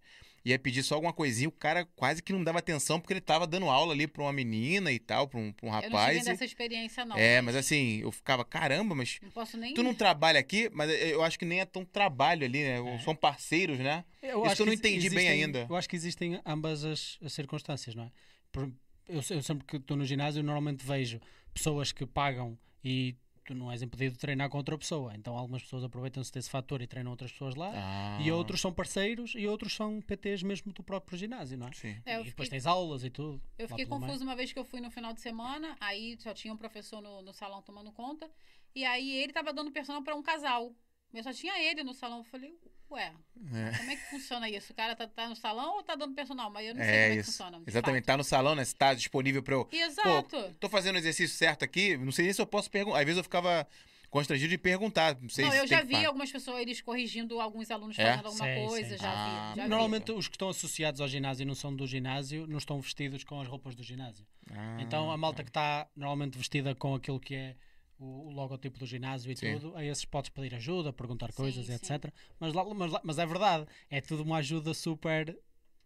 ia 0.50 0.58
pedir 0.58 0.82
só 0.82 0.94
alguma 0.94 1.12
coisinha, 1.12 1.48
o 1.48 1.52
cara 1.52 1.84
quase 1.96 2.22
que 2.22 2.32
não 2.32 2.42
dava 2.44 2.58
atenção 2.58 3.00
porque 3.00 3.12
ele 3.12 3.20
tava 3.20 3.46
dando 3.46 3.66
aula 3.66 3.92
ali 3.92 4.06
pra 4.06 4.22
uma 4.22 4.32
menina 4.32 4.90
e 4.92 4.98
tal, 4.98 5.26
pra 5.28 5.38
um, 5.38 5.52
pra 5.52 5.66
um 5.66 5.68
Eu 5.68 5.72
não 5.72 5.80
rapaz. 5.80 6.18
tive 6.18 6.30
e- 6.30 6.32
essa 6.32 6.44
experiência, 6.44 7.04
não. 7.04 7.16
é, 7.16 7.40
mas 7.40 7.56
assim, 7.56 7.98
eu 8.00 8.11
ficava, 8.12 8.44
caramba, 8.44 8.94
mas 8.94 9.18
Não 9.22 9.30
posso 9.30 9.56
nem. 9.56 9.74
tu 9.74 9.82
não 9.82 9.94
trabalha 9.94 10.38
aqui, 10.40 10.70
mas 10.72 10.90
eu 10.90 11.22
acho 11.22 11.38
que 11.38 11.44
nem 11.44 11.61
é 11.61 11.64
tão 11.64 11.84
trabalho 11.84 12.44
ali, 12.44 12.62
né? 12.62 12.94
É. 12.94 12.98
São 13.00 13.14
parceiros, 13.14 13.78
né? 13.78 14.04
Eu 14.22 14.44
Isso 14.46 14.62
eu 14.62 14.66
não 14.66 14.72
entendi 14.72 15.08
bem 15.11 15.26
existem- 15.26 15.44
ainda. 15.44 15.66
Eu 15.68 15.76
acho 15.76 15.88
que 15.88 15.96
existem 15.96 16.40
ambas 16.44 16.84
as, 16.84 17.18
as 17.22 17.32
circunstâncias, 17.32 17.94
não 17.94 18.04
é? 18.04 18.11
Por- 18.52 18.70
eu, 19.08 19.22
eu 19.30 19.42
sempre 19.42 19.64
que 19.66 19.76
estou 19.76 19.96
no 19.96 20.04
ginásio, 20.04 20.42
normalmente 20.42 20.84
vejo 20.84 21.20
pessoas 21.54 21.92
que 21.92 22.04
pagam 22.06 22.58
e 22.84 23.14
tu 23.48 23.54
não 23.54 23.70
és 23.72 23.82
impedido 23.82 24.12
de 24.12 24.18
treinar 24.18 24.48
com 24.48 24.58
outra 24.58 24.76
pessoa. 24.78 25.14
Então 25.14 25.37
algumas 25.37 25.62
pessoas 25.62 25.82
aproveitam-se 25.84 26.32
desse 26.32 26.48
fator 26.50 26.80
e 26.82 26.87
treinam 26.87 27.11
outras 27.11 27.32
pessoas 27.32 27.54
lá. 27.54 27.70
Ah, 27.74 28.18
E 28.22 28.30
outros 28.30 28.61
são 28.61 28.72
parceiros 28.72 29.34
e 29.34 29.46
outros 29.46 29.74
são 29.74 30.00
PTs 30.00 30.42
mesmo 30.42 30.72
do 30.72 30.82
próprio 30.82 31.16
ginásio, 31.18 31.56
não 31.58 31.68
é? 31.68 31.72
Sim. 31.72 31.96
É, 32.04 32.16
eu 32.16 32.20
e 32.20 32.24
depois 32.24 32.46
fiquei- 32.46 32.50
tens 32.50 32.66
aulas 32.66 33.04
e 33.04 33.11
tudo. 33.11 33.40
Eu 33.58 33.68
fiquei 33.68 33.87
confusa 33.87 34.22
uma 34.24 34.37
vez 34.37 34.52
que 34.52 34.58
eu 34.58 34.64
fui 34.64 34.80
no 34.80 34.90
final 34.90 35.12
de 35.12 35.20
semana, 35.20 35.76
aí 35.80 36.16
só 36.20 36.32
tinha 36.34 36.52
um 36.52 36.56
professor 36.56 37.00
no, 37.00 37.22
no 37.22 37.32
salão 37.32 37.62
tomando 37.62 37.90
conta, 37.92 38.30
e 38.74 38.84
aí 38.84 39.11
ele 39.22 39.32
tava 39.32 39.52
dando 39.52 39.70
personal 39.72 40.02
para 40.02 40.14
um 40.14 40.22
casal. 40.22 40.72
Eu 41.12 41.22
só 41.22 41.32
tinha 41.32 41.58
ele 41.62 41.82
no 41.82 41.94
salão. 41.94 42.18
Eu 42.18 42.24
falei, 42.24 42.54
ué, 42.90 43.12
É. 43.55 43.77
como 43.79 43.90
é 43.90 43.96
que 43.96 44.11
funciona 44.11 44.48
isso? 44.48 44.72
O 44.72 44.77
cara 44.77 44.94
tá, 44.96 45.07
tá 45.07 45.29
no 45.29 45.37
salão 45.37 45.77
ou 45.77 45.83
tá 45.83 45.94
dando 45.94 46.14
personal? 46.14 46.51
Mas 46.51 46.66
eu 46.68 46.74
não 46.74 46.83
sei 46.83 46.90
É 46.90 46.92
como 47.03 47.05
é 47.12 47.14
que 47.14 47.20
isso. 47.20 47.31
funciona. 47.33 47.62
Exatamente, 47.66 48.03
fato. 48.03 48.07
tá 48.07 48.16
no 48.16 48.24
salão, 48.24 48.55
né? 48.55 48.64
Se 48.64 48.74
tá 48.74 48.94
disponível 48.94 49.42
pra 49.42 49.55
eu. 49.55 49.68
Exato. 49.72 50.55
Tô 50.61 50.68
fazendo 50.68 50.96
o 50.96 50.98
exercício 50.98 51.37
certo 51.37 51.64
aqui, 51.64 51.96
não 51.96 52.12
sei 52.12 52.24
nem 52.27 52.35
se 52.35 52.40
eu 52.40 52.46
posso 52.46 52.70
perguntar. 52.70 52.98
Às 52.98 53.05
vezes 53.05 53.18
eu 53.18 53.24
ficava 53.24 53.66
constrangido 54.11 54.48
de 54.48 54.57
perguntar. 54.59 55.16
Não 55.20 55.29
sei 55.29 55.44
não, 55.44 55.53
se 55.53 55.59
eu 55.59 55.66
já 55.66 55.83
vi 55.83 55.92
pagar. 55.92 56.07
algumas 56.09 56.33
pessoas, 56.33 56.61
eles 56.61 56.81
corrigindo 56.81 57.38
alguns 57.40 57.70
alunos 57.70 57.98
É? 57.98 58.05
fazendo 58.16 58.27
alguma 58.27 58.44
Sim, 58.46 58.66
coisa, 58.66 58.96
sim. 58.96 59.03
já 59.03 59.11
Ah, 59.12 59.51
vi. 59.53 59.57
Já 59.59 59.62
vi. 59.64 59.68
Normalmente 59.68 60.12
os 60.12 60.27
que 60.29 60.35
estão 60.35 60.48
associados 60.48 61.01
ao 61.01 61.09
ginásio 61.09 61.42
e 61.42 61.46
não 61.46 61.55
são 61.55 61.74
do 61.77 61.87
ginásio 61.87 62.46
não 62.46 62.57
estão 62.59 62.81
vestidos 62.81 63.22
com 63.22 63.38
as 63.40 63.46
roupas 63.46 63.74
do 63.74 63.83
ginásio. 63.83 64.27
Ah, 64.51 64.79
Então 64.81 65.11
a 65.11 65.16
malta 65.16 65.42
que 65.44 65.51
está 65.51 65.87
normalmente 65.94 66.38
vestida 66.38 66.74
com 66.74 66.94
aquilo 66.94 67.20
que 67.20 67.35
é 67.35 67.55
o, 67.98 68.28
o 68.28 68.30
logotipo 68.30 68.78
do 68.78 68.87
ginásio 68.87 69.30
e 69.32 69.37
Sim. 69.37 69.54
tudo, 69.58 69.76
a 69.76 69.84
esses 69.84 70.04
podes 70.04 70.30
pedir 70.30 70.54
ajuda, 70.54 70.92
perguntar 70.92 71.30
Sim, 71.32 71.37
coisas, 71.37 71.66
sim. 71.66 71.74
etc. 71.74 72.12
Mas, 72.38 72.52
lá- 72.52 72.64
mas, 72.74 72.92
lá- 72.92 73.00
mas 73.04 73.18
é 73.18 73.26
verdade, 73.26 73.66
é 73.90 74.00
tudo 74.00 74.22
uma 74.22 74.37
ajuda 74.38 74.72
super. 74.74 75.37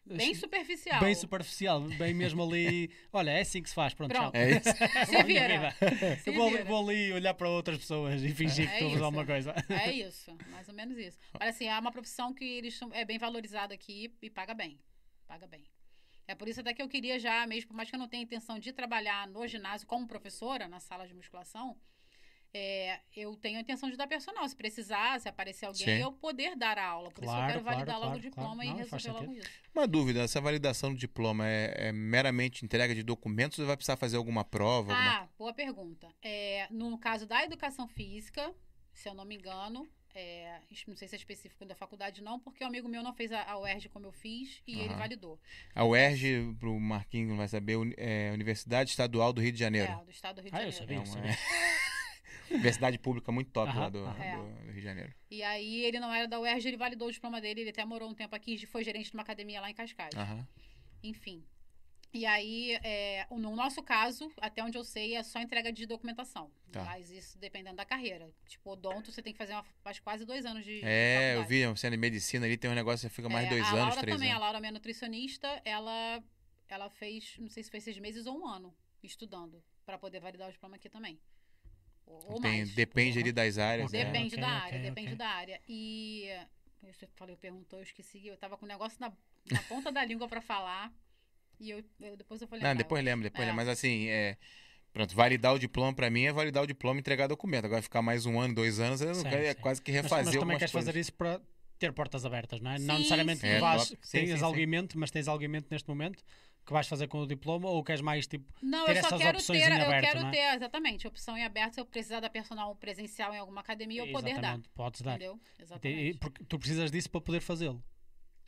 Bem 0.05 0.35
superficial. 0.35 0.98
bem 1.01 1.14
superficial, 1.14 1.81
bem 1.96 2.12
mesmo 2.12 2.42
ali. 2.42 2.90
Olha, 3.12 3.31
é 3.31 3.40
assim 3.40 3.62
que 3.62 3.68
se 3.68 3.75
faz, 3.75 3.94
pronto, 3.94 4.11
Pronto. 4.12 4.35
É 4.35 4.51
isso. 4.51 4.68
Se 5.07 5.22
vira. 5.22 5.72
Se 6.18 6.31
Eu 6.31 6.35
vou, 6.35 6.42
ali- 6.48 6.57
vira. 6.57 6.64
vou 6.68 6.88
ali 6.90 7.12
olhar 7.12 7.35
para 7.35 7.48
outras 7.48 7.79
pessoas 7.79 8.20
e 8.20 8.31
fingir 8.35 8.66
que 8.66 8.72
É 8.75 8.88
estou 8.88 9.01
a 9.01 9.07
alguma 9.07 9.25
coisa. 9.25 9.55
É 9.68 9.92
isso, 9.92 10.37
mais 10.51 10.68
ou 10.68 10.75
menos 10.75 10.98
isso. 10.98 11.16
Olha 11.40 11.51
assim, 11.51 11.66
é 11.68 11.79
uma 11.79 11.92
profissão 11.92 12.35
que 12.35 12.44
eles 12.44 12.75
são, 12.77 12.92
é 12.92 13.05
bem 13.05 13.16
valorizada 13.16 13.72
aqui 13.75 14.12
e 14.20 14.29
paga 14.29 14.53
bem. 14.55 14.77
Paga 15.29 15.46
bem. 15.46 15.62
É 16.27 16.35
por 16.35 16.48
isso 16.48 16.61
até 16.61 16.75
que 16.75 16.83
eu 16.83 16.88
queria 16.88 17.16
já, 17.20 17.46
mesmo, 17.46 17.68
por 17.68 17.77
mais 17.77 17.88
que 17.88 17.94
eu 17.94 17.98
não 18.01 18.09
tenha 18.09 18.25
intenção 18.25 18.59
de 18.59 18.72
trabalhar 18.72 19.29
no 19.29 19.46
ginásio 19.46 19.87
como 19.87 20.09
professora, 20.09 20.66
na 20.66 20.81
sala 20.81 21.07
de 21.07 21.14
musculação, 21.14 21.77
é, 22.55 23.01
eu 23.17 23.35
tenho 23.37 23.59
a 23.59 23.61
intenção 23.62 23.91
de 23.91 23.97
dar 23.97 24.07
personal. 24.07 24.47
Se 24.49 24.55
precisar, 24.57 25.21
se 25.21 25.29
aparecer 25.29 25.67
alguém, 25.67 25.85
Sim. 25.85 26.03
eu 26.03 26.12
poder 26.12 26.55
dar 26.57 26.77
a 26.79 26.85
aula. 26.87 27.11
Por 27.11 27.25
isso 27.25 27.33
Claro, 27.33 27.45
eu 27.45 27.53
quero 27.55 27.65
validar 27.65 27.87
claro, 27.97 28.05
logo 28.05 28.17
o 28.17 28.21
diploma 28.21 28.62
claro. 28.62 28.79
e 28.79 28.83
resolver 28.83 29.11
logo 29.12 29.33
isso. 29.35 29.51
Uma 29.75 29.87
dúvida, 29.87 30.21
essa 30.23 30.41
validação 30.41 30.93
do 30.93 30.99
diploma 30.99 31.49
é, 31.49 31.88
é 31.88 31.93
meramente 31.93 32.65
entrega 32.65 32.95
de 32.95 33.03
documentos 33.03 33.59
ou 33.59 33.67
vai 33.67 33.77
precisar 33.77 33.97
fazer 33.97 34.17
alguma 34.17 34.45
prova? 34.45 34.93
alguma- 34.93 35.21
Ah, 35.23 35.29
boa 35.38 35.55
pergunta. 35.55 36.09
É, 36.23 36.67
no 36.71 36.99
caso 36.99 37.27
da 37.27 37.43
educação 37.43 37.88
física, 37.88 38.55
se 38.93 39.09
eu 39.09 39.15
não 39.15 39.25
me 39.25 39.35
engano, 39.37 39.88
é, 40.15 40.61
isso 40.71 40.85
não 40.91 40.95
sei 40.95 41.09
se 41.09 41.15
é 41.15 41.19
específico 41.19 41.65
da 41.65 41.75
faculdade 41.75 42.23
não, 42.23 42.38
porque 42.38 42.62
um 42.62 42.67
amigo 42.67 42.87
meu 42.87 43.03
não 43.03 43.15
fez 43.15 43.33
a, 43.33 43.43
a 43.51 43.59
UERJ 43.59 43.88
como 43.88 44.05
eu 44.07 44.12
fiz 44.12 44.61
e 44.67 44.79
ele 44.79 44.91
Aham. 44.91 44.99
validou. 44.99 45.41
A 45.75 45.87
UERJ, 45.87 46.55
pro 46.61 46.79
Marquinhos 46.79 47.31
não 47.31 47.38
vai 47.38 47.49
saber, 47.49 47.79
é 47.97 48.31
Universidade 48.35 48.91
Estadual 48.91 49.33
do 49.33 49.41
Rio 49.41 49.53
de 49.53 49.59
Janeiro. 49.59 49.91
É, 49.91 50.05
do 50.05 50.11
estado 50.11 50.37
do 50.37 50.43
Rio 50.43 50.51
de 50.51 50.57
Ah, 50.59 50.62
eu 50.67 50.71
Janeiro. 50.71 51.07
sabia. 51.07 51.23
É 51.23 51.27
uma- 51.27 51.37
Universidade 52.55 52.99
pública 52.99 53.31
muito 53.33 53.51
top 53.51 53.71
Aham, 53.71 53.81
lá 53.81 53.88
do. 53.88 54.07
É. 54.07 54.37
do- 54.37 54.43
do 54.53 54.65
Rio 54.67 54.75
de 54.75 54.81
Janeiro. 54.83 55.15
E 55.31 55.43
aí 55.43 55.85
ele 55.85 55.99
não 56.01 56.12
era 56.12 56.27
da 56.29 56.38
UERJ, 56.41 56.69
ele 56.69 56.77
validou 56.77 57.09
o 57.09 57.12
diploma 57.12 57.41
dele, 57.41 57.61
ele 57.62 57.71
até 57.71 57.85
morou 57.85 58.09
um 58.09 58.15
tempo 58.15 58.35
aqui, 58.35 58.65
foi 58.67 58.85
gerente 58.85 59.11
de 59.11 59.15
uma 59.15 59.23
academia 59.23 59.61
lá 59.61 59.71
em 59.71 59.75
Cascais. 59.75 60.15
Aham. 60.17 60.47
Enfim. 61.03 61.45
E 62.15 62.27
aí, 62.27 62.73
é, 62.83 63.27
no 63.31 63.57
nosso 63.57 63.83
caso, 63.83 64.31
até 64.38 64.62
onde 64.62 64.77
eu 64.77 64.85
sei, 64.85 65.15
é 65.17 65.23
só 65.23 65.41
entrega 65.41 65.73
de 65.73 65.87
documentação. 65.87 66.51
Tá. 66.71 66.85
Mas 66.85 67.11
isso 67.11 67.38
dependendo 67.38 67.77
da 67.77 67.87
carreira. 67.87 68.31
Tipo, 68.47 68.73
odonto, 68.73 69.11
você 69.11 69.23
tem 69.23 69.33
que 69.33 69.38
fazer 69.38 69.55
uma, 69.55 69.65
faz 69.83 69.99
quase 69.99 70.27
dois 70.27 70.45
anos 70.45 70.62
de, 70.62 70.81
de 70.81 70.85
É, 70.85 71.33
eu 71.37 71.38
faculdade. 71.41 71.73
vi, 71.73 71.79
sendo 71.81 71.95
em 71.95 71.99
medicina 71.99 72.45
ali 72.45 72.59
tem 72.59 72.71
um 72.71 72.75
negócio 72.75 73.09
que 73.09 73.15
fica 73.15 73.31
mais 73.31 73.47
É, 73.47 73.49
dois 73.49 73.62
a 73.62 73.69
anos, 73.69 73.79
Laura 73.81 74.01
três 74.03 74.15
também, 74.15 74.29
anos. 74.31 74.43
a 74.43 74.45
Laura, 74.45 74.61
minha 74.61 74.73
nutricionista, 74.73 75.49
ela, 75.65 76.23
ela 76.69 76.91
fez, 76.91 77.35
não 77.38 77.49
sei 77.49 77.62
se 77.62 77.71
foi 77.71 77.81
seis 77.81 77.99
meses 77.99 78.27
ou 78.27 78.38
um 78.38 78.47
ano 78.47 78.77
estudando 79.03 79.65
para 79.87 79.97
poder 79.97 80.21
validar 80.21 80.51
o 80.51 80.53
diploma 80.53 80.77
aqui 80.77 80.91
também. 80.91 81.19
Ou, 82.07 82.33
ou 82.33 82.41
Tem- 82.41 82.59
mais. 82.59 82.75
depende 82.75 83.19
ali 83.19 83.33
das 83.33 83.59
áreas. 83.59 83.88
Ok. 83.88 83.99
né? 83.99 84.12
Depende 84.12 84.35
ok, 84.35 84.41
da 84.41 84.47
ok, 84.49 84.57
área, 84.67 84.79
depende 84.81 85.15
da 85.17 85.29
área. 85.29 85.61
E 85.69 86.29
eu 86.83 86.93
falei, 87.15 87.37
perguntou, 87.37 87.79
eu 87.79 87.83
esqueci, 87.85 88.27
eu 88.27 88.37
tava 88.37 88.57
com 88.57 88.65
um 88.65 88.69
negócio 88.69 88.99
na, 89.01 89.12
na 89.51 89.62
ponta 89.62 89.91
da 89.93 90.05
língua 90.05 90.29
para 90.29 90.41
falar. 90.41 90.93
E 91.61 91.71
eu, 91.71 91.85
eu- 92.01 92.17
depois 92.17 92.41
eu 92.43 92.49
falei, 92.49 92.65
Não, 92.65 92.75
depois 92.75 93.05
lembra, 93.05 93.25
depois 93.29 93.47
É. 93.47 93.51
lembra. 93.51 93.65
Mas 93.65 93.69
assim, 93.73 94.09
é. 94.09 94.37
Pronto, 94.93 95.15
validar 95.15 95.55
o 95.55 95.59
diploma 95.59 95.95
pra 95.95 96.11
mim 96.11 96.25
é 96.25 96.33
validar 96.33 96.62
o 96.62 96.67
diploma 96.67 96.99
e 96.99 97.01
entregar 97.01 97.27
documento. 97.27 97.65
Agora 97.65 97.81
ficar 97.81 98.03
mais 98.03 98.27
um 98.27 98.38
ano, 98.38 98.55
dois 98.55 98.79
anos, 98.79 99.01
eu 99.01 99.09
não 99.09 99.15
Sim, 99.15 99.29
quero, 99.31 99.43
é 99.43 99.55
quase 99.55 99.81
que 99.81 99.91
Mas, 99.91 100.03
refazer 100.03 100.25
mas 100.27 100.35
também 100.35 100.41
algumas 100.41 100.59
queres 100.59 100.73
coisas. 100.73 100.88
fazer 100.88 101.01
isso 101.01 101.12
para 101.15 101.41
ter 101.79 101.93
portas 101.95 102.27
abertas, 102.27 102.61
não 102.61 102.71
é? 102.71 102.79
Sim, 102.79 102.87
não 102.87 102.99
necessariamente 102.99 103.41
sim. 103.41 103.47
que 103.47 103.53
É, 103.55 103.59
vás. 103.61 103.88
Sim, 103.88 103.97
sim, 104.27 104.37
sim. 104.37 104.45
argumento, 104.45 104.99
mas 104.99 105.11
tens 105.11 105.29
argumento 105.29 105.69
neste 105.71 105.88
momento 105.88 106.23
que 106.64 106.72
vais 106.72 106.87
fazer 106.87 107.09
com 107.09 107.18
o 107.18 107.27
diploma 107.27 107.68
ou 107.68 107.83
queres 107.83 108.01
mais 108.01 108.27
tipo. 108.27 108.53
Não, 108.62 108.85
ter 108.87 108.96
eu 108.96 109.01
só 109.01 109.09
essas 109.09 109.20
quero 109.20 109.38
opções 109.38 109.61
ter, 109.62 109.72
em 109.72 109.79
eu 109.79 109.85
aberto, 109.87 110.05
quero 110.05 110.20
não 110.20 110.29
é? 110.29 110.31
ter, 110.31 110.55
exatamente, 110.57 111.07
opção 111.09 111.37
em 111.37 111.44
aberto, 111.44 111.75
se 111.75 111.81
eu 111.81 111.85
precisar 111.87 112.20
da 112.20 112.31
personal 112.31 112.75
presencial 112.77 113.35
em 113.35 113.38
alguma 113.38 113.61
academia, 113.61 114.03
eu 114.03 114.12
poder 114.12 114.35
dar. 114.35 114.38
Exatamente, 114.40 114.68
podes 114.70 115.01
dar. 115.03 115.11
Entendeu? 115.16 115.40
E- 115.59 115.62
Exatamente. 115.62 116.18
Porque 116.18 116.44
tu 116.44 116.59
precisas 116.59 116.90
disso 116.90 117.11
para 117.11 117.20
poder 117.20 117.40
fazê-lo. 117.40 117.83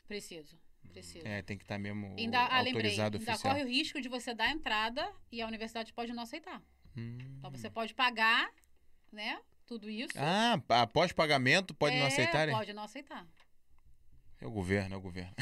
Preciso, 0.07 0.59
preciso. 0.92 1.27
É, 1.27 1.42
tem 1.42 1.57
que 1.57 1.64
estar 1.64 1.79
mesmo 1.79 2.14
Ainda, 2.18 2.38
ah, 2.40 2.61
lembrei, 2.61 2.72
autorizado 2.74 3.16
ainda 3.18 3.33
oficial. 3.33 3.53
corre 3.55 3.64
o 3.64 3.68
risco 3.68 4.00
de 4.00 4.09
você 4.09 4.35
dar 4.35 4.50
entrada 4.50 5.11
e 5.33 5.40
a 5.42 5.46
universidade 5.46 5.92
pode 5.92 6.12
não 6.12 6.22
aceitar. 6.22 6.62
Hum. 6.96 7.18
Então 7.38 7.50
você 7.50 7.68
pode 7.70 7.94
pagar, 7.94 8.50
né? 9.11 9.40
Tudo 9.66 9.88
isso. 9.88 10.12
Ah, 10.16 10.61
após 10.83 11.11
pagamento 11.11 11.74
pode 11.74 11.96
não 11.96 12.05
É, 12.05 12.09
aceitarem? 12.09 12.55
Pode 12.55 12.72
não 12.74 12.83
aceitar. 12.83 13.27
É 14.45 14.47
o 14.47 14.51
governo, 14.51 14.95
é 14.95 14.99
o 14.99 15.01
governo. 15.01 15.33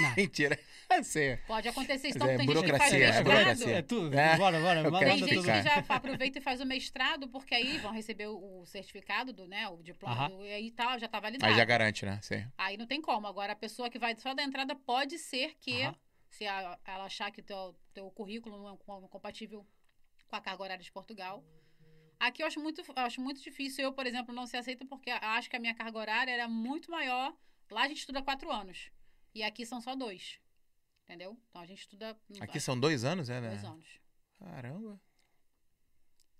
Não. 0.00 0.14
Mentira. 0.16 0.56
Sei. 1.02 1.36
Pode 1.48 1.66
acontecer 1.68 2.08
isso. 2.08 2.18
Então, 2.18 2.28
é 2.30 2.36
tem 2.36 2.46
gente 2.46 2.62
que 2.62 2.68
faz 2.78 2.92
burocracia, 2.92 2.98
é 2.98 3.06
mestrado. 3.06 3.24
burocracia. 3.24 3.76
É 3.78 3.82
tudo. 3.82 4.18
É. 4.18 4.36
Bora, 4.36 4.60
bora. 4.60 4.82
Quero 4.82 4.98
Tem 5.00 5.18
gente 5.18 5.34
tudo. 5.34 5.42
que 5.46 5.62
já 5.62 5.84
aproveita 5.88 6.38
e 6.38 6.40
faz 6.40 6.60
o 6.60 6.66
mestrado, 6.66 7.28
porque 7.28 7.54
aí 7.54 7.78
vão 7.78 7.90
receber 7.92 8.28
o 8.28 8.64
certificado 8.66 9.32
do, 9.32 9.48
né? 9.48 9.68
O 9.68 9.82
diploma 9.82 10.14
Aham. 10.14 10.28
do, 10.28 10.46
e 10.46 10.52
aí 10.52 10.70
tal, 10.70 10.96
já 10.98 11.08
tá 11.08 11.18
validado. 11.18 11.50
Aí 11.50 11.58
já 11.58 11.64
garante, 11.64 12.04
né? 12.06 12.20
Sim. 12.22 12.46
Aí 12.56 12.76
não 12.76 12.86
tem 12.86 13.00
como. 13.00 13.26
Agora, 13.26 13.52
a 13.52 13.56
pessoa 13.56 13.90
que 13.90 13.98
vai 13.98 14.14
só 14.16 14.32
da 14.32 14.44
entrada 14.44 14.76
pode 14.76 15.18
ser 15.18 15.56
que, 15.60 15.82
Aham. 15.82 15.94
se 16.30 16.46
a- 16.46 16.78
ela 16.86 17.04
achar 17.06 17.32
que 17.32 17.40
o 17.40 17.44
teu, 17.44 17.74
teu 17.92 18.10
currículo 18.12 18.56
não 18.58 18.74
é 18.74 18.76
com- 18.78 19.08
compatível 19.08 19.66
com 20.28 20.36
a 20.36 20.40
carga 20.40 20.62
horária 20.62 20.84
de 20.84 20.92
Portugal. 20.92 21.42
Aqui 22.20 22.42
eu 22.42 22.46
acho 22.46 22.60
muito, 22.60 22.80
eu 22.80 23.02
acho 23.02 23.20
muito 23.20 23.42
difícil. 23.42 23.82
Eu, 23.82 23.92
por 23.92 24.06
exemplo, 24.06 24.32
não 24.32 24.46
ser 24.46 24.58
aceita 24.58 24.84
porque 24.86 25.10
acho 25.10 25.50
que 25.50 25.56
a 25.56 25.58
minha 25.60 25.74
carga 25.74 25.98
horária 25.98 26.30
era 26.30 26.46
muito 26.46 26.90
maior. 26.90 27.34
Lá 27.72 27.82
a 27.84 27.88
gente 27.88 27.98
estuda 27.98 28.22
quatro 28.22 28.50
anos. 28.52 28.90
E 29.34 29.42
aqui 29.42 29.64
são 29.66 29.80
só 29.80 29.94
dois. 29.96 30.38
Entendeu? 31.04 31.36
Então 31.50 31.62
a 31.62 31.66
gente 31.66 31.80
estuda 31.80 32.16
Aqui 32.40 32.60
são 32.60 32.78
dois 32.78 33.04
anos, 33.04 33.28
é, 33.28 33.40
né? 33.40 33.48
dois 33.50 33.64
anos. 33.64 33.86
Caramba. 34.38 35.00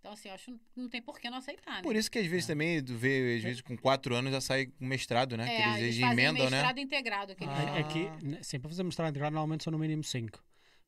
Então, 0.00 0.12
assim, 0.12 0.28
eu 0.28 0.34
acho 0.34 0.46
que 0.52 0.60
não 0.74 0.88
tem 0.88 1.00
por 1.00 1.20
que 1.20 1.30
não 1.30 1.38
aceitar, 1.38 1.76
né? 1.76 1.82
Por 1.82 1.94
isso 1.94 2.10
que 2.10 2.18
às 2.18 2.26
vezes 2.26 2.44
também 2.46 2.82
tu 2.84 2.96
vê, 2.96 3.36
às 3.36 3.42
vezes 3.42 3.60
com 3.60 3.76
quatro 3.76 4.14
anos 4.16 4.32
já 4.32 4.40
sai 4.40 4.66
com 4.66 4.84
mestrado, 4.84 5.36
né? 5.36 5.44
é, 5.44 5.56
que 5.56 5.62
eles, 5.62 5.78
eles 5.78 5.98
emendam, 6.12 6.44
né? 6.50 6.56
mestrado 6.56 6.78
integrado. 6.78 7.36
Que 7.36 7.44
Ah. 7.44 7.54
chamam. 7.56 7.76
Aqui, 7.76 8.00
n- 8.26 8.42
sim, 8.42 8.58
para 8.58 8.68
fazer 8.68 8.82
mestrado 8.82 9.10
integral 9.10 9.30
normalmente 9.30 9.62
são 9.62 9.70
no 9.70 9.78
mínimo 9.78 10.02
5. 10.02 10.42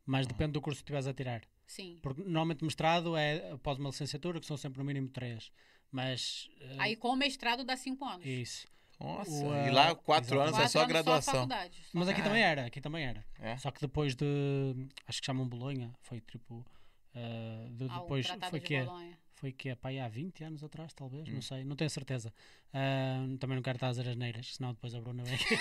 Mas 0.05 0.27
depende 0.27 0.53
do 0.53 0.61
curso 0.61 0.79
que 0.79 0.83
estiveres 0.83 1.07
a 1.07 1.15
tirar. 1.15 1.43
Sim. 1.67 1.99
Porque 2.03 2.23
normalmente 2.23 2.65
mestrado 2.65 3.17
é 3.17 3.53
após 3.53 3.79
uma 3.79 3.91
licenciatura, 3.91 4.41
que 4.41 4.47
são 4.47 4.57
sempre 4.57 4.79
no 4.81 4.85
mínimo 4.85 5.09
3. 5.09 5.51
Mas. 5.93 6.49
eh, 6.61 6.77
Aí 6.81 6.97
com 6.97 7.09
o 7.11 7.17
mestrado 7.17 7.63
dá 7.65 7.77
cinco 7.77 8.05
anos. 8.05 8.27
Isso. 8.27 8.67
Nossa, 9.01 9.31
O, 9.31 9.55
e 9.55 9.69
ah, 9.69 9.73
lá 9.73 9.95
quatro 9.95 10.41
anos 10.41 10.53
é 10.53 10.57
Quatro 10.57 10.71
só 10.73 10.79
anos 10.81 10.89
graduação. 10.93 11.49
Só 11.49 11.69
Mas 11.93 12.09
aqui 12.09 12.21
Ah. 12.21 12.25
também 12.25 12.43
era, 12.43 12.67
aqui 12.67 12.81
também 12.81 13.05
era. 13.05 13.25
É? 13.41 13.57
Só 13.59 13.71
que 13.71 13.81
depois 13.81 14.15
de. 14.15 14.27
Acho 15.07 15.21
que 15.21 15.27
chamam 15.27 15.47
Bolonha, 15.49 15.93
foi 16.03 16.21
tipo. 16.21 16.65
eh, 17.15 17.69
de- 17.71 17.87
Ah, 17.91 17.99
o 17.99 18.01
depois 18.03 18.27
Tratado 18.27 18.51
foi 18.51 18.61
de 18.61 18.67
que 18.67 18.75
é? 18.75 18.85
Bolonha. 18.85 19.19
Foi 19.37 19.51
que 19.53 19.69
é 19.69 19.75
pai 19.75 19.99
há 19.99 20.09
20 20.09 20.45
anos 20.45 20.63
atrás, 20.63 20.93
talvez, 20.95 21.29
Hum. 21.29 21.35
não 21.35 21.43
sei, 21.43 21.65
não 21.65 21.75
tenho 21.77 21.91
certeza. 21.91 22.33
Ah, 22.73 23.27
também 23.41 23.57
não 23.57 23.63
quero 23.63 23.77
estar 23.77 23.89
a 23.89 23.91
dizer 23.91 24.09
as 24.09 24.17
neiras, 24.17 24.55
senão 24.55 24.73
depois 24.73 24.95
a 24.95 25.01
Bruna 25.01 25.25
vem 25.25 25.35
aqui. 25.35 25.55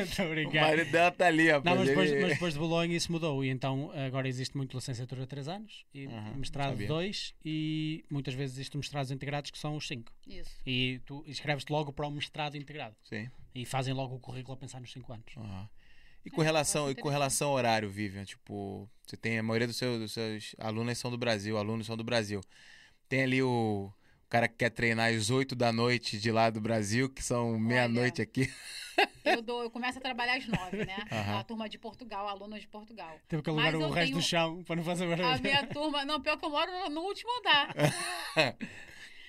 Estou 0.00 0.24
a 0.24 0.48
O 0.48 0.54
marido 0.54 0.90
dela 0.92 1.10
tá 1.10 1.26
ali, 1.26 1.50
ó. 1.50 1.60
Não, 1.62 1.76
mas 1.76 1.88
depois, 1.88 2.10
mas 2.20 2.32
depois 2.34 2.52
de 2.54 2.58
Bolonha 2.58 2.96
isso 2.96 3.10
mudou 3.10 3.44
e 3.44 3.48
então 3.48 3.90
agora 3.92 4.28
existe 4.28 4.56
muito 4.56 4.76
licenciatura 4.76 5.22
de 5.22 5.26
3 5.28 5.48
anos 5.48 5.84
e 5.94 6.06
Aham, 6.06 6.36
mestrado 6.36 6.68
de 6.70 6.82
sabia. 6.86 6.88
2 6.88 7.34
e 7.44 8.04
muitas 8.10 8.34
vezes 8.34 8.56
existem 8.56 8.78
mestrados 8.78 9.10
integrados 9.10 9.50
que 9.50 9.58
são 9.58 9.76
os 9.76 9.86
5. 9.86 10.12
Isso. 10.28 10.50
E 10.66 11.00
tu 11.04 11.24
inscreves-te 11.26 11.70
logo 11.72 11.92
para 11.92 12.06
o 12.06 12.10
mestrado 12.10 12.56
integrado 12.56 12.96
Sim. 13.04 13.28
e 13.54 13.64
fazem 13.64 13.92
logo 13.94 14.14
o 14.14 14.20
currículo 14.20 14.54
a 14.54 14.56
pensar 14.58 14.80
nos 14.80 14.92
5 14.92 15.12
anos. 15.12 15.34
Aham. 15.36 15.68
E 16.24 16.30
com 16.30 16.42
É, 16.42 16.44
relação, 16.44 16.86
eu 16.86 16.92
e 16.92 16.94
com 16.94 17.08
relação 17.08 17.48
ao 17.50 17.54
horário, 17.54 17.90
Vivian, 17.90 18.24
tipo, 18.24 18.88
você 19.06 19.16
tem 19.16 19.38
a 19.38 19.42
maioria 19.42 19.66
dos 19.66 19.76
seus, 19.76 19.98
dos 20.00 20.12
seus 20.12 20.54
alunos 20.58 20.98
são 20.98 21.10
do 21.10 21.18
Brasil, 21.18 21.56
alunos 21.58 21.86
são 21.86 21.96
do 21.96 22.04
Brasil. 22.04 22.40
Tem 23.08 23.22
ali 23.24 23.42
o, 23.42 23.90
o 24.26 24.28
cara 24.30 24.48
que 24.48 24.56
quer 24.56 24.70
treinar 24.70 25.12
às 25.12 25.28
8 25.30 25.54
da 25.54 25.72
noite 25.72 26.18
de 26.18 26.32
lá 26.32 26.48
do 26.50 26.60
Brasil, 26.60 27.08
que 27.10 27.22
são 27.22 27.58
meia-noite 27.58 28.22
aqui. 28.22 28.50
Eu, 29.24 29.42
dou, 29.42 29.62
eu 29.62 29.70
começo 29.70 29.98
a 29.98 30.00
trabalhar 30.00 30.36
às 30.36 30.46
nove, 30.46 30.84
né? 30.84 30.96
Aham. 31.12 31.38
A 31.40 31.44
turma 31.44 31.68
de 31.68 31.78
Portugal, 31.78 32.26
alunos 32.28 32.60
de 32.60 32.68
Portugal. 32.68 33.20
Teve 33.28 33.42
que 33.42 33.50
alugar 33.50 33.66
Mas 33.66 33.74
o 33.74 33.82
eu 33.82 33.90
resto 33.90 34.06
tenho- 34.06 34.16
do 34.18 34.22
chão 34.22 34.64
para 34.64 34.76
não 34.76 34.82
fazer 34.84 35.06
A 35.06 35.16
barulho. 35.16 35.42
minha 35.42 35.66
turma, 35.66 36.04
não, 36.04 36.20
pior 36.20 36.36
que 36.38 36.44
eu 36.44 36.50
moro 36.50 36.90
no, 36.90 37.00
último 37.02 37.30
andar. 37.38 37.74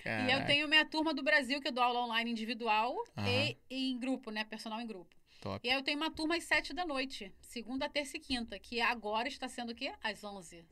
E 0.05 0.09
eu 0.09 0.27
Caraca, 0.27 0.45
tenho 0.47 0.67
minha 0.67 0.85
turma 0.85 1.13
do 1.13 1.23
Brasil, 1.23 1.59
que 1.59 1.67
eu 1.67 1.71
dou 1.71 1.83
aula 1.83 2.01
online 2.05 2.29
individual 2.29 2.95
Aham. 3.17 3.27
e, 3.27 3.57
e 3.69 3.91
em 3.91 3.99
grupo, 3.99 4.29
né? 4.31 4.43
Personal 4.43 4.79
em 4.79 4.85
grupo. 4.87 5.14
Top. 5.45 5.67
E 5.67 5.69
aí 5.69 5.77
eu 5.77 5.83
tenho 5.83 5.97
uma 5.97 6.09
turma 6.11 6.35
às 6.35 6.43
sete 6.43 6.73
da 6.73 6.85
noite, 6.85 7.31
segunda, 7.41 7.87
terça 7.89 8.17
e 8.17 8.19
quinta, 8.19 8.57
que 8.59 8.81
agora 8.81 9.27
está 9.27 9.47
sendo 9.47 9.71
o 9.71 9.75
quê? 9.75 9.93
Às 10.03 10.23
onze. 10.23 10.65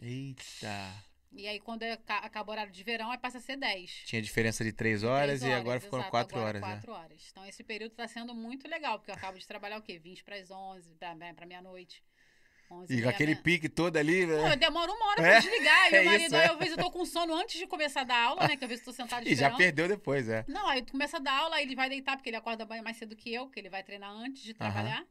Eita. 0.00 1.04
E 1.32 1.46
aí 1.46 1.60
quando 1.60 1.82
é- 1.82 1.96
ca- 1.96 2.18
acaba 2.18 2.50
o 2.50 2.52
horário 2.52 2.72
de 2.72 2.82
verão, 2.82 3.10
aí 3.10 3.18
passa 3.18 3.38
a 3.38 3.40
ser 3.40 3.56
dez. 3.56 4.02
Tinha 4.06 4.20
diferença 4.20 4.64
de 4.64 4.72
3 4.72 5.04
horas, 5.04 5.40
Três 5.40 5.42
e 5.42 5.54
agora 5.54 5.78
ficou 5.80 5.98
exato, 5.98 6.10
4 6.10 6.36
agora 6.36 6.58
horas. 6.58 6.62
é. 6.62 6.66
quatro 6.74 6.92
horas. 6.92 7.28
Então 7.30 7.46
esse 7.46 7.62
período 7.62 7.92
está 7.92 8.08
sendo 8.08 8.34
muito 8.34 8.66
legal, 8.68 8.98
porque 8.98 9.10
eu 9.10 9.14
acabo 9.14 9.38
de 9.38 9.46
trabalhar 9.46 9.78
o 9.78 9.82
quê? 9.82 9.98
20 9.98 10.24
para 10.24 10.36
as 10.36 10.50
11, 10.50 10.92
para 10.96 11.46
meia-noite. 11.46 12.02
11 12.70 12.94
E 12.96 13.02
com 13.02 13.08
aquele 13.08 13.32
meia- 13.32 13.42
pique 13.42 13.68
todo 13.68 13.96
ali. 13.96 14.26
Pô, 14.26 14.32
né? 14.32 14.52
eu 14.52 14.56
demoro 14.56 14.92
uma 14.92 15.06
hora 15.08 15.22
É, 15.26 15.30
pra 15.30 15.38
desligar. 15.40 15.84
E 15.84 15.88
é 15.88 15.90
meu 16.02 16.04
marido, 16.04 16.26
isso, 16.26 16.36
aí 16.36 16.42
é. 16.42 16.50
às 16.50 16.58
vezes 16.58 16.76
eu 16.76 16.84
tô 16.84 16.90
com 16.90 17.04
sono 17.04 17.34
antes 17.34 17.58
de 17.58 17.66
começar 17.66 18.02
a 18.02 18.04
dar 18.04 18.22
aula, 18.22 18.46
né? 18.46 18.56
Que 18.56 18.64
às 18.64 18.68
vezes 18.70 18.86
eu 18.86 18.92
tô 18.92 18.96
sentada 18.96 19.22
E 19.28 19.34
já 19.34 19.48
esperando. 19.48 19.56
perdeu 19.58 19.88
depois, 19.88 20.28
é. 20.28 20.44
Não, 20.46 20.68
aí 20.68 20.82
tu 20.82 20.92
começa 20.92 21.16
a 21.16 21.20
dar 21.20 21.32
aula, 21.38 21.56
aí 21.56 21.64
ele 21.64 21.74
vai 21.74 21.88
deitar, 21.88 22.16
porque 22.16 22.30
ele 22.30 22.36
acorda 22.36 22.64
banho 22.64 22.84
mais 22.84 22.96
cedo 22.96 23.16
que 23.16 23.32
eu, 23.34 23.46
porque 23.46 23.58
ele 23.60 23.68
vai 23.70 23.82
treinar 23.82 24.10
antes 24.10 24.42
de 24.42 24.54
trabalhar. 24.54 25.04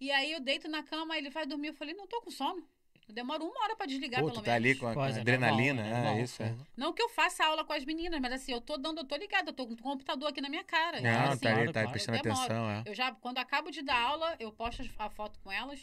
E 0.00 0.10
aí 0.10 0.32
eu 0.32 0.40
deito 0.40 0.68
na 0.68 0.82
cama, 0.82 1.16
ele 1.18 1.30
vai 1.30 1.46
dormir. 1.46 1.68
Eu 1.68 1.74
falei, 1.74 1.94
não 1.94 2.06
tô 2.06 2.20
com 2.22 2.30
sono. 2.30 2.62
Eu 3.06 3.14
demoro 3.14 3.44
uma 3.44 3.64
hora 3.64 3.76
pra 3.76 3.84
desligar, 3.84 4.20
Pô, 4.22 4.28
pelo 4.30 4.40
tu 4.40 4.44
tá 4.44 4.52
menos. 4.52 4.66
ali 4.70 4.74
com 4.76 4.86
a, 5.00 5.08
é 5.10 5.20
adrenalina, 5.20 5.82
normal, 5.82 6.14
é, 6.14 6.20
é 6.20 6.22
isso, 6.22 6.42
é. 6.42 6.54
Não 6.74 6.90
que 6.90 7.02
eu 7.02 7.08
faça 7.10 7.44
aula 7.44 7.62
com 7.62 7.74
as 7.74 7.84
meninas, 7.84 8.18
mas 8.18 8.32
assim, 8.32 8.50
eu 8.52 8.62
tô 8.62 8.78
dando, 8.78 9.00
eu 9.00 9.04
tô 9.04 9.14
ligada, 9.14 9.50
eu 9.50 9.52
tô 9.52 9.66
com 9.66 9.74
o 9.74 9.76
computador 9.76 10.30
aqui 10.30 10.40
na 10.40 10.48
minha 10.48 10.64
cara. 10.64 11.02
Não, 11.02 11.10
então, 11.10 11.22
tá 11.26 11.32
assim, 11.32 11.46
ali, 11.46 11.54
claro, 11.54 11.66
tá 11.72 11.80
claro. 11.82 11.90
prestando 11.90 12.16
Eu 12.16 12.32
atenção, 12.32 12.70
é. 12.70 12.82
Eu 12.86 12.94
já, 12.94 13.12
quando 13.12 13.36
acabo 13.38 13.70
de 13.70 13.82
dar 13.82 14.00
aula, 14.00 14.34
eu 14.40 14.50
posto 14.50 14.82
a 14.98 15.10
foto 15.10 15.38
com 15.40 15.52
elas. 15.52 15.78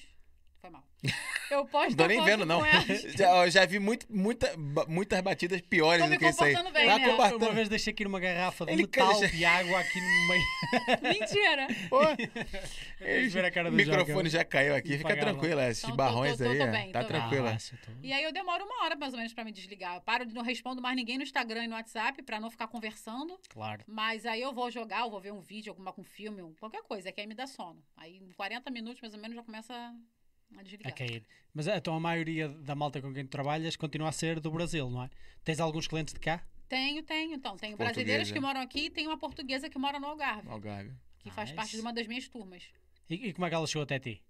Foi 0.62 0.69
mal. 0.69 0.84
Eu 1.52 1.65
posto 1.65 1.89
Não 1.89 1.97
tô 1.97 2.08
nem 2.08 2.24
vendo, 2.24 2.45
não. 2.45 2.62
Já, 3.17 3.43
eu 3.45 3.52
já 3.52 3.65
vi 3.65 3.78
muito, 3.78 4.06
muita, 4.10 4.56
muitas 4.88 5.19
batidas 5.19 5.60
piores 5.60 6.00
Tô 6.02 6.08
do 6.08 6.12
me 6.12 6.17
que 6.17 6.26
isso 6.28 6.41
aí. 6.41 6.54
comportando 6.56 6.74
bem, 6.74 6.88
Tá 6.88 6.97
né? 6.97 7.10
combatendo. 7.12 7.45
Uma 7.45 7.52
vez 7.54 7.67
deixei 7.67 7.91
aqui 7.91 8.04
numa 8.06 8.21
garrafa 8.21 8.65
de 8.65 8.71
Ele 8.71 8.84
metal 8.84 9.19
quer- 9.19 9.32
de 9.32 9.43
água 9.43 9.80
aqui 9.82 10.00
no 10.00 10.28
meio. 10.30 10.43
Mentira. 11.19 11.67
Pô, 11.89 12.00
Deixa 13.00 13.28
eu 13.28 13.30
ver 13.32 13.45
a 13.45 13.52
cara 13.52 13.67
o 13.67 13.71
do 13.71 13.76
microfone 13.76 14.30
Joca. 14.30 14.30
já 14.30 14.45
caiu 14.45 14.74
aqui, 14.76 14.97
fica 14.97 15.17
tranquila. 15.17 15.67
Esses 15.69 15.84
Então, 15.84 15.95
barrões 15.97 16.38
tô- 16.38 16.45
tô- 16.45 16.50
aí, 16.52 16.58
tô 16.58 16.63
é, 16.63 16.71
bem, 16.71 16.91
tá 16.93 17.04
tranquila. 17.04 17.52
Ah, 17.58 17.78
tô- 17.86 17.91
E 18.02 18.13
aí 18.13 18.24
eu 18.24 18.32
demoro 18.32 18.63
uma 18.63 18.86
hora 18.86 18.95
mais 18.95 19.12
ou 19.12 19.17
menos 19.17 19.34
pra 19.34 19.43
me 19.43 19.52
desligar. 19.52 19.95
Eu 19.95 20.02
paro 20.02 20.26
de 20.26 20.34
não 20.34 20.43
respondo 20.43 20.82
mais 20.82 20.95
ninguém 20.95 21.17
no 21.17 21.24
Instagram 21.24 21.65
e 21.65 21.67
no 21.67 21.76
WhatsApp 21.76 22.21
pra 22.21 22.39
não 22.39 22.50
ficar 22.50 22.67
conversando. 22.67 23.38
Claro. 23.50 23.84
Mas 23.88 24.26
aí 24.26 24.41
eu 24.41 24.54
vou 24.54 24.71
jogar, 24.71 25.02
eu 25.02 25.10
vou 25.10 25.19
ver 25.19 25.34
um 25.34 25.41
vídeo, 25.41 25.71
alguma 25.71 25.91
com 25.91 26.02
filme, 26.04 26.41
qualquer 26.62 26.84
coisa, 26.84 27.12
que 27.12 27.19
aí 27.19 27.28
me 27.28 27.36
dá 27.36 27.45
sono. 27.45 27.84
Aí 27.97 28.15
em 28.19 28.32
40 28.32 28.71
minutos 28.71 29.02
mais 29.02 29.13
ou 29.13 29.19
menos 29.19 29.36
já 29.36 29.43
começa 29.43 29.93
a 30.59 30.63
desligar. 30.63 30.91
A 30.91 30.95
cair. 30.95 31.25
Mas 31.53 31.67
é, 31.67 31.77
então 31.77 31.93
a 31.95 31.99
maioria 31.99 32.47
da 32.49 32.73
malta 32.75 33.01
com 33.01 33.13
quem 33.13 33.25
tu 33.25 33.29
trabalhas 33.29 33.75
continua 33.75 34.09
a 34.09 34.11
ser 34.11 34.39
do 34.39 34.49
Brasil, 34.51 34.89
não 34.89 35.03
é? 35.03 35.09
Tens 35.43 35.59
alguns 35.59 35.87
clientes 35.87 36.13
de 36.13 36.19
cá? 36.19 36.43
Tenho, 36.69 37.03
tenho. 37.03 37.33
Então, 37.33 37.57
tenho 37.57 37.75
Portuguesa. 37.75 37.93
brasileiros 37.93 38.31
que 38.31 38.39
moram 38.39 38.61
aqui 38.61 38.85
e 38.85 38.89
tem 38.89 39.05
uma 39.07 39.17
portuguesa 39.17 39.69
que 39.69 39.77
mora 39.77 39.99
no 39.99 40.07
Algarve, 40.07 40.47
Algarve. 40.49 40.91
que 41.19 41.29
faz 41.31 41.51
parte 41.51 41.75
de 41.75 41.81
uma 41.81 41.91
das 41.91 42.07
minhas 42.07 42.27
turmas. 42.29 42.63
E, 43.09 43.15
e 43.27 43.33
como 43.33 43.45
é 43.45 43.49
que 43.49 43.55
ela 43.55 43.67
chegou 43.67 43.83
até 43.83 43.99
ti? 43.99 44.21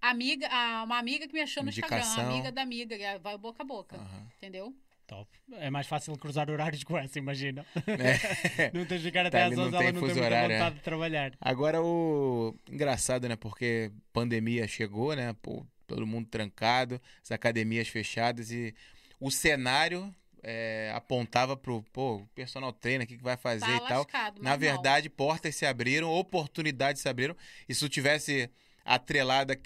Amiga, 0.00 0.46
a- 0.48 0.84
uma 0.84 0.98
amiga 0.98 1.26
que 1.26 1.32
me 1.32 1.40
achou 1.40 1.62
no 1.62 1.70
Instagram, 1.70 1.96
Indicação. 1.96 2.30
amiga 2.30 2.52
da 2.52 2.60
amiga, 2.60 3.18
vai 3.20 3.38
boca 3.38 3.62
a 3.62 3.66
boca. 3.66 3.96
Aham. 3.96 4.28
Entendeu? 4.36 4.76
Top. 5.06 5.30
É 5.52 5.70
mais 5.70 5.86
fácil 5.86 6.16
cruzar 6.16 6.50
horários 6.50 6.82
com 6.82 6.96
essa, 6.96 7.18
imagina. 7.18 7.64
É. 7.86 8.70
não 8.72 8.86
tens 8.86 9.02
de 9.02 9.08
ficar 9.08 9.26
até 9.26 9.38
Tá 9.38 9.46
às 9.46 9.52
ali, 9.52 9.56
não 9.56 9.64
11, 9.64 9.70
tem 9.70 9.86
ela 9.86 9.92
não 9.92 10.08
tem 10.08 10.22
horário, 10.22 10.52
é. 10.52 10.58
vontade 10.58 10.76
de 10.76 10.80
trabalhar. 10.82 11.32
Agora 11.40 11.82
o 11.82 12.54
engraçado, 12.70 13.28
né? 13.28 13.36
Porque 13.36 13.92
pandemia 14.12 14.66
chegou, 14.66 15.14
né? 15.14 15.34
Pô, 15.42 15.66
todo 15.86 16.06
mundo 16.06 16.26
trancado, 16.28 17.00
as 17.22 17.30
academias 17.30 17.88
fechadas 17.88 18.50
e 18.50 18.74
o 19.20 19.30
cenário 19.30 20.14
é, 20.42 20.92
apontava 20.94 21.56
pro 21.56 21.82
pô, 21.92 22.16
o 22.16 22.26
personal 22.34 22.72
trainer, 22.72 23.04
o 23.04 23.08
que, 23.08 23.16
que 23.16 23.22
vai 23.22 23.36
fazer 23.36 23.66
Tá 23.66 23.76
e 23.76 23.88
tal. 23.88 23.98
lascado, 23.98 24.42
Na 24.42 24.50
mas 24.50 24.52
não. 24.52 24.58
verdade, 24.58 25.08
portas 25.08 25.56
se 25.56 25.64
abriram, 25.66 26.10
oportunidades 26.10 27.02
se 27.02 27.08
abriram. 27.08 27.36
E 27.68 27.74
se 27.74 27.88
tivesse 27.88 28.50
atrelado 28.84 29.52
a, 29.52 29.56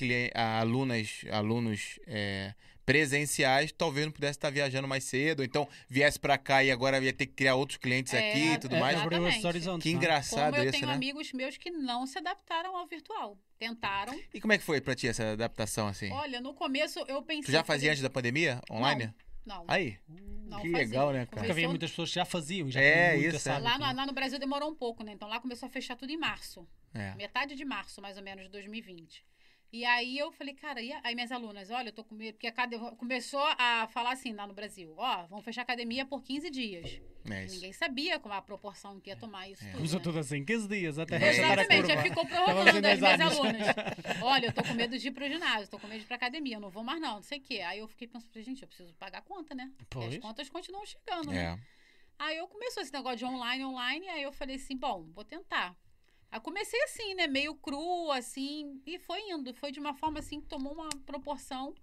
a 0.40 0.60
alunas, 0.60 1.24
alunos 1.30 1.98
é, 2.06 2.54
presenciais, 2.92 3.70
talvez 3.70 4.06
não 4.06 4.12
pudesse 4.12 4.38
estar 4.38 4.50
viajando 4.50 4.88
mais 4.88 5.04
cedo, 5.04 5.40
ou 5.40 5.44
então 5.44 5.68
viesse 5.88 6.18
pra 6.18 6.38
cá 6.38 6.64
e 6.64 6.70
agora 6.70 6.98
ia 6.98 7.12
ter 7.12 7.26
que 7.26 7.34
criar 7.34 7.54
outros 7.54 7.76
clientes 7.76 8.14
É, 8.14 8.30
aqui 8.30 8.52
e 8.54 8.58
tudo 8.58 8.76
É, 8.76 8.80
mais. 8.80 8.98
Que 9.02 9.16
não 9.16 9.26
é? 9.28 9.88
engraçado 9.88 10.54
Como 10.54 10.64
eu 10.64 10.70
tenho 10.72 10.86
né? 10.86 10.92
amigos 10.94 11.32
meus 11.32 11.56
que 11.56 11.70
não 11.70 12.06
se 12.06 12.18
adaptaram 12.18 12.76
ao 12.76 12.86
virtual. 12.86 13.38
Tentaram. 13.58 14.18
E 14.32 14.40
como 14.40 14.52
é 14.52 14.58
que 14.58 14.64
foi 14.64 14.80
pra 14.80 14.94
ti 14.94 15.06
essa 15.08 15.32
adaptação 15.32 15.86
assim? 15.88 16.10
Olha, 16.10 16.40
no 16.40 16.54
começo 16.54 16.98
eu 17.08 17.22
pensei. 17.22 17.44
Tu 17.44 17.52
já 17.52 17.62
fazia 17.64 17.80
falei, 17.88 17.90
antes 17.90 18.02
da 18.02 18.10
pandemia? 18.10 18.60
Online? 18.70 19.12
Não. 19.44 19.64
Aí. 19.66 19.98
não 20.08 20.60
que 20.60 20.70
fazia. 20.70 20.76
legal, 20.78 21.06
né, 21.12 21.18
cara? 21.20 21.26
Porque 21.26 21.36
Começou- 21.40 21.52
havia 21.52 21.68
muitas 21.68 21.90
pessoas 21.90 22.08
que 22.10 22.14
já 22.16 22.24
faziam. 22.24 22.70
Já 22.70 22.80
É, 22.80 23.12
muito 23.14 23.26
isso, 23.28 23.36
esse 23.36 23.48
é. 23.48 23.58
Lá 23.58 23.78
não 23.78 23.88
no, 23.88 23.96
lá 23.96 24.06
no 24.06 24.12
Brasil 24.12 24.38
demorou 24.38 24.70
um 24.70 24.74
pouco, 24.74 25.02
né? 25.02 25.12
Então 25.12 25.28
lá 25.28 25.40
começou 25.40 25.66
a 25.66 25.70
fechar 25.70 25.96
tudo 25.96 26.10
em 26.12 26.16
março. 26.18 26.66
É. 26.94 27.14
Metade 27.14 27.54
de 27.54 27.64
março, 27.64 28.00
mais 28.02 28.16
ou 28.16 28.22
menos, 28.22 28.44
de 28.44 28.50
2020. 28.50 29.24
E 29.70 29.84
aí 29.84 30.18
eu 30.18 30.32
falei, 30.32 30.54
cara, 30.54 30.80
e 30.80 30.90
a- 30.90 31.00
aí 31.04 31.14
minhas 31.14 31.30
alunas, 31.30 31.70
olha, 31.70 31.88
eu 31.88 31.92
tô 31.92 32.02
com 32.02 32.14
medo, 32.14 32.34
porque 32.34 32.46
a 32.46 32.52
cade... 32.52 32.78
começou 32.96 33.42
a 33.58 33.86
falar 33.88 34.12
assim 34.12 34.32
lá 34.32 34.46
no 34.46 34.54
Brasil, 34.54 34.94
ó, 34.96 35.26
vamos 35.26 35.44
fechar 35.44 35.60
a 35.60 35.64
academia 35.64 36.06
por 36.06 36.22
15 36.22 36.48
dias. 36.50 37.00
É. 37.30 37.44
Ninguém 37.44 37.72
sabia 37.74 38.18
como 38.18 38.32
a 38.34 38.40
proporção 38.40 38.98
que 38.98 39.10
ia 39.10 39.16
tomar 39.16 39.50
isso 39.50 39.62
tudo. 39.62 39.72
Começou 39.76 39.98
né? 39.98 40.04
tudo 40.04 40.18
assim, 40.18 40.42
15 40.42 40.66
dias 40.68 40.98
até 40.98 41.16
É. 41.16 41.28
Exatamente, 41.28 41.92
aí 41.92 42.02
ficou 42.02 42.24
provocando 42.26 42.86
as 42.86 42.98
minhas 42.98 43.20
alunas. 43.20 43.66
Olha, 44.22 44.46
eu 44.46 44.52
tô 44.52 44.62
com 44.62 44.72
medo 44.72 44.98
de 44.98 45.08
ir 45.08 45.10
pro 45.10 45.28
ginásio, 45.28 45.68
tô 45.68 45.78
com 45.78 45.86
medo 45.86 45.98
de 45.98 46.04
ir 46.04 46.08
pra 46.08 46.16
academia, 46.16 46.56
eu 46.56 46.60
não 46.60 46.70
vou 46.70 46.82
mais 46.82 46.98
não, 47.00 47.16
não 47.16 47.22
sei 47.22 47.38
o 47.38 47.42
quê. 47.42 47.60
Aí 47.60 47.80
eu 47.80 47.88
fiquei 47.88 48.08
pensando, 48.08 48.42
gente, 48.42 48.62
eu 48.62 48.68
preciso 48.68 48.94
pagar 48.94 49.18
a 49.18 49.22
conta, 49.22 49.54
né? 49.54 49.70
E 49.78 49.84
Pois. 49.90 50.14
as 50.14 50.18
contas 50.18 50.48
continuam 50.48 50.86
chegando, 50.86 51.30
né? 51.30 51.44
É. 51.44 51.58
Aí 52.18 52.36
eu 52.38 52.48
começou 52.48 52.82
esse 52.82 52.92
negócio 52.92 53.18
de 53.18 53.24
online, 53.26 53.64
online, 53.64 54.08
aí 54.08 54.22
eu 54.22 54.32
falei 54.32 54.56
assim, 54.56 54.76
bom, 54.76 55.04
vou 55.12 55.24
tentar. 55.24 55.76
Aí 56.30 56.40
comecei 56.40 56.80
assim, 56.82 57.14
né, 57.14 57.26
meio 57.26 57.54
cru, 57.54 58.10
assim, 58.12 58.80
e 58.86 58.98
foi 58.98 59.20
indo. 59.30 59.54
Foi 59.54 59.72
de 59.72 59.80
uma 59.80 59.94
forma 59.94 60.18
assim 60.18 60.40
que 60.40 60.46
tomou 60.46 60.72
uma 60.72 60.88
proporção 61.06 61.74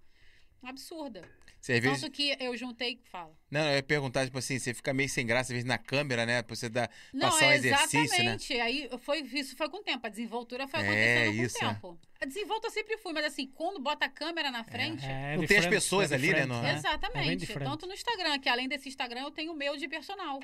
absurda. 0.62 1.22
Você 1.60 1.72
às 1.72 1.80
vezes. 1.80 2.00
Tanto 2.00 2.12
que 2.12 2.36
eu 2.38 2.56
juntei, 2.56 3.00
fala. 3.10 3.36
Não, 3.50 3.68
eu 3.68 3.76
ia 3.76 3.82
perguntar, 3.82 4.24
tipo 4.24 4.38
assim, 4.38 4.56
você 4.56 4.72
fica 4.72 4.94
meio 4.94 5.08
sem 5.08 5.26
graça, 5.26 5.48
às 5.48 5.54
vezes, 5.54 5.64
na 5.64 5.78
câmera, 5.78 6.24
né? 6.24 6.40
Pra 6.42 6.54
você 6.54 6.68
dar. 6.68 6.88
Não, 7.12 7.28
Passar 7.28 7.46
um 7.46 7.50
é 7.50 7.56
exercício, 7.56 7.98
né? 7.98 8.04
exatamente. 8.04 8.60
Aí 8.60 8.88
foi, 9.00 9.20
isso 9.20 9.56
foi 9.56 9.68
com 9.68 9.78
o 9.78 9.82
tempo. 9.82 10.06
A 10.06 10.10
desenvoltura 10.10 10.68
foi 10.68 10.80
É, 10.80 10.82
acontecendo 10.84 11.44
isso, 11.44 11.58
com 11.58 11.64
é. 11.64 11.68
o 11.68 11.72
tempo. 11.74 12.00
A 12.20 12.24
desenvolta 12.24 12.68
eu 12.68 12.70
sempre 12.70 12.96
fui, 12.98 13.12
mas 13.12 13.24
assim, 13.24 13.48
quando 13.48 13.80
bota 13.80 14.06
a 14.06 14.08
câmera 14.08 14.52
na 14.52 14.62
frente. 14.62 15.04
É, 15.04 15.34
é 15.34 15.36
Não 15.36 15.44
tem 15.44 15.58
as 15.58 15.66
pessoas 15.66 16.12
é 16.12 16.14
ali, 16.14 16.30
né, 16.32 16.42
É 16.42 16.46
bem 16.46 16.76
Exatamente. 16.76 17.36
diferente. 17.38 17.68
Tanto 17.68 17.86
no 17.86 17.92
Instagram, 17.94 18.38
que 18.38 18.48
além 18.48 18.68
desse 18.68 18.88
Instagram 18.88 19.22
eu 19.22 19.30
tenho 19.32 19.52
o 19.52 19.56
meu 19.56 19.76
de 19.76 19.88
personal. 19.88 20.38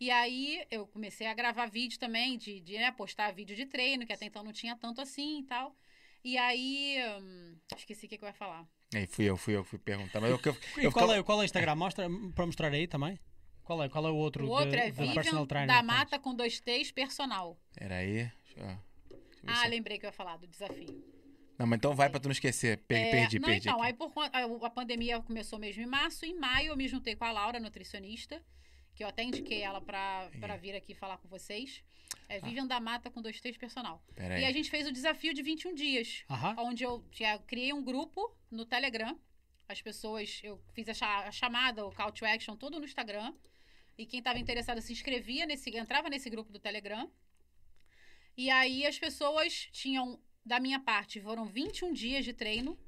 E 0.00 0.10
aí 0.10 0.64
eu 0.70 0.86
comecei 0.86 1.26
a 1.26 1.34
gravar 1.34 1.66
vídeo 1.66 1.98
também, 1.98 2.38
de, 2.38 2.58
de 2.60 2.78
né, 2.78 2.90
postar 2.90 3.30
vídeo 3.32 3.54
de 3.54 3.66
treino, 3.66 4.06
que 4.06 4.12
até 4.12 4.24
então 4.24 4.42
não 4.42 4.52
tinha 4.52 4.74
tanto 4.74 5.00
assim 5.00 5.40
e 5.40 5.44
tal. 5.44 5.76
E 6.24 6.38
aí. 6.38 6.96
hum, 7.20 7.56
esqueci 7.76 8.06
o 8.06 8.08
que, 8.08 8.16
que 8.18 8.24
eu 8.24 8.28
ia 8.28 8.32
falar. 8.34 8.66
Aí 8.94 9.06
fui 9.06 9.26
eu, 9.26 9.36
fui 9.36 9.54
eu, 9.54 9.62
fui 9.62 9.78
perguntar. 9.78 10.20
Mas 10.20 10.30
eu, 10.30 10.40
eu, 10.44 10.52
E 10.78 10.84
eu 10.84 10.90
qual, 10.92 11.04
ficava- 11.04 11.16
é, 11.16 11.22
qual 11.22 11.38
é 11.38 11.42
o 11.42 11.44
Instagram? 11.44 11.74
Mostra 11.76 12.08
para 12.34 12.46
mostrar 12.46 12.72
aí 12.72 12.86
também. 12.86 13.18
Qual 13.62 13.82
é, 13.82 13.88
qual 13.88 14.06
é 14.06 14.10
o 14.10 14.16
outro? 14.16 14.46
O 14.46 14.50
outro 14.50 14.70
de, 14.70 14.76
é 14.76 14.90
de 14.90 14.96
personal 14.96 15.14
Vivian 15.22 15.46
trainer, 15.46 15.68
da 15.68 15.80
que 15.80 15.86
Mata 15.86 16.18
com 16.18 16.34
dois 16.34 16.58
T's 16.60 16.90
personal. 16.90 17.60
Peraí. 17.74 18.14
Deixa 18.44 18.58
eu... 18.58 18.66
deixa 19.06 19.42
ver 19.42 19.46
Ah, 19.46 19.66
lembrei 19.66 19.98
que 19.98 20.06
eu 20.06 20.08
ia 20.08 20.12
falar 20.12 20.38
do 20.38 20.46
desafio. 20.46 21.04
Não, 21.58 21.66
mas 21.66 21.76
então 21.76 21.94
vai 21.94 22.08
pra 22.08 22.18
tu 22.18 22.24
não 22.24 22.32
esquecer. 22.32 22.78
Per- 22.78 22.96
É, 22.98 23.10
perdi, 23.10 23.38
não, 23.38 23.48
perdi. 23.48 23.68
então, 23.68 23.78
aqui. 23.80 23.86
aí 23.88 23.92
por 23.92 24.10
conta. 24.12 24.36
A, 24.36 24.66
a 24.66 24.70
pandemia 24.70 25.20
começou 25.20 25.58
mesmo 25.58 25.82
em 25.82 25.86
março. 25.86 26.24
Em 26.24 26.34
maio 26.34 26.68
eu 26.68 26.76
me 26.76 26.88
juntei 26.88 27.14
com 27.14 27.24
a 27.24 27.30
Laura, 27.30 27.60
nutricionista, 27.60 28.42
que 29.00 29.04
eu 29.04 29.08
até 29.08 29.22
indiquei 29.22 29.62
ela 29.62 29.80
pra, 29.80 30.28
pra 30.38 30.58
vir 30.58 30.74
aqui 30.76 30.92
falar 30.94 31.16
com 31.16 31.26
vocês. 31.26 31.82
É 32.28 32.38
Vivian 32.38 32.66
da 32.66 32.78
Mata 32.78 33.10
com 33.10 33.22
dois 33.22 33.40
T's 33.40 33.56
personal. 33.56 34.04
Peraí. 34.14 34.42
E 34.42 34.44
a 34.44 34.52
gente 34.52 34.68
fez 34.68 34.86
o 34.86 34.92
desafio 34.92 35.32
de 35.32 35.42
21 35.42 35.74
dias. 35.74 36.22
Aham. 36.28 36.54
onde 36.58 36.84
eu 36.84 37.02
já 37.10 37.38
criei 37.38 37.72
um 37.72 37.82
grupo 37.82 38.36
no 38.50 38.66
Telegram. 38.66 39.18
As 39.66 39.80
pessoas, 39.80 40.38
eu 40.44 40.62
fiz 40.74 40.86
a, 40.90 40.92
cha- 40.92 41.20
a 41.26 41.32
chamada, 41.32 41.86
o 41.86 41.90
call 41.92 42.12
to 42.12 42.26
action, 42.26 42.54
tudo 42.56 42.78
no 42.78 42.84
Instagram. 42.84 43.32
E 43.96 44.04
quem 44.04 44.18
estava 44.18 44.38
interessado 44.38 44.82
se 44.82 44.92
inscrevia 44.92 45.46
nesse, 45.46 45.74
entrava 45.74 46.10
nesse 46.10 46.28
grupo 46.28 46.52
do 46.52 46.58
Telegram. 46.58 47.10
E 48.36 48.50
aí 48.50 48.84
as 48.86 48.98
pessoas 48.98 49.70
tinham, 49.72 50.20
da 50.44 50.60
minha 50.60 50.78
parte, 50.78 51.22
foram 51.22 51.46
21 51.46 51.90
dias 51.94 52.22
de 52.22 52.34
treino. 52.34 52.78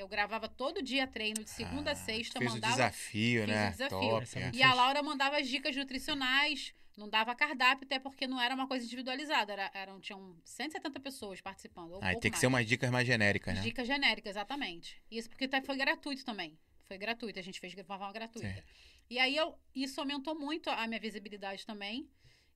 Eu 0.00 0.08
gravava 0.08 0.48
todo 0.48 0.82
dia 0.82 1.06
treino, 1.06 1.44
de 1.44 1.50
segunda 1.50 1.92
a 1.92 1.94
sexta, 1.94 2.38
Fez 2.38 2.50
o 2.50 2.54
mandava. 2.54 2.72
desafio, 2.74 3.40
fiz 3.44 3.48
né? 3.54 3.68
o 3.68 3.70
desafio. 3.70 3.98
Top. 3.98 4.22
Essa 4.22 4.38
é 4.40 4.50
E 4.54 4.62
a. 4.62 4.72
Laura 4.74 5.02
mandava 5.02 5.38
as 5.38 5.46
dicas 5.46 5.76
nutricionais, 5.76 6.72
não 6.96 7.08
dava 7.08 7.34
cardápio, 7.34 7.84
até 7.84 7.98
porque 7.98 8.26
não 8.26 8.40
era 8.40 8.54
uma 8.54 8.66
coisa 8.66 8.84
individualizada. 8.84 9.52
Era, 9.52 9.70
eram, 9.74 10.00
tinham 10.00 10.36
170 10.44 10.98
pessoas 11.00 11.40
participando. 11.40 11.92
Ou 11.92 11.98
Ah, 12.02 12.10
tem 12.12 12.20
que 12.22 12.30
mais. 12.30 12.40
ser 12.40 12.46
umas 12.46 12.66
dicas 12.66 12.90
mais 12.90 13.06
genéricas, 13.06 13.54
né? 13.54 13.60
Dicas 13.60 13.86
genéricas, 13.86 14.30
exatamente. 14.30 15.02
Isso 15.10 15.28
porque 15.28 15.44
até 15.44 15.60
foi 15.60 15.76
gratuito 15.76 16.24
também. 16.24 16.58
Foi 16.86 16.96
gratuito, 16.98 17.38
a 17.38 17.42
gente 17.42 17.60
fez 17.60 17.74
de 17.74 17.84
forma 17.84 18.10
gratuita. 18.12 18.48
Sim. 18.48 18.62
E 19.10 19.18
aí 19.18 19.36
eu, 19.36 19.58
isso 19.74 20.00
aumentou 20.00 20.34
muito 20.38 20.70
a 20.70 20.86
minha 20.86 21.00
visibilidade 21.00 21.66
também. 21.66 22.08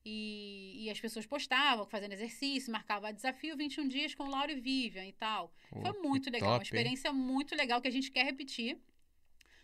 E, 0.07 0.83
e 0.85 0.89
as 0.91 0.99
pessoas 0.99 1.25
postavam, 1.25 1.85
fazendo 1.87 2.11
exercício, 2.13 2.71
marcava 2.71 3.11
desafio 3.11 3.57
21 3.57 3.87
dias 3.87 4.13
com 4.13 4.27
Laura 4.29 4.51
e 4.51 4.59
Vivian 4.61 5.05
e 5.05 5.13
tal. 5.13 5.51
Pô, 5.71 5.81
Foi 5.81 5.93
muito 5.99 6.29
legal, 6.29 6.49
top, 6.49 6.51
uma 6.51 6.57
hein? 6.57 6.61
experiência 6.63 7.11
muito 7.11 7.55
legal 7.55 7.81
que 7.81 7.87
a 7.87 7.91
gente 7.91 8.11
quer 8.11 8.23
repetir. 8.23 8.77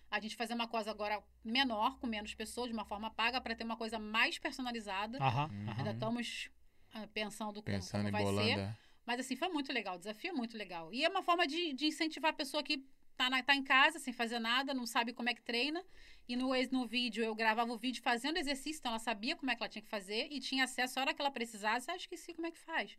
A 0.10 0.20
gente 0.20 0.36
fazer 0.36 0.56
uma 0.56 0.68
coisa 0.68 0.90
agora 0.90 1.24
menor, 1.44 1.98
com 2.00 2.08
menos 2.08 2.34
pessoas, 2.34 2.68
de 2.70 2.74
uma 2.74 2.84
forma 2.86 3.12
paga, 3.12 3.40
para 3.40 3.56
ter 3.56 3.64
uma 3.64 3.78
coisa 3.78 4.00
mais 4.00 4.40
personalizada. 4.40 5.20
Aham, 5.20 5.50
Uhum. 5.52 5.70
aham. 5.70 5.78
Ainda 5.78 5.92
estamos 5.92 6.50
ah, 6.94 7.08
pensando 7.14 7.62
como, 7.62 7.64
Pensando 7.78 8.00
como 8.02 8.12
vai 8.12 8.22
ser. 8.22 8.34
bolanda. 8.34 8.78
Mas 9.06 9.20
assim, 9.20 9.36
foi 9.36 9.50
muito 9.50 9.72
legal, 9.72 9.96
o 9.96 10.00
desafio 10.00 10.32
é 10.32 10.34
muito 10.34 10.58
legal. 10.58 10.92
E 10.94 11.06
é 11.06 11.10
uma 11.10 11.22
forma 11.22 11.46
de, 11.48 11.74
de 11.74 11.86
incentivar 11.86 12.32
a 12.32 12.36
pessoa 12.36 12.62
que 12.64 12.84
tá, 13.24 13.30
na- 13.30 13.44
tá 13.44 13.56
em 13.56 13.64
casa, 13.64 14.00
sem 14.00 14.14
fazer 14.14 14.40
nada, 14.40 14.74
não 14.74 14.86
sabe 14.88 15.14
como 15.14 15.30
é 15.30 15.34
que 15.34 15.42
treina. 15.42 15.84
E 16.28 16.36
no, 16.36 16.56
ex- 16.56 16.70
no 16.72 16.88
vídeo, 16.88 17.24
eu 17.24 17.36
gravava 17.36 17.72
o 17.74 17.78
vídeo 17.78 18.02
fazendo 18.02 18.38
exercício, 18.38 18.80
então 18.80 18.92
ela 18.92 19.00
sabia 19.00 19.36
como 19.36 19.52
é 19.52 19.56
que 19.56 19.62
ela 19.62 19.70
tinha 19.70 19.82
que 19.82 19.90
fazer 19.90 20.28
e 20.32 20.40
tinha 20.40 20.64
acesso 20.64 20.98
a 20.98 21.02
hora 21.04 21.14
que 21.14 21.22
ela 21.22 21.32
precisasse. 21.32 21.90
Ah, 21.92 21.96
esqueci 21.96 22.34
como 22.34 22.48
é 22.48 22.52
que 22.52 22.60
faz. 22.60 22.98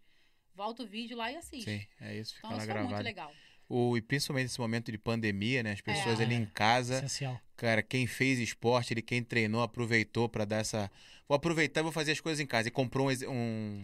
Volta 0.54 0.82
o 0.82 0.86
vídeo 0.86 1.16
lá 1.16 1.32
e 1.32 1.36
assiste. 1.36 1.64
Sim, 1.70 1.86
é 2.00 2.16
isso, 2.16 2.34
fica 2.34 2.46
Então, 2.46 2.56
lá 2.58 2.62
isso 2.62 2.70
é 2.70 2.74
muito 2.74 2.88
gravado. 2.88 3.04
legal. 3.04 3.32
O, 3.68 3.96
e 3.96 4.02
principalmente 4.02 4.44
nesse 4.44 4.60
momento 4.60 4.92
de 4.92 4.98
pandemia, 4.98 5.62
né? 5.62 5.72
As 5.72 5.80
pessoas 5.80 6.20
É. 6.20 6.24
ali 6.24 6.34
em 6.34 6.44
casa. 6.44 6.96
Essencial. 6.96 7.40
Cara, 7.56 7.82
quem 7.82 8.06
fez 8.06 8.38
esporte, 8.38 8.92
ele 8.92 9.00
quem 9.00 9.22
treinou, 9.22 9.62
aproveitou 9.62 10.28
pra 10.28 10.44
dar 10.44 10.58
essa. 10.58 10.90
Vou 11.28 11.36
aproveitar 11.36 11.80
e 11.80 11.82
vou 11.82 11.92
fazer 11.92 12.12
as 12.12 12.20
coisas 12.20 12.40
em 12.40 12.46
casa. 12.46 12.68
E 12.68 12.70
comprou 12.70 13.08
um, 13.08 13.10
um- 13.10 13.14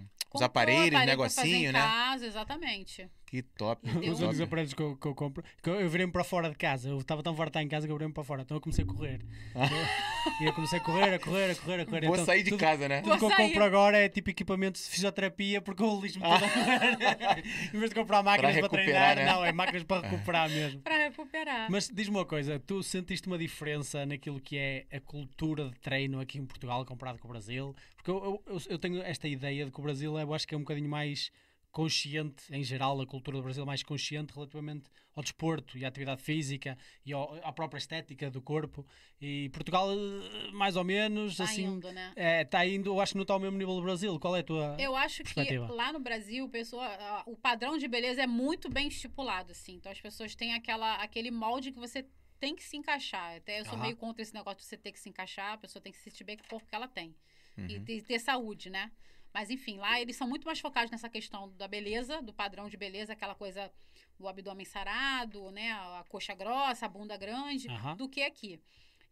uns 0.00 0.08
Comprou 0.30 0.44
aparelhos, 0.46 0.88
aparelho 0.94 1.16
pra 1.18 1.30
fazer 1.30 1.42
negocinho, 1.48 1.70
em 1.70 1.72
né? 1.72 1.80
casa, 1.80 2.26
exatamente. 2.26 3.08
Que 3.24 3.42
top. 3.42 3.86
Os 3.90 4.20
um- 4.20 4.24
únicos 4.24 4.40
aparelhos 4.40 4.72
que 4.74 4.82
eu, 4.82 4.96
que 4.96 5.06
eu 5.06 5.14
compro. 5.14 5.44
Que 5.62 5.68
eu, 5.68 5.80
eu 5.80 5.88
virei-me 5.90 6.10
para 6.10 6.24
fora 6.24 6.48
de 6.48 6.56
casa. 6.56 6.88
Eu 6.88 6.98
estava 6.98 7.22
tão 7.22 7.34
farto 7.36 7.48
de 7.48 7.58
estar 7.58 7.62
em 7.62 7.68
casa 7.68 7.86
que 7.86 7.92
eu 7.92 7.96
virei-me 7.96 8.12
para 8.14 8.24
fora. 8.24 8.40
Então 8.42 8.56
eu 8.56 8.60
comecei 8.60 8.84
a 8.84 8.86
correr. 8.86 9.20
Eu- 9.54 9.60
e 10.40 10.44
eu 10.46 10.52
comecei 10.54 10.78
a 10.78 10.82
correr, 10.82 11.14
a 11.14 11.18
correr, 11.18 11.50
a 11.50 11.54
correr, 11.54 11.80
a 11.82 11.86
correr. 11.86 12.06
Vou 12.06 12.14
Então, 12.14 12.24
sair 12.24 12.42
de 12.42 12.50
tudo, 12.50 12.60
casa, 12.60 12.88
né? 12.88 13.02
Tudo 13.02 13.10
que 13.18 13.24
eu 13.24 13.28
Vou 13.28 13.36
sair. 13.36 13.48
compro 13.48 13.64
agora 13.64 13.98
é 13.98 14.08
tipo 14.08 14.30
equipamento 14.30 14.78
de 14.80 14.86
fisioterapia 14.86 15.60
porque 15.60 15.82
eu 15.82 16.00
lixo-me 16.00 16.24
todo 16.28 16.42
a 16.44 16.48
correr. 16.48 17.44
em 17.74 17.78
vez 17.78 17.90
de 17.90 17.94
comprar 17.96 18.22
máquinas 18.22 18.52
para, 18.54 18.62
recuperar, 18.62 19.14
treinar, 19.14 19.16
né? 19.16 19.26
não, 19.26 19.44
é 19.44 19.52
máquinas 19.52 19.82
para 19.82 20.08
recuperar 20.08 20.48
mesmo. 20.48 20.80
Pra 20.80 20.96
recuperar. 20.96 21.70
Mas 21.70 21.88
diz-me 21.92 22.16
uma 22.16 22.24
coisa, 22.24 22.58
tu 22.58 22.82
sentiste 22.82 23.26
uma 23.26 23.36
diferença 23.38 24.06
naquilo 24.06 24.40
que 24.40 24.56
é 24.56 24.86
a 24.90 25.00
cultura 25.00 25.68
de 25.68 25.78
treino 25.80 26.18
aqui 26.18 26.38
em 26.38 26.46
Portugal 26.46 26.82
comparado 26.86 27.18
com 27.18 27.27
o 27.28 27.32
Brasil? 27.32 27.74
Porque 27.96 28.10
eu, 28.10 28.42
eu, 28.46 28.58
eu 28.68 28.78
tenho 28.78 29.02
esta 29.02 29.28
ideia 29.28 29.64
de 29.64 29.70
que 29.70 29.78
o 29.78 29.82
Brasil 29.82 30.18
eu 30.18 30.34
acho 30.34 30.46
que 30.48 30.54
é 30.54 30.58
um 30.58 30.62
bocadinho 30.62 30.88
mais 30.88 31.30
consciente, 31.70 32.44
em 32.50 32.64
geral, 32.64 32.98
a 33.00 33.06
cultura 33.06 33.36
do 33.36 33.42
Brasil 33.42 33.62
é 33.62 33.66
mais 33.66 33.82
consciente 33.82 34.32
relativamente 34.34 34.90
ao 35.14 35.22
desporto 35.22 35.76
e 35.76 35.84
à 35.84 35.88
atividade 35.88 36.22
física 36.22 36.76
e 37.04 37.12
ao- 37.12 37.34
à 37.44 37.52
própria 37.52 37.78
estética 37.78 38.30
do 38.30 38.40
corpo. 38.40 38.86
E 39.20 39.48
Portugal, 39.50 39.88
eh, 39.92 40.50
mais 40.52 40.76
ou 40.76 40.82
menos, 40.84 41.36
Tá 41.36 41.44
assim, 41.44 41.64
indo, 41.64 41.92
né? 41.92 42.12
está 42.42 42.66
indo, 42.66 42.88
eu 42.90 43.00
acho 43.00 43.12
que 43.12 43.16
não 43.18 43.22
está 43.22 43.34
ao 43.34 43.40
mesmo 43.40 43.58
nível 43.58 43.74
do 43.76 43.82
Brasil. 43.82 44.18
Qual 44.18 44.34
é 44.34 44.40
a 44.40 44.42
tua. 44.42 44.76
Eu 44.78 44.96
acho 44.96 45.22
que 45.22 45.58
lá 45.68 45.92
no 45.92 46.00
Brasil, 46.00 46.48
pessoa, 46.48 47.22
o 47.26 47.36
padrão 47.36 47.76
de 47.76 47.86
beleza 47.86 48.22
é 48.22 48.26
muito 48.26 48.70
bem 48.70 48.88
estipulado, 48.88 49.52
assim. 49.52 49.74
Então 49.74 49.92
as 49.92 50.00
pessoas 50.00 50.34
têm 50.34 50.54
aquela, 50.54 50.94
aquele 50.96 51.30
molde 51.30 51.70
que 51.70 51.78
você 51.78 52.06
tem 52.38 52.54
que 52.54 52.62
se 52.62 52.76
encaixar. 52.76 53.36
Até 53.36 53.60
eu 53.60 53.64
sou 53.64 53.74
Aham. 53.74 53.82
meio 53.82 53.96
contra 53.96 54.22
esse 54.22 54.34
negócio 54.34 54.58
de 54.60 54.64
você 54.66 54.76
ter 54.76 54.92
que 54.92 54.98
se 55.00 55.08
encaixar, 55.08 55.52
a 55.54 55.58
pessoa 55.58 55.82
tem 55.82 55.92
que 55.92 55.98
se 55.98 56.04
sentir 56.04 56.24
bem 56.24 56.36
com 56.36 56.44
o 56.44 56.48
corpo 56.48 56.66
que 56.68 56.74
ela 56.74 56.88
tem. 56.88 57.14
E 57.56 57.76
Uhum. 57.78 57.84
ter, 57.84 58.02
ter 58.02 58.18
saúde, 58.20 58.70
né? 58.70 58.90
Mas 59.32 59.50
enfim, 59.50 59.76
lá 59.76 60.00
eles 60.00 60.16
são 60.16 60.28
muito 60.28 60.46
mais 60.46 60.58
focados 60.58 60.90
nessa 60.90 61.08
questão 61.08 61.50
da 61.56 61.68
beleza, 61.68 62.22
do 62.22 62.32
padrão 62.32 62.68
de 62.68 62.76
beleza, 62.76 63.12
aquela 63.12 63.34
coisa 63.34 63.70
do 64.18 64.26
abdômen 64.26 64.64
sarado, 64.64 65.50
né? 65.50 65.72
A 65.72 66.04
coxa 66.08 66.34
grossa, 66.34 66.86
a 66.86 66.88
bunda 66.88 67.16
grande, 67.16 67.68
Aham. 67.68 67.96
do 67.96 68.08
que 68.08 68.22
aqui. 68.22 68.60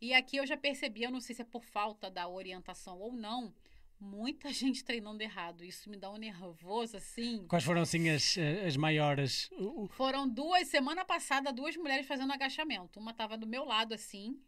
E 0.01 0.13
aqui 0.15 0.37
eu 0.37 0.47
já 0.47 0.57
percebi, 0.57 1.03
eu 1.03 1.11
não 1.11 1.21
sei 1.21 1.35
se 1.35 1.43
é 1.43 1.45
por 1.45 1.65
falta 1.65 2.11
da 2.11 2.29
orientação 2.29 2.99
ou 2.99 3.13
não, 3.13 3.55
muita 4.01 4.53
gente 4.53 4.85
treinando 4.85 5.23
errado. 5.23 5.65
Isso 5.65 5.91
me 5.91 5.97
dá 5.97 6.11
um 6.11 6.17
nervoso, 6.17 6.97
assim. 6.97 7.47
Quais 7.49 7.65
foram 7.65 7.83
assim 7.83 8.09
as, 8.09 8.37
as 8.67 8.77
maiores. 8.77 9.51
Foram 9.91 10.29
duas, 10.29 10.69
semana 10.69 11.05
passada, 11.05 11.53
duas 11.53 11.77
mulheres 11.77 12.07
fazendo 12.07 12.33
agachamento. 12.33 12.99
Uma 13.01 13.13
tava 13.13 13.37
do 13.37 13.47
meu 13.47 13.65
lado 13.65 13.95
assim, 13.95 14.41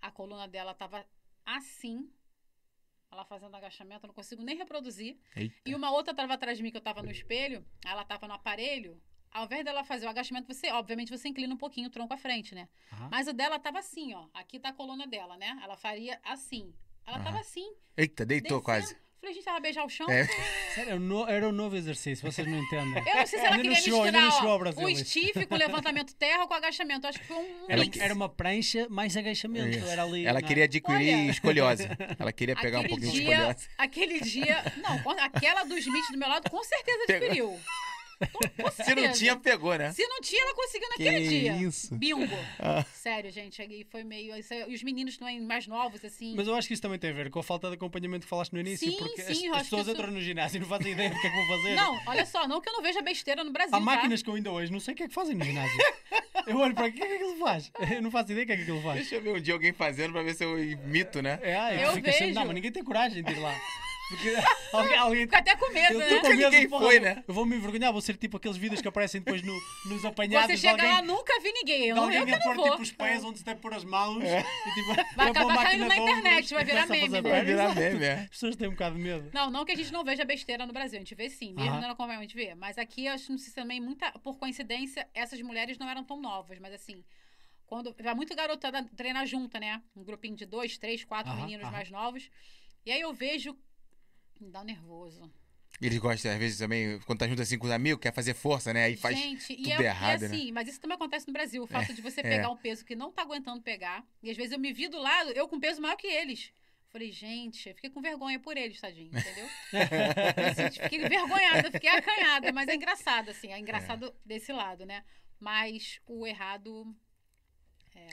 a 0.00 0.10
coluna 0.10 0.46
dela 0.46 0.74
tava 0.74 1.06
assim, 1.44 2.10
ela 3.10 3.24
fazendo 3.24 3.54
agachamento, 3.54 4.04
eu 4.04 4.08
não 4.08 4.14
consigo 4.14 4.42
nem 4.42 4.56
reproduzir. 4.56 5.16
Eita. 5.36 5.54
E 5.64 5.74
uma 5.74 5.90
outra 5.90 6.14
tava 6.14 6.34
atrás 6.34 6.58
de 6.58 6.62
mim 6.64 6.70
que 6.70 6.76
eu 6.76 6.82
tava 6.82 7.02
no 7.02 7.10
espelho, 7.10 7.64
ela 7.84 8.04
tava 8.04 8.26
no 8.26 8.34
aparelho. 8.34 9.00
Ao 9.30 9.46
invés 9.46 9.64
dela 9.64 9.82
fazer 9.82 10.06
o 10.06 10.08
agachamento, 10.08 10.52
você, 10.52 10.70
obviamente, 10.70 11.10
você 11.10 11.28
inclina 11.28 11.52
um 11.52 11.56
pouquinho 11.56 11.88
o 11.88 11.90
tronco 11.90 12.14
à 12.14 12.16
frente, 12.16 12.54
né? 12.54 12.68
Aham. 12.92 13.08
Mas 13.10 13.26
o 13.26 13.32
dela 13.32 13.58
tava 13.58 13.80
assim, 13.80 14.14
ó. 14.14 14.28
Aqui 14.32 14.60
tá 14.60 14.68
a 14.68 14.72
coluna 14.72 15.08
dela, 15.08 15.36
né? 15.36 15.58
Ela 15.62 15.76
faria 15.76 16.20
assim. 16.22 16.72
Ela 17.06 17.18
tava 17.18 17.30
Aham. 17.30 17.40
assim. 17.40 17.66
Eita, 17.96 18.24
deitou 18.26 18.58
descendo. 18.60 18.62
quase. 18.62 18.96
Falei, 19.20 19.36
gente, 19.36 19.48
ela 19.48 19.58
beijar 19.60 19.84
o 19.86 19.88
chão. 19.88 20.06
É. 20.10 20.26
Sério, 20.74 20.90
era 20.90 20.96
um 20.96 20.98
no- 21.00 21.26
era 21.26 21.48
um 21.48 21.52
novo 21.52 21.74
exercício, 21.76 22.30
vocês 22.30 22.46
não 22.46 22.58
entendem. 22.58 23.02
Eu 23.08 23.16
não 23.16 23.26
sei 23.26 23.38
se 23.38 23.46
ela 23.46 23.56
queria 23.56 23.74
chegou, 23.76 24.02
ainda 24.02 24.20
misturar 24.20 24.22
não 24.22 24.30
chegou 24.32 24.50
ó, 24.50 24.58
Brasil 24.58 24.84
o 24.84 24.88
isso. 24.90 25.04
stiff 25.06 25.46
com 25.46 25.54
levantamento 25.56 26.14
terra 26.14 26.46
com 26.46 26.52
agachamento. 26.52 27.06
Acho 27.06 27.18
que 27.20 27.26
foi 27.26 27.36
um 27.36 27.64
Era, 27.66 27.80
mix. 27.80 27.98
era 27.98 28.12
uma 28.12 28.28
prancha 28.28 28.86
mais 28.90 29.16
agachamento. 29.16 29.78
Isso. 29.78 29.86
Era 29.86 30.02
ali, 30.02 30.26
Ela 30.26 30.40
não 30.40 30.44
é? 30.44 30.48
queria 30.48 30.64
adquirir 30.64 31.14
Olha. 31.14 31.30
escoliose. 31.30 31.88
Ela 32.18 32.32
queria 32.32 32.54
pegar 32.56 32.80
um 32.80 32.86
pouquinho 32.86 33.12
de 33.12 33.18
dia, 33.22 33.32
escoliose. 33.32 33.68
Aquele 33.78 34.20
dia. 34.20 34.72
Não, 34.76 34.98
aquela 35.24 35.64
do 35.64 35.78
Smith 35.78 36.10
do 36.12 36.18
meu 36.18 36.28
lado, 36.28 36.50
com 36.50 36.62
certeza 36.62 37.04
Pegou. 37.06 37.24
adquiriu. 37.26 37.60
Se 38.72 38.94
não 38.94 39.12
tinha, 39.12 39.36
pegou, 39.36 39.74
né? 39.76 39.92
Se 39.92 40.06
não 40.06 40.20
tinha, 40.20 40.42
ela 40.42 40.54
conseguiu 40.54 40.88
Que 40.96 41.04
naquele 41.04 41.28
dia. 41.28 41.52
isso. 41.56 41.94
Bingo. 41.94 42.26
Ah. 42.58 42.84
Sério, 42.94 43.30
gente. 43.30 43.60
aí 43.62 43.84
Foi 43.90 44.02
meio. 44.04 44.36
isso 44.36 44.52
E 44.54 44.74
os 44.74 44.82
meninos 44.82 45.16
também 45.16 45.40
mais 45.40 45.66
novos, 45.66 46.04
assim. 46.04 46.34
Mas 46.36 46.46
eu 46.46 46.54
acho 46.54 46.66
que 46.68 46.74
isso 46.74 46.82
também 46.82 46.98
tem 46.98 47.10
a 47.10 47.12
ver 47.12 47.30
com 47.30 47.38
a 47.38 47.42
falta 47.42 47.68
de 47.68 47.74
acompanhamento 47.74 48.24
que 48.24 48.28
falaste 48.30 48.52
no 48.52 48.60
início. 48.60 48.90
Sim, 48.90 48.96
porque 48.98 49.22
sim, 49.22 49.32
as, 49.32 49.42
eu 49.42 49.52
as 49.54 49.58
que 49.58 49.64
pessoas 49.64 49.82
isso- 49.82 49.90
entram 49.96 50.10
no 50.12 50.20
ginásio 50.20 50.56
e 50.56 50.60
não 50.60 50.66
fazem 50.66 50.92
ideia 50.92 51.10
do 51.10 51.20
que 51.20 51.26
é 51.26 51.30
que 51.30 51.36
vão 51.36 51.46
fazer. 51.48 51.74
Não, 51.74 52.00
olha 52.06 52.26
só, 52.26 52.46
não 52.48 52.60
que 52.60 52.68
eu 52.68 52.72
não 52.74 52.82
veja 52.82 53.02
besteira 53.02 53.44
no 53.44 53.52
Brasil. 53.52 53.74
Há 53.74 53.78
tá? 53.78 53.84
máquinas 53.84 54.22
que 54.22 54.28
eu 54.30 54.34
ainda 54.34 54.50
hoje 54.50 54.72
não 54.72 54.80
sei 54.80 54.94
o 54.94 54.96
que 54.96 55.02
é 55.04 55.08
que 55.08 55.14
fazem 55.14 55.34
no 55.34 55.44
ginásio. 55.44 55.78
eu 56.46 56.56
olho 56.58 56.74
para 56.74 56.86
aqui, 56.86 56.96
o 56.98 57.00
que 57.00 57.04
é 57.06 57.08
que 57.08 57.14
aquilo 57.24 57.36
faz? 57.38 57.70
Eu 57.90 58.02
não 58.02 58.10
faço 58.10 58.32
ideia 58.32 58.44
do 58.44 58.46
que 58.46 58.52
é 58.52 58.56
que 58.56 58.62
aquilo 58.62 58.82
faz. 58.82 58.96
Deixa 59.00 59.14
eu 59.16 59.22
ver 59.22 59.30
um 59.36 59.40
dia 59.40 59.54
alguém 59.54 59.72
fazendo 59.72 60.12
pra 60.12 60.22
ver 60.22 60.34
se 60.34 60.44
eu 60.44 60.62
imito, 60.62 61.20
né? 61.22 61.38
É, 61.42 61.84
Eu 61.84 61.92
fica 61.92 62.10
sempre- 62.12 62.26
vejo. 62.26 62.38
Não, 62.38 62.46
mas 62.46 62.54
ninguém 62.54 62.72
tem 62.72 62.82
coragem 62.84 63.22
de 63.22 63.32
ir 63.32 63.38
lá. 63.38 63.54
Porque 64.08 64.34
alguém, 64.72 64.96
alguém 64.98 65.20
Fica 65.22 65.38
até 65.38 65.56
com 65.56 65.72
medo, 65.72 65.92
eu 65.94 65.98
né? 65.98 66.08
tô 66.08 66.20
com 66.20 66.28
medo, 66.28 66.42
Ninguém 66.50 66.68
porra, 66.68 66.84
foi, 66.84 67.00
né? 67.00 67.24
Eu 67.26 67.34
vou 67.34 67.46
me 67.46 67.56
envergonhar, 67.56 67.92
vou 67.92 68.02
ser 68.02 68.16
tipo 68.16 68.36
aqueles 68.36 68.56
vídeos 68.56 68.80
que 68.82 68.88
aparecem 68.88 69.20
depois 69.22 69.42
no, 69.42 69.58
nos 69.86 70.04
apanhados 70.04 70.50
Você 70.50 70.56
chega 70.58 70.72
alguém, 70.72 70.92
lá, 70.92 71.02
nunca 71.02 71.40
vi 71.40 71.52
ninguém. 71.52 71.86
Eu, 71.86 71.96
eu 71.96 72.02
alguém 72.02 72.24
que 72.26 72.32
a 72.32 72.38
não 72.38 72.42
pôr 72.44 72.54
vou. 72.56 72.70
tipo 72.70 72.82
os 72.82 72.92
pés 72.92 73.24
onde 73.24 73.38
se 73.38 73.44
deve 73.44 73.60
pôr 73.60 73.72
as 73.74 73.84
mãos 73.84 74.22
É. 74.22 74.40
e 74.40 74.74
tipo, 74.74 75.16
Vai 75.16 75.30
acabar 75.30 75.62
caindo 75.62 75.86
na 75.86 75.96
internet, 75.96 76.52
vai 76.54 76.64
virar 76.64 76.86
meme, 76.86 77.00
fazer 77.08 77.22
né? 77.22 77.30
Vai 77.30 77.44
virar 77.44 77.74
meme, 77.74 78.04
é. 78.04 78.12
As 78.14 78.28
pessoas 78.28 78.56
têm 78.56 78.68
um 78.68 78.72
bocado 78.72 78.96
de 78.96 79.02
medo. 79.02 79.30
Não, 79.32 79.50
não 79.50 79.64
que 79.64 79.72
a 79.72 79.76
gente 79.76 79.92
não 79.92 80.04
veja 80.04 80.24
besteira 80.24 80.66
no 80.66 80.72
Brasil, 80.72 80.98
a 80.98 81.00
gente 81.00 81.14
vê 81.14 81.30
sim, 81.30 81.54
mesmo 81.54 81.80
não 81.80 81.94
como 81.96 82.12
a 82.12 82.20
gente 82.20 82.34
vê. 82.34 82.54
Mas 82.54 82.76
aqui, 82.78 83.06
eu 83.06 83.12
acho 83.14 83.30
não 83.30 83.38
sei 83.38 83.48
se 83.48 83.54
também, 83.54 83.80
muita, 83.80 84.10
por 84.18 84.38
coincidência, 84.38 85.08
essas 85.14 85.40
mulheres 85.40 85.78
não 85.78 85.88
eram 85.88 86.04
tão 86.04 86.20
novas, 86.20 86.58
mas 86.58 86.74
assim, 86.74 87.02
quando 87.66 87.94
vai 88.02 88.14
muito 88.14 88.34
garotada 88.36 88.84
treinar 88.96 89.26
junta, 89.26 89.58
né? 89.58 89.80
Um 89.96 90.04
grupinho 90.04 90.36
de 90.36 90.44
dois, 90.44 90.76
três, 90.76 91.04
quatro 91.04 91.32
Aham, 91.32 91.40
meninos 91.40 91.64
aham. 91.64 91.72
mais 91.72 91.90
novos. 91.90 92.30
E 92.84 92.92
aí 92.92 93.00
eu 93.00 93.12
vejo. 93.14 93.56
Me 94.40 94.50
dá 94.50 94.60
um 94.60 94.64
nervoso. 94.64 95.30
Eles 95.80 95.98
gostam, 95.98 96.30
às 96.32 96.38
vezes, 96.38 96.58
também, 96.58 97.00
quando 97.00 97.18
tá 97.18 97.26
junto 97.26 97.42
assim 97.42 97.58
com 97.58 97.66
os 97.66 97.72
amigos, 97.72 98.00
quer 98.00 98.12
fazer 98.12 98.32
força, 98.32 98.72
né? 98.72 98.84
Aí 98.84 98.96
faz. 98.96 99.18
Gente, 99.18 99.52
e, 99.52 99.56
tudo 99.56 99.82
é, 99.82 99.82
e 99.82 99.86
errado, 99.86 100.20
né? 100.20 100.26
assim, 100.26 100.52
mas 100.52 100.68
isso 100.68 100.80
também 100.80 100.94
acontece 100.94 101.26
no 101.26 101.32
Brasil. 101.32 101.62
O 101.62 101.66
fato 101.66 101.92
de 101.92 102.00
você 102.00 102.20
é. 102.20 102.22
pegar 102.22 102.50
um 102.50 102.56
peso 102.56 102.84
que 102.84 102.94
não 102.94 103.10
tá 103.10 103.22
aguentando 103.22 103.60
pegar. 103.60 104.06
E 104.22 104.30
às 104.30 104.36
vezes 104.36 104.52
eu 104.52 104.58
me 104.58 104.72
vi 104.72 104.88
do 104.88 104.98
lado, 104.98 105.30
eu 105.30 105.48
com 105.48 105.58
peso 105.58 105.82
maior 105.82 105.96
que 105.96 106.06
eles. 106.06 106.52
Falei, 106.90 107.10
gente, 107.10 107.68
eu 107.68 107.74
fiquei 107.74 107.90
com 107.90 108.00
vergonha 108.00 108.38
por 108.38 108.56
eles, 108.56 108.80
tadinho, 108.80 109.08
entendeu? 109.08 109.48
Eu 109.74 110.66
assim, 110.66 110.80
fiquei 110.80 111.00
vergonhada, 111.00 111.68
fiquei 111.72 111.90
acanhada, 111.90 112.52
mas 112.52 112.68
é 112.68 112.76
engraçado, 112.76 113.30
assim, 113.30 113.48
é 113.48 113.58
engraçado 113.58 114.14
desse 114.24 114.52
lado, 114.52 114.86
né? 114.86 115.02
Mas 115.40 115.98
o 116.06 116.24
errado 116.24 116.94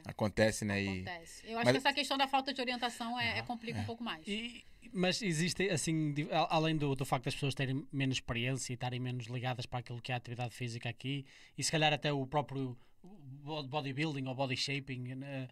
Acontece, 0.06 0.66
né? 0.66 0.82
E... 0.82 0.88
acontece. 0.88 1.46
Eu 1.46 1.58
acho 1.58 1.66
Mas- 1.66 1.72
que 1.74 1.78
essa 1.78 1.94
questão 1.94 2.18
da 2.18 2.28
falta 2.28 2.54
de 2.54 2.62
orientação 2.62 3.20
é, 3.20 3.40
é 3.40 3.42
complica 3.42 3.80
um 3.80 3.86
pouco 3.86 4.04
mais. 4.04 4.28
E- 4.28 4.64
mas 4.94 5.22
existe, 5.22 5.70
assim, 5.70 6.14
além 6.50 6.76
do, 6.78 6.96
do 6.96 7.06
facto 7.06 7.26
das 7.26 7.34
pessoas 7.34 7.54
terem 7.56 7.86
menos 7.92 8.18
experiência 8.18 8.74
e 8.74 8.76
estarem 8.76 9.00
menos 9.00 9.26
ligadas 9.28 9.66
para 9.66 9.80
aquilo 9.80 10.02
que 10.02 10.12
é 10.12 10.16
a 10.16 10.18
atividade 10.18 10.54
física 10.54 10.90
aqui, 10.90 11.26
e 11.58 11.64
se 11.64 11.72
calhar 11.72 11.92
até 11.94 12.12
o 12.12 12.26
próprio 12.26 12.78
bo- 13.04 13.64
bodybuilding 13.64 14.28
ou 14.28 14.36
body 14.36 14.56
shaping? 14.58 15.04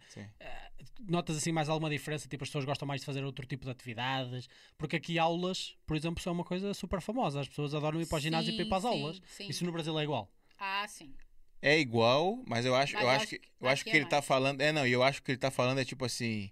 Sim. 0.08 0.26
Eh, 0.38 0.70
notas 1.08 1.36
assim 1.36 1.52
mais 1.52 1.68
alguma 1.68 1.90
diferença? 1.90 2.28
Tipo, 2.28 2.44
as 2.44 2.50
pessoas 2.50 2.64
gostam 2.64 2.86
mais 2.86 3.00
de 3.00 3.06
fazer 3.06 3.24
outro 3.24 3.46
tipo 3.46 3.64
de 3.64 3.70
atividades? 3.70 4.48
Porque 4.78 4.96
aqui 4.96 5.18
aulas, 5.18 5.76
por 5.86 5.96
exemplo, 5.96 6.22
são 6.22 6.32
uma 6.32 6.44
coisa 6.44 6.72
super 6.74 7.00
famosa. 7.00 7.40
As 7.40 7.48
pessoas 7.48 7.74
adoram 7.74 8.00
ir 8.00 8.06
para 8.06 8.16
o 8.16 8.20
ginásio 8.20 8.50
e 8.50 8.52
para 8.56 8.62
ir 8.64 8.68
para 8.68 8.78
as 8.78 8.82
Sim, 8.84 8.88
aulas. 8.88 9.20
sim. 9.26 9.48
Isso 9.48 9.64
no 9.64 9.72
Brasil 9.72 9.98
é 9.98 10.02
igual. 10.04 10.30
Ah, 10.58 10.86
sim. 10.88 11.14
É 11.62 11.78
igual, 11.78 12.42
mas 12.46 12.64
eu 12.64 12.74
acho, 12.74 12.94
Mas 12.94 13.02
eu 13.02 13.08
acho 13.10 13.16
acho 13.22 13.28
que 13.28 13.38
que 13.38 13.48
eu 13.60 13.68
acho 13.68 13.82
aqui 13.82 13.90
que 13.90 13.96
é 13.96 14.00
ele 14.00 14.06
tá 14.06 14.16
mais. 14.16 14.26
falando, 14.26 14.60
é 14.62 14.72
não, 14.72 14.86
e 14.86 14.92
eu 14.92 15.02
acho 15.02 15.22
que 15.22 15.30
ele 15.32 15.38
tá 15.38 15.50
falando 15.50 15.78
é 15.78 15.84
tipo 15.84 16.04
assim, 16.06 16.50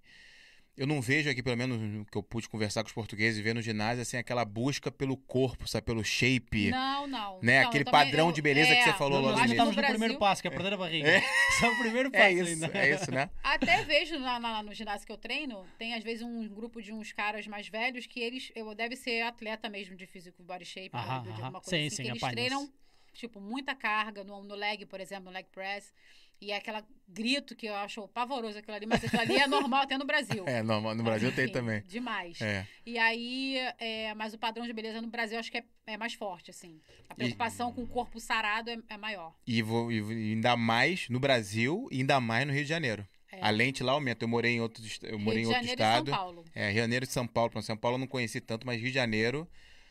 eu 0.79 0.87
não 0.87 1.01
vejo 1.03 1.29
aqui 1.29 1.43
pelo 1.43 1.57
menos 1.57 1.79
no 1.79 2.05
que 2.07 2.16
eu 2.16 2.22
pude 2.22 2.49
conversar 2.49 2.83
com 2.83 2.87
os 2.89 2.93
portugueses 2.95 3.39
e 3.39 3.43
ver 3.43 3.55
no 3.55 3.61
ginásio 3.61 4.01
assim 4.03 4.16
aquela 4.16 4.45
busca 4.45 4.91
pelo 4.91 5.16
corpo, 5.16 5.66
sabe, 5.68 5.85
pelo 5.85 6.03
shape, 6.05 6.70
Não, 6.70 7.07
não. 7.07 7.39
né, 7.43 7.62
Não, 7.62 7.68
aquele 7.68 7.85
também- 7.85 8.05
padrão 8.07 8.26
eu- 8.29 8.33
de 8.33 8.41
beleza 8.41 8.72
que 8.74 8.81
é, 8.81 8.85
você 8.85 8.93
falou 8.95 9.20
Nós 9.20 9.22
logo 9.22 9.35
acho 9.35 9.43
no 9.43 9.47
que 9.47 9.53
estamos 9.53 9.68
início. 9.68 9.68
no 9.68 9.74
Brasil- 9.83 9.99
primeiro 9.99 10.18
passo, 10.18 10.41
que 10.43 10.49
é 10.49 10.51
perder 10.51 10.72
a 10.72 10.76
barriga. 10.76 11.09
É 11.09 11.20
o 11.74 11.79
primeiro 11.79 12.11
passo 12.11 12.22
É 12.24 12.33
isso, 12.33 12.64
ainda. 12.64 12.79
é 12.79 12.95
isso, 12.95 13.11
né? 13.11 13.31
Até 13.43 13.85
vejo 13.85 14.18
na- 14.18 14.39
na- 14.41 14.62
no 14.62 14.72
ginásio 14.72 15.07
que 15.07 15.12
eu 15.12 15.18
treino, 15.18 15.66
tem 15.79 15.95
às 15.95 16.03
vezes 16.05 16.22
um 16.22 16.47
grupo 16.49 16.81
de 16.81 16.93
uns 16.93 17.12
caras 17.12 17.47
mais 17.47 17.68
velhos 17.68 18.07
que 18.07 18.20
eles, 18.20 18.51
eu 18.55 18.74
deve 18.74 18.95
ser 18.97 19.22
atleta 19.22 19.68
mesmo 19.68 19.97
de 19.97 20.07
físico 20.07 20.43
body 20.43 20.64
shape, 20.64 20.91
Aham, 20.95 21.16
ou 21.16 21.22
de 21.22 21.29
aham. 21.31 21.39
alguma 21.45 21.61
coisa 21.61 21.70
Sim, 21.76 21.87
assim, 21.87 21.97
sim, 21.97 22.03
que 22.05 22.09
eles 22.11 22.20
treinam 22.22 22.72
tipo 23.12 23.41
muita 23.41 23.74
carga 23.74 24.22
no, 24.22 24.45
no 24.45 24.55
leg, 24.55 24.87
por 24.87 25.01
exemplo, 25.01 25.24
no 25.24 25.31
leg 25.33 25.47
press. 25.51 25.93
E 26.41 26.53
é 26.53 26.57
aquela 26.57 26.84
grito 27.09 27.57
que 27.57 27.66
eu 27.66 27.74
acho 27.74 28.07
pavoroso 28.09 28.59
aquilo 28.59 28.76
ali, 28.76 28.86
mas 28.86 29.03
aquilo 29.03 29.22
ali 29.22 29.36
é 29.36 29.47
normal 29.47 29.82
até 29.82 29.97
no 29.97 30.05
Brasil. 30.05 30.45
É, 30.49 30.62
normal, 30.62 30.95
no 30.95 31.03
Brasil 31.03 31.32
tem 31.32 31.45
Enfim, 31.45 31.53
também. 31.53 31.82
Demais. 31.86 32.41
É. 32.41 32.66
E 32.86 32.99
aí, 32.99 33.57
é, 33.78 34.14
mas 34.14 34.34
o 34.34 34.39
padrão 34.39 34.66
de 34.66 34.72
beleza 34.72 35.01
no 35.01 35.09
Brasil 35.09 35.39
acho 35.39 35.51
que 35.51 35.59
é, 35.59 35.64
é 35.86 35.97
mais 35.97 36.14
forte, 36.14 36.51
assim. 36.51 36.80
A 37.09 37.14
preocupação 37.14 37.72
com 37.72 37.82
o 37.82 37.86
corpo 37.86 38.20
sarado 38.20 38.70
é, 38.70 38.78
é 38.89 38.97
maior. 38.97 39.34
E, 39.47 39.62
vou, 39.62 39.91
e 39.91 40.01
ainda 40.32 40.57
mais 40.57 41.09
no 41.09 41.18
Brasil 41.18 41.89
e 41.91 42.01
ainda 42.01 42.20
mais 42.20 42.47
no 42.47 42.53
Rio 42.53 42.62
de 42.62 42.68
Janeiro. 42.68 43.07
É. 43.30 43.41
A 43.43 43.51
lente 43.51 43.82
lá 43.82 43.93
aumenta. 43.93 44.24
Eu 44.24 44.28
morei 44.28 44.53
em 44.53 44.61
outro, 44.61 44.82
eu 45.03 45.18
morei 45.18 45.43
Rio 45.43 45.51
em 45.51 45.53
de 45.53 45.57
outro 45.57 45.68
Janeiro 45.68 45.80
e 45.80 45.84
São 45.84 45.99
estado. 45.99 46.11
Paulo. 46.11 46.45
É, 46.55 46.64
Rio 46.66 46.74
de 46.74 46.80
Janeiro 46.80 47.05
e 47.05 47.09
São 47.09 47.26
Paulo. 47.26 47.62
São 47.62 47.76
Paulo 47.76 47.97
eu 47.97 48.01
não 48.01 48.07
conheci 48.07 48.41
tanto, 48.41 48.66
mas 48.66 48.80
Rio 48.80 48.89
de 48.89 48.95
Janeiro, 48.95 49.49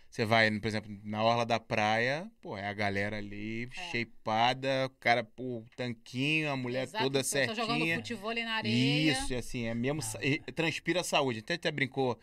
você 0.10 0.26
vai, 0.26 0.50
por 0.60 0.68
exemplo, 0.68 0.98
na 1.04 1.24
orla 1.24 1.46
da 1.46 1.60
praia, 1.60 2.30
pô, 2.42 2.58
é 2.58 2.68
a 2.68 2.74
galera 2.74 3.18
ali, 3.18 3.70
É. 3.76 3.92
shapeada, 3.92 4.86
o 4.88 4.90
cara, 5.00 5.24
pô, 5.24 5.64
tanquinho, 5.76 6.50
a 6.52 6.56
mulher 6.58 6.84
Exato, 6.84 7.04
toda 7.04 7.20
pessoa 7.20 7.48
jogando 7.56 7.68
certinha. 7.78 7.96
futebol 7.98 8.34
na 8.34 8.54
areia. 8.56 9.12
Isso, 9.12 9.36
assim, 9.36 9.66
é 9.68 9.74
mesmo, 9.74 10.02
Ah. 10.02 10.52
transpira 10.54 11.02
a 11.02 11.04
saúde. 11.04 11.40
Até 11.40 11.54
até 11.56 11.70
brincou, 11.72 12.18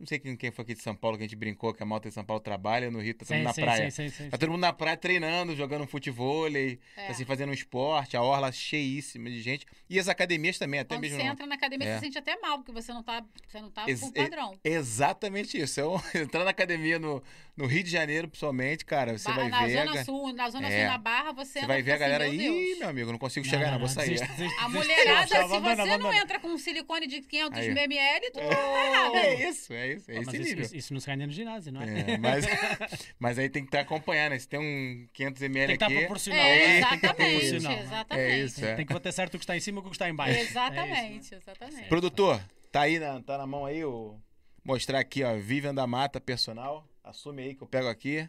não 0.00 0.06
sei 0.06 0.18
quem 0.18 0.36
quem 0.36 0.50
foi 0.50 0.62
aqui 0.64 0.74
de 0.74 0.82
São 0.82 0.94
Paulo 0.96 1.16
que 1.16 1.22
a 1.22 1.26
gente 1.26 1.36
brincou, 1.36 1.72
que 1.72 1.82
a 1.82 1.86
malta 1.86 2.08
de 2.08 2.14
São 2.14 2.24
Paulo 2.24 2.40
trabalha, 2.40 2.90
no 2.90 3.00
Rio 3.00 3.14
tá 3.14 3.20
todo 3.20 3.28
Sim, 3.28 3.34
mundo 3.36 3.44
na 3.44 3.52
sim, 3.52 3.60
praia. 3.62 3.90
sim, 3.90 4.08
sim, 4.08 4.24
sim, 4.24 4.30
Tá 4.30 4.36
todo 4.38 4.50
mundo 4.50 4.60
na 4.60 4.72
praia 4.72 4.96
treinando, 4.96 5.54
jogando 5.54 5.86
futebol, 5.86 6.46
É. 6.48 6.78
assim, 7.08 7.24
fazendo 7.24 7.50
um 7.50 7.52
esporte, 7.52 8.16
a 8.16 8.22
orla 8.22 8.50
cheíssima 8.50 9.30
de 9.30 9.40
gente. 9.40 9.64
E 9.88 9.98
as 9.98 10.08
academias 10.08 10.58
também, 10.58 10.80
até 10.80 10.94
Quando 10.96 11.02
mesmo. 11.02 11.18
você 11.18 11.24
no- 11.24 11.32
entra 11.32 11.46
na 11.46 11.54
academia, 11.54 11.88
É. 11.88 11.94
você 11.94 12.00
sente 12.06 12.18
até 12.18 12.36
mal, 12.40 12.58
porque 12.58 12.72
você 12.72 12.92
não 12.92 13.02
tá, 13.02 13.24
você 13.48 13.60
não 13.60 13.70
tá 13.70 13.84
Ex- 13.88 14.10
padrão. 14.10 14.58
Exatamente 14.64 15.58
isso. 15.60 15.80
Eu, 15.80 15.94
entrar 16.14 16.44
na 16.44 16.50
academia 16.50 16.98
no, 16.98 17.22
no 17.56 17.66
Rio 17.66 17.82
de 17.82 17.90
Janeiro, 17.90 18.28
pessoalmente, 18.28 18.84
cara, 18.84 19.16
você 19.16 19.28
Ba- 19.28 19.34
vai 19.36 19.48
na 19.48 19.66
ver. 19.66 19.78
a 19.78 19.84
Zona 19.86 20.04
Sul, 20.04 20.32
na 20.32 20.50
Zona 20.50 20.68
É. 20.68 20.80
Sul, 20.80 20.90
na 20.90 20.98
Barra, 20.98 21.32
você, 21.32 21.60
Você 21.60 21.66
vai 21.66 21.82
ver 21.82 21.92
a 21.92 21.94
fica 21.94 22.06
assim, 22.06 22.12
galera. 22.18 22.32
meu 22.32 22.34
Ih, 22.54 22.66
Deus. 22.66 22.78
meu 22.80 22.88
amigo, 22.88 23.12
não 23.12 23.18
consigo 23.18 23.46
chegar, 23.46 23.70
não, 23.72 23.78
vou 23.78 23.88
sair. 23.88 24.10
desiste, 24.10 24.26
desiste, 24.36 24.58
A 24.60 24.68
mulherada, 24.68 25.26
se 25.48 25.60
você 25.60 25.96
não 25.98 26.12
entra 26.12 26.40
com 26.40 26.48
um 26.48 26.58
silicone 26.58 27.06
de 27.06 27.20
500 27.20 27.58
Aí. 27.58 27.68
ml, 27.68 28.30
tu 28.30 28.38
tá 28.40 28.44
errado. 28.44 29.16
É 29.16 29.48
isso, 29.48 29.72
é 29.72 29.88
isso, 29.91 29.91
é 29.92 30.16
Ah, 30.16 30.20
esse 30.20 30.26
mas 30.26 30.34
isso, 30.34 30.42
nível. 30.42 30.64
isso- 30.64 30.76
isso 30.76 30.92
não 30.94 31.00
se 31.00 31.06
ganha 31.06 31.26
no 31.26 31.32
ginásio, 31.32 31.72
não 31.72 31.82
é? 31.82 32.12
É, 32.12 32.18
mas, 32.18 32.44
mas 33.18 33.38
aí 33.38 33.48
tem 33.48 33.62
que 33.62 33.68
estar 33.68 33.80
acompanhando, 33.80 34.32
né? 34.32 34.38
Se 34.38 34.48
tem 34.48 34.58
um 34.60 35.06
500 35.12 35.42
ml 35.42 35.66
Tem 35.66 35.76
que 35.78 35.84
estar 35.84 35.86
aqui. 35.86 35.98
proporcional. 36.06 36.40
É, 36.44 36.50
É, 36.50 36.58
tem 36.58 36.68
que 36.68 36.76
estar 36.78 36.96
exatamente, 37.06 37.32
proporcional, 37.40 37.76
né? 37.78 37.82
exatamente. 37.84 38.30
É 38.32 38.38
isso, 38.44 38.64
é. 38.64 38.74
Tem 38.74 38.86
que 38.86 38.92
bater 38.94 39.12
certo 39.12 39.34
o 39.34 39.38
que 39.38 39.44
está 39.44 39.56
em 39.56 39.60
cima 39.60 39.80
com 39.80 39.88
o 39.88 39.90
que 39.90 39.96
está 39.96 40.08
em 40.08 40.14
baixo. 40.14 40.38
Exatamente, 40.40 40.94
É 40.94 41.12
isso, 41.16 41.34
exatamente. 41.34 41.88
Produtor, 41.88 42.42
tá 42.70 42.82
aí 42.82 42.98
na, 42.98 43.20
tá 43.22 43.38
na 43.38 43.46
mão 43.46 43.64
aí 43.66 43.84
o. 43.84 44.18
Mostrar 44.64 44.98
aqui, 45.00 45.24
ó. 45.24 45.36
Vivian 45.36 45.74
da 45.74 45.86
Mata 45.86 46.20
Personal. 46.20 46.88
Assume 47.02 47.42
aí 47.42 47.54
que 47.54 47.62
eu 47.62 47.66
pego 47.66 47.88
aqui. 47.88 48.28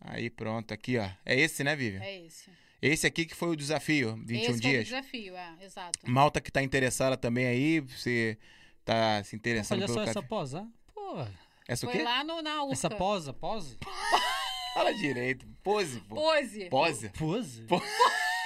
Aí, 0.00 0.28
pronto, 0.30 0.72
aqui, 0.72 0.98
ó. 0.98 1.08
É 1.24 1.38
esse, 1.38 1.62
né, 1.64 1.74
Vivian? 1.76 2.02
É 2.02 2.24
esse. 2.26 2.50
Esse 2.82 3.06
aqui 3.06 3.24
que 3.24 3.34
foi 3.34 3.48
o 3.48 3.56
desafio, 3.56 4.14
21 4.26 4.36
esse 4.36 4.46
foi 4.46 4.54
o 4.56 4.60
dias. 4.60 4.84
desafio, 4.84 5.36
é, 5.36 5.54
exato. 5.62 5.98
Malta 6.06 6.38
que 6.40 6.50
tá 6.52 6.62
interessada 6.62 7.16
também 7.16 7.46
aí, 7.46 7.80
você 7.80 8.36
tá 8.84 9.22
se 9.24 9.34
interessando 9.36 9.78
Olha 9.78 9.86
pelo 9.86 9.98
só 9.98 10.02
essa 10.04 10.14
café. 10.14 10.26
pose, 10.28 10.56
ah? 10.58 10.66
Pô, 10.94 11.26
Essa 11.66 11.86
o 11.86 11.90
Foi 11.90 11.98
quê? 11.98 12.04
lá 12.04 12.22
no, 12.24 12.42
na 12.42 12.62
Urca. 12.62 12.72
essa 12.74 12.90
pose, 12.90 13.32
pose? 13.32 13.78
Fala 14.74 14.92
direito. 14.92 15.46
Pose, 15.62 16.00
pô. 16.00 16.16
Pose. 16.16 16.64
Pose. 16.68 17.08
Pose? 17.10 17.62
Po- 17.62 17.82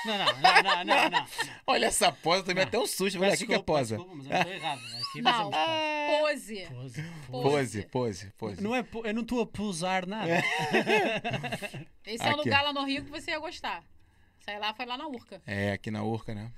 Não, 0.04 0.16
não, 0.16 0.26
não, 0.26 0.62
não, 0.62 0.84
não, 0.84 1.10
não. 1.10 1.26
Olha 1.66 1.86
essa 1.86 2.12
pose, 2.12 2.44
também 2.44 2.62
até 2.64 2.78
um 2.78 2.86
susto. 2.86 3.18
Olha 3.20 3.32
aqui 3.34 3.46
que 3.46 3.52
é 3.52 3.56
Desculpa, 3.56 3.72
posa. 3.72 3.96
desculpa, 3.96 4.14
mas 4.16 4.26
eu 4.26 4.30
não 4.32 4.38
estou 4.40 4.52
errado. 4.54 4.80
Aqui 5.08 5.22
Não. 5.22 5.32
nós 5.32 5.40
vamos 5.40 6.20
pose. 6.20 6.66
Pose. 6.66 7.02
Pose. 7.02 7.42
Pose, 7.42 7.82
pose, 7.86 8.32
pose. 8.38 8.62
Não 8.62 8.74
é, 8.76 8.86
eu 9.04 9.14
não 9.14 9.22
estou 9.22 9.40
a 9.40 9.46
posar 9.46 10.06
nada. 10.06 10.28
Esse 12.06 12.22
é 12.24 12.26
um 12.28 12.30
Aqui. 12.30 12.36
lugar 12.44 12.62
lá 12.62 12.72
no 12.72 12.84
Rio 12.84 13.04
que 13.04 13.10
você 13.10 13.30
ia 13.32 13.38
gostar. 13.38 13.82
Sai 14.40 14.58
lá, 14.58 14.72
foi 14.72 14.86
lá 14.86 14.96
na 14.96 15.06
Urca. 15.08 15.42
É, 15.46 15.72
aqui 15.72 15.90
na 15.90 16.02
Urca, 16.02 16.34
né? 16.34 16.52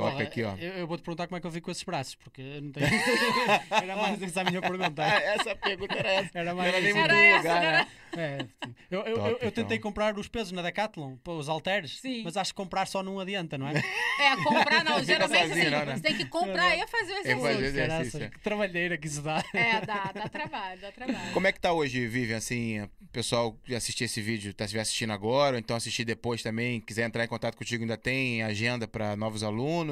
Top 0.00 0.12
Porra, 0.12 0.22
aqui, 0.24 0.42
ó. 0.42 0.54
Eu, 0.56 0.72
eu 0.72 0.86
vou-te 0.86 1.02
perguntar 1.02 1.26
como 1.26 1.36
é 1.36 1.40
que 1.40 1.46
eu 1.46 1.50
fico 1.50 1.66
com 1.66 1.70
esses 1.70 1.82
braços, 1.82 2.14
porque 2.14 2.40
eu 2.40 2.62
não 2.62 2.72
tenho. 2.72 2.86
Era 3.70 3.96
mais 3.96 4.22
essa 4.22 4.40
a 4.40 4.44
minha 4.44 4.60
pergunta. 4.60 5.02
Ah, 5.02 5.20
essa 5.20 5.54
pergunta 5.56 5.94
era 5.94 6.10
essa. 6.12 6.38
Era 6.38 6.54
mais 6.54 6.74
era 6.74 6.80
nem 6.80 6.96
Era 6.96 7.16
essa, 7.16 7.38
lugar, 7.38 7.62
né? 7.62 7.86
É, 8.16 8.38
sim. 8.38 8.74
eu, 8.90 9.00
eu, 9.02 9.14
Top, 9.14 9.28
eu, 9.28 9.38
eu 9.40 9.52
tentei 9.52 9.76
então. 9.76 9.90
comprar 9.90 10.18
os 10.18 10.26
pesos 10.26 10.52
na 10.52 10.62
Decathlon, 10.62 11.14
os 11.24 11.48
halteres, 11.48 12.00
Sim. 12.00 12.22
mas 12.24 12.36
acho 12.36 12.52
que 12.52 12.56
comprar 12.56 12.86
só 12.86 13.02
não 13.02 13.20
adianta, 13.20 13.56
não 13.56 13.68
é? 13.68 13.74
É, 14.20 14.36
comprar 14.42 14.84
não. 14.84 15.02
Geralmente 15.04 15.48
sozinho, 15.48 15.62
assim, 15.66 15.70
não, 15.70 15.86
né? 15.86 15.96
você 15.96 16.02
tem 16.02 16.16
que 16.16 16.24
comprar 16.24 16.76
e 16.76 16.86
fazer 16.86 17.12
o 17.12 17.16
fazer 17.16 17.30
exercício. 17.30 17.50
exercício, 17.50 17.88
Caraças, 17.88 18.20
é. 18.20 18.28
que 18.28 18.40
trabalheira 18.40 18.98
que 18.98 19.06
isso 19.06 19.22
dá. 19.22 19.42
É, 19.54 19.80
dá, 19.80 20.10
dá 20.12 20.28
trabalho, 20.28 20.80
dá 20.80 20.92
trabalho. 20.92 21.32
Como 21.32 21.46
é 21.46 21.52
que 21.52 21.60
tá 21.60 21.72
hoje, 21.72 22.06
Vivian? 22.06 22.36
Assim, 22.36 22.80
o 22.80 22.88
pessoal 23.12 23.56
que 23.64 23.74
assistir 23.74 24.04
esse 24.04 24.20
vídeo, 24.20 24.52
tá 24.54 24.64
estiver 24.64 24.82
assistindo 24.82 25.12
agora, 25.12 25.54
ou 25.54 25.58
então 25.58 25.76
assistir 25.76 26.04
depois 26.04 26.42
também, 26.42 26.80
quiser 26.80 27.06
entrar 27.06 27.24
em 27.24 27.28
contato 27.28 27.56
contigo, 27.56 27.82
ainda 27.82 27.96
tem 27.96 28.42
agenda 28.42 28.88
para 28.88 29.16
novos 29.16 29.42
alunos? 29.44 29.89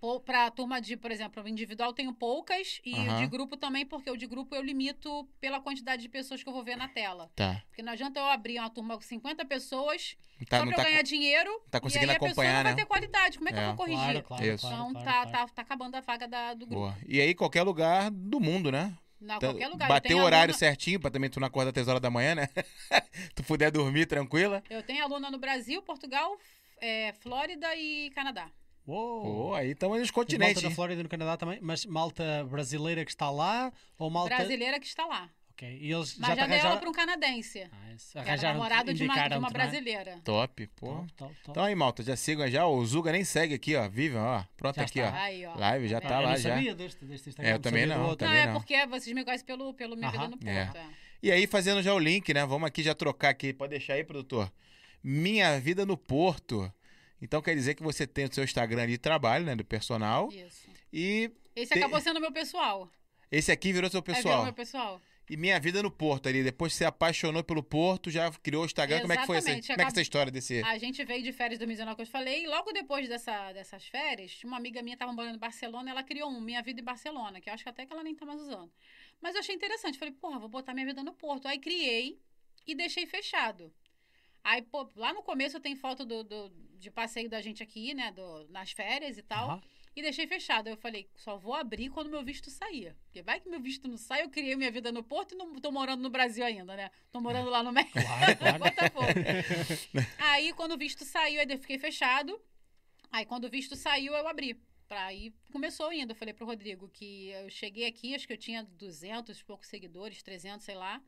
Pou- 0.00 0.18
Pra 0.20 0.50
turma 0.50 0.80
de, 0.80 0.96
por 0.96 1.10
exemplo, 1.10 1.46
individual 1.46 1.92
tenho 1.92 2.14
poucas 2.14 2.80
e 2.82 2.94
o 2.98 3.16
de 3.18 3.26
grupo 3.26 3.54
também, 3.56 3.84
porque 3.84 4.10
o 4.10 4.16
de 4.16 4.26
grupo 4.26 4.54
eu 4.54 4.62
limito 4.62 5.28
pela 5.38 5.60
quantidade 5.60 6.00
de 6.00 6.08
pessoas 6.08 6.42
que 6.42 6.48
eu 6.48 6.52
vou 6.54 6.64
ver 6.64 6.74
na 6.76 6.88
tela. 6.88 7.30
Tá. 7.36 7.62
Porque 7.68 7.82
não 7.82 7.92
adianta 7.92 8.18
eu 8.18 8.24
abrir 8.26 8.58
uma 8.58 8.70
turma 8.70 8.94
com 8.96 9.02
50 9.02 9.44
pessoas 9.44 10.16
tá 10.48 10.56
só 10.58 10.64
pra 10.64 10.72
eu 10.72 10.76
tá, 10.76 10.84
ganhar 10.84 11.02
dinheiro 11.02 11.50
tá 11.70 11.76
e 11.76 11.80
conseguindo 11.82 12.10
aí 12.12 12.16
a 12.16 12.18
pessoa 12.18 12.30
acompanhar, 12.32 12.54
não 12.56 12.62
vai 12.62 12.72
né? 12.72 12.76
ter 12.80 12.86
qualidade. 12.86 13.36
Como 13.36 13.50
é 13.50 13.52
que 13.52 13.58
É. 13.58 13.62
eu 13.62 13.66
vou 13.66 13.76
corrigir? 13.76 14.00
Claro, 14.04 14.22
claro, 14.22 14.44
Isso. 14.46 14.66
claro, 14.66 14.74
Então 14.76 14.92
claro, 14.92 15.04
tá, 15.04 15.12
claro. 15.30 15.46
Tá, 15.48 15.54
tá 15.54 15.62
acabando 15.62 15.94
a 15.94 16.00
vaga 16.00 16.26
da, 16.26 16.54
do 16.54 16.66
grupo. 16.66 16.80
Boa. 16.82 16.96
E 17.06 17.20
aí, 17.20 17.34
qualquer 17.34 17.62
lugar 17.62 18.10
do 18.10 18.40
mundo, 18.40 18.72
né? 18.72 18.96
Não, 19.20 19.38
Tá- 19.38 19.48
qualquer 19.48 19.68
lugar. 19.68 19.86
Bater 19.86 20.14
o 20.14 20.22
horário 20.22 20.52
aluna- 20.54 20.58
certinho 20.58 20.98
pra 20.98 21.10
também 21.10 21.28
tu 21.28 21.38
não 21.38 21.46
acordar 21.46 21.68
até 21.68 21.80
as 21.82 21.88
horas 21.88 22.00
da 22.00 22.08
manhã, 22.10 22.34
né? 22.34 22.48
tu 23.34 23.42
puder 23.44 23.70
dormir 23.70 24.06
tranquila. 24.06 24.62
Eu 24.70 24.82
tenho 24.82 25.04
aluna 25.04 25.30
no 25.30 25.36
Brasil, 25.36 25.82
Portugal, 25.82 26.38
é, 26.80 27.12
Flórida 27.20 27.76
e 27.76 28.08
Canadá. 28.14 28.50
Uou. 28.86 29.22
Pô, 29.22 29.54
aí 29.54 29.70
estamos 29.72 29.98
nos 29.98 30.10
continentes. 30.10 30.54
Malta 30.56 30.68
da 30.68 30.74
Flórida 30.74 31.00
e 31.00 31.02
no 31.02 31.08
Canadá 31.08 31.36
também, 31.36 31.58
mas 31.62 31.84
malta 31.86 32.44
brasileira 32.50 33.04
que 33.04 33.10
está 33.10 33.30
lá 33.30 33.72
ou 33.98 34.10
malta. 34.10 34.34
Brasileira 34.36 34.80
que 34.80 34.86
está 34.86 35.06
lá. 35.06 35.28
Ok. 35.52 35.78
E 35.78 35.92
eles 35.92 36.16
Mas 36.16 36.30
já 36.30 36.34
já, 36.36 36.42
arranjaram. 36.44 36.78
para 36.80 36.88
um 36.88 36.92
canadense. 36.92 37.68
Ah, 37.70 37.92
isso. 37.94 38.12
Que 38.12 38.18
era 38.18 38.28
Arranjaram 38.30 38.54
namorado 38.54 38.94
de 38.94 39.02
uma, 39.04 39.12
de 39.14 39.18
uma 39.18 39.24
indicaram-te, 39.26 39.40
não 39.42 39.48
é? 39.48 39.52
brasileira. 39.52 40.20
Top, 40.24 40.66
pô. 40.68 40.86
Top, 40.86 41.12
top, 41.12 41.34
top. 41.34 41.50
Então 41.50 41.62
aí, 41.64 41.74
malta, 41.74 42.02
já 42.02 42.16
sigam 42.16 42.48
já. 42.48 42.66
O 42.66 42.82
Zuga 42.86 43.12
nem 43.12 43.24
segue 43.24 43.54
aqui, 43.54 43.76
ó. 43.76 43.86
Vivian, 43.86 44.22
ó. 44.22 44.44
Pronto 44.56 44.76
Já 44.76 44.82
aqui, 44.84 45.00
ó. 45.02 45.10
Aí, 45.12 45.44
ó. 45.44 45.54
Live 45.56 45.88
já 45.88 46.00
Tá 46.00 46.08
tá 46.08 46.14
eu 46.16 46.22
lá 46.22 46.30
não 46.30 46.36
já. 46.38 46.54
sabia 46.54 46.74
deste, 46.74 47.04
deste 47.04 47.28
Instagram. 47.28 47.50
É, 47.52 47.54
eu 47.54 47.58
também 47.60 47.82
sabia 47.82 47.94
do 47.94 48.00
não, 48.00 48.08
outro. 48.08 48.26
também 48.26 48.42
Não, 48.42 48.50
é 48.50 48.52
não. 48.54 48.60
porque 48.60 48.86
vocês 48.86 49.14
me 49.14 49.22
conhecem 49.22 49.46
pelo, 49.46 49.74
pelo 49.74 49.96
Minha 49.96 50.10
Vida 50.10 50.28
no 50.28 50.38
Porto. 50.38 50.48
É. 50.48 50.70
é. 50.74 50.86
E 51.22 51.30
aí, 51.30 51.46
fazendo 51.46 51.82
já 51.82 51.92
o 51.92 51.98
link, 51.98 52.32
né? 52.32 52.46
Vamos 52.46 52.66
aqui 52.66 52.82
já 52.82 52.94
trocar 52.94 53.28
aqui. 53.28 53.52
Pode 53.52 53.70
deixar 53.72 53.92
aí, 53.94 54.02
produtor. 54.02 54.50
Minha 55.04 55.60
vida 55.60 55.84
no 55.84 55.94
Porto. 55.96 56.72
Então 57.20 57.42
quer 57.42 57.54
dizer 57.54 57.74
que 57.74 57.82
você 57.82 58.06
tem 58.06 58.24
o 58.26 58.32
seu 58.32 58.44
Instagram 58.44 58.86
de 58.86 58.98
trabalho, 58.98 59.44
né? 59.44 59.54
Do 59.54 59.64
personal. 59.64 60.28
Isso. 60.32 60.68
E 60.92 61.30
Esse 61.54 61.74
Tem- 61.74 61.82
acabou 61.82 62.00
sendo 62.00 62.20
meu 62.20 62.32
pessoal. 62.32 62.90
esse 63.30 63.50
aqui 63.52 63.72
virou 63.72 63.90
seu 63.90 63.98
É, 63.98 64.02
virou 64.02 64.16
pessoal. 64.16 64.44
meu 64.44 64.52
pessoal. 64.52 65.00
E 65.28 65.36
minha 65.36 65.60
vida 65.60 65.80
no 65.80 65.92
Porto 65.92 66.28
ali. 66.28 66.42
Depois 66.42 66.72
que 66.72 66.78
você 66.78 66.84
apaixonou 66.84 67.44
pelo 67.44 67.62
Porto, 67.62 68.10
já 68.10 68.28
criou 68.32 68.62
o 68.64 68.66
Instagram. 68.66 69.00
Como 69.02 69.12
é 69.12 69.16
que 69.18 69.26
foi 69.26 69.36
essa? 69.36 69.46
Como 69.46 69.58
Exatamente, 69.58 69.80
é 69.80 69.84
que 69.84 69.92
essa 69.92 70.00
história 70.02 70.32
desse. 70.32 70.60
A 70.64 70.76
gente 70.76 71.04
veio 71.04 71.22
de 71.22 71.32
férias 71.32 71.56
2019, 71.60 71.94
que 71.94 72.02
eu 72.02 72.06
te 72.06 72.10
falei, 72.10 72.42
e 72.42 72.46
logo 72.48 72.72
depois 72.72 73.08
dessa, 73.08 73.52
dessas 73.52 73.86
férias, 73.86 74.40
uma 74.42 74.56
amiga 74.56 74.82
minha 74.82 74.94
estava 74.94 75.12
morando 75.12 75.36
em 75.36 75.38
Barcelona, 75.38 75.88
ela 75.88 76.02
criou 76.02 76.28
um 76.28 76.40
Minha 76.40 76.60
Vida 76.62 76.80
em 76.80 76.84
Barcelona, 76.84 77.40
que 77.40 77.48
eu 77.48 77.54
acho 77.54 77.62
que 77.62 77.68
até 77.68 77.86
que 77.86 77.92
ela 77.92 78.02
nem 78.02 78.12
tá 78.16 78.26
mais 78.26 78.40
usando. 78.40 78.72
Mas 79.20 79.34
eu 79.36 79.40
achei 79.40 79.54
interessante, 79.54 79.98
falei, 80.00 80.14
porra, 80.14 80.40
vou 80.40 80.48
botar 80.48 80.74
minha 80.74 80.86
vida 80.86 81.04
no 81.04 81.12
Porto. 81.12 81.46
Aí 81.46 81.60
criei 81.60 82.18
e 82.66 82.74
deixei 82.74 83.06
fechado. 83.06 83.72
Aí, 84.42 84.62
pô, 84.62 84.90
lá 84.96 85.12
no 85.12 85.22
começo 85.22 85.60
tenho 85.60 85.76
foto 85.76 86.04
do, 86.04 86.24
do- 86.24 86.48
de 86.80 86.90
passeio 86.90 87.28
da 87.28 87.40
gente 87.40 87.62
aqui, 87.62 87.94
né, 87.94 88.10
do- 88.12 88.48
nas 88.48 88.72
férias 88.72 89.16
e 89.18 89.22
tal. 89.22 89.50
Aham. 89.50 89.62
E 89.94 90.02
deixei 90.02 90.24
fechado. 90.26 90.68
Eu 90.68 90.76
falei, 90.76 91.10
só 91.16 91.36
vou 91.36 91.52
abrir 91.52 91.90
quando 91.90 92.08
meu 92.08 92.22
visto 92.22 92.48
sair. 92.48 92.94
Porque 93.04 93.22
vai 93.22 93.40
que 93.40 93.48
meu 93.48 93.60
visto 93.60 93.88
não 93.88 93.96
sai, 93.96 94.22
eu 94.22 94.30
criei 94.30 94.54
minha 94.54 94.70
vida 94.70 94.92
no 94.92 95.02
Porto 95.02 95.34
e 95.34 95.36
não 95.36 95.52
tô 95.56 95.72
morando 95.72 96.00
no 96.00 96.08
Brasil 96.08 96.44
ainda, 96.44 96.76
né? 96.76 96.90
Tô 97.10 97.20
morando 97.20 97.50
lá 97.50 97.60
no 97.62 97.72
México. 97.72 97.98
Claro, 98.00 98.36
claro. 98.38 98.58
Botafogo. 98.60 99.06
aí, 100.18 100.52
quando 100.52 100.72
o 100.72 100.78
visto 100.78 101.04
saiu, 101.04 101.40
aí 101.40 101.46
eu 101.50 101.58
fiquei 101.58 101.76
fechado. 101.78 102.40
Aí 103.10 103.26
quando 103.26 103.44
o 103.46 103.50
visto 103.50 103.74
saiu, 103.74 104.14
eu 104.14 104.26
abri. 104.28 104.54
Pra 104.86 105.06
aí 105.06 105.32
começou 105.52 105.92
indo. 105.92 106.12
Eu 106.12 106.16
falei 106.16 106.32
pro 106.34 106.46
Rodrigo 106.46 106.88
que 106.88 107.28
eu 107.30 107.50
cheguei 107.50 107.86
aqui, 107.86 108.14
acho 108.14 108.26
que 108.28 108.32
eu 108.32 108.38
tinha 108.38 108.62
200 108.62 109.38
e 109.40 109.44
poucos 109.44 109.66
seguidores, 109.68 110.22
300, 110.22 110.64
sei 110.64 110.76
lá. 110.76 111.02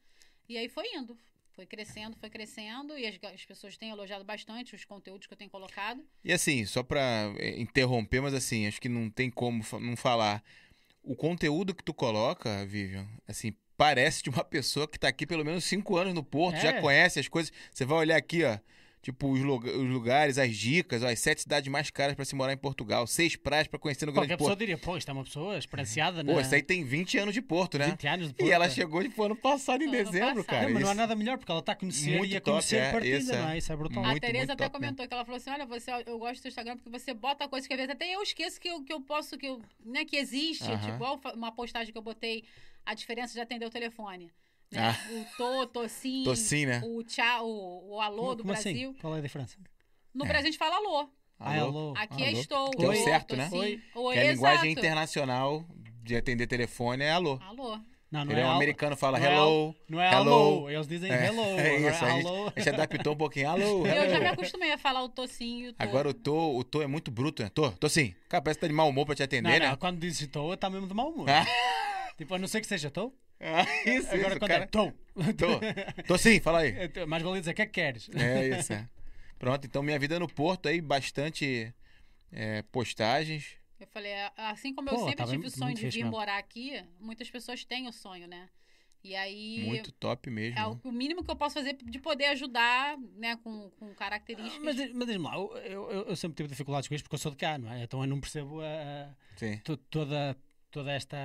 E 0.49 0.57
aí 0.59 0.69
foi 0.69 0.87
indo. 0.95 1.17
Foi 1.55 1.67
crescendo, 1.67 2.17
foi 2.17 2.31
crescendo. 2.31 2.99
E 2.99 3.07
as, 3.07 3.19
as 3.33 3.45
pessoas 3.45 3.77
têm 3.77 3.91
elogiado 3.91 4.25
bastante 4.25 4.75
os 4.75 4.85
conteúdos 4.85 5.27
que 5.27 5.33
eu 5.35 5.39
tenho 5.39 5.51
colocado. 5.51 6.03
E 6.25 6.33
assim, 6.33 6.65
só 6.65 6.83
pra 6.83 7.33
é, 7.39 7.61
interromper, 7.61 8.21
mas 8.23 8.35
assim, 8.35 8.67
acho 8.67 8.81
que 8.81 8.89
não 8.89 9.11
tem 9.11 9.31
como 9.31 9.63
não 9.81 9.97
falar. 9.97 10.43
O 11.03 11.15
conteúdo 11.17 11.75
que 11.75 11.83
tu 11.83 11.93
coloca, 11.93 12.65
Vivian, 12.67 13.07
assim, 13.27 13.55
parece 13.77 14.23
de 14.23 14.31
uma 14.31 14.45
pessoa 14.45 14.89
que 14.89 14.99
tá 14.99 15.09
aqui 15.09 15.27
pelo 15.27 15.45
menos 15.45 15.65
cinco 15.65 15.97
anos 15.97 16.15
no 16.15 16.23
Porto, 16.23 16.59
já 16.59 16.71
É. 16.71 16.81
conhece 16.81 17.21
as 17.21 17.29
coisas. 17.29 17.53
Você 17.73 17.85
vai 17.85 17.99
olhar 17.99 18.17
aqui, 18.17 18.45
ó. 18.45 18.59
Tipo, 19.03 19.33
os, 19.33 19.41
os 19.41 19.91
lugares, 19.91 20.39
as 20.39 20.57
dicas, 20.57 21.03
ó, 21.03 21.09
as 21.09 21.19
sete 21.19 21.43
cidades 21.43 21.69
mais 21.69 21.91
caras 21.91 22.15
pra 22.15 22.25
se 22.25 22.37
morar 22.37 22.53
em 22.53 22.57
Portugal, 22.57 23.05
seis 23.05 23.35
praias 23.35 23.67
pra 23.67 23.77
conhecer 23.77 24.07
no 24.07 24.13
Grande 24.13 24.29
Qualquer 24.29 24.37
pessoa 24.37 24.51
Porto. 24.51 24.59
diria, 24.61 24.79
pô, 24.79 24.97
isto 24.97 25.09
é 25.09 25.13
uma 25.13 25.25
pessoa 25.25 25.59
experienciada, 25.59 26.25
Pô, 26.25 26.35
na... 26.35 26.41
isso 26.41 26.55
aí 26.55 26.63
tem 26.63 26.85
20 26.85 27.19
anos 27.19 27.35
de 27.35 27.43
Porto, 27.43 27.79
né? 27.79 27.89
20 27.89 28.07
anos 28.07 28.27
de 28.29 28.33
E 28.33 28.37
Porto. 28.37 28.53
ela 28.53 28.71
chegou 28.71 29.03
tipo, 29.03 29.21
ano 29.25 29.35
passado, 29.35 29.83
em 29.83 29.89
Ano 29.89 29.93
dezembro, 30.05 30.45
passado. 30.45 30.45
cara. 30.47 30.67
Não, 30.67 30.75
mas 30.75 30.83
não 30.85 30.91
há 30.91 30.95
nada 30.95 31.17
melhor, 31.17 31.37
porque 31.37 31.51
ela 31.51 31.59
está 31.59 31.73
a 31.73 31.75
conhecer 31.75 32.17
Muito 32.17 32.33
e 32.33 32.37
a 32.37 32.41
top, 32.41 32.51
conhecer 32.53 32.77
é, 32.77 32.93
partilha, 32.93 33.17
isso 33.19 33.33
é. 33.35 33.39
não 33.43 33.49
é? 33.51 33.59
Isso 33.59 33.73
é 33.73 33.77
brutal. 33.77 34.05
Muito, 34.05 34.17
a 34.19 34.21
Tereza 34.21 34.53
até 34.53 34.65
top 34.69 34.77
comentou 34.79 35.09
que 35.09 35.15
ela 35.15 35.25
falou 35.25 35.37
assim: 35.37 35.51
olha, 35.51 35.67
você, 35.67 35.91
eu 36.07 36.19
gosto 36.21 36.41
do 36.43 36.47
Instagram 36.49 36.77
porque 36.77 36.91
você 36.97 37.13
bota 37.13 37.49
coisas 37.49 37.67
que 37.67 37.75
às 37.75 37.79
vezes 37.81 37.93
até 37.93 38.15
eu 38.15 38.23
esqueço 38.23 38.61
que 38.61 38.69
eu, 38.69 38.85
que 38.85 38.93
eu 38.93 39.01
posso, 39.01 39.37
que, 39.37 39.47
eu, 39.47 39.61
né, 39.85 40.05
que 40.05 40.17
existe. 40.17 40.63
Aham. 40.63 40.79
Tipo, 40.79 40.95
igual 40.95 41.19
fa- 41.19 41.33
uma 41.33 41.51
postagem 41.51 41.91
que 41.93 41.99
eu 41.99 42.03
botei, 42.03 42.45
a 42.87 42.95
diferença 42.95 43.35
de 43.35 43.41
atender 43.41 43.67
o 43.67 43.71
telefone. 43.71 44.31
Ah. 44.77 44.97
O 45.11 45.25
tô, 45.37 45.67
tô 45.67 45.89
sim. 45.89 46.23
Tô 46.25 46.35
sim, 46.37 46.67
né? 46.67 46.81
O 46.85 47.03
tchau, 47.03 47.47
o, 47.49 47.95
o 47.97 48.01
alô 48.01 48.17
Como, 48.23 48.35
do 48.37 48.43
como 48.43 48.53
Brasil. 48.55 48.91
assim? 48.91 49.01
Qual 49.01 49.15
é 49.15 49.19
a 49.19 49.23
diferença? 49.23 49.57
No 50.15 50.25
É. 50.25 50.29
Brasil 50.29 50.49
a 50.49 50.51
gente 50.51 50.59
fala 50.59 50.77
alô. 50.77 51.09
Ah, 51.39 51.59
alô. 51.61 51.95
Aqui 51.97 52.23
Ah, 52.23 52.27
é 52.27 52.29
alô. 52.31 52.41
estou. 52.41 52.71
Que 52.71 52.85
é 52.85 52.89
o 52.89 52.95
certo, 52.95 53.29
tô 53.29 53.37
né? 53.37 53.51
Oi. 53.53 53.83
Oi, 53.95 54.15
Que 54.15 54.21
a 54.21 54.33
linguagem 54.33 54.71
exato. 54.71 54.81
internacional 54.87 55.65
de 56.03 56.17
atender 56.17 56.47
telefone 56.47 57.03
é 57.05 57.11
alô. 57.13 57.39
Alô. 57.43 57.79
Não, 58.11 58.27
não 58.27 58.33
Ele 58.33 58.43
é 58.43 58.45
um 58.45 58.49
al- 58.51 58.57
americano, 58.57 58.95
fala 58.95 59.19
não 59.19 59.27
é 59.27 59.35
hello. 59.35 59.75
Não 59.89 60.01
é 60.01 60.13
hello. 60.13 60.31
alô, 60.35 60.71
eles 60.71 60.87
dizem 60.87 61.11
É, 61.11 61.27
hello. 61.29 61.43
é 61.59 61.77
isso, 61.89 62.05
a 62.05 62.11
gente-. 62.11 62.29
A 62.29 62.61
gente 62.61 62.69
adaptou 62.69 63.15
um 63.15 63.17
pouquinho. 63.17 63.49
Alô, 63.49 63.87
Eu 63.87 63.87
já 64.11 64.19
me 64.19 64.27
hello. 64.27 64.35
acostumei 64.35 64.71
a 64.71 64.77
falar 64.77 65.03
o 65.03 65.09
tô 65.09 65.27
sim 65.27 65.61
e 65.63 65.69
o 65.69 65.73
tô. 65.73 65.83
Agora 65.83 66.09
o 66.11 66.15
tô, 66.15 66.57
o 66.59 66.63
tô 66.63 66.83
é 66.83 66.87
muito 66.87 67.11
bruto, 67.11 67.43
né? 67.43 67.49
Tô, 67.55 67.71
tô 67.73 67.89
sim. 67.89 68.15
Cara, 68.29 68.43
parece 68.43 68.59
que 68.59 68.67
tá 68.67 68.69
de 68.69 68.75
mau 68.75 68.89
humor 68.91 69.07
pra 69.07 69.15
te 69.15 69.23
atender, 69.23 69.49
Não, 69.51 69.59
né? 69.59 69.69
não, 69.71 69.77
quando 69.77 69.99
dizes 69.99 70.21
estou, 70.21 70.53
está 70.53 70.69
mesmo 70.69 70.87
de 70.87 70.93
mau 70.95 71.09
humor. 71.11 71.27
Ah. 71.31 71.47
Tipo, 72.19 72.35
a 72.35 72.39
não 72.39 72.47
ser 72.47 72.61
que 72.61 72.67
seja 72.67 72.89
estou. 72.89 73.17
Ah, 73.43 73.65
isso, 73.89 74.09
Agora 74.15 74.29
isso, 74.31 74.39
quando 74.39 74.51
cara. 74.51 74.63
é 74.63 74.67
estou. 74.67 74.93
Tô, 75.37 76.03
tô 76.07 76.17
sim, 76.19 76.41
fala 76.41 76.61
aí. 76.61 76.75
Mais 77.07 77.23
valia 77.23 77.41
dizer 77.41 77.51
o 77.51 77.55
que 77.55 77.63
é 77.63 77.67
que 77.67 77.73
queres. 77.73 78.09
É 78.15 78.49
isso, 78.59 78.73
é. 78.73 78.89
Pronto, 79.39 79.67
então 79.67 79.83
minha 79.83 79.99
vida 79.99 80.19
no 80.19 80.29
Porto 80.29 80.69
aí, 80.69 80.81
bastante 80.81 81.75
é, 82.31 82.63
postagens. 82.63 83.57
Eu 83.81 83.87
falei, 83.89 84.13
assim 84.37 84.73
como 84.73 84.89
Pô, 84.89 84.95
eu 84.95 85.01
sempre 85.01 85.17
tá 85.17 85.27
tive 85.27 85.47
o 85.47 85.51
sonho 85.51 85.65
muito 85.67 85.79
de 85.81 85.91
vir 85.91 86.05
mesmo. 86.05 86.11
morar 86.13 86.39
aqui, 86.39 86.83
muitas 87.01 87.29
pessoas 87.29 87.65
têm 87.65 87.89
o 87.89 87.93
sonho, 87.93 88.29
né? 88.29 88.49
E 89.03 89.17
aí 89.17 89.65
Muito 89.67 89.91
top 89.91 90.31
mesmo. 90.31 90.57
é 90.57 90.65
o, 90.65 90.79
o 90.85 90.93
mínimo 90.93 91.25
que 91.25 91.31
eu 91.33 91.35
posso 91.35 91.55
fazer 91.55 91.73
de 91.75 91.99
poder 91.99 92.27
ajudar, 92.27 92.97
né, 93.17 93.35
com, 93.43 93.69
com 93.71 93.93
características. 93.97 94.63
Mas, 94.63 94.93
mas 94.95 95.07
diz-me 95.09 95.25
lá, 95.25 95.35
eu, 95.35 95.57
eu- 95.59 95.91
eu 96.07 96.15
sempre 96.17 96.37
tive 96.37 96.49
dificuldades 96.49 96.89
com 96.89 96.95
isto 96.95 97.03
porque 97.05 97.17
eu 97.17 97.19
sou 97.19 97.33
de 97.33 97.37
cá, 97.37 97.59
não 97.59 97.73
é? 97.73 97.83
Então 97.83 98.01
eu 98.01 98.07
não 98.07 98.21
percebo 98.21 98.61
a- 98.61 98.65
a- 98.65 99.77
toda, 99.91 100.37
toda 100.73 100.91
esta, 100.91 101.17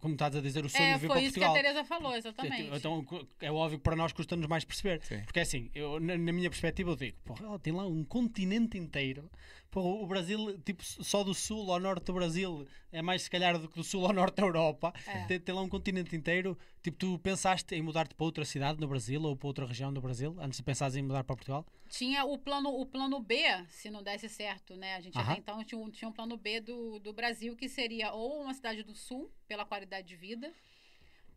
como 0.00 0.14
estás 0.14 0.34
a 0.34 0.40
dizer, 0.40 0.64
o 0.64 0.68
sonho 0.68 0.84
é, 0.84 0.94
de 0.94 1.00
vir 1.00 1.06
foi 1.06 1.16
para 1.16 1.20
isso 1.20 1.34
que 1.34 1.44
a 1.44 1.48
Portugal. 1.48 1.72
Tereza 1.74 1.84
falou, 1.84 2.16
exatamente. 2.16 2.70
Então 2.74 3.06
é 3.40 3.52
óbvio 3.52 3.78
que 3.78 3.84
para 3.84 3.94
nós 3.94 4.12
custa-nos 4.12 4.46
mais 4.48 4.64
perceber. 4.64 5.00
Sim. 5.04 5.20
Porque 5.24 5.40
assim, 5.40 5.70
eu, 5.74 6.00
na, 6.00 6.16
na 6.16 6.32
minha 6.32 6.48
perspectiva 6.48 6.90
eu 6.90 6.96
digo, 6.96 7.16
porra, 7.24 7.44
ela 7.44 7.58
tem 7.58 7.72
lá 7.72 7.86
um 7.86 8.02
continente 8.02 8.78
inteiro. 8.78 9.30
Porra, 9.70 10.02
o 10.02 10.06
Brasil, 10.06 10.58
tipo, 10.60 10.82
só 10.84 11.22
do 11.22 11.34
sul 11.34 11.70
ao 11.70 11.78
norte 11.78 12.04
do 12.04 12.12
Brasil 12.12 12.66
é 12.90 13.02
mais 13.02 13.22
se 13.22 13.30
calhar 13.30 13.58
do 13.58 13.68
que 13.68 13.74
do 13.74 13.84
sul 13.84 14.06
ao 14.06 14.12
norte 14.12 14.36
da 14.36 14.42
Europa. 14.42 14.92
É. 15.06 15.24
Tem, 15.26 15.40
tem 15.40 15.54
lá 15.54 15.60
um 15.60 15.68
continente 15.68 16.14
inteiro. 16.16 16.56
Tipo, 16.82 16.96
tu 16.96 17.18
pensaste 17.18 17.74
em 17.74 17.82
mudar-te 17.82 18.14
para 18.14 18.24
outra 18.24 18.44
cidade 18.44 18.80
no 18.80 18.88
Brasil 18.88 19.22
ou 19.22 19.36
para 19.36 19.46
outra 19.46 19.66
região 19.66 19.92
do 19.92 20.00
Brasil 20.00 20.36
antes 20.38 20.58
de 20.58 20.62
pensares 20.62 20.96
em 20.96 21.02
mudar 21.02 21.24
para 21.24 21.36
Portugal? 21.36 21.66
Tinha 21.88 22.24
o 22.24 22.38
plano, 22.38 22.70
o 22.70 22.86
plano 22.86 23.20
B, 23.20 23.42
se 23.68 23.90
não 23.90 24.02
desse 24.02 24.28
certo, 24.28 24.76
né? 24.76 24.94
A 24.94 25.00
gente 25.00 25.18
até 25.18 25.38
então 25.38 25.62
tinha 25.64 25.78
um, 25.78 25.90
tinha 25.90 26.08
um 26.08 26.12
plano 26.12 26.36
B 26.36 26.60
do, 26.60 26.98
do 26.98 27.12
Brasil, 27.12 27.56
que 27.56 27.68
seria 27.68 28.12
ou 28.12 28.42
uma 28.42 28.54
cidade 28.54 28.82
do 28.82 28.94
sul, 28.94 29.30
pela 29.46 29.64
qualidade 29.64 30.06
de 30.06 30.16
vida, 30.16 30.52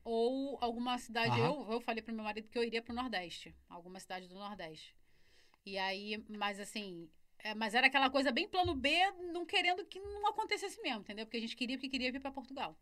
ou 0.03 0.57
alguma 0.61 0.97
cidade. 0.97 1.39
Aham. 1.39 1.65
Eu, 1.67 1.73
eu 1.73 1.81
falei 1.81 2.01
pro 2.01 2.13
meu 2.13 2.23
marido 2.23 2.47
que 2.47 2.57
eu 2.57 2.63
iria 2.63 2.81
pro 2.81 2.93
Nordeste, 2.93 3.53
alguma 3.69 3.99
cidade 3.99 4.27
do 4.27 4.35
Nordeste. 4.35 4.95
E 5.65 5.77
aí, 5.77 6.23
mas 6.29 6.59
assim. 6.59 7.09
É, 7.43 7.55
mas 7.55 7.73
era 7.73 7.87
aquela 7.87 8.09
coisa 8.09 8.31
bem 8.31 8.47
plano 8.47 8.75
B, 8.75 8.91
não 9.33 9.45
querendo 9.45 9.85
que 9.85 9.99
não 9.99 10.27
acontecesse 10.27 10.81
mesmo, 10.81 11.01
entendeu? 11.01 11.25
Porque 11.25 11.37
a 11.37 11.41
gente 11.41 11.55
queria, 11.55 11.77
porque 11.77 11.89
queria 11.89 12.11
vir 12.11 12.19
para 12.19 12.31
Portugal. 12.31 12.77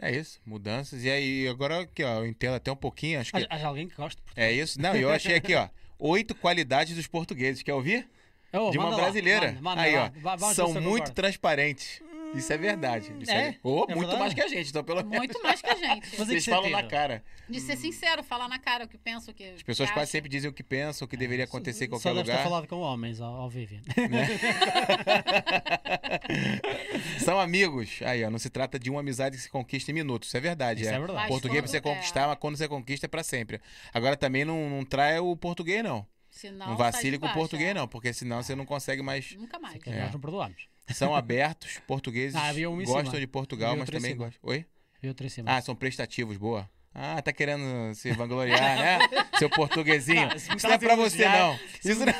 É 0.00 0.10
isso, 0.10 0.40
mudanças. 0.44 1.04
E 1.04 1.10
aí, 1.10 1.46
agora 1.48 1.82
aqui, 1.82 2.02
ó, 2.02 2.20
eu 2.20 2.26
entendo 2.26 2.54
até 2.54 2.72
um 2.72 2.76
pouquinho, 2.76 3.20
acho 3.20 3.30
que. 3.32 3.46
Há, 3.48 3.56
há 3.56 3.66
alguém 3.66 3.88
que 3.88 3.94
gosta 3.94 4.16
de 4.16 4.22
Portugal? 4.22 4.44
É 4.48 4.52
isso? 4.52 4.80
Não, 4.80 4.94
eu 4.96 5.10
achei 5.10 5.34
aqui, 5.34 5.54
ó. 5.54 5.68
Oito 5.98 6.34
qualidades 6.34 6.96
dos 6.96 7.06
portugueses. 7.06 7.62
Quer 7.62 7.74
ouvir? 7.74 8.08
Oh, 8.52 8.70
de 8.70 8.78
uma 8.78 8.86
manda 8.86 8.96
lá, 8.96 9.02
manda, 9.02 9.02
brasileira. 9.02 9.58
manda 9.60 9.82
aí, 9.82 9.94
ó. 9.96 10.10
São 10.52 10.72
muito 10.72 10.84
concordo. 10.84 11.12
transparentes. 11.12 12.02
Isso 12.34 12.52
é 12.52 12.56
verdade. 12.56 13.12
Isso 13.20 13.30
é? 13.30 13.48
é, 13.48 13.58
Oh, 13.62 13.84
É 13.88 13.94
muito 13.94 13.98
verdade? 14.10 14.18
mais 14.20 14.34
que 14.34 14.40
a 14.40 14.48
gente, 14.48 14.70
então 14.70 14.82
pelo 14.82 15.02
menos. 15.04 15.18
Muito 15.18 15.42
mais 15.42 15.60
que 15.60 15.68
a 15.70 15.74
gente. 15.74 16.10
Que 16.32 16.40
falam 16.40 16.70
na 16.70 16.82
cara. 16.82 17.22
De 17.48 17.60
ser 17.60 17.76
sincero, 17.76 18.22
falar 18.22 18.48
na 18.48 18.58
cara 18.58 18.84
o 18.84 18.88
que 18.88 18.96
penso, 18.96 19.30
o 19.30 19.34
que. 19.34 19.44
As 19.50 19.62
pessoas 19.62 19.90
quase 19.90 20.10
sempre 20.10 20.30
dizem 20.30 20.48
o 20.50 20.52
que 20.52 20.62
pensam, 20.62 21.04
o 21.04 21.08
que 21.08 21.16
deveria 21.16 21.44
acontecer 21.44 21.84
em 21.84 21.88
qualquer 21.88 22.02
Só 22.08 22.14
deves 22.14 22.26
ter 22.26 22.32
lugar. 22.32 22.44
falado 22.44 22.66
com 22.66 22.80
homens, 22.80 23.20
ao, 23.20 23.34
ao 23.34 23.50
Vivian. 23.50 23.82
São 27.24 27.40
amigos. 27.40 28.00
Aí, 28.02 28.24
ó, 28.24 28.30
não 28.30 28.38
se 28.38 28.50
trata 28.50 28.78
de 28.78 28.90
uma 28.90 29.00
amizade 29.00 29.36
que 29.36 29.42
se 29.42 29.50
conquista 29.50 29.90
em 29.90 29.94
minutos. 29.94 30.28
Isso 30.28 30.36
é 30.36 30.40
verdade. 30.40 30.82
Isso 30.82 30.90
é. 30.90 30.94
é 30.94 30.98
verdade. 30.98 31.18
Mas 31.20 31.28
Português 31.28 31.60
quando- 31.60 31.70
pra 31.70 31.72
você 31.72 31.80
conquistar, 31.80 32.26
mas 32.28 32.38
quando 32.38 32.56
você 32.56 32.68
conquista 32.68 33.06
é 33.06 33.08
pra 33.08 33.22
sempre. 33.22 33.60
Agora 33.92 34.16
também 34.16 34.44
não, 34.44 34.68
não 34.70 34.84
trai 34.84 35.18
o 35.18 35.36
português, 35.36 35.82
não. 35.82 36.06
Senão, 36.30 36.68
Não, 36.68 36.76
sai 36.78 36.92
vacile 36.92 37.18
com 37.18 37.26
o 37.26 37.32
português, 37.34 37.70
é. 37.70 37.74
não, 37.74 37.86
porque 37.86 38.10
senão 38.14 38.42
você 38.42 38.54
não 38.54 38.64
consegue 38.64 39.02
mais. 39.02 39.34
Nunca 39.36 39.58
mais. 39.58 39.82
Que 39.82 39.90
É. 39.90 40.04
Nós 40.04 40.12
não 40.14 40.20
perdoamos. 40.20 40.66
São 40.88 41.14
abertos, 41.14 41.80
portugueses 41.86 42.34
Ah, 42.36 42.52
gostam 42.84 43.04
cima. 43.06 43.20
de 43.20 43.26
Portugal, 43.26 43.76
mas 43.76 43.88
também 43.88 44.12
cima. 44.12 44.24
gostam. 44.26 44.40
Oi? 44.50 44.66
Vi 45.00 45.08
outro 45.08 45.26
em 45.26 45.28
cima. 45.30 45.50
Ah, 45.56 45.60
são 45.60 45.74
prestativos, 45.74 46.36
boa. 46.36 46.68
Ah, 46.94 47.22
tá 47.22 47.32
querendo 47.32 47.94
se 47.94 48.12
vangloriar, 48.12 48.76
né? 48.76 48.98
Seu 49.38 49.48
portuguesinho. 49.48 50.20
Não, 50.28 50.28
me 50.28 50.36
Isso 50.36 50.66
não 50.68 50.74
é 50.74 50.78
pra 50.78 50.94
você, 50.94 51.26
não. 51.26 51.58
Isso 51.82 52.00
não... 52.04 52.12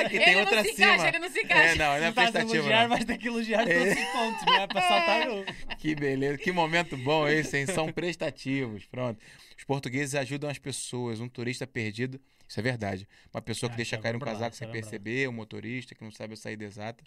Aqui 0.00 0.16
Ele 0.16 0.24
tem 0.24 0.34
não 0.34 0.40
outra 0.40 0.62
se 0.64 0.70
acima. 0.70 0.86
encaixa, 0.94 1.08
ele 1.08 1.18
não 1.20 1.30
se 1.30 1.38
encaixa. 1.40 1.62
É, 1.62 1.74
não, 1.76 1.86
não 1.86 2.04
é 2.06 2.12
prestativo, 2.12 2.54
elogiar, 2.56 2.82
não. 2.82 2.88
vais 2.88 3.04
ter 3.04 3.16
que 3.18 3.28
elogiar 3.28 3.64
todos 3.64 3.92
os 3.92 4.04
pontos, 4.12 4.44
não 4.44 4.54
é 4.56 4.66
para 4.66 4.80
saltar 4.82 5.28
o... 5.30 5.44
Que 5.76 5.94
beleza, 5.94 6.36
que 6.38 6.50
momento 6.50 6.96
bom 6.96 7.28
esse, 7.28 7.58
hein? 7.58 7.66
São 7.66 7.92
prestativos, 7.92 8.84
pronto. 8.86 9.20
Os 9.56 9.62
portugueses 9.62 10.16
ajudam 10.16 10.50
as 10.50 10.58
pessoas, 10.58 11.20
um 11.20 11.28
turista 11.28 11.64
perdido, 11.64 12.20
isso 12.48 12.58
é 12.58 12.62
verdade. 12.62 13.06
Uma 13.32 13.40
pessoa 13.40 13.70
que 13.70 13.74
Ah, 13.74 13.76
deixa 13.76 13.94
é 13.96 13.98
cair 14.00 14.16
um 14.16 14.18
casaco 14.18 14.46
é 14.54 14.58
sem 14.58 14.66
verdade. 14.66 14.82
perceber, 14.82 15.28
um 15.28 15.32
motorista 15.32 15.94
que 15.94 16.02
não 16.02 16.10
sabe 16.10 16.34
a 16.34 16.36
saída 16.36 16.64
exata. 16.64 17.04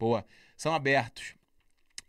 Boa. 0.00 0.24
São 0.56 0.74
abertos. 0.74 1.34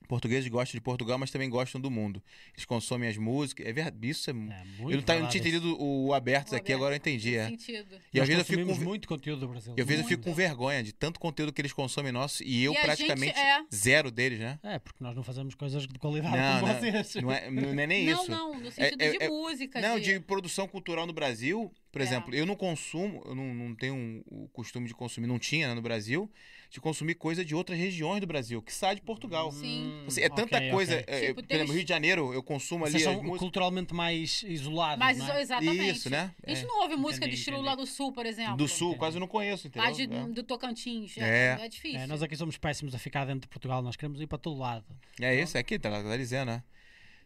Portugueses 0.07 0.49
gostam 0.49 0.77
de 0.77 0.81
Portugal, 0.81 1.17
mas 1.17 1.31
também 1.31 1.49
gostam 1.49 1.79
do 1.79 1.89
mundo. 1.89 2.21
Eles 2.53 2.65
consomem 2.65 3.07
as 3.07 3.15
músicas. 3.15 3.65
É 3.65 3.71
verdade, 3.71 4.09
isso 4.09 4.29
é. 4.29 4.33
É, 4.33 4.35
muito 4.35 4.91
eu 4.91 4.97
não, 4.97 5.03
tá- 5.03 5.15
eu 5.15 5.21
não 5.21 5.29
tinha 5.29 5.39
entendido 5.39 5.73
o, 5.81 6.07
o 6.07 6.13
abertos 6.13 6.51
O 6.51 6.55
aqui, 6.57 6.65
aberto, 6.73 6.75
agora 6.79 6.95
eu 6.95 6.97
entendi. 6.97 7.37
É. 7.37 7.47
Sentido. 7.47 7.95
E 8.13 8.19
às 8.19 8.27
vezes 8.27 8.39
eu 8.41 8.57
fico 8.57 8.75
com, 8.75 8.83
muito 8.83 9.07
conteúdo 9.07 9.39
do 9.39 9.47
Brasil. 9.47 9.73
e 9.77 9.79
às 9.81 9.87
vezes 9.87 10.03
eu 10.03 10.09
fico 10.09 10.23
com 10.23 10.33
vergonha 10.33 10.83
de 10.83 10.91
tanto 10.91 11.17
conteúdo 11.17 11.53
que 11.53 11.61
eles 11.61 11.71
consomem 11.71 12.11
nosso 12.11 12.43
e 12.43 12.61
eu 12.61 12.73
E 12.73 12.81
praticamente 12.81 13.39
é- 13.39 13.63
zero 13.73 14.11
deles, 14.11 14.39
né? 14.39 14.59
É, 14.63 14.79
porque 14.79 15.01
nós 15.01 15.15
não 15.15 15.23
fazemos 15.23 15.55
coisas 15.55 15.87
de 15.87 15.97
qualidade 15.97 16.35
Não, 16.35 16.59
como 16.59 16.73
não, 16.73 16.79
vocês. 17.03 17.15
não, 17.23 17.31
é, 17.31 17.49
não 17.49 17.79
é 17.81 17.87
nem 17.87 18.03
não, 18.11 18.21
isso. 18.21 18.31
não, 18.31 18.59
no 18.59 18.69
sentido 18.69 19.01
é- 19.01 19.11
de 19.11 19.23
é- 19.23 19.29
música. 19.29 19.79
Não, 19.79 19.97
de... 19.97 20.15
de 20.15 20.19
produção 20.19 20.67
cultural 20.67 21.07
no 21.07 21.13
Brasil, 21.13 21.71
por 21.89 22.01
É. 22.01 22.03
exemplo, 22.03 22.35
eu 22.35 22.45
não 22.45 22.57
consumo, 22.57 23.23
eu 23.25 23.33
não, 23.33 23.53
não 23.53 23.73
tenho 23.75 23.93
um- 23.95 24.21
o 24.25 24.49
costume 24.49 24.89
de 24.89 24.93
consumir, 24.93 25.25
não 25.27 25.39
tinha 25.39 25.69
né, 25.69 25.73
no 25.73 25.81
Brasil, 25.81 26.29
de 26.71 26.79
consumir 26.79 27.15
coisa 27.15 27.43
de 27.43 27.53
outras 27.53 27.77
regiões 27.77 28.21
do 28.21 28.25
Brasil, 28.25 28.61
que 28.61 28.73
sai 28.73 28.95
de 28.95 29.01
Portugal. 29.01 29.51
Sim. 29.51 30.05
Assim, 30.07 30.21
é 30.21 30.29
tanta 30.29 30.55
ok, 30.55 30.71
coisa. 30.71 30.99
ok. 31.01 31.05
é, 31.13 31.27
Tipo, 31.27 31.43
por 31.43 31.53
exemplo, 31.53 31.73
Rio 31.73 31.83
de 31.83 31.89
Janeiro, 31.89 32.33
eu 32.33 32.41
consumo 32.41 32.85
ali 32.85 32.93
Vocês 32.93 33.05
as 33.05 33.11
são 33.13 33.21
músicas. 33.21 33.39
culturalmente 33.39 33.93
mais 33.93 34.41
isolados, 34.43 34.97
Mas 34.97 35.17
não 35.17 35.29
é? 35.33 35.41
exatamente. 35.41 35.89
Isso, 35.97 36.09
né? 36.09 36.31
A 36.47 36.49
gente 36.49 36.63
É. 36.63 36.67
não 36.67 36.81
ouve 36.83 36.95
música 36.95 37.25
Entendi, 37.25 37.31
de 37.35 37.39
estilo 37.39 37.57
entendi. 37.57 37.69
lá 37.69 37.75
do 37.75 37.85
sul, 37.85 38.13
por 38.13 38.25
exemplo. 38.25 38.55
Do 38.55 38.69
sul, 38.69 38.87
Entendi. 38.91 38.99
quase 38.99 39.19
não 39.19 39.27
conheço, 39.27 39.67
entendeu? 39.67 39.89
Lá 39.89 39.93
de, 39.95 40.03
É. 40.03 40.23
do 40.29 40.43
Tocantins. 40.43 41.17
É. 41.17 41.57
É, 41.59 41.65
é 41.65 41.67
difícil. 41.67 41.99
É, 41.99 42.07
nós 42.07 42.23
aqui 42.23 42.37
somos 42.37 42.57
péssimos 42.57 42.95
a 42.95 42.97
ficar 42.99 43.25
dentro 43.25 43.41
de 43.41 43.47
Portugal, 43.49 43.81
nós 43.81 43.97
queremos 43.97 44.21
ir 44.21 44.27
para 44.27 44.37
todo 44.37 44.57
lado. 44.57 44.85
É 45.19 45.35
isso, 45.35 45.57
é 45.57 45.59
aqui, 45.59 45.77
tá, 45.77 45.89
tá 46.01 46.15
dizendo, 46.15 46.47
né? 46.51 46.63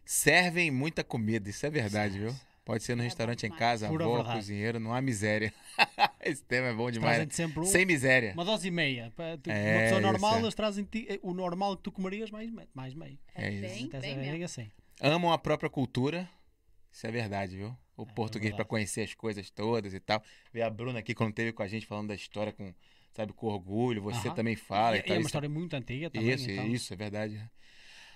Servem 0.04 0.72
muita 0.72 1.04
comida, 1.04 1.48
isso 1.48 1.64
é 1.64 1.70
verdade, 1.70 2.18
viu? 2.18 2.34
Pode 2.66 2.82
ser 2.82 2.96
no 2.96 3.02
É 3.02 3.04
restaurante 3.04 3.48
bom 3.48 3.54
em 3.54 3.58
casa, 3.58 3.86
Pura 3.88 4.04
avó, 4.04 4.16
verdade. 4.16 4.36
cozinheiro, 4.38 4.80
não 4.80 4.92
há 4.92 5.00
miséria. 5.00 5.54
Esse 6.20 6.42
tema 6.44 6.66
é 6.66 6.74
bom 6.74 6.90
demais. 6.90 7.14
Trazem-te 7.14 7.34
sempre 7.36 7.60
um- 7.60 7.64
Sem 7.64 7.86
miséria. 7.86 8.32
uma 8.34 8.44
dose 8.44 8.66
e 8.66 8.70
meia. 8.72 9.12
Para 9.14 9.38
tu- 9.38 9.48
É, 9.50 9.72
uma 9.72 9.80
pessoa 9.82 10.00
normal, 10.00 10.30
isso 10.32 10.38
é. 10.40 10.42
eles 10.42 10.54
trazem 10.54 10.88
o 11.22 11.32
normal 11.32 11.76
que 11.76 11.84
tu 11.84 11.92
comerias 11.92 12.28
mais, 12.30 12.50
me- 12.50 12.68
mais 12.74 12.92
meio. 12.92 13.16
É 13.36 13.46
É 13.46 13.52
isso. 13.52 13.60
bem, 13.62 13.82
Então, 13.84 14.00
bem 14.00 14.12
é 14.12 14.16
mesmo. 14.16 14.44
assim. 14.44 14.68
amam 15.00 15.32
a 15.32 15.38
própria 15.38 15.70
cultura. 15.70 16.28
Isso 16.92 17.06
é 17.06 17.10
verdade, 17.12 17.56
viu? 17.56 17.76
O 17.96 18.04
português 18.04 18.50
verdade. 18.50 18.56
pra 18.56 18.64
conhecer 18.64 19.02
as 19.02 19.14
coisas 19.14 19.48
todas 19.48 19.94
e 19.94 20.00
tal. 20.00 20.20
Ver 20.52 20.62
a 20.62 20.68
Bruna 20.70 20.98
aqui 20.98 21.14
quando 21.14 21.32
teve 21.32 21.52
com 21.52 21.62
a 21.62 21.68
gente 21.68 21.86
falando 21.86 22.08
da 22.08 22.14
história 22.16 22.52
com 22.52 22.74
sabe, 23.14 23.32
com 23.32 23.46
orgulho. 23.46 24.02
Você 24.02 24.26
Aham. 24.26 24.34
também 24.34 24.56
fala. 24.56 24.96
E, 24.96 24.98
e 24.98 25.02
e 25.02 25.02
tal, 25.04 25.12
é 25.12 25.14
uma 25.14 25.20
isso- 25.20 25.28
história 25.28 25.48
muito 25.48 25.72
antiga 25.74 26.10
também. 26.10 26.30
isso, 26.30 26.50
então. 26.50 26.66
isso, 26.66 26.92
é 26.92 26.96
verdade. 26.96 27.40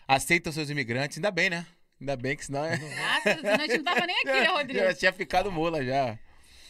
Aceita 0.09 0.48
os 0.51 0.55
seus 0.57 0.68
imigrantes, 0.70 1.16
ainda 1.18 1.30
bem, 1.30 1.48
né? 1.48 1.64
Ainda 2.01 2.16
bem 2.16 2.36
que 2.36 2.46
senão 2.46 2.64
é... 2.64 2.74
Ah, 2.74 3.20
senão 3.22 3.55
a 3.55 3.66
gente 3.66 3.76
não 3.78 3.84
tava 3.84 4.07
nem 4.07 4.16
aqui, 4.16 4.26
né, 4.32 4.46
Rodrigo? 4.53 4.78
já 4.80 4.94
tinha 4.94 5.12
ficado 5.12 5.53
mula 5.53 5.84
já. 5.84 6.18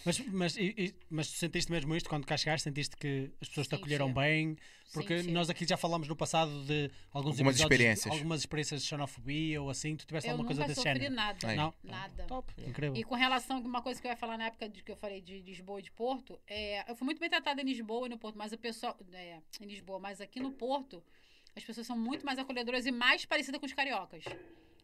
Mas, 0.05 0.19
mas, 0.29 0.57
e- 0.57 0.95
mas 1.11 1.31
tu 1.31 1.37
sentiste 1.37 1.71
mesmo 1.71 1.95
isto 1.95 2.09
quando 2.09 2.27
cá 2.27 2.35
chegaste? 2.37 2.65
Sentiste 2.65 2.97
que 2.97 3.31
as 3.41 3.49
pessoas 3.49 3.67
te 3.67 3.71
Senti. 3.71 3.83
acolheram 3.83 4.11
bem? 4.13 4.57
Porque 4.95 5.19
Senti. 5.21 5.31
nós 5.31 5.51
aqui 5.51 5.67
já 5.69 5.77
falamos 5.77 6.09
no 6.09 6.17
passado 6.17 6.65
de 6.65 6.91
alguns 7.13 7.33
Algumas 7.35 7.61
experiências. 7.61 8.13
algumas 8.13 8.41
experiências 8.41 8.81
de 8.83 8.89
xenofobia 8.89 9.61
ou 9.61 9.69
assim. 9.69 9.95
Tu 9.97 10.07
tiveste 10.07 10.27
Eu 10.29 10.33
alguma 10.33 10.47
coisa 10.49 10.63
nunca 10.63 10.69
desse 10.69 10.81
sofri 10.83 10.95
género? 11.03 11.15
nada. 11.15 11.47
Aí. 11.49 11.57
Não? 11.57 11.75
Nada. 11.85 12.25
Top, 12.25 12.51
incrível. 12.67 12.97
E 12.97 13.05
com 13.05 13.15
relação 13.15 13.59
a 13.59 13.61
uma 13.61 13.83
coisa 13.83 14.01
que 14.01 14.07
eu 14.07 14.11
ia 14.11 14.17
falar 14.17 14.39
na 14.39 14.47
época 14.47 14.69
de 14.71 14.83
que 14.83 14.91
eu 14.91 14.97
falei 14.97 15.21
de 15.21 15.43
Lisboa 15.43 15.79
e 15.79 15.83
de 15.83 15.91
Porto, 15.93 16.41
é, 16.49 16.91
eu 16.91 16.97
fui 16.97 17.05
muito 17.05 17.21
bem 17.21 17.29
tratada 17.29 17.61
em 17.61 17.65
Lisboa 17.65 18.07
e 18.07 18.11
no 18.11 18.17
Porto, 18.19 18.37
mas 18.39 18.53
o 18.53 18.59
pessoal. 18.59 18.97
é, 19.13 19.39
em 19.61 19.67
Lisboa, 19.67 20.01
mas 20.01 20.19
aqui 20.21 20.41
no 20.41 20.51
Porto, 20.51 21.05
as 21.55 21.63
pessoas 21.63 21.87
são 21.87 21.97
muito 21.97 22.25
mais 22.25 22.39
acolhedoras 22.39 22.87
e 22.87 22.91
mais 22.91 23.27
parecidas 23.27 23.61
com 23.61 23.67
os 23.67 23.73
cariocas. 23.75 24.25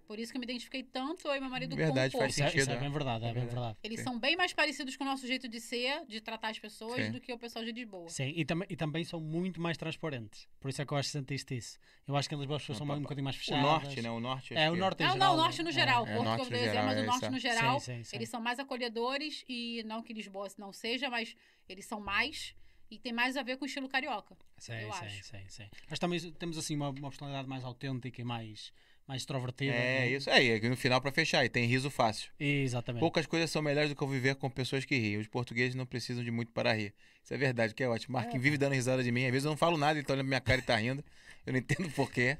Por 0.06 0.18
isso 0.20 0.30
que 0.30 0.38
eu 0.38 0.40
me 0.40 0.44
identifiquei 0.46 0.84
tanto 0.84 1.26
eu 1.26 1.34
e 1.34 1.40
meu 1.40 1.50
marido 1.50 1.74
Verdade, 1.74 2.12
com 2.12 2.18
o 2.18 2.20
faz 2.20 2.32
Isso 2.32 2.42
é, 2.42 2.46
isso 2.46 2.56
é 2.56 2.60
sentido, 2.60 2.78
bem 2.80 2.88
né? 2.88 2.94
verdade, 2.94 3.24
é 3.24 3.28
É 3.28 3.32
bem 3.32 3.42
verdade. 3.42 3.54
verdade. 3.60 3.78
Eles 3.82 3.98
Sim. 3.98 4.04
são 4.04 4.18
bem 4.20 4.36
mais 4.36 4.52
parecidos 4.52 4.96
com 4.96 5.02
o 5.02 5.06
nosso 5.06 5.26
jeito 5.26 5.48
de 5.48 5.60
ser, 5.60 6.06
de 6.06 6.20
tratar 6.20 6.50
as 6.50 6.58
pessoas, 6.58 7.04
Sim. 7.04 7.10
do 7.10 7.20
que 7.20 7.32
o 7.32 7.38
pessoal 7.38 7.64
de 7.64 7.72
Lisboa. 7.72 8.08
Sim, 8.08 8.32
e, 8.36 8.44
tam 8.44 8.60
e 8.68 8.76
também 8.76 9.02
são 9.04 9.20
muito 9.20 9.60
mais 9.60 9.76
transparentes. 9.76 10.48
Por 10.60 10.68
isso 10.68 10.80
é 10.80 10.86
que 10.86 10.92
eu 10.92 10.96
acho 10.96 11.08
que 11.08 11.12
sentiste 11.18 11.56
isso. 11.56 11.78
Eu 12.06 12.16
acho 12.16 12.28
que 12.28 12.34
em 12.34 12.38
Lisboa 12.38 12.56
as 12.56 12.62
pessoas 12.62 12.78
são 12.78 12.86
Não, 12.86 12.94
um 12.96 13.02
bocadinho 13.02 13.24
mais 13.24 13.36
O 13.36 13.38
fechadas. 13.40 13.62
norte, 13.62 14.02
né? 14.02 14.10
O 14.10 14.20
norte. 14.20 14.54
É, 14.54 14.70
o 14.70 14.74
que- 14.74 14.78
norte 14.78 15.02
em 15.02 15.06
Não, 15.06 15.12
geral. 15.14 15.28
não, 15.28 15.34
o 15.34 15.42
norte 15.42 15.62
no 15.62 15.72
geral. 15.72 16.06
É, 16.06 16.14
Porto 16.14 16.24
norte 16.24 16.48
que 16.48 16.54
eu 16.54 16.58
no 16.58 16.64
geral, 16.64 16.84
mas 16.86 16.96
o 16.96 17.00
é 17.00 17.06
norte 17.06 17.22
isso. 17.22 17.32
no 17.32 17.38
geral, 17.38 17.80
Sim, 17.80 17.94
sim, 17.96 18.04
sim. 18.04 18.16
eles 18.16 18.28
são 18.28 18.40
mais 18.40 18.58
acolhedores 18.60 19.44
e 19.48 19.82
não 19.84 20.02
que 20.02 20.12
Lisboa 20.12 20.46
não 20.56 20.72
seja, 20.72 21.10
mas 21.10 21.34
eles 21.68 21.84
são 21.84 22.00
mais 22.00 22.54
e 22.88 22.98
tem 22.98 23.12
mais 23.12 23.36
a 23.36 23.42
ver 23.42 23.56
com 23.56 23.64
o 23.64 23.66
estilo 23.66 23.88
carioca. 23.88 24.36
Sim, 24.58 24.72
eu 24.74 24.92
sim, 24.92 25.04
acho. 25.06 25.24
sim, 25.24 25.48
sim. 25.48 25.66
Mas 25.90 25.98
também 25.98 26.20
temos 26.32 26.56
assim 26.56 26.76
uma, 26.76 26.90
uma 26.90 27.08
personalidade 27.10 27.48
mais 27.48 27.64
autêntica 27.64 28.20
e 28.20 28.24
mais, 28.24 28.72
mais 29.06 29.22
extrovertida. 29.22 29.72
É, 29.72 30.00
né? 30.00 30.08
isso 30.10 30.30
aí. 30.30 30.60
No 30.68 30.76
final, 30.76 31.00
pra 31.00 31.12
fechar, 31.12 31.44
e 31.44 31.48
tem 31.48 31.64
riso 31.66 31.90
fácil. 31.90 32.30
Exatamente. 32.40 33.00
Poucas 33.00 33.26
coisas 33.26 33.50
são 33.50 33.62
melhores 33.62 33.88
do 33.90 33.94
que 33.94 33.98
conviver 33.98 34.34
com 34.34 34.50
pessoas 34.50 34.84
que 34.84 34.96
riem. 34.96 35.18
Os 35.18 35.26
portugueses 35.28 35.74
não 35.74 35.86
precisam 35.86 36.24
de 36.24 36.30
muito 36.30 36.50
para 36.52 36.72
rir. 36.72 36.92
Isso 37.22 37.32
é 37.32 37.36
verdade, 37.36 37.74
que 37.74 37.82
é 37.82 37.88
ótimo. 37.88 38.14
Marquinhos 38.14 38.42
vive 38.42 38.58
dando 38.58 38.72
risada 38.74 39.02
de 39.02 39.10
mim. 39.12 39.24
Às 39.26 39.30
vezes 39.32 39.44
eu 39.44 39.50
não 39.50 39.56
falo 39.56 39.76
nada, 39.76 39.98
ele 39.98 40.06
tá 40.06 40.12
olhando 40.14 40.24
pra 40.24 40.28
minha 40.30 40.40
cara 40.40 40.58
e 40.58 40.62
tá 40.62 40.76
rindo. 40.76 41.04
Eu 41.46 41.52
não 41.52 41.58
entendo 41.60 41.90
porquê. 41.90 42.36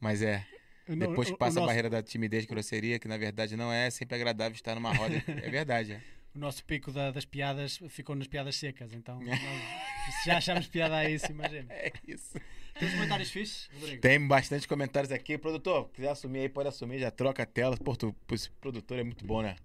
Mas 0.00 0.22
é. 0.22 0.44
Depois 0.88 1.30
que 1.30 1.36
passa 1.36 1.62
a 1.62 1.66
barreira 1.66 1.88
da 1.88 2.02
timidez 2.02 2.42
e 2.44 2.46
grosseria, 2.48 2.98
que 2.98 3.06
na 3.06 3.16
verdade 3.16 3.56
não 3.56 3.72
é, 3.72 3.86
é 3.86 3.90
sempre 3.90 4.16
agradável 4.16 4.54
estar 4.56 4.74
numa 4.74 4.92
roda. 4.92 5.22
É 5.28 5.48
verdade. 5.50 5.92
é. 5.92 6.00
O 6.32 6.38
nosso 6.38 6.64
pico 6.64 6.92
da- 6.92 7.10
das 7.10 7.24
piadas 7.24 7.80
ficou 7.88 8.14
nas 8.14 8.28
piadas 8.28 8.54
secas, 8.54 8.92
então 8.92 9.18
nós- 9.20 9.36
se 9.40 10.26
já 10.26 10.38
achamos 10.38 10.68
piada 10.68 10.96
a 10.98 11.10
isso, 11.10 11.26
imagina. 11.32 11.66
É 11.72 11.90
isso. 12.06 12.38
Tens 12.80 12.92
comentários 12.94 13.30
fixes, 13.30 13.68
Rodrigo? 13.78 14.00
Tem 14.00 14.26
bastante 14.26 14.66
comentários 14.66 15.12
aqui. 15.12 15.36
Produtor, 15.36 15.90
quiser 15.90 16.08
assumir 16.08 16.40
aí, 16.40 16.48
pode 16.48 16.68
assumir, 16.68 16.98
já 16.98 17.10
troca 17.10 17.42
a 17.42 17.46
tela. 17.46 17.76
Porto, 17.76 18.14
esse 18.32 18.50
produtor 18.50 18.98
é 18.98 19.04
muito 19.04 19.24
bom, 19.26 19.42
né? 19.42 19.56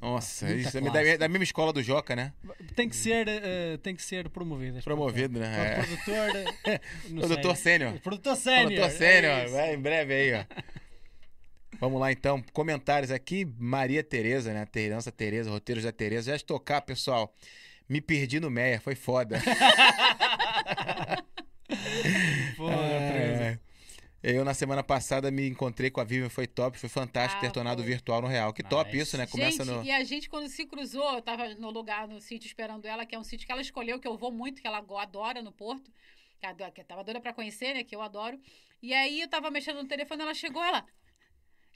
Nossa, 0.00 0.46
Muita 0.46 0.60
isso 0.68 0.78
é 0.78 1.16
da, 1.16 1.28
mesma 1.28 1.44
escola 1.44 1.72
do 1.72 1.80
Joca, 1.82 2.16
né? 2.16 2.32
Tem 2.74 2.88
que 2.88 2.96
ser, 2.96 3.26
eh, 3.28 3.76
tem 3.82 3.94
que 3.94 4.02
ser 4.02 4.28
promovido. 4.28 4.82
Promovido, 4.82 5.38
né? 5.38 5.76
É. 5.78 5.82
Produtor. 5.84 6.36
eh, 6.66 6.80
Produtor 7.20 7.56
sênior. 7.56 8.00
Produtor 8.00 8.36
sênior. 8.36 8.66
Produtor 8.66 8.86
é 8.86 8.90
sênior, 8.90 9.44
isso. 9.44 9.54
vai 9.54 9.74
em 9.74 9.78
breve 9.78 10.14
aí, 10.14 10.34
ó. 10.34 10.44
Vamos 11.78 12.00
lá 12.00 12.10
então, 12.10 12.42
comentários 12.52 13.10
aqui. 13.12 13.44
Maria 13.58 14.02
Tereza, 14.04 14.52
né? 14.52 14.66
Tereza 14.66 15.10
Tereza, 15.12 15.50
roteiros 15.50 15.84
da 15.84 15.92
Tereza. 15.92 16.30
Já 16.30 16.36
estocar, 16.36 16.82
pessoal. 16.82 17.32
Me 17.88 18.00
perdi 18.00 18.40
no 18.40 18.50
Meia, 18.50 18.80
foi 18.80 18.94
foda. 18.96 19.40
Porra, 22.56 22.76
Teresa. 22.76 23.44
É. 23.44 23.58
Eu, 24.22 24.44
na 24.44 24.54
semana 24.54 24.84
passada, 24.84 25.30
me 25.32 25.48
encontrei 25.48 25.90
com 25.90 26.00
a 26.00 26.04
Vivian, 26.04 26.28
foi 26.28 26.46
top, 26.46 26.78
foi 26.78 26.88
fantástico 26.88 27.40
ter 27.40 27.48
Ah, 27.48 27.50
tornado 27.50 27.80
o 27.80 27.82
foi. 27.82 27.92
virtual 27.92 28.22
no 28.22 28.28
real. 28.28 28.52
Que 28.52 28.62
top 28.62 28.90
Nice. 28.92 29.02
isso, 29.02 29.16
né? 29.18 29.26
Começa 29.26 29.64
gente, 29.64 29.74
no. 29.74 29.82
e 29.84 29.90
a 29.90 30.04
gente, 30.04 30.28
quando 30.28 30.48
se 30.48 30.64
cruzou, 30.64 31.14
eu 31.16 31.22
tava 31.22 31.48
no 31.56 31.70
lugar, 31.70 32.06
no 32.06 32.20
sítio, 32.20 32.46
esperando 32.46 32.86
ela, 32.86 33.04
que 33.04 33.14
é 33.14 33.18
um 33.18 33.24
sítio 33.24 33.44
que 33.46 33.50
ela 33.52 33.60
escolheu, 33.60 33.98
que 33.98 34.06
eu 34.06 34.16
vou 34.16 34.30
muito, 34.30 34.62
que 34.62 34.66
ela 34.68 34.78
adora 34.78 35.42
no 35.42 35.50
Porto. 35.50 35.90
Que 36.38 36.46
ado- 36.46 36.72
que 36.72 36.84
tava 36.84 37.02
doida 37.02 37.20
pra 37.20 37.32
conhecer, 37.32 37.74
né? 37.74 37.82
Que 37.84 37.94
eu 37.96 38.00
adoro. 38.02 38.40
E 38.80 38.92
aí 38.94 39.20
eu 39.20 39.28
tava 39.28 39.50
mexendo 39.50 39.82
no 39.82 39.88
telefone, 39.88 40.22
ela 40.22 40.34
chegou, 40.34 40.62
ela. 40.62 40.84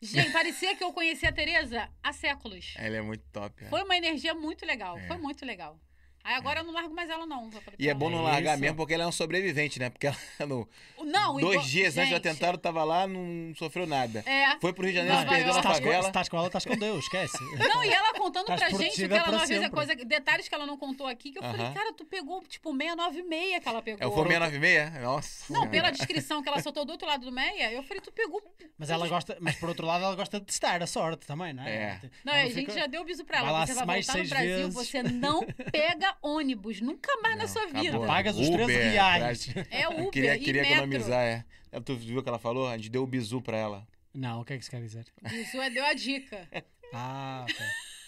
Gente, 0.03 0.31
parecia 0.31 0.77
que 0.77 0.85
eu 0.85 0.93
conhecia 0.93 1.31
a 1.31 1.33
Tereza 1.33 1.89
há 2.03 2.13
séculos. 2.13 2.75
Ela 2.77 2.97
é 2.97 3.01
muito 3.03 3.25
top. 3.33 3.65
é. 3.65 3.69
Foi 3.69 3.83
uma 3.83 3.97
energia 3.97 4.35
muito 4.35 4.65
legal. 4.67 4.99
É. 4.99 5.07
Foi 5.07 5.17
muito 5.17 5.45
legal. 5.45 5.81
Aí 6.27 6.35
agora 6.35 6.59
eu 6.61 6.65
não 6.65 6.73
largo 6.73 6.93
mais 6.93 7.09
ela, 7.09 7.25
não. 7.25 7.45
Eu 7.45 7.61
falei 7.63 7.77
E 7.79 7.89
é 7.89 7.95
bom 7.95 8.11
não 8.11 8.23
largar 8.25 8.55
Isso. 8.55 8.61
mesmo, 8.61 8.77
porque 8.77 8.95
ela 8.95 9.05
é 9.05 9.07
um 9.07 9.13
sobrevivente, 9.13 9.79
né? 9.79 9.91
Porque 9.91 10.09
ela, 10.09 10.17
no, 10.47 10.69
Não, 11.05 11.35
dois 11.39 11.55
igual- 11.55 11.67
dias 11.67 11.97
antes 11.97 12.11
do 12.11 12.15
gente, 12.17 12.29
atentado, 12.29 12.59
tava 12.59 12.83
lá, 12.83 13.07
não 13.07 13.55
sofreu 13.55 13.87
nada. 13.87 14.25
É. 14.27 14.59
Foi 14.61 14.73
pro 14.73 14.83
Rio 14.85 14.93
de 14.93 14.99
Janeiro, 14.99 15.19
Nova 15.21 15.31
perdeu 15.31 15.55
na 15.55 15.63
se 15.63 15.69
favela. 15.69 16.07
estás 16.09 16.29
com 16.29 16.37
ela, 16.37 16.47
estás 16.49 16.65
com 16.65 16.77
Deus, 16.77 17.05
esquece. 17.05 17.39
Não, 17.57 17.85
e 17.85 17.89
ela 17.93 18.13
contando 18.15 18.51
Estás 18.53 18.61
pra 18.61 18.69
gente 18.71 18.79
que 18.79 19.09
protegida 19.09 19.17
ela 19.19 19.27
não 19.31 19.39
avisa 19.39 19.55
sempre. 19.61 19.71
coisa, 19.71 19.95
detalhes 19.95 20.49
que 20.49 20.55
ela 20.55 20.67
não 20.67 20.77
contou 20.77 21.07
aqui, 21.07 21.31
que 21.31 21.39
eu 21.39 21.43
falei, 21.43 21.61
Aham. 21.67 21.75
cara, 21.75 21.93
tu 21.93 22.05
pegou, 22.05 22.43
tipo, 22.49 22.71
696 22.77 23.63
que 23.63 23.69
ela 23.69 23.83
pegou. 23.83 24.03
É 24.03 24.07
o 24.07 24.13
Fomia 24.13 24.41
96? 24.41 25.03
Nossa. 25.03 25.53
Não, 25.53 25.69
pela 25.69 25.91
descrição 25.91 26.43
que 26.43 26.49
ela 26.49 26.61
soltou 26.61 26.85
do 26.85 26.91
outro 26.93 27.07
lado 27.07 27.25
do 27.25 27.31
meia, 27.33 27.71
eu 27.73 27.83
falei, 27.85 28.01
tu 28.01 28.11
pegou. 28.13 28.43
Mas 28.79 28.91
ela 28.91 29.09
gosta, 29.09 29.39
mas 29.41 29.57
por 29.57 29.71
outro 29.71 29.87
lado, 29.87 30.05
ela 30.05 30.15
gosta 30.15 30.39
de 30.39 30.45
testar 30.45 30.83
a 30.83 30.87
sorte 30.87 31.27
também, 31.27 31.55
não 31.55 31.63
é? 31.65 31.75
É. 31.75 32.01
Não, 32.23 32.35
a 32.35 32.47
gente 32.51 32.75
já 32.75 32.87
deu 32.87 33.01
o 33.01 33.05
biso 33.07 33.25
pra 33.25 33.39
ela. 33.39 33.65
Você 33.67 33.73
vai 33.73 33.87
mais 33.87 34.07
voltar 34.07 34.19
no 34.19 34.27
seis 34.27 34.29
Brasil, 34.29 34.57
vezes. 34.57 34.75
você 34.75 35.03
não 35.03 35.43
pega 35.73 36.15
ônibus, 36.23 36.81
nunca 36.81 37.11
mais 37.23 37.37
na 37.37 37.43
Não, 37.45 37.49
sua 37.49 37.67
vida. 37.67 37.89
acabou. 37.89 38.07
Pagas 38.07 38.37
os 38.37 38.49
13 38.49 38.63
Uber, 38.65 38.93
reais. 38.93 39.49
atrás. 39.49 39.67
É 39.71 39.89
Uber 39.91 40.11
queria 40.11 40.37
e 40.37 40.41
queria 40.41 40.63
metro. 40.63 40.77
economizar, 40.79 41.23
é. 41.23 41.45
Ela- 41.73 41.83
Tu 41.83 41.97
viu 41.97 42.19
o 42.19 42.23
que 42.23 42.29
ela 42.29 42.39
falou? 42.39 42.69
A 42.69 42.77
gente 42.77 42.89
deu 42.91 43.03
o 43.03 43.07
bizu 43.07 43.41
pra 43.43 43.57
ela. 43.57 43.87
Não, 44.15 44.41
o 44.41 44.45
que 44.45 44.53
é 44.55 44.57
que 44.57 44.63
isso 44.63 44.71
quer 44.71 44.81
dizer? 44.81 45.05
Isso 45.33 45.61
é, 45.61 45.69
deu 45.71 45.85
a 45.85 45.93
dica. 45.95 46.49
Ah, 46.95 47.45
ok. 47.51 47.57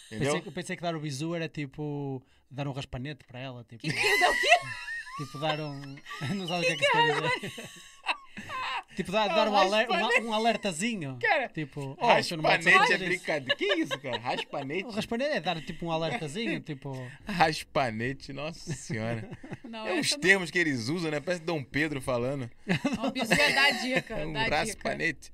Entendeu? 0.07 0.27
Pensei, 0.35 0.41
que- 0.41 0.51
pensei 0.53 0.77
que 0.77 0.83
dar 0.83 0.95
o 0.95 1.01
bizu 1.01 1.35
era 1.35 1.49
tipo 1.49 2.23
dar 2.49 2.67
um 2.69 2.73
raspanete 2.73 3.25
para 3.27 3.41
ela, 3.41 3.65
tipo, 3.65 3.83
Que 3.83 3.93
que 3.93 4.19
deu 4.19 4.31
o 4.31 4.35
quê? 4.35 4.49
tipo 5.25 5.39
dar 5.41 5.61
um. 5.61 5.97
Não 6.37 6.47
sabe 6.47 6.63
o 6.65 6.67
que 6.67 6.73
é 6.73 6.77
que 6.77 6.85
isso 6.85 6.93
quer 6.93 7.51
dizer. 7.51 7.71
Tipo 8.97 9.13
dar, 9.13 9.29
dar 9.29 9.49
um, 9.49 9.57
aler- 9.57 9.89
um, 10.23 10.27
um 10.29 10.33
alertazinho. 10.33 11.19
Cara, 11.21 11.49
Tipo, 11.49 11.97
oh, 12.01 12.07
Raspanete 12.07 12.93
é 12.93 12.99
brincadeira. 12.99 13.57
Que 13.57 13.65
isso, 13.75 13.99
cara? 14.01 14.19
Raspanete? 14.19 14.85
O 14.85 14.91
raspanete 14.91 15.31
é 15.37 15.41
dar 15.41 15.61
tipo 15.63 15.87
um 15.87 15.93
alertazinho, 15.93 16.61
tipo. 16.61 16.93
Raspanete, 17.27 18.33
nossa 18.33 18.73
senhora. 18.73 19.29
Não, 19.65 19.87
É 19.87 19.95
uns 19.95 20.07
essa 20.07 20.17
não- 20.17 20.21
termos 20.23 20.51
que 20.51 20.59
eles 20.59 20.89
usam, 20.89 21.11
né? 21.11 21.21
Parece 21.21 21.43
Dom 21.43 21.63
Pedro 21.63 22.01
falando. 22.01 22.51
O 22.67 23.33
é 23.33 23.53
dar 23.53 23.71
dica. 23.81 24.15
É 24.15 24.25
um 24.27 24.33
dica. 24.33 24.57
raspanete. 24.57 25.33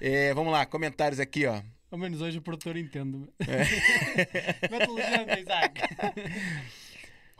É, 0.00 0.32
vamos 0.34 0.52
lá, 0.52 0.64
comentários 0.66 1.20
aqui, 1.20 1.46
ó. 1.46 1.60
Ao 1.90 1.98
menos 1.98 2.20
hoje 2.22 2.38
o 2.38 2.42
produtor 2.42 2.76
entende-me. 2.76 3.28
É. 3.40 4.68
Mete 4.70 4.90
legenda, 4.90 5.40
Isaac. 5.40 5.80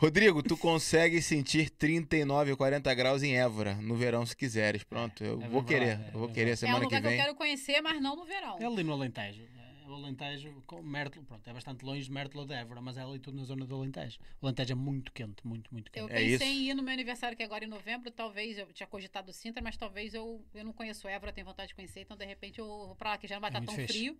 Rodrigo, 0.01 0.42
tu 0.42 0.57
consegue 0.57 1.20
sentir 1.20 1.68
39 1.68 2.53
ou 2.53 2.57
40 2.57 2.94
graus 2.94 3.22
em 3.22 3.36
Évora 3.36 3.74
no 3.74 3.94
verão 3.96 4.24
se 4.24 4.34
quiseres. 4.34 4.82
Pronto, 4.82 5.22
eu 5.22 5.42
é 5.42 5.48
vou 5.48 5.62
querer. 5.62 5.98
é 6.01 6.11
eu 6.14 6.18
vou 6.20 6.28
querer 6.30 6.51
É 6.51 6.55
um 6.55 6.57
semana 6.57 6.78
que 6.78 6.84
lugar 6.86 7.03
que, 7.03 7.09
vem. 7.09 7.18
eu 7.18 7.22
quero 7.24 7.34
conhecer, 7.36 7.80
mas 7.82 8.01
não 8.01 8.16
no 8.16 8.24
verão. 8.24 8.57
É 8.59 8.64
ali 8.64 8.82
no 8.82 8.92
Alentejo. 8.94 9.42
É, 9.42 9.90
O 9.90 9.92
Alentejo, 9.92 10.62
com 10.66 10.80
Mértola, 10.80 11.22
pronto, 11.26 11.46
é 11.51 11.53
bastante 11.53 11.84
longe 11.84 12.05
de 12.05 12.11
Mértola 12.11 12.46
de 12.46 12.55
Évora, 12.55 12.80
mas 12.80 12.96
é 12.96 13.03
ali 13.03 13.18
tudo 13.18 13.36
na 13.36 13.44
zona 13.44 13.66
do 13.66 13.74
Alentejo. 13.74 14.18
O 14.40 14.46
Alentejo 14.46 14.72
é 14.72 14.74
muito 14.74 15.12
quente, 15.12 15.46
muito, 15.46 15.68
muito 15.70 15.90
Eu 15.94 16.09
quente. 16.09 16.16
É 16.16 16.16
pensei 16.30 16.34
isso. 16.34 16.44
em 16.44 16.70
ir 16.70 16.74
no 16.74 16.82
meu 16.82 16.94
aniversário, 16.94 17.36
que 17.36 17.42
é 17.42 17.46
agora 17.46 17.62
em 17.66 17.68
novembro. 17.68 18.11
Talvez 18.11 18.57
eu 18.57 18.72
tinha 18.72 18.86
cogitado 18.86 19.30
Sintra, 19.34 19.62
mas 19.62 19.76
talvez 19.76 20.14
eu, 20.14 20.42
eu 20.55 20.64
não 20.64 20.72
conheço 20.72 21.07
Évora, 21.09 21.30
tenho 21.30 21.46
vontade 21.46 21.68
de 21.68 21.74
conhecer. 21.74 22.01
Então, 22.01 22.16
de 22.16 22.24
repente, 22.24 22.59
eu 22.59 22.66
vou 22.66 22.96
pra 22.96 23.11
lá, 23.11 23.18
que 23.18 23.28
já 23.28 23.34
não 23.34 23.42
vai 23.42 23.48
É 23.48 23.53
estar 23.53 23.61
muito 23.61 23.76
tão 23.76 23.86
fixe. 23.86 23.98
frio. 23.98 24.16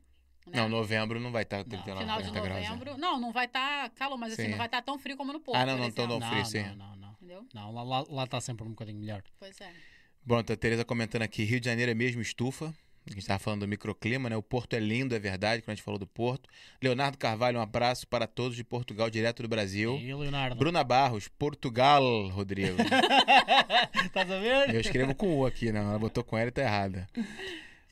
Né? 0.47 0.53
Não, 0.57 0.68
novembro 0.68 1.18
não 1.20 1.30
vai 1.32 1.43
estar 1.43 1.64
39, 1.64 2.01
Final 2.01 2.22
de 2.22 2.28
40 2.30 2.41
graus. 2.49 2.62
né? 2.62 2.68
novembro. 2.70 2.99
Não, 2.99 3.20
não 3.20 3.32
vai 3.32 3.47
estar 3.47 3.91
calor, 3.91 4.16
mas 4.18 4.32
assim, 4.32 4.45
Sim. 4.45 4.49
não 4.51 4.59
vai 4.59 4.66
estar 4.66 4.82
tão 4.82 4.99
frio 4.99 5.16
como 5.16 5.32
no 5.32 5.41
Porto. 5.41 5.57
Ah, 5.59 5.66
não, 5.66 5.76
não 5.78 5.91
tão 5.91 6.07
tão 6.09 6.20
frio, 6.20 6.45
sim. 6.47 6.62
não, 6.62 6.76
não, 6.76 6.97
não. 6.97 7.11
Entendeu? 7.20 7.47
Não, 7.55 7.72
lá- 7.72 7.82
lá 7.82 8.05
lá 8.09 8.24
está 8.24 8.41
sempre 8.41 8.64
um 8.66 8.70
bocadinho 8.70 8.99
melhor. 8.99 9.22
Pois 9.38 9.61
é. 9.61 9.70
Pronto, 10.26 10.53
a 10.53 10.57
Tereza 10.57 10.84
comentando 10.84 11.22
aqui, 11.22 11.45
Rio 11.45 11.61
de 11.61 11.66
Janeiro 11.66 11.91
é 11.91 11.95
mesmo 11.95 12.20
estufa. 12.20 12.74
A 13.07 13.11
gente 13.11 13.20
estava 13.20 13.38
falando 13.38 13.61
do 13.61 13.68
microclima, 13.68 14.28
né? 14.28 14.36
O 14.36 14.43
Porto 14.43 14.74
é 14.74 14.78
lindo, 14.78 15.14
é 15.14 15.18
verdade, 15.18 15.62
quando 15.62 15.70
a 15.70 15.74
gente 15.74 15.82
falou 15.82 15.99
do 15.99 16.07
Porto. 16.07 16.49
Leonardo 16.82 17.16
Carvalho, 17.16 17.59
um 17.59 17.62
abraço 17.62 18.07
para 18.07 18.26
todos 18.26 18.55
de 18.55 18.62
Portugal, 18.62 19.09
direto 19.09 19.43
do 19.43 19.49
Brasil. 19.49 19.97
E 19.97 20.14
Leonardo? 20.14 20.55
Bruna 20.57 20.84
Barros, 20.84 21.26
Portugal, 21.26 22.28
Rodrigo. 22.28 22.76
A 24.14 24.24
ver? 24.24 24.74
Eu 24.74 24.80
escrevo 24.80 25.14
com 25.14 25.38
U 25.38 25.47
aqui, 25.47 25.72
não. 25.72 25.88
Ela 25.88 25.99
botou 25.99 26.22
com 26.22 26.36
L 26.36 26.49
e 26.49 26.53
tá 26.53 26.62
errada. 26.62 27.09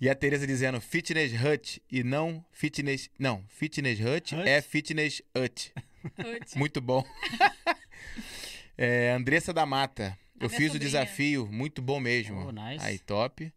E 0.01 0.09
a 0.09 0.15
Tereza 0.15 0.47
dizendo 0.47 0.81
Fitness 0.81 1.33
Hut 1.33 1.83
e 1.91 2.05
não 2.05 2.45
Fitness. 2.53 3.11
Não, 3.19 3.45
Fitness 3.49 3.99
Hut, 3.99 4.35
Hut? 4.35 4.49
é 4.49 4.61
Fitness 4.63 5.23
Hut. 5.37 5.73
Putz. 6.15 6.55
Muito 6.57 6.81
bom. 6.81 7.05
é, 8.77 9.11
Andressa 9.13 9.53
da 9.53 9.67
Mata. 9.67 10.17
A 10.41 10.45
Eu 10.45 10.49
fiz 10.49 10.73
o 10.73 10.79
desafio, 10.79 11.49
muito 11.51 11.83
bom 11.83 11.99
mesmo. 11.99 12.47
Oh, 12.47 12.53
nice. 12.53 12.85
Aí, 12.85 12.97
top. 13.01 13.53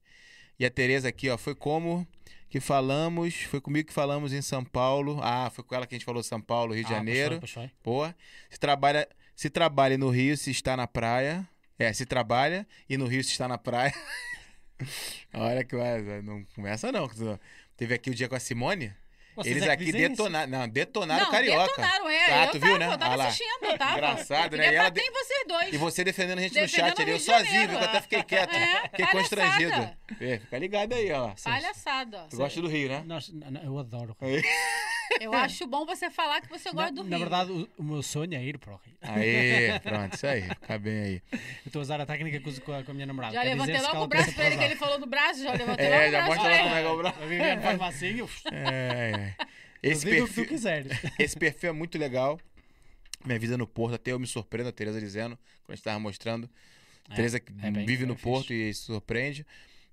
E 0.59 0.65
a 0.65 0.69
Tereza 0.71 1.09
aqui, 1.09 1.29
ó, 1.29 1.37
foi 1.37 1.53
como 1.53 2.07
que 2.49 2.59
falamos, 2.59 3.35
foi 3.43 3.61
comigo 3.61 3.87
que 3.87 3.93
falamos 3.93 4.33
em 4.33 4.41
São 4.41 4.65
Paulo. 4.65 5.19
Ah, 5.21 5.51
foi 5.53 5.63
com 5.63 5.75
ela 5.75 5.85
que 5.85 5.93
a 5.93 5.97
gente 5.97 6.05
falou 6.05 6.23
São 6.23 6.41
Paulo, 6.41 6.73
Rio 6.73 6.83
de 6.83 6.91
Ah, 6.91 6.97
Janeiro. 6.97 7.37
Pois 7.39 7.51
foi. 7.51 7.69
Boa. 7.83 8.15
Você 8.49 8.57
trabalha 8.57 9.07
Se 9.35 9.49
trabalha 9.49 9.95
no 9.97 10.09
Rio, 10.09 10.35
se 10.35 10.49
está 10.49 10.75
na 10.75 10.87
praia. 10.87 11.47
É, 11.77 11.93
se 11.93 12.05
trabalha 12.05 12.67
e 12.89 12.97
no 12.97 13.05
Rio 13.05 13.23
se 13.23 13.31
está 13.31 13.47
na 13.47 13.57
praia. 13.59 13.93
Olha 15.33 15.63
que 15.63 15.75
vai- 15.75 16.21
não 16.21 16.43
começa 16.55 16.91
não. 16.91 17.09
Teve 17.77 17.93
aqui 17.93 18.09
o 18.09 18.15
dia 18.15 18.27
com 18.29 18.35
a 18.35 18.39
Simone. 18.39 18.93
Vocês 19.33 19.55
Eles 19.55 19.67
é 19.67 19.71
aqui 19.71 19.91
detonaram. 19.93 20.51
Não, 20.51 20.67
detonaram 20.67 21.21
não, 21.23 21.29
o 21.29 21.31
carioca. 21.31 21.65
detonaram, 21.67 22.09
é. 22.09 22.27
Tá, 22.27 22.43
eu 22.45 22.51
tu 22.51 22.59
tava, 22.59 22.65
viu, 22.65 22.77
né? 22.77 22.85
eu 22.85 22.91
Ah 22.91 22.97
tava 22.97 23.15
lá. 23.15 23.27
assistindo, 23.27 23.63
eu 23.65 23.77
tava. 23.77 23.93
Engraçado, 23.93 24.57
né? 24.57 24.63
E 24.71 24.75
ela 24.75 24.83
bater 24.89 25.01
de- 25.03 25.07
em 25.07 25.11
vocês 25.13 25.47
dois. 25.47 25.73
E 25.73 25.77
você 25.77 26.03
defendendo 26.03 26.39
a 26.39 26.41
gente 26.41 26.53
no 26.55 26.61
Defendendo 26.61 26.87
chat 26.89 26.99
o 26.99 27.01
ali. 27.01 27.11
Eu 27.11 27.19
sozinho, 27.19 27.67
viu? 27.69 27.69
Que 27.69 27.83
eu 27.83 27.87
até 27.89 28.01
fiquei 28.01 28.23
quieto. 28.23 28.53
É, 28.53 28.81
Fiquei 28.81 29.05
palhaçada. 29.05 29.17
constrangido. 29.19 29.97
É, 30.19 30.37
fica 30.39 30.57
ligado 30.59 30.93
aí, 30.93 31.11
ó. 31.13 31.31
Palhaçada. 31.41 32.27
Tu 32.29 32.35
gosta 32.35 32.61
do 32.61 32.67
Rio, 32.67 32.89
né? 32.89 33.03
Nós- 33.05 33.29
n- 33.29 33.45
n- 33.45 33.61
eu 33.63 33.79
adoro. 33.79 34.17
Eu 35.19 35.33
acho 35.33 35.65
bom 35.67 35.85
você 35.85 36.09
falar 36.09 36.41
que 36.41 36.47
você 36.49 36.71
gosta 36.71 36.91
Na, 36.91 36.91
do 36.91 37.01
Rio. 37.01 37.09
na 37.09 37.17
verdade, 37.17 37.51
o, 37.51 37.69
o 37.77 37.83
meu 37.83 38.01
sonho 38.03 38.33
é 38.35 38.43
ir 38.43 38.57
para 38.57 38.73
o 38.73 38.79
Rio. 38.83 38.95
Aê, 39.01 39.79
pronto, 39.79 40.13
isso 40.15 40.27
aí. 40.27 40.43
Fica 40.43 40.79
bem 40.79 40.99
aí. 40.99 41.21
Eu 41.31 41.39
estou 41.67 41.79
a 41.79 41.83
usar 41.83 41.99
a 42.01 42.05
técnica 42.05 42.39
que 42.39 42.47
uso 42.49 42.61
com 42.61 42.73
a, 42.73 42.83
com 42.83 42.91
a 42.91 42.93
minha 42.93 43.05
namorada. 43.05 43.33
Já 43.33 43.41
que 43.41 43.47
é 43.47 43.49
levantei 43.51 43.75
que 43.75 43.81
logo 43.81 44.03
o 44.03 44.07
braço 44.07 44.33
pra 44.33 44.45
ele, 44.45 44.55
que 44.55 44.61
razão. 44.61 44.71
ele 44.71 44.79
falou 44.79 44.99
do 44.99 45.05
braço, 45.07 45.43
já 45.43 45.51
levantei 45.53 45.85
É, 45.87 45.89
logo 45.89 46.01
já 46.01 46.07
o 46.07 46.11
braço 46.11 46.27
mostra 46.27 46.43
pra 46.43 46.51
lá 46.51 46.59
ele. 46.59 46.63
como 46.63 46.75
é 46.75 46.81
que 46.81 46.87
é 46.87 46.91
o 46.91 46.97
braço. 46.97 47.21
A 47.21 47.25
Viviane 47.25 47.61
faz 47.61 48.03
É, 48.51 49.35
é. 49.37 49.45
Esse 49.83 50.05
digo 50.05 50.23
o 50.23 50.27
que 50.27 50.31
tu 50.33 50.35
perfil, 50.35 50.47
quiseres. 50.47 50.91
esse 51.19 51.35
perfil 51.37 51.69
é 51.69 51.73
muito 51.73 51.97
legal. 51.97 52.39
Minha 53.25 53.37
vida 53.39 53.57
no 53.57 53.67
Porto, 53.67 53.95
até 53.95 54.11
eu 54.11 54.19
me 54.19 54.27
surpreendo, 54.27 54.69
a 54.69 54.71
Tereza 54.71 54.99
dizendo, 54.99 55.35
quando 55.63 55.71
a 55.71 55.75
gente 55.75 55.83
tava 55.83 55.99
mostrando. 55.99 56.49
É, 57.09 57.15
Tereza 57.15 57.39
que 57.39 57.51
é 57.61 57.71
bem- 57.71 57.85
vive 57.85 58.03
é 58.03 58.05
no 58.07 58.13
fixe. 58.15 58.23
Porto 58.23 58.53
e 58.53 58.73
se 58.73 58.81
surpreende. 58.85 59.45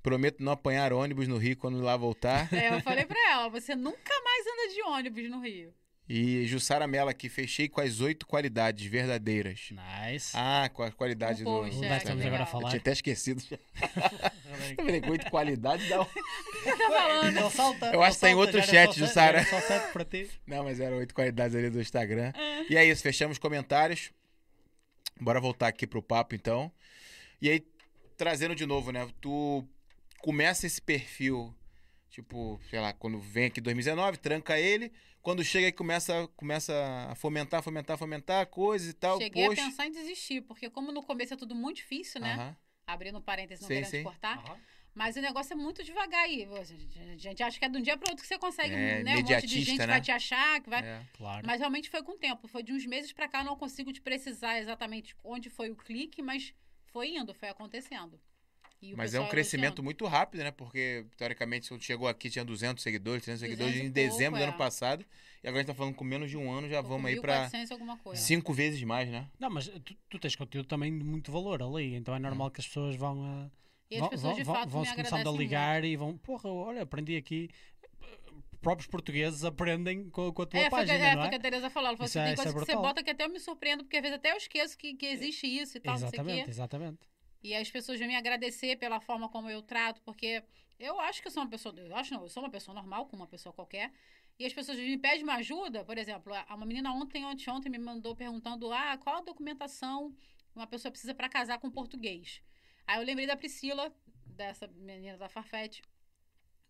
Prometo 0.09 0.43
não 0.43 0.53
apanhar 0.53 0.91
ônibus 0.91 1.29
no 1.29 1.37
Rio 1.37 1.55
quando 1.59 1.83
lá 1.83 1.95
voltar. 1.95 2.51
É, 2.51 2.75
eu 2.75 2.81
falei 2.81 3.05
pra 3.05 3.19
ela, 3.31 3.49
você 3.51 3.77
nunca 3.77 4.15
mais 4.25 4.47
anda 4.47 4.75
de 4.75 4.83
ônibus 4.83 5.31
no 5.31 5.41
Rio. 5.41 5.75
E 6.09 6.47
Jussara 6.47 6.87
Mello 6.87 7.11
aqui, 7.11 7.29
fechei 7.29 7.69
com 7.69 7.83
as 7.83 8.01
oito 8.01 8.27
qualidades 8.27 8.87
verdadeiras. 8.87 9.69
Nice. 9.71 10.31
Ah, 10.35 10.71
com 10.73 10.83
as 10.83 10.95
qualidades 10.95 11.43
Um 11.43 11.45
do. 11.45 11.51
é, 11.51 11.61
Nós 11.61 11.67
estamos 11.69 11.85
Instagram. 11.85 12.27
agora 12.27 12.27
a 12.27 12.31
legal. 12.31 12.41
Eu 12.41 12.47
falar. 12.47 12.69
tinha 12.71 12.81
até 12.81 12.93
esquecido. 12.93 13.43
já. 13.43 13.59
Eu 14.79 14.85
falei, 14.85 15.01
com 15.03 15.11
oito 15.11 15.31
qualidades 15.31 15.87
dá 15.91 16.01
um... 16.01 16.05
Tá 16.65 16.89
falando. 16.89 17.37
Ele 17.37 17.51
salta, 17.51 17.87
Eu 17.93 18.03
acho 18.03 18.15
que 18.17 18.21
tem 18.23 18.31
salta, 18.35 18.37
outro 18.37 18.59
era 18.59 18.67
chat, 18.67 18.99
Jussara. 18.99 19.39
era 19.41 19.47
Só 19.51 19.61
sete 19.61 19.93
para 19.93 20.05
ti. 20.07 20.31
Não, 20.47 20.65
mas 20.65 20.81
eram 20.81 20.97
oito 20.97 21.15
qualidades 21.15 21.55
ali 21.55 21.69
do 21.69 21.79
Instagram. 21.83 22.33
E 22.71 22.79
é 22.79 22.85
isso, 22.87 23.03
fechamos 23.03 23.35
os 23.35 23.39
comentários. 23.39 24.11
Bora 25.21 25.39
voltar 25.39 25.69
aqui 25.69 25.87
pro 25.87 26.03
papo, 26.03 26.35
então. 26.35 26.73
E 27.43 27.51
aí, 27.51 27.63
trazendo 28.17 28.55
de 28.55 28.65
novo, 28.65 28.91
né? 28.91 29.07
Tu 29.21 29.63
começa 30.21 30.66
esse 30.66 30.81
perfil, 30.81 31.55
tipo, 32.11 32.61
sei 32.71 32.81
lá, 32.81 32.93
quando 32.93 33.19
vem 33.19 33.47
aqui 33.47 33.61
2019, 33.61 34.19
tranca 34.19 34.59
ele. 34.59 34.93
Quando 35.21 35.45
chega 35.45 35.66
aí, 35.66 35.73
começa, 35.73 36.29
começa 36.37 36.73
a 37.11 37.14
fomentar, 37.14 37.62
fomentar, 37.62 37.99
fomentar 37.99 38.47
coisas 38.47 38.89
e 38.89 38.93
tal. 38.93 39.19
Cheguei 39.19 39.47
post. 39.47 39.61
a 39.61 39.64
pensar 39.64 39.87
em 39.87 39.91
desistir, 39.91 40.41
porque 40.43 40.71
como 40.71 40.93
no 40.93 41.03
começo 41.03 41.35
é 41.35 41.37
tudo 41.37 41.55
muito 41.55 41.79
difícil, 41.79 42.21
né? 42.21 42.35
Aham. 42.35 42.57
Abrindo 42.87 43.21
parênteses, 43.21 43.61
não 43.62 43.69
Sim, 43.69 43.75
querendo 43.75 43.91
sim. 43.91 44.03
cortar. 44.03 44.59
Mas 44.95 45.16
o 45.16 45.21
negócio 45.21 45.53
é 45.53 45.57
muito 45.57 45.85
devagar 45.85 46.25
aí. 46.25 46.45
A 46.45 46.64
gente- 47.16 47.43
acha 47.43 47.59
que 47.59 47.64
é 47.64 47.69
de 47.69 47.79
um 47.79 47.83
dia 47.83 47.97
para 47.97 48.11
outro 48.11 48.23
que 48.23 48.27
você 48.29 48.39
consegue, 48.39 48.75
É, 48.75 49.03
né? 49.03 49.16
Um 49.16 49.23
monte 49.23 49.47
de 49.47 49.61
gente 49.61 49.79
né? 49.79 49.87
vai 49.87 50.01
te 50.01 50.11
achar, 50.11 50.61
que 50.61 50.69
vai... 50.71 50.83
É. 50.83 51.03
Claro. 51.16 51.47
Mas 51.47 51.61
realmente 51.61 51.89
foi 51.91 52.03
com 52.03 52.12
o 52.12 52.16
tempo. 52.19 52.49
Foi 52.49 52.62
de 52.62 52.73
uns 52.73 52.85
meses 52.87 53.12
pra 53.12 53.29
cá, 53.29 53.41
eu 53.41 53.45
não 53.45 53.57
consigo 53.57 53.93
te 53.93 54.01
precisar 54.01 54.59
exatamente 54.59 55.14
onde 55.23 55.51
foi 55.51 55.71
o 55.71 55.77
clique, 55.77 56.21
mas 56.23 56.53
foi 56.87 57.11
indo, 57.16 57.33
foi 57.35 57.49
acontecendo. 57.49 58.19
E 58.81 58.95
o 58.95 58.97
Mas 58.97 59.12
é 59.12 59.20
um 59.20 59.29
crescimento 59.29 59.83
muito 59.83 60.07
rápido, 60.07 60.43
né? 60.45 60.51
Porque, 60.53 61.05
teoricamente, 61.16 61.68
quando 61.68 61.83
chegou 61.83 62.07
aqui 62.07 62.31
tinha 62.31 62.45
200 62.45 62.83
seguidores, 62.83 63.24
300 63.24 63.41
seguidores 63.41 63.72
200 63.74 63.89
em 63.89 63.93
dezembro 63.93 64.39
pouco, 64.39 64.39
do 64.39 64.43
ano 64.45 64.53
é. 64.55 64.57
passado. 64.57 65.05
E 65.43 65.49
agora 65.49 65.61
a 65.61 65.62
gente 65.62 65.66
tá 65.66 65.74
falando 65.74 65.95
com 65.95 66.05
menos 66.05 66.31
de 66.31 66.37
um 66.37 66.51
ano, 66.51 66.68
já 66.68 66.81
Tô 66.83 66.89
vamos 66.89 67.07
aí 67.11 67.20
pra 67.20 67.49
1.400 67.49 67.70
alguma 67.72 67.97
coisa. 67.99 68.20
cinco 68.22 68.53
vezes 68.53 68.83
mais, 68.85 69.09
né? 69.09 69.29
Não, 69.39 69.51
mas 69.51 69.68
tu, 69.85 69.97
tu 70.09 70.18
tens 70.18 70.37
conteúdo 70.37 70.66
também 70.66 70.97
de 70.97 71.05
muito 71.05 71.33
valor 71.33 71.61
ali, 71.62 71.95
então 71.95 72.14
é 72.14 72.18
normal 72.18 72.51
que 72.51 72.61
as 72.61 72.66
pessoas 72.66 72.95
vão 72.97 73.22
a. 73.24 73.51
E 73.91 73.95
as 73.97 74.01
vão, 74.01 74.11
pessoas, 74.11 74.37
de 74.37 74.45
vão, 74.45 74.55
fato, 74.55 74.68
vão 74.68 74.85
se 74.85 74.95
começando 74.95 75.29
a 75.29 75.33
ligar 75.33 75.85
e 75.85 75.97
vão, 75.97 76.16
porra, 76.16 76.49
olha, 76.51 76.83
aprendi 76.83 77.16
aqui. 77.16 77.49
Próprios 78.61 78.89
portugueses 78.89 79.45
aprendem 79.45 80.11
com, 80.11 80.33
com 80.33 80.43
a 80.43 80.47
tua 80.47 80.61
É, 80.61 80.68
foi, 80.68 80.81
página, 80.81 80.99
é, 80.99 81.14
não 81.14 81.22
foi 81.22 81.22
o 81.22 81.26
é? 81.26 81.29
que 81.31 81.35
a 81.37 81.41
Tereza 81.41 81.70
falou. 81.70 81.89
Ela 81.89 81.97
falou 81.97 82.09
Isso 82.09 82.18
assim, 82.18 82.18
é- 82.18 82.24
tem 82.24 82.33
isso 82.35 82.43
é 82.43 82.45
coisas 82.53 82.66
que 82.66 82.72
você 82.72 82.76
bota 82.76 83.03
que 83.03 83.11
até 83.11 83.24
eu 83.24 83.29
me 83.31 83.41
surpreendo, 83.41 83.85
porque 83.85 83.97
às 83.97 84.03
vezes 84.03 84.16
até 84.18 84.33
eu 84.33 84.37
esqueço 84.37 84.76
que, 84.76 84.95
que 84.95 85.07
existe 85.07 85.47
isso 85.47 85.76
e 85.76 85.81
tal, 85.81 85.93
não 85.95 86.01
sei 86.01 86.09
o 86.09 86.12
Exatamente, 86.22 86.51
exatamente. 86.51 86.99
E 87.43 87.55
as 87.55 87.70
pessoas 87.70 87.99
vêm 87.99 88.09
me 88.09 88.16
agradecer 88.16 88.76
pela 88.76 89.01
forma 89.01 89.28
como 89.28 89.49
eu 89.49 89.62
trato, 89.62 90.03
porque 90.03 90.43
eu 90.78 90.99
acho 91.01 91.20
que 91.20 91.28
eu 91.28 91.32
sou 91.32 91.43
uma 91.43 91.49
pessoa. 91.49 91.74
Eu 91.78 91.97
acho 91.97 92.12
não, 92.12 92.22
eu 92.22 92.28
sou 92.28 92.43
uma 92.43 92.51
pessoa 92.51 92.74
normal, 92.74 93.07
como 93.07 93.22
uma 93.22 93.28
pessoa 93.28 93.53
qualquer. 93.53 93.93
E 94.39 94.47
as 94.47 94.53
pessoas 94.53 94.78
me 94.78 94.97
pedem 94.97 95.24
uma 95.24 95.34
ajuda, 95.34 95.84
por 95.84 95.99
exemplo, 95.99 96.32
uma 96.49 96.66
menina 96.66 96.93
ontem, 96.93 97.24
ontem, 97.24 97.51
ontem 97.51 97.68
me 97.68 97.78
mandou 97.78 98.14
perguntando: 98.14 98.72
ah, 98.72 98.97
qual 98.99 99.16
a 99.16 99.20
documentação 99.20 100.14
uma 100.55 100.66
pessoa 100.66 100.91
precisa 100.91 101.14
para 101.14 101.28
casar 101.28 101.59
com 101.59 101.70
português? 101.70 102.41
Aí 102.86 102.99
eu 103.01 103.05
lembrei 103.05 103.26
da 103.26 103.36
Priscila, 103.36 103.93
dessa 104.26 104.66
menina 104.68 105.18
da 105.18 105.28
Farfetch, 105.28 105.80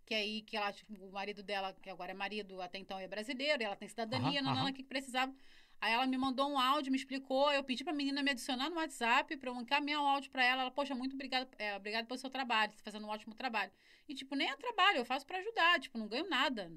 que 0.06 0.14
aí 0.14 0.40
que 0.40 0.56
ela, 0.56 0.72
tipo, 0.72 0.92
o 0.94 1.12
marido 1.12 1.42
dela, 1.42 1.74
que 1.82 1.90
agora 1.90 2.12
é 2.12 2.14
marido, 2.14 2.60
até 2.62 2.78
então 2.78 2.98
é 2.98 3.06
brasileiro, 3.06 3.62
ela 3.62 3.76
tem 3.76 3.88
cidadania, 3.88 4.40
Aham, 4.40 4.42
nanana, 4.42 4.60
aham. 4.62 4.70
o 4.70 4.74
que 4.74 4.82
que 4.82 4.88
precisava. 4.88 5.34
Aí 5.80 5.92
ela 5.92 6.06
me 6.06 6.18
mandou 6.18 6.50
um 6.50 6.58
áudio, 6.58 6.90
me 6.90 6.98
explicou, 6.98 7.52
eu 7.52 7.62
pedi 7.62 7.84
pra 7.84 7.92
menina 7.92 8.22
me 8.22 8.30
adicionar 8.32 8.68
no 8.68 8.76
WhatsApp 8.76 9.36
pra 9.36 9.50
eu 9.50 9.56
encaminhar 9.60 10.00
um 10.02 10.06
áudio 10.06 10.30
pra 10.30 10.44
ela. 10.44 10.62
Ela, 10.62 10.70
poxa, 10.70 10.94
muito 10.94 11.14
obrigada, 11.14 11.48
é, 11.58 11.76
obrigada 11.76 12.06
pelo 12.06 12.18
seu 12.18 12.28
trabalho, 12.30 12.72
você 12.72 12.78
tá 12.78 12.84
fazendo 12.84 13.06
um 13.06 13.10
ótimo 13.10 13.34
trabalho. 13.34 13.70
E, 14.08 14.14
tipo, 14.14 14.34
nem 14.34 14.50
é 14.50 14.56
trabalho, 14.56 14.98
eu 14.98 15.04
faço 15.04 15.24
pra 15.26 15.38
ajudar, 15.38 15.78
tipo, 15.78 15.96
não 15.96 16.08
ganho 16.08 16.28
nada. 16.28 16.72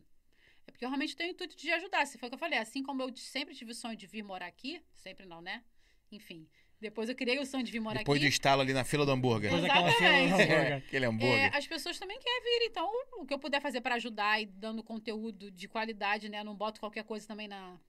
É 0.67 0.71
porque 0.71 0.85
eu 0.85 0.89
realmente 0.89 1.15
tenho 1.15 1.31
o 1.31 1.33
intuito 1.33 1.55
de 1.55 1.71
ajudar. 1.71 2.05
Se 2.05 2.17
foi 2.19 2.27
o 2.27 2.29
que 2.29 2.35
eu 2.35 2.39
falei, 2.39 2.59
assim 2.59 2.83
como 2.83 3.01
eu 3.01 3.11
sempre 3.15 3.55
tive 3.55 3.71
o 3.71 3.75
sonho 3.75 3.95
de 3.97 4.05
vir 4.05 4.23
morar 4.23 4.45
aqui, 4.45 4.79
sempre 4.93 5.25
não, 5.25 5.41
né? 5.41 5.63
Enfim. 6.11 6.47
Depois 6.79 7.09
eu 7.09 7.15
criei 7.15 7.39
o 7.39 7.45
sonho 7.45 7.63
de 7.63 7.71
vir 7.71 7.79
morar 7.79 7.99
Depois 7.99 8.19
do 8.19 8.23
aqui. 8.25 8.33
estalo 8.33 8.61
ali 8.61 8.73
na 8.73 8.83
fila 8.83 9.05
do 9.05 9.11
hambúrguer. 9.11 9.49
Depois 9.51 9.61
daquela 9.67 9.91
fila 9.91 10.09
do 10.11 10.15
hambúrguer. 10.25 10.51
É, 10.51 10.73
aquele 10.75 11.05
É, 11.05 11.07
hambúrguer. 11.07 11.55
as 11.55 11.67
pessoas 11.67 11.97
também 11.99 12.19
querem 12.19 12.41
vir, 12.43 12.65
então 12.67 12.89
o 13.17 13.25
que 13.25 13.33
eu 13.33 13.39
puder 13.39 13.61
fazer 13.61 13.81
pra 13.81 13.95
ajudar 13.95 14.41
e 14.41 14.45
dando 14.45 14.83
conteúdo 14.83 15.49
de 15.51 15.67
qualidade, 15.67 16.27
né? 16.29 16.43
Não 16.43 16.55
boto 16.55 16.79
qualquer 16.79 17.03
coisa 17.03 17.27
também 17.27 17.47
na, 17.47 17.79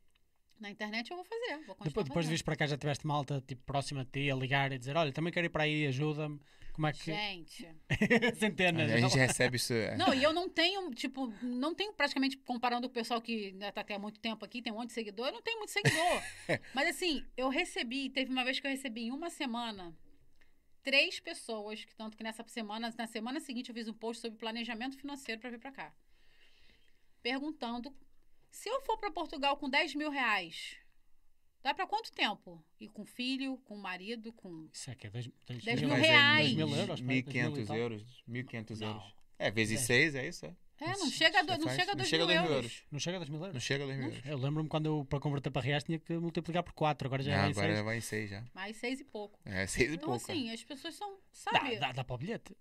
na 0.61 0.71
internet, 0.71 1.11
eu 1.11 1.17
vou 1.17 1.25
fazer. 1.25 1.57
Vou 1.67 1.75
continuar 1.75 1.85
Depois, 1.85 2.07
depois 2.07 2.25
de 2.27 2.31
vires 2.31 2.43
para 2.43 2.57
cá 2.57 2.67
já 2.67 2.77
tiveste 2.77 3.07
malta 3.07 3.43
tipo, 3.47 3.63
próxima 3.65 4.05
de 4.05 4.11
ti 4.11 4.31
a 4.31 4.35
ligar 4.35 4.73
e 4.73 4.79
dizer: 4.79 4.97
Olha, 4.97 5.13
também 5.13 5.33
quero 5.33 5.47
ir 5.47 5.51
para 5.51 5.65
aí, 5.65 5.87
ajuda-me. 5.87 6.41
Como 6.73 6.87
é 6.87 6.93
que. 6.93 7.05
Gente. 7.05 7.69
Centenas. 8.39 8.91
A 8.91 8.97
gente 8.97 9.17
recebe 9.17 9.57
isso. 9.57 9.75
é. 9.75 9.97
Não, 9.97 10.15
e 10.15 10.23
eu 10.23 10.33
não 10.33 10.49
tenho, 10.49 10.91
tipo, 10.93 11.33
não 11.43 11.75
tenho 11.75 11.93
praticamente, 11.93 12.37
comparando 12.39 12.89
com 12.89 12.93
o 12.93 12.95
pessoal 12.95 13.21
que 13.21 13.53
né, 13.53 13.71
tá 13.71 13.83
aqui 13.83 13.93
há 13.93 13.99
muito 13.99 14.19
tempo 14.19 14.45
aqui, 14.45 14.63
tem 14.63 14.73
um 14.73 14.77
monte 14.77 14.89
de 14.89 14.95
seguidor, 14.95 15.27
eu 15.27 15.33
não 15.33 15.43
tenho 15.43 15.59
muito 15.59 15.71
seguidor. 15.71 16.23
Mas 16.75 16.89
assim, 16.89 17.25
eu 17.37 17.49
recebi, 17.49 18.09
teve 18.09 18.31
uma 18.33 18.45
vez 18.45 18.59
que 18.59 18.67
eu 18.67 18.71
recebi 18.71 19.03
em 19.03 19.13
uma 19.13 19.29
semana 19.29 19.95
três 20.83 21.21
pessoas, 21.21 21.85
que 21.85 21.95
tanto 21.95 22.17
que 22.17 22.25
nessa 22.25 22.43
semana, 22.49 22.93
na 22.97 23.07
semana 23.07 23.39
seguinte 23.41 23.69
eu 23.69 23.75
fiz 23.75 23.87
um 23.87 23.93
post 23.93 24.23
sobre 24.23 24.39
planejamento 24.39 24.97
financeiro 24.97 25.41
para 25.41 25.51
vir 25.51 25.61
para 25.61 25.73
cá. 25.73 25.95
Perguntando 27.23 27.95
se 28.53 28.69
eu 28.69 28.81
for 28.83 28.97
para 28.99 29.11
Portugal 29.11 29.57
com 29.57 29.69
10 29.69 29.95
mil 29.97 30.11
reais, 30.11 30.77
dá 31.63 31.75
para 31.75 31.87
quanto 31.87 32.13
tempo? 32.13 32.63
E 32.79 32.87
com 32.89 33.05
filho, 33.05 33.57
com 33.65 33.77
marido, 33.77 34.33
com. 34.33 34.69
Isso 34.73 34.91
é 34.91 34.95
que 34.95 35.07
é 35.09 35.11
2 35.11 35.29
10 35.49 35.81
mil 35.81 35.89
Mas 35.91 36.03
é 36.05 36.07
reais. 36.07 36.55
2 36.55 36.57
mil 36.57 36.69
euros. 36.69 36.87
pá, 36.87 36.95
2 36.95 37.01
mil 37.03 37.17
e 37.17 37.23
1.500 37.23 37.67
tal. 37.67 37.77
euros. 37.77 38.23
1.500 38.29 38.79
Não. 38.81 38.89
euros. 38.89 39.15
É, 39.39 39.51
vezes 39.51 39.81
É. 39.81 39.85
6, 39.85 40.15
é 40.15 40.29
isso? 40.29 40.47
É. 40.47 40.55
É, 40.81 40.97
não 40.97 41.09
chega 41.11 41.39
a, 41.39 41.43
do- 41.43 41.53
Você 41.53 41.59
não 41.59 41.65
faz- 41.67 41.77
chega 41.79 41.93
a 41.93 41.95
não 41.95 41.97
2 41.99 42.09
chega 42.09 42.25
a 42.25 42.27
mil 42.27 42.35
2 42.37 42.43
mil 42.49 42.57
euros. 42.57 42.73
euros. 42.73 42.87
Não 42.91 42.99
chega 42.99 43.17
a 43.17 43.21
2 43.21 43.29
mil 43.31 43.39
Não 43.39 43.47
euros. 43.47 43.63
chega 43.63 43.85
a 43.85 43.87
2 43.87 43.99
mil 43.99 44.09
euros. 44.11 44.27
Eu 44.27 44.39
lembro-me 44.39 44.69
quando 44.69 44.87
eu, 44.87 45.05
para 45.05 45.21
converter 45.21 45.51
para 45.51 45.63
reais, 45.63 45.85
tinha 45.85 45.99
que 45.99 46.13
multiplicar 46.15 46.63
por 46.65 46.73
4. 46.73 47.07
Agora 47.07 47.23
já 47.23 47.31
Não, 47.37 47.45
é 47.45 47.47
em 47.49 47.51
agora 47.53 47.73
seis. 47.75 47.85
vai 47.85 47.97
em 47.99 48.01
6 48.01 48.31
já. 48.31 48.45
Mais 48.53 48.77
seis 48.77 49.01
e 49.01 49.05
pouco. 49.05 49.39
É, 49.45 49.65
6 49.67 49.91
e 49.91 49.95
Então, 49.95 50.09
pouco. 50.09 50.31
assim, 50.31 50.51
as 50.51 50.65
pessoas 50.65 50.95
são. 50.97 51.09
Dá, 51.13 51.19
Sabe? 51.61 51.77
dá, 51.79 51.93
dá 51.93 52.03
para 52.05 52.15
o 52.15 52.19
bilhete. 52.19 52.57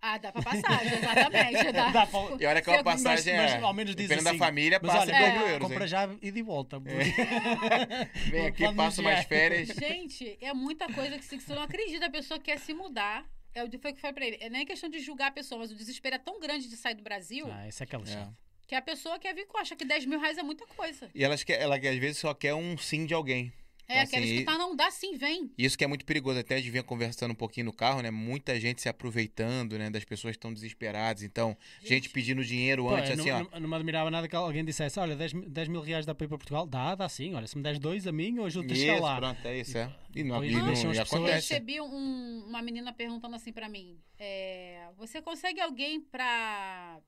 Ah, 0.00 0.16
dá 0.16 0.30
pra 0.30 0.42
passagem, 0.42 0.94
exatamente. 0.98 1.72
Dá. 1.72 1.90
Dá 1.90 2.06
para 2.06 2.18
o- 2.20 2.40
E 2.40 2.46
olha 2.46 2.62
que 2.62 2.70
uma 2.70 2.84
passagem 2.84 3.34
mas- 3.36 3.50
é. 3.50 3.54
mas 3.54 3.62
ao 3.64 3.74
menos 3.74 3.96
diz 3.96 4.06
Dependendo 4.08 4.28
assim, 4.30 4.38
da 4.38 4.44
família, 4.46 4.78
passa 4.80 4.98
olha, 5.00 5.10
em 5.10 5.18
2 5.18 5.24
é, 5.34 5.38
mil 5.38 5.46
euros. 5.48 5.68
compra 5.68 5.84
hein? 5.84 5.88
já 5.88 6.10
e 6.22 6.30
de 6.30 6.42
volta. 6.42 6.78
Vem 8.30 8.46
aqui, 8.46 8.72
passa 8.74 9.00
umas 9.00 9.24
férias. 9.24 9.68
Gente, 9.68 10.38
é 10.40 10.52
muita 10.54 10.92
coisa 10.92 11.18
que 11.18 11.24
você 11.24 11.54
não 11.54 11.62
acredita. 11.62 12.06
A 12.06 12.10
pessoa 12.10 12.38
quer 12.38 12.58
se 12.58 12.72
mudar. 12.72 13.24
É 13.54 13.64
o 13.64 13.68
que 13.68 13.78
foi 13.78 13.90
o 13.90 13.94
que 13.94 14.00
foi 14.00 14.12
pra 14.12 14.24
ele. 14.24 14.38
É 14.40 14.48
nem 14.48 14.64
questão 14.64 14.88
de 14.88 15.00
julgar 15.00 15.28
a 15.28 15.32
pessoa, 15.32 15.58
mas 15.60 15.72
o 15.72 15.74
desespero 15.74 16.14
é 16.14 16.18
tão 16.18 16.38
grande 16.38 16.68
de 16.68 16.76
sair 16.76 16.94
do 16.94 17.02
Brasil 17.02 17.48
Ah, 17.50 17.66
isso 17.66 17.82
é 17.82 17.84
aquela 17.84 18.04
É. 18.04 18.06
chave. 18.06 18.30
que 18.68 18.74
a 18.74 18.82
pessoa 18.82 19.18
quer 19.18 19.34
vir 19.34 19.46
com 19.46 19.56
acha 19.58 19.74
que 19.74 19.84
10 19.84 20.04
mil 20.04 20.20
reais 20.20 20.36
é 20.38 20.42
muita 20.42 20.64
coisa. 20.66 21.08
E 21.14 21.24
elas 21.24 21.42
quer, 21.42 21.58
ela 21.60 21.76
às 21.76 21.96
vezes 21.96 22.18
só 22.18 22.32
quer 22.34 22.54
um 22.54 22.76
sim 22.78 23.04
de 23.06 23.14
alguém. 23.14 23.50
É, 23.90 24.02
Então, 24.02 24.10
quer 24.10 24.18
assim, 24.18 24.34
escutar, 24.34 24.58
não 24.58 24.76
dá 24.76 24.90
sim, 24.90 25.16
vem. 25.16 25.50
Isso 25.56 25.78
que 25.78 25.82
é 25.82 25.86
muito 25.86 26.04
perigoso. 26.04 26.38
Até 26.38 26.56
a 26.56 26.58
gente 26.58 26.70
vinha 26.70 26.82
conversando 26.82 27.30
um 27.32 27.34
pouquinho 27.34 27.64
no 27.64 27.72
carro, 27.72 28.02
né? 28.02 28.10
Muita 28.10 28.60
gente 28.60 28.82
se 28.82 28.88
aproveitando, 28.88 29.78
né? 29.78 29.88
Das 29.88 30.04
pessoas 30.04 30.32
que 30.32 30.36
estão 30.36 30.52
desesperadas. 30.52 31.22
Então, 31.22 31.56
gente, 31.82 32.10
pedindo 32.10 32.44
dinheiro 32.44 32.82
Pô, 32.84 32.90
antes, 32.94 33.08
eu 33.08 33.14
assim, 33.14 33.30
não, 33.30 33.38
ó. 33.40 33.48
não- 33.54 33.60
não 33.60 33.68
me 33.70 33.74
admirava 33.76 34.10
nada 34.10 34.28
que 34.28 34.36
alguém 34.36 34.62
dissesse: 34.62 35.00
Olha, 35.00 35.16
10, 35.16 35.32
mil- 35.32 35.48
10 35.48 35.68
mil 35.68 35.80
reais 35.80 36.04
dá 36.04 36.14
para 36.14 36.26
ir 36.26 36.28
para 36.28 36.36
Portugal? 36.36 36.66
Dá, 36.66 36.94
dá 36.94 37.08
sim. 37.08 37.34
Olha, 37.34 37.46
se 37.46 37.56
me 37.56 37.62
des 37.62 37.78
dois 37.78 38.06
a 38.06 38.12
mim, 38.12 38.36
eu 38.36 38.44
ajudo-te 38.44 38.74
a 38.74 38.76
chegar 38.76 38.94
Isso, 38.96 39.02
lá. 39.02 39.16
pronto, 39.16 39.46
é 39.46 39.58
isso, 39.58 39.78
é. 39.78 39.96
E 40.14 40.22
não, 40.22 40.40
Depois 40.42 40.50
e 40.50 40.54
não- 40.54 40.64
as 40.64 40.68
e 40.68 40.72
pessoas- 40.74 40.96
Eu 40.98 41.02
acontece. 41.04 41.34
recebi 41.54 41.80
um- 41.80 42.44
uma 42.46 42.60
menina 42.60 42.92
perguntando 42.92 43.36
assim 43.36 43.54
pra 43.54 43.70
mim: 43.70 43.98
é, 44.18 44.86
Você 44.98 45.22
consegue 45.22 45.62
alguém 45.62 45.98
pra, 45.98 47.00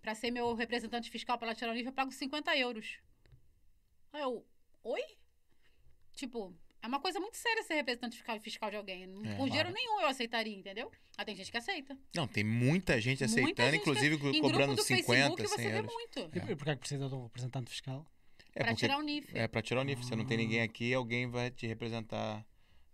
pra 0.00 0.14
ser 0.14 0.30
meu 0.30 0.54
representante 0.54 1.10
fiscal 1.10 1.36
pra 1.36 1.48
ela 1.48 1.54
tirar 1.54 1.70
o 1.72 1.74
nível? 1.74 1.90
Eu 1.90 1.94
pago 1.94 2.10
50 2.12 2.56
euros. 2.56 2.96
Aí 4.10 4.22
eu, 4.22 4.42
oi? 4.82 5.02
Tipo, 6.14 6.54
É 6.82 6.86
uma 6.86 7.00
coisa 7.00 7.18
muito 7.18 7.38
séria 7.38 7.62
ser 7.62 7.74
representante 7.76 8.22
fiscal, 8.42 8.68
de 8.70 8.76
alguém. 8.76 9.06
Não- 9.06 9.24
É, 9.24 9.36
Por 9.36 9.48
dinheiro 9.48 9.70
claro. 9.70 9.72
nenhum 9.72 10.00
eu 10.02 10.06
aceitaria, 10.06 10.54
entendeu? 10.54 10.92
Ah, 11.16 11.24
tem 11.24 11.34
gente 11.34 11.50
que 11.50 11.56
aceita. 11.56 11.96
Não, 12.14 12.28
tem 12.28 12.44
muita 12.44 13.00
gente 13.00 13.20
Muita 13.20 13.24
aceitando, 13.24 13.70
gente 13.70 13.80
inclusive 13.80 14.14
Em 14.16 14.40
cobrando 14.42 14.74
grupo 14.74 14.74
do 14.76 14.82
50, 14.82 15.06
Facebook 15.06 15.48
100 15.48 15.48
você 15.48 15.62
vê 15.70 15.78
euros. 15.78 15.90
muito. 15.94 16.18
E 16.36 16.52
e 16.52 16.56
por 16.56 16.64
que 16.64 16.70
é 16.70 16.74
que 16.74 16.80
precisa 16.80 17.08
de 17.08 17.14
um 17.14 17.22
representante 17.22 17.70
fiscal? 17.70 18.06
É 18.54 18.58
pra 18.58 18.66
porque 18.66 18.80
tirar 18.80 18.98
o 18.98 19.02
NIF. 19.02 19.26
é 19.34 19.48
pra 19.48 19.62
tirar 19.62 19.80
o 19.80 19.84
NIF. 19.84 20.04
Se 20.04 20.14
não 20.14 20.26
tem 20.26 20.36
ninguém 20.36 20.60
aqui, 20.60 20.92
alguém 20.92 21.26
vai 21.26 21.50
te 21.50 21.66
representar. 21.66 22.44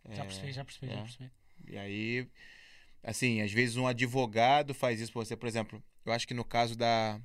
Já 0.09 0.23
é, 0.23 0.27
percebi, 0.27 0.53
já 0.53 0.65
percebi, 0.65 0.87
já 0.93 0.99
é. 0.99 1.03
percebi. 1.03 1.31
E 1.67 1.77
aí, 1.77 2.29
assim, 3.03 3.41
às 3.43 3.53
vezes 3.53 3.77
um 3.77 3.89
advogado 3.89 4.73
faz 4.73 5.01
isso 5.01 5.13
por 5.13 5.27
você. 5.27 5.37
Por 5.37 5.49
exemplo, 5.49 5.83
eu 6.07 6.13
acho 6.13 6.29
que 6.29 6.33
no 6.35 6.45
caso 6.45 6.77
da, 6.77 7.21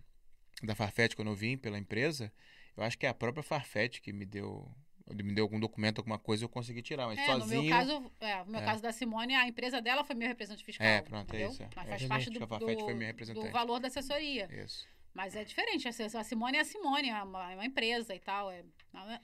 da 0.63 0.73
Farfetch, 0.73 1.13
quando 1.13 1.27
eu 1.29 1.35
vim 1.35 1.57
pela 1.57 1.77
empresa, 1.77 2.33
eu 2.75 2.83
acho 2.83 2.97
que 2.97 3.05
é 3.05 3.09
a 3.09 3.13
própria 3.13 3.43
Farfetch 3.43 3.99
que 4.01 4.11
me 4.11 4.25
deu, 4.25 4.67
me 5.07 5.33
deu 5.33 5.43
algum 5.43 5.59
documento, 5.59 5.99
alguma 5.99 6.17
coisa, 6.17 6.43
eu 6.45 6.49
consegui 6.49 6.81
tirar. 6.81 7.07
Mas 7.07 7.19
É, 7.19 7.25
sozinho. 7.25 7.61
no 7.61 7.67
meu 7.67 7.77
caso, 7.77 8.11
é, 8.19 8.43
no 8.43 8.51
meu 8.51 8.61
É. 8.61 8.65
caso 8.65 8.81
da 8.81 8.91
Simone, 8.91 9.35
a 9.35 9.47
empresa 9.47 9.81
dela 9.81 10.03
foi 10.03 10.15
meu 10.15 10.27
representante 10.27 10.63
fiscal. 10.65 10.85
É, 10.85 11.01
pronto, 11.01 11.31
é 11.33 11.37
entendeu? 11.37 11.49
isso, 11.51 11.63
é. 11.63 11.69
Mas 11.75 11.85
É, 11.85 11.89
faz 11.89 12.05
parte 12.05 12.29
do, 12.31 12.39
do- 12.39 12.47
foi 12.79 12.93
minha 12.93 13.07
representante. 13.07 13.47
do 13.47 13.51
valor 13.53 13.79
da 13.79 13.87
assessoria. 13.87 14.47
Isso. 14.63 14.87
Mas 15.13 15.33
é 15.33 15.45
diferente. 15.45 15.87
A 15.87 16.23
Simone 16.25 16.57
é 16.57 16.61
a 16.61 16.65
Simone, 16.65 17.07
é 17.09 17.23
uma, 17.23 17.51
é 17.51 17.55
uma 17.55 17.65
empresa 17.65 18.13
e 18.13 18.19
tal. 18.19 18.51
É, 18.51 18.65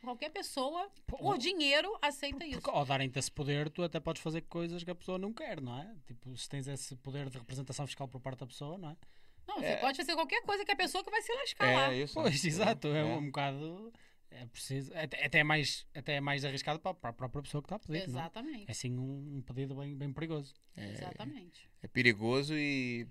qualquer 0.02 0.30
pessoa, 0.30 0.90
por 1.06 1.38
dinheiro, 1.38 1.98
aceita 2.02 2.46
isso. 2.46 2.62
Porque 2.62 2.70
ao 2.78 2.86
darem-te 2.86 3.20
esse 3.20 3.30
poder, 3.30 3.70
tu 3.70 3.84
até 3.84 4.00
podes 4.00 4.22
fazer 4.22 4.40
coisas 4.44 4.84
que 4.86 4.90
a 4.92 4.96
pessoa 4.96 5.18
não 5.18 5.34
quer, 5.34 5.60
não 5.60 5.78
é? 5.78 5.94
Tipo, 6.08 6.38
se 6.38 6.48
tens 6.48 6.66
esse 6.68 6.96
poder 6.96 7.30
de 7.30 7.38
representação 7.38 7.86
fiscal 7.86 8.08
por 8.08 8.22
parte 8.22 8.40
da 8.40 8.48
pessoa, 8.48 8.78
não 8.78 8.92
é? 8.92 8.96
Não, 9.46 9.58
você 9.60 9.76
pode 9.78 9.98
fazer 9.98 10.14
qualquer 10.14 10.42
coisa 10.44 10.64
que 10.64 10.72
a 10.72 10.76
pessoa 10.78 11.04
que 11.04 11.12
vai 11.12 11.22
se 11.22 11.34
lascar 11.34 11.76
lá. 11.76 11.92
É 11.94 11.98
isso. 12.04 12.14
Pois, 12.14 12.46
exato, 12.46 12.88
é, 12.88 13.00
É. 13.02 13.04
um 13.04 13.26
bocado. 13.26 13.92
É 14.32 14.46
preciso. 14.46 14.92
Até, 14.96 15.26
até 15.26 15.40
é 15.40 15.44
mais, 15.44 15.86
até 15.94 16.16
é 16.16 16.22
mais 16.22 16.46
arriscado 16.46 16.80
para, 16.80 16.94
para 16.94 17.10
a 17.10 17.14
própria 17.14 17.42
pessoa 17.44 17.62
que 17.62 17.66
está 17.68 17.76
a 17.76 17.80
pedir. 17.80 18.08
não 18.08 18.20
é? 18.20 18.22
Exatamente. 18.24 18.66
É 18.68 18.74
sim 18.74 18.98
um, 18.98 19.38
um 19.38 19.42
pedido 19.42 19.76
bem, 19.76 19.96
bem 19.96 20.12
perigoso. 20.14 20.54
Exatamente. 20.76 21.70
É 21.84 21.88
perigoso 21.88 22.56
e 22.56 23.08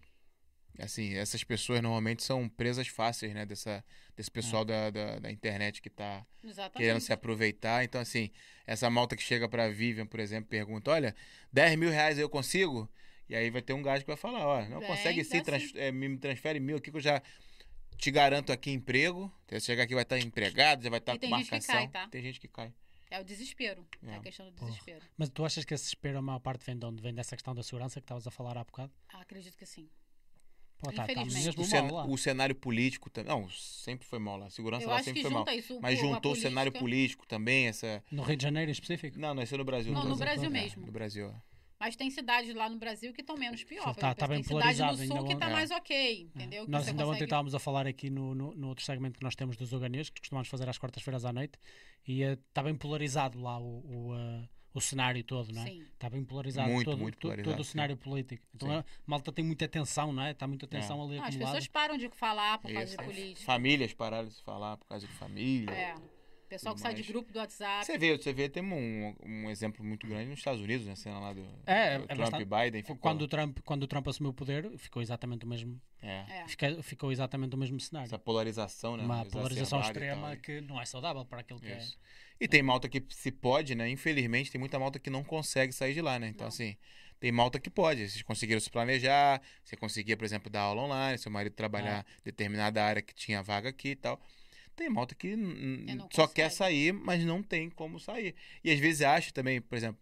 assim, 0.78 1.14
essas 1.14 1.44
pessoas 1.44 1.82
normalmente 1.82 2.22
são 2.22 2.48
presas 2.48 2.88
fáceis, 2.88 3.34
né? 3.34 3.44
Dessa, 3.44 3.84
desse 4.16 4.30
pessoal 4.30 4.64
da, 4.64 4.88
da, 4.90 5.18
da 5.18 5.30
internet 5.30 5.82
que 5.82 5.90
tá 5.90 6.24
Exatamente. 6.42 6.76
querendo 6.76 7.00
se 7.00 7.12
aproveitar. 7.12 7.84
Então, 7.84 8.00
assim, 8.00 8.30
essa 8.66 8.88
malta 8.88 9.14
que 9.14 9.22
chega 9.22 9.48
pra 9.48 9.68
Vivian, 9.68 10.06
por 10.06 10.20
exemplo, 10.20 10.48
pergunta: 10.48 10.90
olha, 10.90 11.14
10 11.52 11.76
mil 11.76 11.90
reais 11.90 12.18
eu 12.18 12.28
consigo? 12.30 12.90
E 13.28 13.34
aí 13.36 13.50
vai 13.50 13.62
ter 13.62 13.74
um 13.74 13.82
gajo 13.82 14.04
que 14.04 14.10
vai 14.10 14.16
falar: 14.16 14.46
ó, 14.46 14.66
não 14.68 14.78
Vem, 14.80 14.88
consegue 14.88 15.22
sim, 15.22 15.42
trans- 15.42 15.70
sim. 15.70 15.78
é, 15.78 15.92
me 15.92 16.16
transfere 16.16 16.58
mil 16.58 16.78
aqui 16.78 16.90
que 16.90 16.96
eu 16.96 17.00
já 17.00 17.22
te 18.00 18.10
garanto 18.10 18.50
aqui 18.52 18.70
emprego. 18.70 19.32
Você 19.48 19.60
chegar 19.60 19.82
aqui 19.84 19.94
vai 19.94 20.02
estar 20.04 20.18
empregado, 20.18 20.82
já 20.82 20.90
vai 20.90 20.98
estar 20.98 21.12
E 21.14 21.18
com 21.18 21.20
tem 21.20 21.30
gente 21.30 21.44
que 21.46 21.50
marcação. 21.52 21.74
cai, 21.76 21.88
tá? 21.88 22.08
Tem 22.08 22.22
gente 22.22 22.40
que 22.40 22.48
cai. 22.48 22.72
É 23.10 23.20
o 23.20 23.24
desespero. 23.24 23.86
É, 24.06 24.12
É. 24.12 24.16
a 24.16 24.20
questão 24.20 24.46
do 24.46 24.52
Porra. 24.52 24.70
desespero. 24.70 25.04
Mas 25.18 25.28
tu 25.28 25.44
achas 25.44 25.64
que 25.64 25.74
esse 25.74 25.84
desespero, 25.84 26.18
a 26.18 26.22
maior 26.22 26.38
parte, 26.38 26.64
vem 26.64 26.78
de 26.78 26.86
onde? 26.86 27.02
Vem 27.02 27.12
dessa 27.14 27.36
questão 27.36 27.54
da 27.54 27.62
segurança 27.62 28.00
que 28.00 28.04
estavas 28.04 28.26
a 28.26 28.30
falar 28.30 28.56
há 28.56 28.64
bocado? 28.64 28.92
Ah, 29.12 29.20
acredito 29.20 29.56
que 29.56 29.66
sim. 29.66 29.88
Pô, 30.78 30.90
tá, 30.92 31.04
tá 31.04 31.12
Infelizmente. 31.12 31.58
mesmo 31.58 31.62
O, 31.62 31.92
mal 31.92 32.04
cen- 32.06 32.12
o 32.14 32.16
cenário 32.16 32.54
político 32.54 33.10
também. 33.10 33.28
Não, 33.30 33.50
sempre 33.50 34.06
foi 34.06 34.18
mal 34.18 34.38
lá. 34.38 34.46
A 34.46 34.50
segurança 34.50 34.84
Eu 34.84 34.88
lá 34.90 34.94
acho 34.96 35.04
sempre 35.04 35.22
que 35.22 35.28
foi 35.28 35.34
mal. 35.44 35.48
isso. 35.54 35.78
Mas 35.82 35.98
juntou 35.98 36.32
o 36.32 36.36
cenário 36.36 36.72
político 36.72 37.26
também, 37.26 37.66
essa. 37.66 38.02
No 38.10 38.22
Rio 38.22 38.36
de 38.36 38.42
Janeiro 38.44 38.70
em 38.70 38.72
específico? 38.72 39.18
Não, 39.18 39.34
não, 39.34 39.42
isso 39.42 39.54
é 39.54 39.58
no 39.58 39.64
Brasil. 39.64 39.92
Não, 39.92 40.04
no 40.08 40.16
Brasil 40.16 40.48
Brasil 40.48 40.48
todo. 40.50 40.56
É, 40.56 40.62
mesmo. 40.62 40.86
No 40.86 40.92
Brasil. 40.92 41.26
é. 41.28 41.49
Mas 41.80 41.96
tem 41.96 42.10
cidades 42.10 42.54
lá 42.54 42.68
no 42.68 42.76
Brasil 42.76 43.10
que 43.12 43.22
estão 43.22 43.36
menos 43.36 43.64
pior. 43.64 43.80
Sim, 43.88 43.94
por 43.94 44.00
tá- 44.00 44.14
tá 44.14 44.26
bem 44.28 44.36
tem 44.36 44.44
cidade 44.44 44.60
polarizado 44.60 44.96
no 44.98 45.02
ainda 45.02 45.14
sul 45.16 45.26
que 45.26 45.32
está 45.32 45.46
ontem. 45.46 45.54
mais 45.54 45.70
ok, 45.70 46.30
entendeu? 46.34 46.64
Que 46.66 46.70
Nós 46.70 46.86
ainda 46.86 47.02
ontem 47.02 47.06
consegue- 47.08 47.24
estávamos 47.24 47.54
a 47.54 47.58
falar 47.58 47.86
aqui 47.86 48.10
no, 48.10 48.34
no, 48.34 48.54
no 48.54 48.68
outro 48.68 48.84
segmento 48.84 49.18
que 49.18 49.24
nós 49.24 49.34
temos 49.34 49.56
dos 49.56 49.72
Uganês, 49.72 50.10
que 50.10 50.20
costumamos 50.20 50.46
fazer 50.48 50.68
às 50.68 50.76
quartas-feiras 50.76 51.24
à 51.24 51.32
noite, 51.32 51.58
e 52.06 52.22
eh, 52.22 52.32
está 52.34 52.62
bem 52.62 52.74
polarizado 52.76 53.40
lá 53.40 53.58
o, 53.58 53.80
o, 54.10 54.14
eh, 54.14 54.48
o 54.74 54.80
cenário 54.80 55.24
todo, 55.24 55.52
não 55.52 55.62
é? 55.62 55.66
Sim. 55.66 55.80
Está 55.80 56.10
bem 56.10 56.22
polarizado, 56.22 56.70
Muito, 56.70 56.84
todo, 56.90 57.00
muito 57.00 57.14
to- 57.16 57.20
todo 57.22 57.30
polarizado, 57.30 57.60
o 57.62 57.64
sim. 57.64 57.70
cenário 57.72 57.96
político. 57.96 58.46
Então 58.54 58.68
Sim. 58.68 58.74
a 58.76 58.84
malta 59.06 59.32
tem 59.32 59.44
muita 59.44 59.66
tensão, 59.66 60.12
não 60.12 60.22
é? 60.22 60.32
Está 60.32 60.46
muita 60.46 60.66
tensão 60.66 61.02
ali 61.02 61.16
Não, 61.16 61.22
as 61.22 61.28
acumulada. 61.30 61.54
pessoas 61.56 61.66
param 61.68 61.96
de 61.96 62.08
falar 62.10 62.58
por 62.58 62.70
causa 62.72 62.84
Isso. 62.88 62.96
de 62.98 63.04
política. 63.04 63.46
Famílias 63.46 63.94
pararam 63.94 64.28
de 64.28 64.42
falar 64.42 64.76
por 64.76 64.86
causa 64.86 65.06
de 65.06 65.12
família. 65.14 65.70
É. 65.72 65.94
Pessoal 66.50 66.74
que 66.74 66.80
sai 66.80 66.92
de 66.94 67.04
grupo 67.04 67.32
do 67.32 67.38
WhatsApp. 67.38 67.86
Você 67.86 67.96
vê, 67.96 68.18
você 68.18 68.32
vê, 68.32 68.48
tem 68.48 68.60
um, 68.60 69.14
um 69.24 69.48
exemplo 69.48 69.84
muito 69.84 70.04
grande 70.04 70.30
nos 70.30 70.40
Estados 70.40 70.60
Unidos, 70.60 70.84
né? 70.84 70.96
Cena 70.96 71.20
lá 71.20 71.32
do, 71.32 71.46
É, 71.64 71.96
do 71.96 72.04
é 72.04 72.06
Trump 72.08 72.18
bastante- 72.18 72.42
e 72.42 72.44
Biden. 72.44 72.82
Ficou, 72.82 72.96
Quando 72.96 73.22
o, 73.22 73.28
Trump, 73.28 73.58
quando 73.64 73.82
o 73.84 73.86
Trump 73.86 74.08
assumiu 74.08 74.30
o 74.30 74.34
poder, 74.34 74.68
ficou 74.76 75.00
exatamente 75.00 75.44
o 75.44 75.48
mesmo, 75.48 75.80
é, 76.02 76.24
É. 76.40 76.48
fica- 76.48 76.82
ficou 76.82 77.12
exatamente 77.12 77.54
o 77.54 77.58
mesmo 77.58 77.78
cenário. 77.78 78.06
essa 78.06 78.18
polarização, 78.18 78.96
né? 78.96 79.04
Uma 79.04 79.24
polarização 79.24 79.80
extrema 79.80 80.30
tal. 80.30 80.36
que 80.38 80.60
não 80.62 80.80
é 80.80 80.84
saudável 80.84 81.24
para 81.24 81.40
aquilo 81.40 81.60
que 81.60 81.68
Isso. 81.72 81.96
E 82.40 82.48
tem 82.48 82.62
malta 82.64 82.88
que 82.88 83.00
se 83.10 83.30
pode, 83.30 83.76
né? 83.76 83.88
Infelizmente, 83.88 84.50
tem 84.50 84.58
muita 84.58 84.76
malta 84.76 84.98
que 84.98 85.08
não 85.08 85.22
consegue 85.22 85.72
sair 85.72 85.94
de 85.94 86.00
lá, 86.02 86.18
né? 86.18 86.26
Então, 86.28 86.46
Não. 86.46 86.48
assim, 86.48 86.76
tem 87.20 87.30
malta 87.30 87.60
que 87.60 87.70
pode. 87.70 88.08
Vocês 88.08 88.22
conseguiram 88.22 88.60
se 88.60 88.70
planejar, 88.70 89.40
você 89.62 89.76
conseguia, 89.76 90.16
por 90.16 90.24
exemplo, 90.24 90.50
dar 90.50 90.62
aula 90.62 90.82
online, 90.82 91.16
seu 91.16 91.30
marido 91.30 91.52
trabalhar 91.54 92.04
É. 92.04 92.10
em 92.18 92.24
determinada 92.24 92.82
área 92.82 93.00
que 93.02 93.14
tinha 93.14 93.40
vaga 93.40 93.68
aqui 93.68 93.90
e 93.90 93.96
tal. 93.96 94.20
Tem 94.80 94.88
malta 94.88 95.14
que 95.14 95.28
É, 95.34 95.96
só 96.10 96.22
consegue. 96.22 96.32
quer 96.34 96.50
sair, 96.50 96.90
mas 96.94 97.22
não 97.22 97.42
tem 97.42 97.68
como 97.68 98.00
sair. 98.00 98.34
E 98.64 98.70
às 98.70 98.78
vezes 98.78 99.02
acha 99.02 99.30
também, 99.30 99.60
por 99.60 99.76
exemplo, 99.76 100.00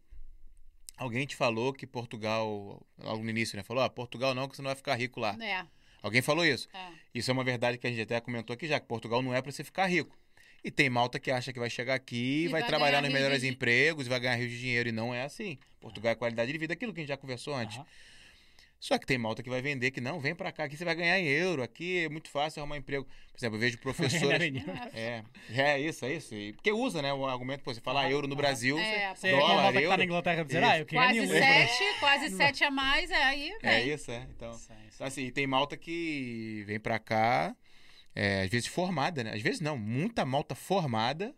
alguém 0.97 1.27
te 1.27 1.35
falou 1.35 1.73
que 1.73 1.85
Portugal, 1.85 2.81
logo 2.97 3.25
no 3.25 3.31
início, 3.31 3.57
né? 3.57 3.65
Falou, 3.65 3.83
ah, 3.83 3.91
Portugal 3.91 4.37
não, 4.37 4.49
que 4.49 4.55
você 4.55 4.63
não 4.63 4.69
vai 4.69 4.77
ficar 4.77 4.95
rico 4.95 5.19
lá. 5.19 5.37
É, 5.43 5.67
Alguém 6.01 6.23
falou 6.23 6.45
isso. 6.47 6.69
é. 6.73 6.93
Isso 7.13 7.29
é 7.29 7.35
uma 7.35 7.43
verdade 7.43 7.77
que 7.77 7.87
a 7.89 7.91
gente 7.91 8.03
até 8.03 8.21
comentou 8.21 8.55
aqui 8.55 8.69
já, 8.69 8.79
que 8.79 8.87
Portugal 8.87 9.21
não 9.21 9.35
é 9.35 9.43
para 9.43 9.51
você 9.51 9.65
ficar 9.65 9.87
rico. 9.87 10.17
E 10.63 10.71
tem 10.71 10.89
malta 10.89 11.19
que 11.19 11.29
acha 11.31 11.53
que 11.53 11.59
vai 11.59 11.69
chegar 11.71 11.95
aqui, 11.95 12.45
E 12.45 12.49
vai, 12.49 12.61
vai 12.61 12.69
trabalhar 12.69 13.03
nos 13.03 13.13
melhores 13.13 13.41
de- 13.43 13.49
empregos 13.49 14.07
e 14.07 14.09
vai 14.09 14.21
ganhar 14.21 14.37
rios 14.37 14.53
de 14.53 14.61
dinheiro. 14.61 14.89
E 14.89 14.93
não 14.93 15.13
é 15.13 15.23
assim. 15.23 15.59
Portugal 15.81 16.13
é 16.13 16.15
qualidade 16.15 16.53
de 16.53 16.59
vida, 16.59 16.73
aquilo 16.75 16.93
que 16.95 17.01
a 17.01 17.03
gente 17.03 17.09
já 17.09 17.17
conversou 17.17 17.53
antes. 17.55 17.79
Aham. 17.79 17.87
Só 18.81 18.97
que 18.97 19.07
tem 19.07 19.19
malta 19.19 19.43
que 19.43 19.51
vai 19.51 19.61
vender 19.61 19.91
que 19.91 20.01
não, 20.01 20.21
vem 20.21 20.35
para 20.37 20.53
cá, 20.53 20.65
aqui 20.65 20.77
você 20.77 20.85
vai 20.85 20.95
ganhar 20.95 21.19
em 21.19 21.27
euro, 21.27 21.63
aqui 21.65 22.05
é 22.05 22.09
muito 22.09 22.29
fácil 22.31 22.61
arrumar 22.61 22.77
emprego. 22.77 23.05
Por 23.33 23.37
exemplo, 23.39 23.57
eu 23.57 23.61
vejo 23.61 23.79
professoras. 23.83 24.41
é, 24.95 25.25
é 25.49 25.81
isso, 25.81 26.05
é 26.05 26.15
isso. 26.15 26.33
E- 26.35 26.53
Porque 26.53 26.71
usa, 26.71 27.03
né, 27.03 27.13
o 27.13 27.27
argumento, 27.27 27.65
pô, 27.65 27.75
você 27.75 27.81
falar 27.81 28.03
Aham, 28.03 28.11
euro 28.11 28.29
no 28.29 28.35
aham. 28.35 28.43
Brasil, 28.43 28.79
É, 28.79 29.15
você, 29.15 29.31
dólar, 29.31 29.73
que 29.73 29.79
está 29.79 29.83
euro. 29.83 29.99
na 29.99 30.05
Inglaterra 30.05 30.45
dizer, 30.45 30.59
Isso. 30.63 30.71
ah, 30.71 30.79
eu 30.79 30.87
queria 30.87 31.05
Quase 31.07 31.21
libras. 31.21 31.39
sete, 31.71 32.01
quase 32.01 32.31
sete 32.37 32.65
a 32.65 32.71
mais, 32.71 33.11
é, 33.11 33.23
aí 33.25 33.53
vem. 33.61 33.71
É 33.71 33.85
isso, 33.85 34.11
é. 34.13 34.27
Então, 34.37 34.53
Sim, 34.53 34.59
sim. 34.69 34.75
Então, 34.95 35.07
assim, 35.07 35.31
tem 35.31 35.47
malta 35.47 35.77
que 35.77 36.63
vem 36.67 36.79
pra 36.79 37.01
cá, 37.01 37.57
é, 38.15 38.43
às 38.43 38.49
vezes 38.51 38.69
formada, 38.69 39.25
né? 39.25 39.35
Às 39.35 39.43
vezes 39.43 39.61
não, 39.61 39.77
muita 39.77 40.25
malta 40.25 40.55
formada 40.55 41.35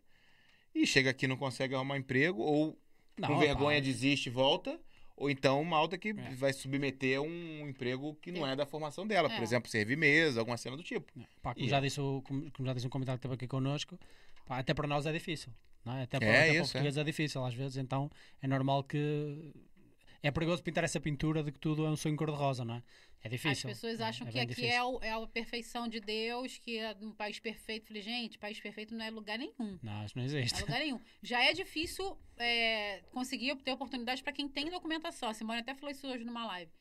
e 0.74 0.86
chega 0.86 1.08
aqui 1.10 1.24
e 1.24 1.28
não 1.28 1.36
consegue 1.38 1.74
arrumar 1.74 1.96
emprego, 1.96 2.42
ou 2.42 2.78
Não, 3.18 3.28
com 3.28 3.38
vergonha 3.38 3.80
desiste 3.80 4.28
e 4.28 4.32
volta, 4.32 4.78
ou 5.20 5.30
então 5.30 5.62
malta 5.62 5.96
que 5.96 6.08
É. 6.08 6.34
vai 6.34 6.52
submeter 6.52 7.18
a 7.18 7.20
um 7.20 7.68
emprego 7.68 8.14
que 8.20 8.32
não 8.32 8.46
é 8.46 8.56
da 8.56 8.66
formação 8.66 9.06
dela, 9.06 9.28
por 9.28 9.38
É. 9.38 9.42
exemplo, 9.42 9.70
servir 9.70 9.96
mesa, 9.96 10.40
alguma 10.40 10.56
cena 10.56 10.76
do 10.76 10.82
tipo. 10.82 11.12
Pá, 11.42 11.54
como, 11.54 11.64
E 11.64 11.68
já 11.68 11.76
é. 11.78 11.80
disse 11.82 12.00
o, 12.00 12.22
como, 12.22 12.50
já 12.66 12.72
disse 12.72 12.86
um 12.86 12.90
convidado 12.90 13.18
que 13.18 13.26
esteve 13.26 13.34
aqui 13.34 13.46
connosco, 13.46 13.96
pá, 14.46 14.58
até 14.58 14.74
para 14.74 14.88
nós 14.88 15.06
é 15.06 15.12
difícil. 15.12 15.52
É? 15.86 16.02
Até 16.02 16.18
para, 16.18 16.28
É 16.28 16.30
até 16.30 16.38
para 16.48 16.54
isso, 16.62 16.72
português 16.72 16.96
é. 16.96 17.04
difícil 17.04 17.44
às 17.44 17.54
vezes, 17.54 17.76
então 17.76 18.10
é 18.42 18.46
normal 18.48 18.82
que. 18.84 19.52
É 20.22 20.30
perigoso 20.30 20.62
pintar 20.62 20.84
essa 20.84 21.00
pintura 21.00 21.42
de 21.42 21.50
que 21.50 21.58
tudo 21.58 21.86
é 21.86 21.88
um 21.90 21.96
sonho 21.96 22.14
cor-de-rosa, 22.16 22.62
não 22.64 22.74
é? 22.74 22.82
É 23.22 23.26
As 23.28 23.32
difícil. 23.32 23.68
pessoas 23.68 24.00
é- 24.00 24.04
acham 24.04 24.26
é 24.26 24.30
que 24.32 24.38
aqui 24.38 24.66
é, 24.66 24.82
o- 24.82 24.98
é 25.02 25.10
a 25.10 25.26
perfeição 25.26 25.86
de 25.86 26.00
Deus, 26.00 26.56
que 26.58 26.78
é 26.78 26.96
um 27.02 27.12
país 27.12 27.38
perfeito. 27.38 27.86
Falei, 27.88 28.00
gente, 28.02 28.38
país 28.38 28.58
perfeito 28.58 28.94
não 28.94 29.04
é 29.04 29.10
lugar 29.10 29.38
nenhum. 29.38 29.78
Não, 29.82 30.04
isso 30.04 30.16
não 30.16 30.24
Não 30.26 30.38
existe. 30.38 30.56
é 30.56 30.60
lugar 30.62 30.78
nenhum. 30.80 31.00
Já 31.22 31.42
é 31.44 31.52
difícil 31.52 32.18
é, 32.38 33.02
conseguir 33.12 33.54
ter 33.56 33.72
oportunidade 33.72 34.22
para 34.22 34.32
quem 34.32 34.48
tem 34.48 34.70
documentação. 34.70 35.28
A 35.28 35.34
Simone 35.34 35.60
até 35.60 35.74
falou 35.74 35.90
isso 35.90 36.06
hoje 36.06 36.24
numa 36.24 36.46
live. 36.46 36.72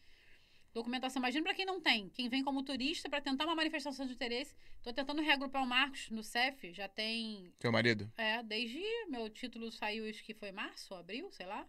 Documentação, 0.73 1.19
imagina 1.19 1.43
para 1.43 1.53
quem 1.55 1.65
não 1.65 1.81
tem. 1.81 2.07
Quem 2.09 2.29
vem 2.29 2.43
como 2.43 2.63
turista 2.63 3.09
para 3.09 3.19
tentar 3.19 3.45
uma 3.45 3.55
manifestação 3.55 4.05
de 4.05 4.13
interesse. 4.13 4.55
Estou 4.77 4.93
tentando 4.93 5.21
reagrupar 5.21 5.63
o 5.63 5.67
Marcos 5.67 6.09
no 6.09 6.23
CEF, 6.23 6.71
já 6.73 6.87
tem. 6.87 7.51
Seu 7.59 7.71
marido? 7.71 8.09
É, 8.15 8.41
desde 8.43 8.79
meu 9.09 9.29
título 9.29 9.71
saiu, 9.71 10.07
acho 10.07 10.23
que 10.23 10.33
foi 10.33 10.51
março, 10.53 10.93
abril, 10.93 11.29
sei 11.31 11.47
lá. 11.47 11.67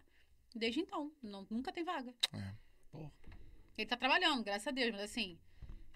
Desde 0.55 0.79
então. 0.79 1.11
Não, 1.21 1.45
nunca 1.49 1.73
tem 1.73 1.83
vaga. 1.83 2.13
É. 2.31 2.53
Porra. 2.91 3.11
Ele 3.77 3.87
tá 3.87 3.97
trabalhando, 3.97 4.43
graças 4.43 4.67
a 4.67 4.71
Deus, 4.71 4.91
mas 4.91 5.01
assim. 5.01 5.37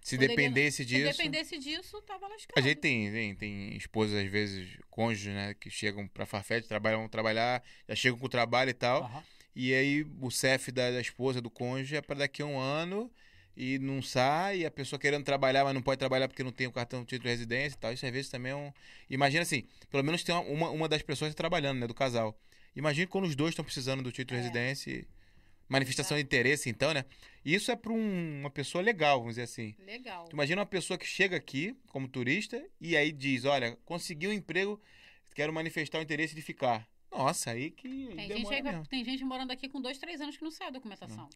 Se 0.02 0.18
dependesse 0.18 0.78
Se 0.78 0.86
disso. 0.86 1.18
dependesse 1.18 1.58
disso, 1.58 2.00
tava 2.04 2.28
lascado. 2.28 2.58
A 2.58 2.62
gente 2.62 2.78
tem, 2.78 3.12
tem, 3.12 3.36
tem 3.36 3.76
esposas, 3.76 4.24
às 4.24 4.30
vezes, 4.30 4.78
cônjuges, 4.90 5.34
né, 5.34 5.54
que 5.56 5.70
chegam 5.70 6.08
pra 6.08 6.28
Farfetch, 6.28 6.68
trabalham, 6.68 7.00
vão 7.00 7.10
trabalhar, 7.10 7.64
já 7.90 7.96
chegam 7.96 8.20
com 8.20 8.26
o 8.28 8.30
trabalho 8.30 8.70
e 8.70 8.74
tal. 8.74 9.10
E 9.56 9.74
aí 9.74 10.06
o 10.22 10.30
CEF 10.30 10.72
da, 10.72 10.92
da 10.92 11.02
esposa, 11.02 11.42
do 11.42 11.50
cônjuge, 11.50 11.96
é 11.96 12.02
para 12.02 12.20
daqui 12.20 12.42
a 12.44 12.46
um 12.46 12.60
ano 12.60 13.12
e 13.58 13.80
não 13.80 14.02
sai, 14.02 14.60
e 14.60 14.66
a 14.66 14.70
pessoa 14.70 15.00
querendo 15.00 15.24
trabalhar, 15.24 15.64
mas 15.64 15.74
não 15.74 15.82
pode 15.82 15.98
trabalhar 15.98 16.28
porque 16.28 16.44
não 16.44 16.52
tem 16.52 16.68
o 16.68 16.72
cartão 16.72 17.00
de 17.02 17.08
título 17.08 17.24
de 17.24 17.30
residência 17.30 17.76
e 17.76 17.80
tal. 17.80 17.92
Isso 17.94 18.06
às 18.06 18.12
vezes 18.12 18.30
também 18.30 18.52
é 18.52 18.56
um. 18.56 18.72
Imagina 19.10 19.42
assim, 19.44 19.66
pelo 19.90 20.04
menos 20.04 20.24
tem 20.24 20.36
uma, 20.36 20.70
uma, 20.70 20.88
das 20.90 21.02
pessoas 21.02 21.34
trabalhando, 21.34 21.80
né? 21.80 21.88
Do 21.88 21.94
casal. 21.96 22.38
Imagina 22.76 23.08
quando 23.08 23.26
os 23.26 23.36
dois 23.36 23.52
estão 23.54 23.64
precisando 23.66 24.04
do 24.04 24.12
título 24.12 24.40
de 24.40 24.46
É. 24.46 24.50
residência. 24.50 24.92
e- 24.92 25.08
Manifestação 25.68 26.16
de 26.18 26.24
interesse, 26.24 26.70
então, 26.70 26.94
né? 26.94 27.06
Isso 27.44 27.72
é 27.72 27.76
para 27.76 27.92
uma 27.92 28.50
pessoa 28.50 28.84
legal, 28.84 29.20
vamos 29.20 29.34
dizer 29.34 29.44
assim. 29.44 29.76
Legal. 29.80 30.26
Tu 30.26 30.34
imagina 30.34 30.62
uma 30.62 30.66
pessoa 30.66 30.98
que 30.98 31.06
chega 31.06 31.36
aqui 31.36 31.76
como 31.88 32.08
turista 32.08 32.64
e 32.80 32.96
aí 32.96 33.12
diz: 33.12 33.46
Olha, 33.46 33.76
consegui 33.86 34.28
um 34.28 34.34
emprego, 34.34 34.82
quero 35.34 35.52
manifestar 35.52 36.00
o 36.00 36.02
interesse 36.02 36.36
de 36.36 36.42
ficar. 36.42 36.88
Nossa, 37.12 37.52
aí 37.52 37.72
que 37.72 37.88
Tem 38.16 38.28
demora 38.28 38.56
gente, 38.58 38.68
aí, 38.68 38.88
tem 38.88 39.06
gente 39.06 39.24
morando 39.24 39.52
aqui 39.52 39.70
com 39.70 39.82
dois, 39.82 39.98
três 39.98 40.20
anos 40.22 40.38
que 40.38 40.44
não 40.44 40.52
sai 40.52 40.68
a 40.68 40.72
documentação. 40.72 41.30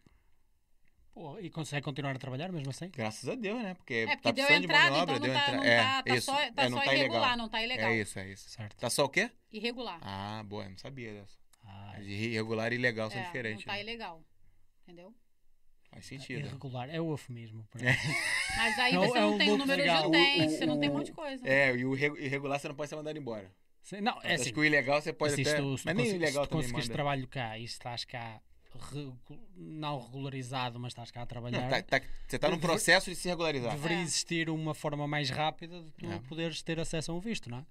Pô, 1.13 1.39
e 1.39 1.49
consegue 1.49 1.83
continuar 1.83 2.15
a 2.15 2.19
trabalhar 2.19 2.51
mesmo 2.51 2.69
assim? 2.69 2.89
Graças 2.89 3.27
a 3.27 3.35
Deus, 3.35 3.61
né? 3.61 3.73
Porque 3.73 3.93
É, 3.93 4.07
porque 4.07 4.21
tá 4.21 4.31
deu 4.31 4.45
precisando 4.45 4.61
de 4.61 4.67
mão 4.67 4.77
de 4.77 4.87
entrada, 4.87 5.01
obra, 5.01 5.15
então 5.15 5.19
deu 5.19 5.33
não 5.33 5.39
tá, 5.39 5.47
entrada. 5.47 5.57
não 5.57 5.71
é, 5.71 5.77
tá, 5.77 6.03
tá 6.03 6.15
isso. 6.15 6.25
só, 6.25 6.35
tá 6.35 6.63
é, 6.63 6.69
não 6.69 6.77
só 6.77 6.83
tá 6.85 6.93
irregular, 6.95 7.21
ilegal. 7.21 7.37
não 7.37 7.49
tá 7.49 7.63
ilegal. 7.63 7.89
É 7.91 7.97
isso, 7.97 8.19
é 8.19 8.31
isso. 8.31 8.49
Certo. 8.49 8.77
Tá 8.77 8.89
só 8.89 9.05
o 9.05 9.09
quê? 9.09 9.31
Irregular. 9.51 9.99
Ah, 10.01 10.43
boa, 10.43 10.63
eu 10.65 10.69
não 10.69 10.77
sabia 10.77 11.13
dessa. 11.13 11.38
Ah, 11.69 12.01
irregular 12.01 12.71
e 12.71 12.75
ilegal 12.75 13.09
são 13.11 13.19
É, 13.19 13.23
diferentes. 13.25 13.65
Não 13.65 13.71
tá 13.71 13.77
né? 13.77 13.81
ilegal. 13.83 14.23
Entendeu? 14.83 15.13
Faz 15.91 16.05
sentido. 16.05 16.45
irregular, 16.45 16.89
é 16.89 16.99
o 17.01 17.11
eufemismo. 17.11 17.67
Mas 18.57 18.79
aí 18.79 18.93
É 18.93 18.97
você 18.97 19.17
é 19.17 19.21
não 19.21 19.35
o 19.35 19.37
tem 19.37 19.51
o 19.51 19.57
número 19.57 19.81
legal. 19.81 20.01
de 20.03 20.07
utentes, 20.07 20.51
você 20.57 20.65
não 20.65 20.79
tem 20.79 20.89
um 20.89 20.93
monte 20.93 21.05
de 21.07 21.11
coisa. 21.13 21.47
É, 21.47 21.75
e 21.75 21.85
o 21.85 21.95
irre- 21.95 22.25
irregular 22.25 22.59
você 22.59 22.67
não 22.67 22.75
pode 22.75 22.89
ser 22.89 22.95
mandado 22.95 23.17
embora. 23.17 23.51
Não, 24.03 24.13
é 24.21 24.33
Acho 24.33 24.43
assim. 24.43 24.53
que 24.53 24.59
o 24.59 24.63
ilegal 24.65 25.01
você 25.01 25.11
pode 25.11 25.33
assim, 25.33 25.41
até... 25.41 25.51
se 25.51 25.57
tu, 25.57 25.75
mas 25.83 25.95
nem 25.95 26.11
o 26.11 26.15
ilegal 26.15 26.43
se 26.43 26.49
tu 26.49 26.51
também 26.51 26.63
conseguiste 26.65 26.89
manda. 26.89 26.93
trabalho 26.93 27.27
cá 27.27 27.57
e 27.57 27.63
estás 27.63 28.05
cá 28.05 28.39
regu- 28.91 29.17
não 29.55 29.99
regularizado, 29.99 30.79
mas 30.79 30.91
estás 30.91 31.09
cá 31.09 31.23
a 31.23 31.25
trabalhar, 31.25 31.61
Não, 31.61 31.69
tá- 31.69 31.81
tá- 31.81 32.01
você 32.27 32.37
tá 32.37 32.49
num 32.51 32.59
processo 32.59 33.09
de 33.09 33.15
se 33.15 33.27
regularizar. 33.27 33.71
deveria 33.71 33.97
É. 33.97 34.01
existir 34.01 34.47
uma 34.47 34.75
forma 34.75 35.07
mais 35.07 35.31
rápida 35.31 35.81
de 35.81 35.91
tu 35.93 36.05
É. 36.05 36.19
poderes 36.19 36.61
ter 36.61 36.79
acesso 36.79 37.11
a 37.11 37.15
um 37.15 37.19
visto, 37.19 37.49
não 37.49 37.59
é? 37.59 37.65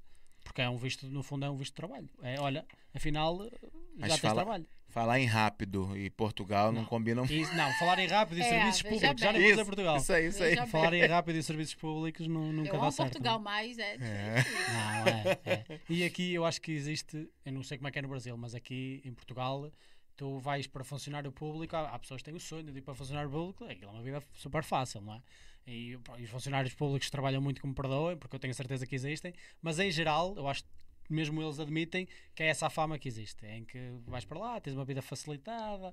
Porque 0.48 0.62
é 0.62 0.68
um 0.68 0.76
visto, 0.78 1.06
no 1.06 1.22
fundo, 1.22 1.44
é 1.44 1.50
um 1.50 1.56
visto 1.56 1.72
de 1.72 1.76
trabalho. 1.76 2.08
É, 2.22 2.40
olha, 2.40 2.64
afinal, 2.94 3.36
já 3.44 3.50
Mas 3.96 4.08
tens 4.12 4.20
fala- 4.20 4.34
trabalho. 4.42 4.66
Falar 4.90 5.20
em 5.20 5.26
rápido 5.26 5.94
e 5.94 6.08
Portugal 6.08 6.72
não, 6.72 6.80
Não. 6.80 6.88
combinam. 6.88 7.26
E, 7.26 7.42
não, 7.54 7.70
falar 7.74 7.98
em 7.98 8.06
rápido 8.06 8.38
e 8.38 8.40
É, 8.42 8.48
serviços 8.48 8.82
públicos, 8.82 9.20
já 9.20 9.32
bem. 9.32 9.40
nem 9.42 9.50
dizer 9.50 9.64
Portugal. 9.66 9.96
Isso 9.98 10.12
aí, 10.14 10.26
isso 10.28 10.42
aí. 10.42 10.56
Falar 10.66 10.94
em 10.94 11.04
rápido 11.06 11.36
e 11.36 11.42
serviços 11.42 11.74
públicos 11.74 12.26
nu- 12.26 12.52
nunca 12.54 12.70
Eu 12.74 12.80
dá 12.80 12.90
certo. 12.90 13.10
Portugal, 13.10 13.38
não 13.38 13.50
é? 13.52 13.66
mas 13.66 13.78
é 13.78 13.94
É. 13.96 14.44
Não, 14.72 15.06
é, 15.12 15.40
é. 15.44 15.80
E 15.90 16.04
aqui 16.04 16.32
eu 16.32 16.46
acho 16.46 16.58
que 16.62 16.72
existe, 16.72 17.28
eu 17.44 17.52
não 17.52 17.62
sei 17.62 17.76
como 17.76 17.88
é 17.88 17.90
que 17.90 17.98
é 17.98 18.02
no 18.02 18.08
Brasil, 18.08 18.34
mas 18.38 18.54
aqui 18.54 19.02
em 19.04 19.12
Portugal 19.12 19.70
tu 20.16 20.38
vais 20.38 20.66
para 20.66 20.82
funcionário 20.82 21.30
público, 21.30 21.76
há, 21.76 21.90
há 21.90 21.98
pessoas 21.98 22.22
que 22.22 22.24
têm 22.24 22.34
o 22.34 22.40
sonho 22.40 22.72
de 22.72 22.78
ir 22.78 22.82
para 22.82 22.94
funcionário 22.94 23.30
público, 23.30 23.64
aquilo 23.64 23.90
é 23.90 23.92
uma 23.94 24.02
vida 24.02 24.22
super 24.32 24.64
fácil, 24.64 25.02
não 25.02 25.14
é? 25.16 25.22
E, 25.68 25.98
pá, 25.98 26.18
e 26.18 26.24
os 26.24 26.30
funcionários 26.30 26.74
públicos 26.74 27.10
trabalham 27.10 27.42
muito 27.42 27.64
me 27.66 27.74
perdoem, 27.74 28.16
porque 28.16 28.34
eu 28.34 28.40
tenho 28.40 28.54
certeza 28.54 28.86
que 28.86 28.94
existem, 28.94 29.34
mas 29.60 29.78
em 29.78 29.90
geral, 29.90 30.34
eu 30.36 30.48
acho 30.48 30.64
que 30.64 31.12
mesmo 31.12 31.42
eles 31.42 31.60
admitem 31.60 32.08
que 32.34 32.42
é 32.42 32.46
essa 32.46 32.66
a 32.66 32.70
fama 32.70 32.98
que 32.98 33.06
existe, 33.06 33.44
em 33.46 33.64
que 33.64 33.78
vais 34.06 34.24
para 34.24 34.38
lá, 34.38 34.60
tens 34.60 34.74
uma 34.74 34.84
vida 34.84 35.02
facilitada, 35.02 35.92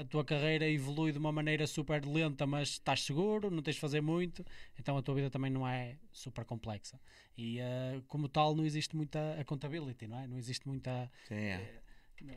a 0.00 0.04
tua 0.04 0.24
carreira 0.24 0.68
evolui 0.68 1.12
de 1.12 1.18
uma 1.18 1.30
maneira 1.30 1.66
super 1.66 2.04
lenta, 2.04 2.46
mas 2.46 2.70
estás 2.70 3.02
seguro, 3.02 3.50
não 3.50 3.62
tens 3.62 3.74
de 3.74 3.80
fazer 3.80 4.00
muito, 4.00 4.44
então 4.78 4.96
a 4.96 5.02
tua 5.02 5.14
vida 5.14 5.30
também 5.30 5.50
não 5.50 5.66
é 5.66 5.96
super 6.12 6.44
complexa. 6.44 7.00
E 7.36 7.58
eh, 7.60 8.00
como 8.08 8.28
tal, 8.28 8.54
não 8.54 8.64
existe 8.64 8.96
muita 8.96 9.40
accountability, 9.40 10.06
não 10.06 10.18
é? 10.18 10.26
Não 10.26 10.38
existe 10.38 10.66
muita. 10.66 11.10
Sim, 11.28 11.34
é. 11.34 11.80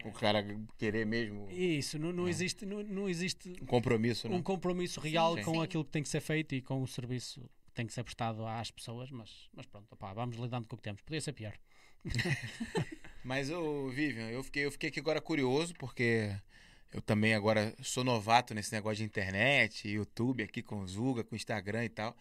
O 0.05 0.11
cara 0.11 0.45
querer 0.77 1.05
mesmo 1.05 1.49
Isso, 1.49 1.97
não, 1.97 2.11
não 2.11 2.27
É. 2.27 2.29
existe, 2.29 2.65
não, 2.65 2.83
não 2.83 3.07
existe 3.09 3.53
um 3.61 3.65
compromisso, 3.65 4.27
né? 4.27 4.35
um 4.35 4.41
compromisso 4.41 4.99
real 4.99 5.35
Sim, 5.37 5.43
com 5.43 5.53
sim. 5.55 5.61
aquilo 5.61 5.85
que 5.85 5.91
tem 5.91 6.03
que 6.03 6.09
ser 6.09 6.19
feito 6.21 6.55
e 6.55 6.61
com 6.61 6.81
o 6.81 6.87
serviço 6.87 7.41
que 7.65 7.71
tem 7.73 7.85
que 7.87 7.93
ser 7.93 8.03
prestado 8.03 8.45
às 8.45 8.69
pessoas, 8.71 9.09
mas, 9.11 9.29
mas 9.53 9.65
pronto, 9.65 9.87
opá, 9.91 10.13
vamos 10.13 10.35
lidando 10.37 10.67
com 10.67 10.75
o 10.75 10.77
que 10.77 10.83
temos. 10.83 11.01
Podia 11.01 11.21
ser 11.21 11.33
pior. 11.33 11.53
Mas, 13.23 13.49
ô, 13.49 13.89
Vivian, 13.89 14.29
eu 14.29 14.43
fiquei, 14.43 14.65
eu 14.65 14.71
fiquei 14.71 14.89
aqui 14.89 14.99
agora 14.99 15.19
curioso, 15.19 15.73
porque 15.77 16.33
eu 16.93 17.01
também 17.01 17.33
agora 17.33 17.75
sou 17.83 18.03
novato 18.03 18.53
nesse 18.53 18.71
negócio 18.71 18.97
de 18.97 19.03
internet, 19.03 19.87
YouTube 19.87 20.43
aqui 20.43 20.61
com 20.61 20.79
o 20.79 20.87
Zuga, 20.87 21.23
com 21.23 21.33
o 21.33 21.35
Instagram 21.35 21.83
e 21.85 21.89
tal. 21.89 22.15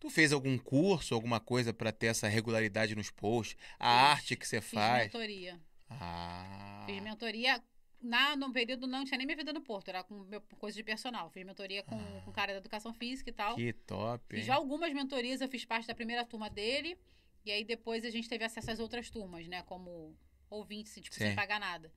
Tu 0.00 0.08
fez 0.08 0.32
algum 0.32 0.56
curso, 0.56 1.14
alguma 1.14 1.40
coisa 1.40 1.74
pra 1.74 1.92
ter 1.92 2.06
essa 2.06 2.28
regularidade 2.28 2.94
nos 2.94 3.10
posts? 3.10 3.56
A 3.78 3.84
Fiz. 3.88 4.10
arte 4.12 4.36
que 4.36 4.46
você 4.48 4.60
Fiz 4.60 4.70
faz? 4.78 5.02
mentoria. 5.12 5.60
Ah. 5.90 6.82
Fiz 6.86 7.00
mentoria. 7.02 7.62
Na, 8.00 8.36
no 8.36 8.52
período 8.52 8.86
não 8.86 9.04
tinha 9.04 9.18
nem 9.18 9.26
minha 9.26 9.36
vida 9.36 9.52
no 9.52 9.60
Porto, 9.60 9.88
era 9.88 10.04
com 10.04 10.14
meu, 10.20 10.40
coisa 10.58 10.76
de 10.76 10.84
personal. 10.84 11.28
Fiz 11.30 11.44
mentoria 11.44 11.82
com, 11.82 11.96
Ah. 11.98 12.22
com 12.24 12.30
cara 12.32 12.52
da 12.52 12.58
educação 12.58 12.92
física 12.94 13.30
e 13.30 13.32
tal. 13.32 13.56
Que 13.56 13.72
top. 13.72 14.24
Fiz 14.28 14.40
hein? 14.40 14.44
já 14.46 14.54
algumas 14.54 14.92
mentorias, 14.92 15.40
eu 15.40 15.48
fiz 15.48 15.64
parte 15.64 15.86
da 15.88 15.94
primeira 15.94 16.24
turma 16.24 16.48
dele. 16.48 16.96
E 17.44 17.50
aí 17.50 17.64
depois 17.64 18.04
a 18.04 18.10
gente 18.10 18.28
teve 18.28 18.44
acesso 18.44 18.70
às 18.70 18.78
outras 18.78 19.10
turmas, 19.10 19.46
né? 19.48 19.62
Como 19.62 20.14
ouvinte, 20.50 20.90
assim, 20.90 21.00
tipo, 21.00 21.16
Sim. 21.16 21.26
sem 21.26 21.34
pagar 21.34 21.58
nada. 21.58 21.92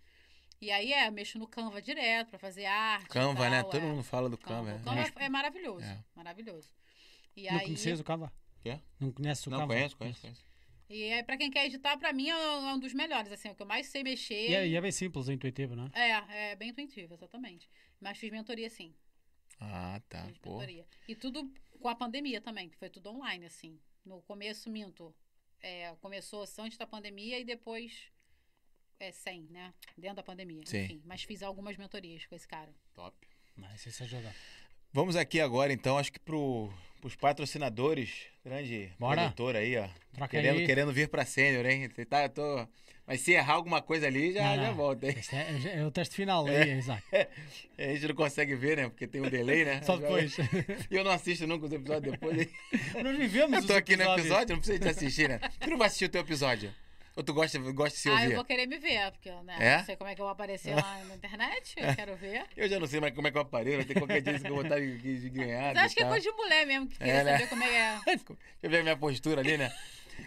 E 0.59 0.71
aí 0.71 0.91
é, 0.93 1.07
eu 1.07 1.11
mexo 1.11 1.37
no 1.39 1.47
Canva 1.47 1.81
direto 1.81 2.29
pra 2.29 2.39
fazer 2.39 2.65
arte. 2.65 3.05
e 3.05 3.09
Canva, 3.09 3.49
né? 3.49 3.61
tal, 3.61 3.71
Todo 3.71 3.83
é. 3.83 3.87
mundo 3.87 4.03
fala 4.03 4.29
do 4.29 4.37
Canva. 4.37 4.71
Canva. 4.73 4.91
O 4.91 4.95
né? 4.95 5.03
Canva 5.05 5.19
é, 5.21 5.25
é 5.25 5.29
maravilhoso. 5.29 5.85
É. 5.85 6.03
Maravilhoso. 6.15 6.69
E 7.35 7.49
não 7.49 7.59
aí, 7.59 7.65
conhecias 7.65 7.99
o 7.99 8.03
Canva? 8.03 8.31
Quê? 8.61 8.79
Não 8.99 9.11
conheces 9.11 9.45
o 9.45 9.49
Não, 9.49 9.59
Canva? 9.59 9.73
conheço, 9.73 9.97
conheço, 9.97 10.21
conheço. 10.21 10.50
E 10.91 11.13
aí, 11.13 11.23
pra 11.23 11.37
quem 11.37 11.49
quer 11.49 11.65
editar, 11.65 11.97
pra 11.97 12.11
mim 12.11 12.29
é 12.29 12.35
um 12.35 12.79
dos 12.79 12.93
melhores, 12.93 13.31
assim, 13.31 13.47
é 13.47 13.51
o 13.51 13.55
que 13.55 13.61
eu 13.61 13.67
mais 13.67 13.87
sei 13.87 14.03
mexer. 14.03 14.49
E 14.49 14.55
é, 14.55 14.67
e 14.67 14.75
é 14.75 14.81
bem 14.81 14.91
simples, 14.91 15.29
é 15.29 15.33
intuitivo, 15.33 15.75
não 15.75 15.89
é? 15.93 16.11
É, 16.11 16.51
é 16.51 16.55
bem 16.55 16.69
intuitivo, 16.69 17.13
exatamente. 17.13 17.69
Mas 17.99 18.17
fiz 18.17 18.29
mentoria 18.31 18.69
sim. 18.69 18.93
Ah, 19.59 20.01
tá. 20.09 20.25
fiz 20.25 20.37
Pô. 20.39 20.55
mentoria. 20.55 20.85
E 21.07 21.15
tudo 21.15 21.51
com 21.79 21.87
a 21.87 21.95
pandemia 21.95 22.41
também, 22.41 22.69
que 22.69 22.77
foi 22.77 22.89
tudo 22.89 23.09
online, 23.09 23.45
assim. 23.45 23.79
No 24.05 24.21
começo, 24.23 24.69
minto. 24.69 25.15
É, 25.61 25.95
começou 26.01 26.43
antes 26.59 26.77
da 26.77 26.87
pandemia 26.87 27.39
e 27.39 27.45
depois 27.45 28.11
é, 28.99 29.11
sem, 29.11 29.43
né? 29.49 29.73
Dentro 29.97 30.17
da 30.17 30.23
pandemia. 30.23 30.63
Sim. 30.65 30.83
Enfim, 30.83 31.01
mas 31.05 31.23
fiz 31.23 31.41
algumas 31.41 31.77
mentorias 31.77 32.25
com 32.25 32.35
esse 32.35 32.47
cara. 32.47 32.73
Top. 32.93 33.15
Mas 33.55 33.85
isso 33.85 34.03
ajuda. 34.03 34.33
Vamos 34.93 35.15
aqui 35.15 35.39
agora, 35.39 35.71
então, 35.71 35.97
acho 35.97 36.11
que 36.11 36.19
pro, 36.19 36.71
pros 36.99 37.15
patrocinadores, 37.15 38.27
grande 38.43 38.91
Bora. 38.99 39.21
produtor 39.21 39.55
aí, 39.55 39.77
ó. 39.77 39.87
Troca 40.13 40.29
Querendo, 40.29 40.59
aí. 40.59 40.65
querendo 40.65 40.91
vir 40.91 41.07
pra 41.07 41.25
sênior, 41.25 41.65
hein? 41.65 41.87
Você 41.93 42.05
tá, 42.05 42.27
tô... 42.27 42.67
Mas 43.07 43.21
se 43.21 43.31
errar 43.33 43.55
alguma 43.55 43.81
coisa 43.81 44.07
ali, 44.07 44.31
já, 44.31 44.43
Não, 44.43 44.55
já 44.55 44.67
não. 44.69 44.75
volta, 44.75 45.07
hein? 45.07 45.15
Este 45.17 45.35
é, 45.35 45.77
é 45.79 45.85
o 45.85 45.91
teste 45.91 46.15
final 46.15 46.45
aí, 46.45 46.77
Isaac. 46.77 47.03
A 47.77 47.81
gente 47.83 48.07
não 48.07 48.15
consegue 48.15 48.55
ver, 48.55 48.77
né? 48.77 48.83
Porque 48.89 49.07
tem 49.07 49.19
um 49.21 49.29
delay, 49.29 49.65
né? 49.65 49.81
Só 49.83 49.97
depois. 49.97 50.37
E 50.89 50.95
eu 50.95 51.03
não 51.03 51.11
assisto 51.11 51.45
nunca 51.47 51.65
os 51.65 51.71
episódios 51.73 52.11
depois. 52.11 52.47
Nós 53.03 53.17
vivemos 53.17 53.57
Eu 53.63 53.67
tô 53.67 53.73
aqui 53.73 53.95
no 53.95 54.03
episódios. 54.03 54.25
episódio, 54.27 54.55
não 54.55 54.61
precisa 54.61 54.79
te 54.79 54.87
assistir, 54.87 55.27
né? 55.29 55.39
Tu 55.59 55.69
não 55.69 55.77
vai 55.77 55.87
assistir 55.87 56.05
o 56.05 56.09
teu 56.09 56.21
episódio? 56.21 56.73
Ou 57.21 57.23
tu 57.23 57.33
gosta, 57.35 57.59
gosta 57.59 57.95
de 57.95 58.01
se 58.01 58.09
ah, 58.09 58.13
ouvir? 58.13 58.25
eu 58.31 58.35
vou 58.35 58.43
querer 58.43 58.65
me 58.65 58.79
ver, 58.79 59.11
porque 59.11 59.29
né, 59.43 59.55
É? 59.59 59.77
não 59.77 59.85
sei 59.85 59.95
como 59.95 60.09
é 60.09 60.15
que 60.15 60.21
eu 60.21 60.25
vou 60.25 60.31
aparecer 60.31 60.75
lá 60.75 61.03
na 61.07 61.13
internet. 61.15 61.75
Eu 61.77 61.95
quero 61.95 62.15
ver. 62.15 62.45
Eu 62.57 62.67
já 62.67 62.79
não 62.79 62.87
sei 62.87 62.99
mais 62.99 63.13
como 63.13 63.27
é 63.27 63.31
que 63.31 63.37
eu 63.37 63.41
apareço, 63.43 63.77
vai 63.77 63.85
ter 63.85 63.93
qualquer 63.93 64.21
dia 64.21 64.39
que 64.39 64.47
eu 64.47 64.55
vou 64.55 64.63
estar 64.63 64.79
de, 64.79 65.19
de 65.19 65.29
ganhar. 65.29 65.75
Mas 65.75 65.83
acho 65.85 65.95
que 65.95 66.01
é 66.01 66.07
coisa 66.07 66.27
de 66.31 66.35
mulher 66.35 66.65
mesmo, 66.65 66.87
que 66.87 66.97
queria 66.97 67.13
É, 67.13 67.23
né? 67.23 67.31
saber 67.33 67.47
como 67.49 67.63
é 67.63 67.67
que 67.67 67.75
é. 67.75 67.99
Deixa 68.05 68.25
eu 68.63 68.69
ver 68.71 68.79
a 68.79 68.83
minha 68.83 68.97
postura 68.97 69.41
ali, 69.41 69.55
né? 69.55 69.71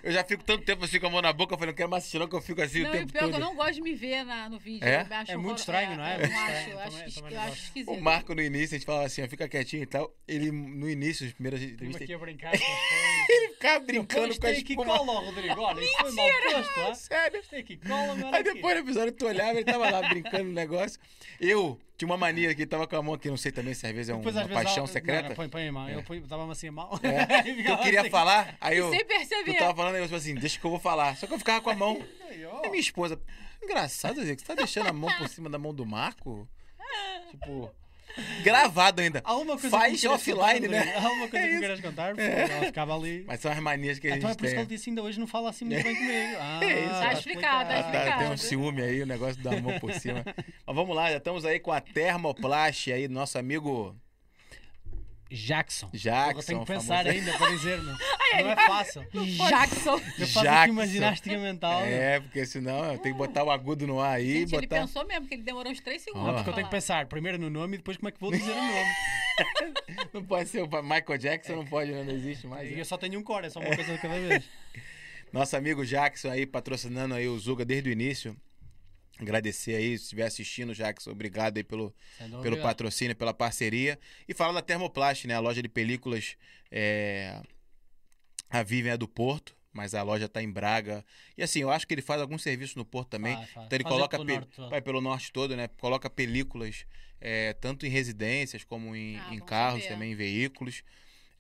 Eu 0.03 0.13
já 0.13 0.23
fico 0.25 0.45
tanto 0.45 0.65
tempo 0.65 0.85
assim 0.85 1.01
com 1.01 1.07
a 1.07 1.11
mão 1.11 1.23
na 1.23 1.33
boca, 1.33 1.55
eu 1.55 1.59
falei, 1.59 1.73
não 1.73 1.77
quero 1.77 1.89
mais 1.89 2.03
assistir 2.03 2.19
não, 2.19 2.29
que 2.29 2.35
eu 2.37 2.41
fico 2.43 2.61
assim 2.61 2.83
Não, 2.83 2.91
o 2.91 2.93
tempo 2.93 3.13
pior 3.13 3.21
que 3.25 3.31
todo. 3.31 3.35
eu 3.35 3.41
não 3.41 3.55
gosto 3.57 3.73
de 3.75 3.81
me 3.81 3.95
ver 3.95 4.25
na, 4.25 4.49
no 4.49 4.59
vídeo. 4.59 4.87
É? 4.87 5.07
Eu 5.09 5.17
acho 5.17 5.33
É 5.33 5.37
muito 5.37 5.47
horror- 5.47 5.59
estranho, 5.61 5.97
não 5.97 6.05
é? 6.05 6.15
Eu 6.15 6.19
Muito 6.21 6.33
não 6.33 6.39
acho, 6.43 6.53
estranho. 6.53 6.71
eu 6.71 6.85
Também- 6.85 7.05
acho, 7.07 7.21
eu 7.35 7.41
acho 7.41 7.63
esquisito. 7.65 7.91
O 7.93 8.01
Marco 8.03 8.35
no 8.35 8.43
início, 8.43 8.75
a 8.75 8.79
gente 8.79 8.87
falava 8.87 9.07
assim, 9.07 9.23
ó, 9.23 9.29
fica 9.29 9.49
quietinho 9.49 9.83
e 9.83 9.87
tal. 9.87 10.15
Ele, 10.29 10.51
no 10.51 10.89
início, 10.91 11.27
as 11.27 11.33
primeiras 11.33 11.63
entrevistas, 11.63 12.03
aqui 12.03 12.13
a 12.15 12.19
brincar 12.19 12.51
com 12.59 12.65
ele 13.33 13.49
ficava 13.55 13.81
brincando 13.85 14.39
com 14.39 14.47
a 14.47 14.51
espuma. 14.53 14.85
cola, 14.99 15.21
Rodrigo. 15.21 15.61
Olha, 15.63 15.81
isso 15.81 15.97
foi 15.99 16.13
mal 16.13 16.29
posto, 16.53 16.81
ó. 16.81 16.95
Sério. 16.95 17.43
Aí 18.33 18.43
depois 18.43 18.75
no 18.75 18.81
episódio 18.83 19.13
tu 19.13 19.27
olhava, 19.27 19.53
ele 19.53 19.65
tava 19.65 19.89
lá 19.91 20.07
brincando 20.09 20.45
no 20.45 20.53
negócio. 20.53 21.01
Eu 21.41 21.81
tinha 21.97 22.07
uma 22.09 22.17
mania 22.17 22.55
que 22.55 22.67
tava 22.67 22.87
com 22.87 22.97
a 22.97 23.03
mão 23.03 23.15
aqui, 23.15 23.29
não 23.29 23.37
sei 23.37 23.53
também 23.53 23.73
se 23.75 23.87
às 23.87 23.93
vezes 23.93 24.09
é 24.11 24.15
um- 24.15 24.19
Depois, 24.19 24.35
uma 24.35 24.43
vezes, 24.45 24.55
paixão 24.63 24.85
ela- 24.85 24.93
secreta. 24.93 25.29
Não, 25.29 25.37
põe, 25.37 25.49
põe 25.49 25.71
mão. 25.71 25.89
É. 25.89 25.95
Eu 25.97 26.03
põe- 26.03 26.21
dava-me 26.23 26.53
assim 26.53 26.71
mão. 26.71 26.91
É. 27.03 27.43
Que 27.43 27.71
eu 27.71 27.79
queria 27.79 28.01
assim. 28.01 28.11
falar, 28.11 28.57
aí 28.61 28.79
eu. 28.79 28.91
Sem 28.91 29.01
Tu 29.01 29.07
perceber. 29.07 29.55
tava 29.59 29.75
falando, 29.75 29.95
aí 29.95 30.01
eu 30.03 30.07
falei 30.09 30.21
assim, 30.21 30.35
deixa 30.35 30.59
que 30.59 30.65
eu 30.67 30.71
vou 30.71 30.81
falar. 30.81 31.17
Só 31.17 31.27
que 31.27 31.35
eu 31.35 31.39
ficava 31.39 31.61
com 31.61 31.71
a 31.71 31.75
mão. 31.75 32.05
E 32.65 32.69
minha 32.69 32.81
esposa, 32.81 33.21
engraçado, 33.63 34.23
Zé, 34.25 34.35
que 34.35 34.41
você 34.43 34.47
tá 34.49 34.55
deixando 34.55 34.89
a 34.89 34.93
mão 34.93 35.11
por 35.19 35.29
cima 35.29 35.49
da 35.49 35.59
mão 35.59 35.73
do 35.75 35.87
Marco? 35.87 36.49
Tipo, 37.31 37.71
gravado 38.43 39.01
ainda. 39.01 39.21
Há 39.25 39.35
uma 39.37 39.53
coisa 39.59 39.71
Faz 39.71 40.01
que 40.01 40.09
offline, 40.09 40.69
né? 40.69 40.95
Há 40.97 41.09
uma 41.11 41.29
coisa 41.29 41.39
É 41.39 41.41
que 41.41 41.47
me 41.47 41.51
isso. 41.53 41.61
queiras 41.61 41.81
contar? 41.81 42.15
Por 42.15 42.23
favor, 42.25 42.51
Ela 42.51 42.65
ficava 42.67 42.95
ali. 42.97 43.25
Mas 43.27 43.41
são 43.41 43.51
as 43.53 43.59
manias 43.59 43.99
que 43.99 44.09
a 44.09 44.17
Então 44.17 44.29
é 44.29 44.33
gente 44.33 44.39
por 44.39 44.45
isso 44.47 44.55
que 44.55 44.61
ele 44.61 44.69
disse 44.69 44.91
ainda 44.91 45.03
hoje 45.03 45.19
não 45.21 45.27
fala 45.27 45.51
assim 45.51 45.65
muito 45.65 45.83
bem 45.83 45.95
comigo. 45.97 46.37
Ah, 46.41 46.61
É 46.63 46.81
isso. 46.81 46.91
Tá 46.91 47.13
explicado, 47.13 47.69
tá 47.71 47.83
tá, 47.83 47.91
tem 47.91 48.01
um 48.01 48.35
explicado. 48.35 48.39
ciúme 48.39 48.83
aí, 48.83 49.03
o 49.03 49.07
negócio 49.07 49.43
da 49.43 49.61
mão 49.61 49.79
por 49.79 49.93
cima. 49.93 50.25
Mas 50.67 50.77
vamos 50.77 50.95
lá, 50.95 51.11
já 51.11 51.17
estamos 51.19 51.45
aí 51.45 51.59
com 51.59 51.73
a 51.73 51.81
Termoplast 51.81 52.93
aí, 52.93 53.09
do 53.09 53.15
nosso 53.15 53.39
amigo 53.39 53.95
Jackson. 55.35 55.91
Jackson. 55.93 56.39
eu 56.39 56.45
tenho 56.45 56.61
que 56.61 56.67
pensar 56.67 57.05
famoso- 57.05 57.09
ainda 57.09 57.39
para 57.39 57.51
dizer, 57.51 57.83
meu. 57.83 57.95
Não 57.95 58.51
é 58.51 58.57
fácil. 58.67 59.07
Jackson. 59.13 59.95
Eu 60.19 60.27
faço 60.27 60.39
aqui 60.39 60.49
Jackson. 60.49 60.73
uma 60.73 60.87
ginástica 60.87 61.39
mental. 61.39 61.85
É, 61.85 62.21
porque 62.21 62.47
senão 62.47 62.93
eu 62.93 62.99
tenho 62.99 63.15
que 63.15 63.19
botar 63.19 63.45
o 63.45 63.51
agudo 63.51 63.87
no 63.87 64.01
ar 64.01 64.17
aí. 64.17 64.41
Gente, 64.41 64.55
ele 64.55 64.67
botar... 64.67 64.81
pensou 64.81 65.07
mesmo, 65.07 65.27
que 65.27 65.35
ele 65.35 65.43
demorou 65.43 65.71
uns 65.71 65.81
3 65.81 66.01
segundos. 66.03 66.27
Não, 66.27 66.35
porque 66.35 66.51
eu 66.51 66.55
tenho 66.55 66.67
que 66.67 66.71
pensar 66.71 67.07
primeiro 67.07 67.39
no 67.39 67.51
nome 67.51 67.75
e 67.75 67.79
depois 67.79 67.97
como 67.97 68.09
é 68.09 68.13
que 68.13 68.21
vou 68.21 68.31
dizer 68.31 68.53
o 68.53 68.55
nome. 68.55 68.91
Não 70.13 70.25
pode 70.25 70.49
ser 70.49 70.63
o 70.63 70.83
Michael 70.83 71.19
Jackson, 71.19 71.57
não 71.57 71.67
pode, 71.67 71.91
né? 71.91 72.05
não 72.05 72.15
existe 72.15 72.47
mais. 72.47 72.71
E 72.71 72.75
né? 72.75 72.81
eu 72.81 72.85
só 72.85 72.97
tenho 72.97 73.19
um 73.19 73.23
core, 73.23 73.47
é 73.47 73.51
só 73.51 73.59
uma 73.59 73.75
coisa 73.75 73.93
de 73.93 73.99
cada 74.01 74.15
vez. 74.15 74.45
Nosso 75.33 75.57
amigo 75.57 75.85
Jackson 75.85 76.31
aí, 76.31 76.47
patrocinando 76.47 77.17
aí 77.17 77.27
o 77.27 77.37
Zuga 77.37 77.65
desde 77.65 77.91
o 77.91 77.93
início. 77.93 78.37
Agradecer 79.19 79.75
aí, 79.77 79.97
se 79.97 80.05
estiver 80.05 80.27
assistindo, 80.27 80.75
Jackson, 80.75 81.11
obrigado 81.11 81.57
aí 81.57 81.65
pelo, 81.65 81.95
Sem 82.19 82.31
pelo 82.43 82.57
patrocínio, 82.61 83.15
pela 83.17 83.33
parceria. 83.33 83.99
E 84.29 84.35
falar 84.35 84.53
da 84.53 84.63
Termoplast, 84.63 85.27
né? 85.27 85.35
A 85.35 85.41
loja 85.41 85.63
de 85.63 85.69
películas, 85.69 86.37
é... 86.71 87.41
a 88.51 88.63
Vivian 88.63 88.95
é 88.95 88.97
do 88.97 89.09
Porto. 89.09 89.55
mas 89.73 89.93
a 89.95 90.03
loja 90.03 90.29
tá 90.29 90.41
em 90.43 90.51
Braga. 90.51 91.05
E 91.37 91.43
assim, 91.43 91.61
eu 91.61 91.71
acho 91.71 91.87
que 91.87 91.93
ele 91.95 92.03
faz 92.03 92.21
algum 92.21 92.39
serviço 92.39 92.79
no 92.79 92.85
Porto 92.85 93.09
também. 93.11 93.35
Faz. 93.35 93.51
Então 93.51 93.69
ele 93.73 93.83
Faz 93.85 93.95
coloca 93.95 94.17
pelo 94.19 94.27
pe- 94.27 94.35
norte 94.35 94.53
todo. 94.57 94.71
vai 94.71 94.81
pelo 94.83 95.01
norte 95.01 95.33
todo, 95.33 95.57
né? 95.57 95.69
Coloca 95.79 96.09
películas 96.11 96.87
é, 97.21 97.53
tanto 97.55 97.85
em 97.87 97.89
residências 97.89 98.63
como 98.65 98.95
em, 98.95 99.17
Ah, 99.19 99.35
em 99.35 99.41
carros, 99.41 99.83
saber. 99.83 99.95
também 99.95 100.13
em 100.13 100.15
veículos. 100.15 100.83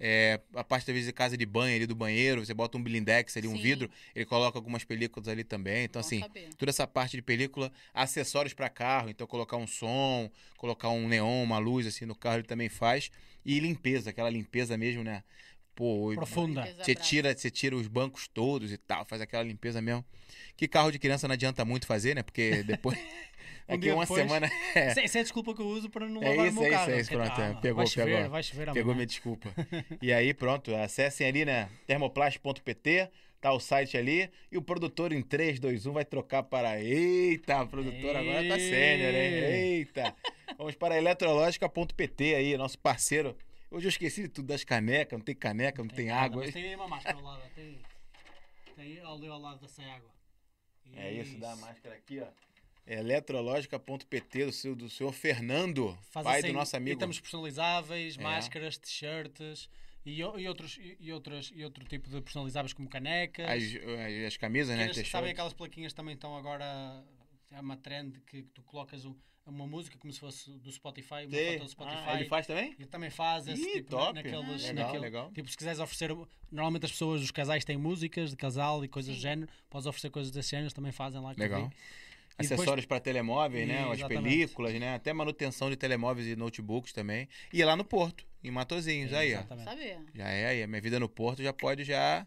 É, 0.06 0.38
a 0.54 0.62
parte, 0.62 0.92
vezes, 0.92 1.06
de 1.06 1.14
casa 1.14 1.34
de 1.34 1.46
banho 1.46 1.74
ali 1.74 1.86
do 1.86 1.94
banheiro, 1.94 2.44
você 2.44 2.52
bota 2.52 2.76
um 2.76 2.82
blindex 2.82 3.38
ali, 3.38 3.48
um 3.48 3.56
Sim. 3.56 3.62
vidro, 3.62 3.90
ele 4.14 4.26
coloca 4.26 4.58
algumas 4.58 4.84
películas 4.84 5.28
ali 5.28 5.42
também. 5.42 5.84
Então, 5.84 6.02
Bom 6.02 6.06
assim, 6.06 6.20
saber. 6.20 6.50
toda 6.58 6.68
essa 6.68 6.86
parte 6.86 7.16
de 7.16 7.22
película, 7.22 7.72
acessórios 7.94 8.52
para 8.52 8.68
carro, 8.68 9.08
então 9.08 9.26
colocar 9.26 9.56
um 9.56 9.66
som, 9.66 10.30
colocar 10.58 10.90
um 10.90 11.08
neon, 11.08 11.42
uma 11.42 11.56
luz 11.56 11.86
assim 11.86 12.04
no 12.04 12.14
carro, 12.14 12.36
ele 12.36 12.46
também 12.46 12.68
faz. 12.68 13.10
E 13.46 13.58
limpeza, 13.58 14.10
aquela 14.10 14.28
limpeza 14.28 14.76
mesmo, 14.76 15.02
né? 15.02 15.24
Pô, 15.74 16.12
Profunda. 16.14 16.68
Você 16.82 16.94
tira, 16.94 17.34
você 17.34 17.50
tira 17.50 17.74
os 17.74 17.88
bancos 17.88 18.28
todos 18.28 18.72
e 18.72 18.76
tal, 18.76 19.06
faz 19.06 19.22
aquela 19.22 19.42
limpeza 19.42 19.80
mesmo. 19.80 20.04
Que 20.54 20.68
carro 20.68 20.92
de 20.92 20.98
criança 20.98 21.26
não 21.26 21.32
adianta 21.32 21.64
muito 21.64 21.86
fazer, 21.86 22.14
né? 22.14 22.22
Porque 22.22 22.62
depois. 22.68 22.98
Um 23.66 23.72
Daqui 23.72 23.78
dia 23.82 23.94
uma 23.94 24.04
depois- 24.04 24.22
semana. 24.22 24.50
É, 24.74 24.88
é 24.88 25.20
a 25.20 25.22
desculpa 25.22 25.54
que 25.54 25.62
eu 25.62 25.66
uso 25.66 25.88
para 25.88 26.06
não 26.06 26.22
É 26.22 26.28
lavar 26.30 26.46
isso, 26.48 26.54
meu 26.60 26.64
é 26.64 26.68
isso, 26.68 26.76
carro. 26.78 26.90
é 26.92 27.00
isso, 27.00 27.08
Que 27.10 27.16
pronto, 27.16 27.36
calma, 27.36 27.60
pegou, 27.60 27.76
vai 27.76 27.86
chover, 27.86 28.14
pegou. 28.16 28.30
vai 28.30 28.42
chover 28.42 28.72
pegou 28.72 28.94
minha 28.94 29.06
desculpa. 29.06 29.48
E 30.02 30.12
aí, 30.12 30.34
pronto, 30.34 30.74
acessem 30.74 31.26
ali, 31.26 31.44
né? 31.46 31.70
termoplast.pt, 31.86 33.08
tá 33.40 33.52
o 33.52 33.60
site 33.60 33.96
ali. 33.96 34.30
E 34.52 34.58
o 34.58 34.62
produtor 34.62 35.12
em 35.12 35.22
3, 35.22 35.58
2, 35.60 35.86
1 35.86 35.92
vai 35.92 36.04
trocar 36.04 36.42
para. 36.42 36.78
Eita, 36.82 37.62
o 37.62 37.68
produtor 37.68 38.16
agora 38.16 38.46
tá 38.48 38.58
sênior, 38.58 39.14
hein? 39.14 39.34
Eita! 39.34 40.14
Vamos 40.58 40.74
para 40.74 40.96
eletrológica.pt 40.98 42.34
aí, 42.34 42.56
nosso 42.58 42.78
parceiro. 42.78 43.34
Hoje 43.70 43.86
eu 43.86 43.90
esqueci 43.90 44.22
de 44.22 44.28
tudo 44.28 44.46
das 44.48 44.62
canecas, 44.62 45.18
não 45.18 45.24
tem 45.24 45.34
caneca, 45.34 45.82
não 45.82 45.88
tem, 45.88 46.06
nada, 46.06 46.20
água. 46.26 46.42
mas 46.44 46.52
Tem 46.54 46.64
aí 46.64 46.74
uma 46.76 46.86
máscara 46.86 47.16
ao 47.16 47.24
lado. 47.24 47.42
Tem, 47.54 47.78
tem 48.76 49.00
ali 49.00 49.26
ao 49.26 49.40
lado 49.40 49.60
dessa 49.60 49.82
água. 49.82 50.10
É 50.96 51.12
isso, 51.12 51.36
dá 51.38 51.52
a 51.52 51.56
máscara 51.56 51.94
aqui, 51.96 52.20
ó. 52.20 52.26
Eletrológica.pt 52.86 54.44
do, 54.46 54.52
seu, 54.52 54.74
do 54.74 54.88
senhor 54.90 55.12
Fernando, 55.12 55.96
Faz 56.10 56.24
pai 56.24 56.38
assim, 56.40 56.48
do 56.48 56.54
nosso 56.54 56.76
amigo. 56.76 56.96
Itens 57.02 57.20
personalizáveis, 57.20 58.18
É. 58.18 58.22
máscaras, 58.22 58.76
t-shirts 58.78 59.68
e, 60.04 60.20
e 60.20 60.24
outros, 60.48 60.76
e, 60.78 60.96
e 61.00 61.12
outros, 61.12 61.52
e 61.54 61.64
outro 61.64 61.84
tipo 61.84 62.08
de 62.08 62.20
personalizáveis 62.20 62.72
como 62.72 62.88
canecas. 62.88 63.46
As, 63.48 63.62
as, 63.62 64.26
as 64.28 64.36
camisas, 64.36 64.76
né? 64.76 64.92
Sabem 65.04 65.30
aquelas 65.32 65.52
plaquinhas 65.52 65.92
que 65.92 65.96
também 65.96 66.14
estão 66.14 66.36
agora. 66.36 67.02
É 67.50 67.60
uma 67.60 67.76
trend 67.76 68.20
que, 68.26 68.42
tu 68.42 68.62
colocas 68.62 69.04
um- 69.04 69.14
uma 69.46 69.66
música 69.66 69.96
como 69.98 70.10
se 70.12 70.18
fosse 70.18 70.50
do 70.58 70.72
Spotify, 70.72 71.26
uma 71.26 71.36
Sim. 71.36 71.52
foto 71.52 71.64
do 71.64 71.68
Spotify. 71.70 72.02
Ah, 72.06 72.14
ele 72.16 72.24
faz 72.28 72.46
também? 72.46 72.74
E 72.78 72.86
também 72.86 73.10
faz 73.10 73.46
esse 73.46 73.62
Ih, 73.62 73.72
tipo 73.74 73.90
top. 73.90 74.14
naqueles. 74.14 74.34
Ah, 74.64 74.66
legal, 74.68 74.74
naquele- 74.86 74.98
legal. 75.02 75.32
Tipo, 75.32 75.48
se 75.50 75.56
quiseres 75.56 75.78
oferecer. 75.78 76.10
Normalmente 76.50 76.86
as 76.86 76.90
pessoas, 76.92 77.20
os 77.22 77.30
casais 77.30 77.64
têm 77.64 77.76
músicas 77.76 78.30
de 78.30 78.36
casal 78.36 78.82
e 78.84 78.88
coisas 78.88 79.12
do 79.14 79.16
Sim. 79.16 79.22
género. 79.22 79.52
Podes 79.70 79.86
oferecer 79.86 80.10
coisas 80.10 80.32
desse 80.32 80.50
género, 80.50 80.72
também 80.72 80.90
fazem 80.92 81.20
lá. 81.20 81.34
que 81.34 81.40
Legal. 81.40 81.70
E 82.36 82.42
depois- 82.42 82.60
Acessórios 82.60 82.86
para 82.86 82.98
telemóveis, 83.00 83.66
né? 83.68 83.88
As 83.90 84.02
películas, 84.02 84.74
né? 84.74 84.94
Até 84.96 85.12
manutenção 85.12 85.70
de 85.70 85.76
telemóveis 85.76 86.26
e 86.26 86.34
notebooks 86.34 86.92
também. 86.92 87.28
E 87.52 87.62
é 87.62 87.64
lá 87.66 87.76
no 87.76 87.84
Porto, 87.84 88.26
em 88.42 88.50
Matozinhos, 88.50 89.12
aí, 89.12 89.32
ó. 89.34 89.38
Exatamente. 89.38 89.64
Saber. 89.70 89.98
Já 90.14 90.28
é 90.28 90.46
aí. 90.46 90.62
A 90.62 90.66
minha 90.66 90.80
vida 90.80 90.98
no 90.98 91.08
Porto 91.08 91.42
já 91.42 91.52
pode 91.52 91.84
já. 91.84 92.26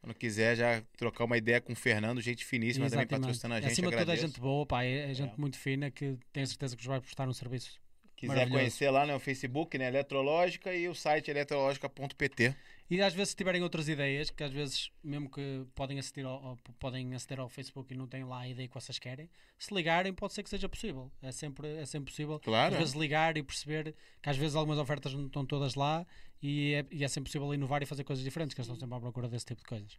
Quando 0.00 0.14
quiser, 0.14 0.56
já 0.56 0.80
trocar 0.96 1.24
uma 1.24 1.36
ideia 1.36 1.60
com 1.60 1.72
o 1.72 1.76
Fernando, 1.76 2.20
gente 2.20 2.44
finíssima 2.44 2.88
também 2.88 3.00
Exatamente. 3.02 3.20
patrocinando 3.20 3.54
a 3.58 3.60
gente. 3.60 3.72
Acima 3.72 3.88
de 3.88 3.96
tudo 3.96 3.98
é 3.98 4.02
agradeço. 4.02 4.26
gente 4.28 4.40
boa, 4.40 4.64
pá, 4.64 4.84
é, 4.84 5.10
é 5.10 5.14
gente 5.14 5.32
É. 5.32 5.36
muito 5.36 5.58
fina 5.58 5.90
que 5.90 6.16
tenho 6.32 6.46
certeza 6.46 6.76
que 6.76 6.86
vai 6.86 7.00
prestar 7.00 7.28
um 7.28 7.32
serviço. 7.32 7.80
Quiser 8.14 8.48
conhecer 8.48 8.90
lá 8.90 9.04
no 9.06 9.18
Facebook, 9.18 9.76
né? 9.76 9.88
Eletrológica 9.88 10.72
e 10.72 10.88
o 10.88 10.94
site 10.94 11.30
eletrológica.pt. 11.32 12.54
E 12.90 13.02
às 13.02 13.12
vezes 13.12 13.30
se 13.30 13.36
tiverem 13.36 13.62
outras 13.62 13.86
ideias, 13.86 14.30
que 14.30 14.42
às 14.42 14.50
vezes 14.50 14.90
mesmo 15.04 15.30
que 15.30 15.66
podem 15.74 15.98
aceder 15.98 16.24
ao, 16.24 16.42
ao- 16.42 16.56
podem 16.78 17.14
aceder 17.14 17.38
ao 17.38 17.48
Facebook 17.48 17.92
e 17.92 17.96
não 17.96 18.06
têm 18.06 18.24
lá 18.24 18.40
a 18.40 18.48
ideia 18.48 18.66
que 18.66 18.74
vocês 18.74 18.98
querem, 18.98 19.28
se 19.58 19.74
ligarem 19.74 20.12
pode 20.14 20.32
ser 20.32 20.42
que 20.42 20.48
seja 20.48 20.68
possível. 20.68 21.12
É 21.20 21.30
sempre, 21.30 21.68
é 21.76 21.84
sempre 21.84 22.10
possível. 22.10 22.40
Claro. 22.40 22.72
Às 22.74 22.78
vezes 22.80 22.94
ligar 22.94 23.36
e 23.36 23.42
perceber 23.42 23.94
que 24.22 24.30
às 24.30 24.36
vezes 24.38 24.56
algumas 24.56 24.78
ofertas 24.78 25.12
não 25.12 25.26
estão 25.26 25.44
todas 25.44 25.74
lá 25.74 26.06
e 26.42 26.72
é, 26.74 26.86
e 26.90 27.04
é 27.04 27.08
sempre 27.08 27.28
possível 27.28 27.52
inovar 27.52 27.82
e 27.82 27.86
fazer 27.86 28.04
coisas 28.04 28.24
diferentes, 28.24 28.54
que 28.54 28.60
eles 28.60 28.66
estão 28.68 28.80
sempre 28.80 28.96
à 28.96 29.00
procura 29.00 29.28
desse 29.28 29.44
tipo 29.44 29.60
de 29.60 29.66
coisas. 29.66 29.98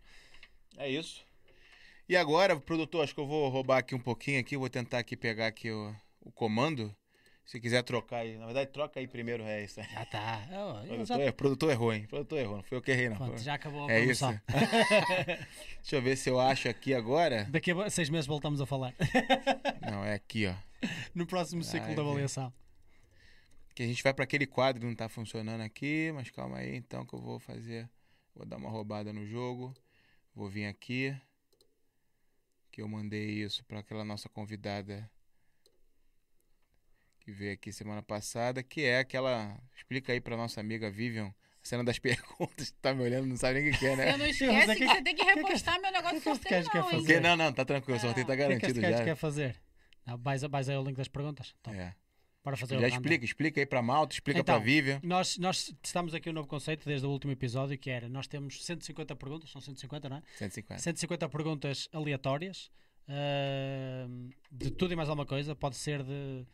É 0.78 0.90
isso. 0.90 1.24
E 2.08 2.16
agora, 2.16 2.60
produtor, 2.60 3.04
acho 3.04 3.14
que 3.14 3.20
eu 3.22 3.28
vou 3.28 3.50
roubar 3.50 3.78
aqui 3.78 3.94
um 3.94 4.00
pouquinho 4.00 4.40
aqui, 4.40 4.58
vou 4.58 4.68
tentar 4.70 4.98
aqui 4.98 5.16
pegar 5.16 5.46
aqui 5.46 5.70
o, 5.70 5.96
o 6.22 6.32
comando. 6.32 6.96
Se 7.50 7.60
quiser 7.60 7.82
trocar 7.82 8.18
aí. 8.18 8.38
Na 8.38 8.46
verdade, 8.46 8.70
troca 8.72 9.00
aí 9.00 9.08
primeiro, 9.08 9.42
é 9.42 9.64
isso. 9.64 9.80
aí. 9.82 9.88
Já 9.92 10.04
está. 10.04 10.48
Oh, 10.52 10.86
eu 10.86 11.04
já- 11.04 11.16
Produtor, 11.16 11.22
é- 11.22 11.32
produtor 11.32 11.72
errou, 11.72 11.92
hein? 11.92 12.06
Produtor 12.06 12.38
errou, 12.38 12.56
não 12.58 12.64
foi 12.64 12.78
eu 12.78 12.82
que 12.84 12.92
errei, 12.92 13.10
não. 13.10 13.18
pronto, 13.18 13.40
já 13.40 13.56
acabou 13.56 13.88
a 13.88 13.92
É 13.92 14.06
isso. 14.06 14.24
Deixa 15.82 15.96
eu 15.96 16.02
ver 16.04 16.16
se 16.16 16.30
eu 16.30 16.40
acho 16.40 16.70
aqui 16.70 16.94
agora. 16.94 17.46
Daqui 17.46 17.72
a 17.72 17.90
seis 17.90 18.08
meses 18.12 18.28
voltamos 18.28 18.62
a 18.62 18.68
falar. 18.68 18.94
Não, 19.82 20.06
é 20.06 20.14
aqui, 20.14 20.46
ó. 20.46 20.54
no 21.16 21.26
próximo 21.26 21.64
ciclo 21.64 21.88
Ai, 21.88 21.96
Deus. 21.96 22.08
avaliação. 22.08 22.54
Que 23.74 23.82
a 23.82 23.88
gente 23.88 24.04
vai 24.04 24.14
para 24.14 24.26
aquele 24.26 24.46
quadro 24.46 24.82
que 24.82 24.86
não 24.86 24.94
tá 24.94 25.10
funcionando 25.10 25.62
aqui, 25.62 26.12
mas 26.14 26.30
calma 26.30 26.60
aí, 26.60 26.76
então 26.76 27.04
que 27.04 27.16
eu 27.16 27.20
vou 27.20 27.40
fazer. 27.40 27.90
Vou 28.36 28.46
dar 28.46 28.58
uma 28.58 28.70
roubada 28.70 29.12
no 29.12 29.26
jogo. 29.26 29.74
Vou 30.36 30.48
vir 30.48 30.68
aqui. 30.68 31.18
Que 32.72 32.84
eu 32.84 32.88
mandei 32.88 33.26
isso 33.44 33.66
para 33.66 33.80
aquela 33.80 34.06
nossa 34.06 34.30
convidada 34.30 35.10
que 37.32 37.38
veio 37.38 37.54
aqui 37.54 37.72
semana 37.72 38.02
passada, 38.02 38.64
que 38.64 38.82
é 38.84 39.00
aquela. 39.00 39.58
Explica 39.76 40.12
aí 40.14 40.20
para 40.22 40.36
nossa 40.36 40.60
amiga 40.60 40.90
Vivian. 40.90 41.28
A 41.28 41.66
cena 41.66 41.84
das 41.84 42.00
perguntas, 42.00 42.74
tá 42.82 42.94
me 42.94 43.04
olhando, 43.04 43.28
não 43.28 43.36
sabe 43.38 43.60
nem 43.60 43.70
o 43.70 43.72
que, 43.74 43.80
que 43.80 43.86
é, 43.86 43.96
Você 43.96 43.96
né? 43.98 44.12
não 44.14 44.18
Mas 44.20 44.30
esquece 44.42 44.72
é 44.72 44.76
que, 44.76 44.76
que- 44.80 44.88
você 44.88 45.02
tem 45.04 45.16
que 45.16 45.26
que- 45.26 45.34
repostar 45.34 45.82
meu 45.82 45.92
negócio 45.92 46.22
que 46.22 46.40
que 46.40 46.46
quer 46.46 46.64
não, 46.64 46.76
hein? 46.76 46.90
fazer? 46.92 47.06
Que, 47.14 47.20
não, 47.20 47.36
não, 47.36 47.54
tá 47.54 47.66
tranquilo, 47.66 47.98
o 47.98 48.02
sorteio 48.02 48.26
tá 48.26 48.34
Ah, 48.34 48.36
O 48.36 48.38
que 48.38 48.44
é 48.44 48.46
que 48.46 48.50
garantido 48.60 48.72
este 48.72 48.82
gajo 48.82 48.98
já. 48.98 49.04
quer 49.04 49.16
fazer? 49.16 49.56
Não, 50.06 50.18
vais, 50.18 50.42
vais 50.42 50.70
aí 50.70 50.76
ao 50.76 50.84
link 50.84 50.96
das 50.96 51.08
perguntas. 51.08 51.54
Então, 51.62 51.74
É. 51.74 51.94
Bora 52.42 52.56
fazer 52.56 52.80
Já 52.80 52.86
o 52.86 52.90
explica, 52.90 53.26
explica 53.26 53.60
aí 53.60 53.66
pra 53.66 53.82
Malta, 53.82 54.14
explica 54.14 54.42
pra 54.44 54.56
Então, 54.56 54.64
Vivian. 54.66 55.02
Nós, 55.04 55.38
nós 55.38 55.76
testamos 55.82 56.14
aqui 56.16 56.30
um 56.30 56.34
novo 56.34 56.48
conceito 56.48 56.86
desde 56.86 57.06
o 57.06 57.10
último 57.10 57.34
episódio, 57.34 57.78
que 57.78 57.90
era, 57.90 58.08
nós 58.08 58.28
temos 58.28 58.64
150 58.66 59.14
perguntas, 59.18 59.52
são 59.52 59.60
150, 59.62 60.08
não 60.08 60.18
é? 60.18 60.24
150. 60.38 60.82
150 60.82 61.28
perguntas 61.30 61.90
aleatórias, 61.92 62.72
ahm, 63.10 64.30
de 64.50 64.72
tudo 64.72 64.94
e 64.94 64.96
mais 64.96 65.10
alguma 65.10 65.26
coisa, 65.26 65.54
pode 65.54 65.76
ser 65.76 66.02
de... 66.04 66.46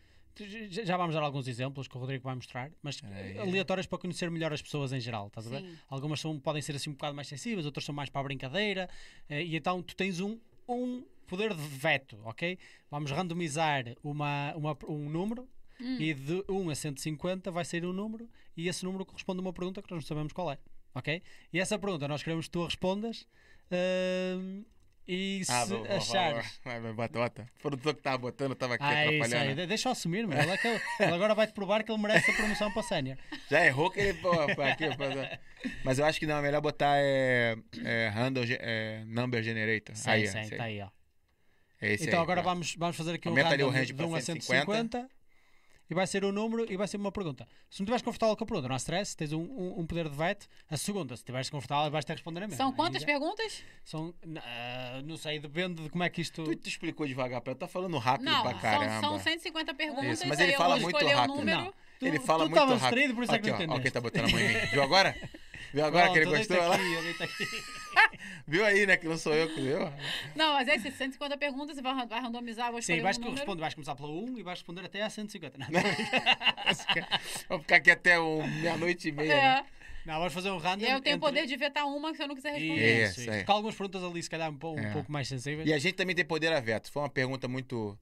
Já 0.70 0.98
vamos 0.98 1.16
dar 1.16 1.22
alguns 1.24 1.48
exemplos 1.48 1.88
que 1.88 1.96
o 1.96 2.00
Rodrigo 2.00 2.24
vai 2.24 2.36
mostrar, 2.36 2.70
mas 2.84 3.00
Peraí. 3.00 3.38
aleatórias 3.40 3.86
para 3.86 3.98
conhecer 3.98 4.30
melhor 4.30 4.52
as 4.52 4.62
pessoas 4.62 4.92
em 4.92 5.00
geral, 5.00 5.28
estás 5.28 5.48
a 5.48 5.50
ver? 5.50 5.62
Sim. 5.62 5.78
Algumas 5.90 6.20
são, 6.20 6.38
podem 6.40 6.62
ser 6.62 6.76
assim 6.76 6.90
um 6.90 6.94
bocado 6.94 7.16
mais 7.16 7.28
sensíveis, 7.28 7.66
outras 7.66 7.86
são 7.86 7.96
mais 7.96 8.10
para 8.10 8.22
a 8.22 8.24
brincadeira, 8.26 8.90
eh, 9.30 9.44
e 9.44 9.56
então 9.56 9.82
tu 9.82 9.96
tens 9.96 10.20
um, 10.20 10.38
um 10.68 11.04
poder 11.26 11.54
de 11.54 11.62
veto, 11.62 12.20
ok? 12.26 12.58
Vamos 12.92 13.12
randomizar 13.12 13.86
uma, 14.04 14.54
uma- 14.56 14.78
um 14.88 15.10
número 15.10 15.48
Hum. 15.80 15.98
e 16.00 16.14
de 16.14 16.44
1 16.48 16.70
a 16.70 16.76
150 16.76 17.52
vai 17.52 17.66
ser 17.66 17.86
um 17.86 17.92
número 17.92 18.30
e 18.56 18.68
esse 18.70 18.86
número 18.86 19.06
corresponde 19.06 19.40
a 19.40 19.42
uma 19.42 19.52
pergunta 19.52 19.82
que 19.82 19.92
nós 19.92 20.04
não 20.04 20.08
sabemos 20.08 20.32
qual 20.32 20.50
é, 20.52 20.58
ok? 20.94 21.22
E 21.52 21.60
essa 21.60 21.78
pergunta 21.78 22.08
nós 22.08 22.24
queremos 22.24 22.46
que 22.46 22.52
tu 22.52 22.62
a 22.62 22.66
respondas 22.66 23.28
ahm, 23.70 24.64
e 25.08 25.44
se 25.46 25.52
Ah, 25.52 25.66
vou, 25.66 25.86
achares... 25.86 26.60
Vai, 26.64 26.80
vai, 26.80 26.94
bota, 26.94 27.20
bota. 27.20 27.50
O 27.58 27.62
produtor 27.62 27.96
que 27.96 28.02
tava 28.02 28.18
botando 28.18 28.56
tava 28.56 28.76
aqui 28.76 28.84
Ah, 28.84 28.94
é 28.94 29.06
isso 29.08 29.24
atrapalhando. 29.24 29.50
aí. 29.50 29.56
De- 29.56 29.68
Deixa 29.68 29.88
eu 29.88 29.92
assumir, 29.92 30.28
meu. 30.28 30.38
Ele, 30.38 30.50
é 30.52 30.60
ele- 30.64 30.82
ele 31.00 31.14
agora 31.14 31.36
vai-te 31.36 31.54
provar 31.54 31.84
que 31.84 31.92
ele 31.92 32.02
merece 32.02 32.32
a 32.32 32.34
promoção 32.34 32.72
para 32.72 32.84
sénior. 32.84 33.18
Já 33.50 33.66
errou 33.66 33.90
que 33.92 34.00
ele. 34.00 34.14
Pô, 34.20 34.32
aqui, 34.62 34.86
mas 35.84 36.00
eu 36.00 36.06
acho 36.06 36.20
que 36.20 36.26
não, 36.26 36.38
é 36.38 36.42
melhor 36.42 36.62
botar 36.62 36.96
é, 36.98 37.56
é, 37.84 38.08
random, 38.14 38.46
ge- 38.46 38.58
é, 38.60 39.04
number 39.06 39.42
generator. 39.44 39.96
Sim, 39.96 40.10
aí, 40.10 40.28
sim, 40.28 40.40
está 40.42 40.64
aí. 40.64 40.80
aí, 40.80 40.82
ó. 40.82 40.90
É 41.82 41.94
Então 41.96 42.08
aí, 42.08 42.24
agora 42.24 42.42
pronto. 42.42 42.54
vamos, 42.54 42.76
vamos 42.76 42.96
fazer 42.96 43.14
aqui 43.16 43.28
um 43.28 43.32
Aumenta 43.32 43.50
ali 43.50 43.64
o 43.64 43.68
random 43.68 43.78
range 43.80 43.94
de 43.94 44.04
1 44.04 44.10
para 44.10 44.18
a 44.18 44.22
150 44.22 45.10
e 45.90 45.94
vai 45.94 46.08
ser 46.08 46.24
um 46.26 46.32
número 46.32 46.66
e 46.72 46.76
vai 46.78 46.88
ser 46.88 46.98
uma 46.98 47.12
pergunta. 47.12 47.48
Se 47.70 47.80
não 47.80 47.84
estiveres 47.86 48.02
confortável 48.02 48.36
com 48.36 48.44
a 48.44 48.48
pergunta, 48.48 48.68
não 48.68 48.76
há 48.76 48.78
stress, 48.78 49.16
tens 49.16 49.32
um, 49.34 49.42
um, 49.42 49.80
um 49.82 49.86
poder 49.86 50.10
de 50.10 50.16
veto. 50.18 50.48
A 50.70 50.78
segunda, 50.78 51.16
se 51.16 51.22
estiveres 51.22 51.50
confortável, 51.50 51.92
vais 51.92 52.04
ter 52.06 52.14
a 52.14 52.16
responder 52.16 52.40
a 52.44 52.48
mesma. 52.48 52.58
São 52.58 52.72
quantas 52.74 53.02
já- 53.02 53.06
perguntas? 53.06 53.64
São, 53.84 54.14
ah, 54.38 55.02
não 55.06 55.18
sei, 55.18 55.40
depende 55.40 55.84
de 55.84 55.90
como 55.90 56.04
é 56.04 56.10
que 56.10 56.22
isto... 56.22 56.44
Tu, 56.44 56.56
tu 56.56 56.68
explicou 56.70 57.08
devagar 57.08 57.42
pra 57.42 57.52
ela, 57.52 57.60
tá 57.60 57.68
falando 57.68 57.98
rápido 57.98 58.26
Não, 58.26 58.42
pra 58.42 58.52
são, 58.52 58.60
caramba. 58.62 59.00
são 59.02 59.20
150 59.20 59.74
perguntas. 59.74 60.20
Isso, 60.20 60.28
mas 60.28 60.40
ele 60.40 60.54
eu 60.54 60.58
fala 60.58 60.78
muito 60.78 60.96
escolher 60.96 61.14
o 61.14 61.18
rápido. 61.18 61.36
número. 61.36 61.62
Não. 61.62 61.74
Tu- 62.00 62.06
Ele 62.08 62.20
fala 62.20 62.44
tu 62.46 62.50
muito 62.50 62.60
rápido. 62.60 62.80
distraído, 62.80 63.16
por 63.16 63.24
isso 63.24 63.34
é 63.36 63.40
que 63.40 63.48
não 63.48 63.54
ó, 63.54 63.58
quem 63.58 63.66
entendeste. 63.68 63.92
tá 63.92 64.02
botando 64.02 64.26
a 64.26 64.30
mão 64.30 64.40
em 64.40 64.48
mim. 64.48 64.54
Viu 64.72 64.84
agora? 64.84 65.16
Viu 65.74 65.86
agora 65.86 66.12
que 66.12 66.20
ele 66.20 66.26
gostou? 66.38 66.72
aqui, 66.72 67.24
aqui. 67.24 67.64
Viu 68.48 68.66
aí, 68.66 68.86
né? 68.86 68.98
Que 68.98 69.08
não 69.08 69.18
sou 69.18 69.34
eu 69.34 69.48
que 69.54 69.60
viu? 69.62 69.80
Não, 70.36 70.54
mas 70.54 70.68
é 70.68 70.76
esses 70.76 70.94
150 70.96 71.38
perguntas, 71.38 71.76
você 71.76 71.82
vai, 71.82 72.06
vai 72.06 72.22
randomizar, 72.22 72.70
vou 72.70 72.80
escolher 72.80 72.98
Sim, 73.00 73.04
vais, 73.04 73.18
um 73.18 73.22
número. 73.22 73.38
responder, 73.38 73.62
vais 73.62 73.74
começar 73.74 73.96
pela 73.96 74.10
1 74.10 74.38
e 74.38 74.44
vais 74.44 74.60
responder 74.60 74.86
até 74.86 75.02
a 75.02 75.10
150. 75.10 75.58
Não, 75.58 75.68
Vamos 77.50 77.64
ficar 77.64 77.76
aqui 77.78 77.92
até 77.92 78.18
meia-noite 78.20 79.10
e 79.10 79.12
meia. 79.12 79.36
né? 79.36 79.66
É, 80.06 80.08
não 80.08 80.20
vamos 80.20 80.34
fazer 80.34 80.52
um 80.52 80.58
random. 80.58 80.86
eu 80.86 81.02
tenho 81.02 81.16
o 81.16 81.18
entre- 81.18 81.20
poder 81.20 81.46
de 81.48 81.56
vetar 81.58 81.86
uma 81.88 82.12
que 82.12 82.18
você 82.18 82.28
não 82.28 82.36
quiser 82.36 82.54
responder. 82.54 83.04
Isso, 83.04 83.22
Isso, 83.22 83.32
isso. 83.32 83.46
Com 83.46 83.52
algumas 83.52 83.76
perguntas 83.76 84.04
ali, 84.04 84.24
se 84.24 84.30
calhar, 84.30 84.50
um 84.52 84.58
pouco, 84.58 84.80
um 84.80 84.86
É. 84.86 84.92
pouco 84.94 85.12
mais 85.12 85.28
sensíveis. 85.28 85.68
E 85.68 85.74
a 85.74 85.80
gente 85.80 85.96
também 85.96 86.16
tem 86.16 86.24
poder 86.26 86.52
a 86.54 86.60
veto. 86.60 86.92
For 86.92 87.00
uma 87.02 87.10
pergunta 87.10 87.48
muito 87.48 87.98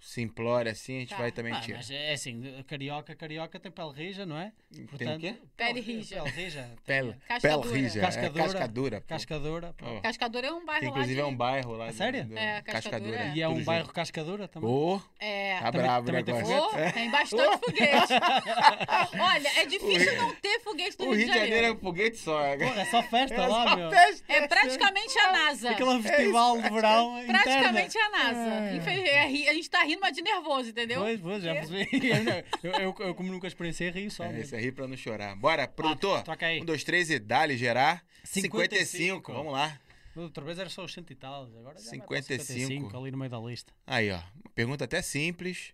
simplória 0.00 0.72
assim, 0.72 0.96
a 0.96 1.00
gente 1.00 1.08
Tá. 1.10 1.16
vai 1.18 1.30
também 1.30 1.52
Ah, 1.52 1.60
tirar. 1.60 1.76
mas 1.78 1.90
é 1.90 2.12
assim, 2.12 2.42
carioca, 2.66 3.14
carioca 3.14 3.60
tem 3.60 3.70
pele 3.70 3.92
rija, 3.92 4.24
não 4.24 4.38
é? 4.38 4.50
Tem 4.72 4.84
o 4.84 4.88
Portanto, 4.88 5.20
quê? 5.20 5.34
Pele 5.56 5.80
rija. 5.80 6.22
Pele 6.22 6.30
rija. 6.30 6.70
Pele, 6.86 7.16
pele 7.28 7.68
rija. 7.68 7.98
É, 8.00 8.28
dura. 8.28 8.42
casca 8.42 8.68
dura. 8.68 9.00
pô. 9.00 9.06
Cascadura. 9.08 9.74
pô. 9.76 9.86
Ó, 9.86 10.00
Cascadura 10.00 10.46
é 10.46 10.52
um 10.52 10.64
bairro 10.64 10.80
que 10.82 10.88
inclusive 10.88 11.14
lá 11.20 11.26
é 11.26 11.28
de... 11.28 11.34
um 11.34 11.36
bairro 11.36 11.72
lá. 11.76 11.84
A 11.84 11.88
do- 11.90 11.94
sério? 11.94 12.38
É, 12.38 12.62
Cascadura, 12.62 13.16
é. 13.16 13.32
E 13.34 13.42
é 13.42 13.48
um 13.48 13.54
tudo 13.54 13.64
bairro 13.64 13.84
junto. 13.84 13.94
cascadura 13.94 14.48
também. 14.48 14.70
Ô, 14.70 15.00
É. 15.18 15.58
tá 15.58 15.64
Também- 15.72 15.82
bravo 15.82 16.02
o 16.02 16.06
também 16.06 16.24
tem 16.24 16.34
negócio. 16.34 16.56
Ô, 16.88 16.92
tem 16.92 17.10
bastante 17.10 17.58
foguete. 17.58 18.12
Olha, 19.20 19.48
é 19.60 19.66
difícil 19.66 20.16
não 20.16 20.34
ter 20.36 20.60
foguete 20.60 20.96
no 20.98 21.06
O 21.08 21.14
Rio 21.14 21.26
de 21.26 21.34
Janeiro. 21.34 21.66
é 21.66 21.72
um 21.72 21.78
foguete 21.78 22.16
só. 22.16 22.42
é. 22.44 22.56
Porra, 22.56 22.80
é 22.80 22.84
só 22.86 23.02
festa 23.02 23.34
É 23.34 23.46
lá, 23.46 23.68
só 23.68 23.76
meu. 23.76 23.90
festa. 23.90 24.32
É 24.32 24.46
praticamente 24.48 25.18
a 25.18 25.32
NASA. 25.32 25.70
Aquele 25.70 25.90
é 25.90 26.02
festival 26.02 26.62
de 26.62 26.70
verão. 26.70 27.24
Praticamente 27.26 27.98
a 27.98 28.08
NASA. 28.10 28.50
É. 28.90 29.10
É 29.10 29.50
A 29.50 29.54
gente 29.54 29.68
tá 29.70 29.82
rindo, 29.90 30.00
mas 30.00 30.14
de 30.14 30.22
nervoso, 30.22 30.70
entendeu? 30.70 31.00
Pois, 31.00 31.20
pois, 31.20 31.42
já 31.42 31.54
percebi. 31.54 31.88
Eu, 32.62 32.72
eu, 32.72 32.94
eu, 32.98 33.14
como 33.14 33.30
nunca 33.30 33.46
experienciei, 33.46 33.90
rio 33.90 34.10
só. 34.10 34.24
É, 34.24 34.28
mesmo. 34.28 34.42
esse 34.42 34.56
é 34.56 34.60
rir 34.60 34.72
pra 34.72 34.86
não 34.86 34.96
chorar. 34.96 35.34
Bora, 35.36 35.66
produtor. 35.66 36.22
Troca 36.22 36.46
aí. 36.46 36.60
Um, 36.60 36.64
dois, 36.64 36.84
três 36.84 37.10
e 37.10 37.18
dá-lhe 37.18 37.56
gerar. 37.56 38.04
55. 38.24 38.84
55. 39.24 39.32
Vamos 39.32 39.52
lá. 39.52 39.80
Outra 40.16 40.44
vez 40.44 40.58
era 40.58 40.68
só 40.68 40.84
os 40.84 40.92
cento 40.92 41.10
e 41.12 41.16
tal. 41.16 41.44
Agora 41.44 41.54
já 41.54 41.62
vai 41.62 41.72
para 41.72 41.82
55. 42.22 42.58
55 42.58 42.96
ali 42.98 43.10
no 43.10 43.18
meio 43.18 43.30
da 43.30 43.38
lista. 43.38 43.72
Aí, 43.86 44.10
ó. 44.10 44.16
Uma 44.16 44.50
pergunta 44.54 44.84
até 44.84 45.00
simples. 45.00 45.72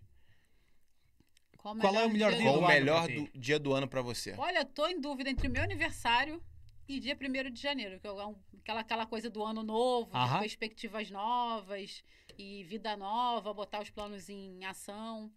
Qual 1.59 1.75
é 1.97 2.07
o 2.07 2.11
melhor 2.11 2.33
dia 2.33 2.43
Qual 2.43 2.55
do 2.55 2.61
o 2.61 2.65
ano 2.65 2.69
melhor 2.75 3.09
do- 3.09 3.31
dia 3.35 3.59
do 3.59 3.73
ano 3.73 3.89
pra 3.89 4.01
você? 4.03 4.35
Olha, 4.39 4.65
tô 4.65 4.87
em 4.87 5.01
dúvida 5.01 5.29
entre 5.31 5.49
o 5.49 5.51
meu 5.51 5.63
aniversário 5.65 6.41
e 6.89 7.01
dia 7.01 7.17
1 7.21 7.51
de 7.51 7.61
janeiro, 7.61 7.99
que 7.99 8.07
é 8.07 8.13
um- 8.13 8.37
aquela, 8.61 8.81
aquela 8.81 9.07
coisa 9.07 9.29
do 9.29 9.43
ano 9.43 9.65
novo, 9.65 10.11
perspectivas 10.39 11.11
novas 11.11 12.05
e 12.39 12.65
vida 12.65 12.97
nova, 12.97 13.53
botar 13.55 13.81
os 13.83 13.91
planos 13.91 14.29
em 14.29 14.65
ação. 14.65 15.31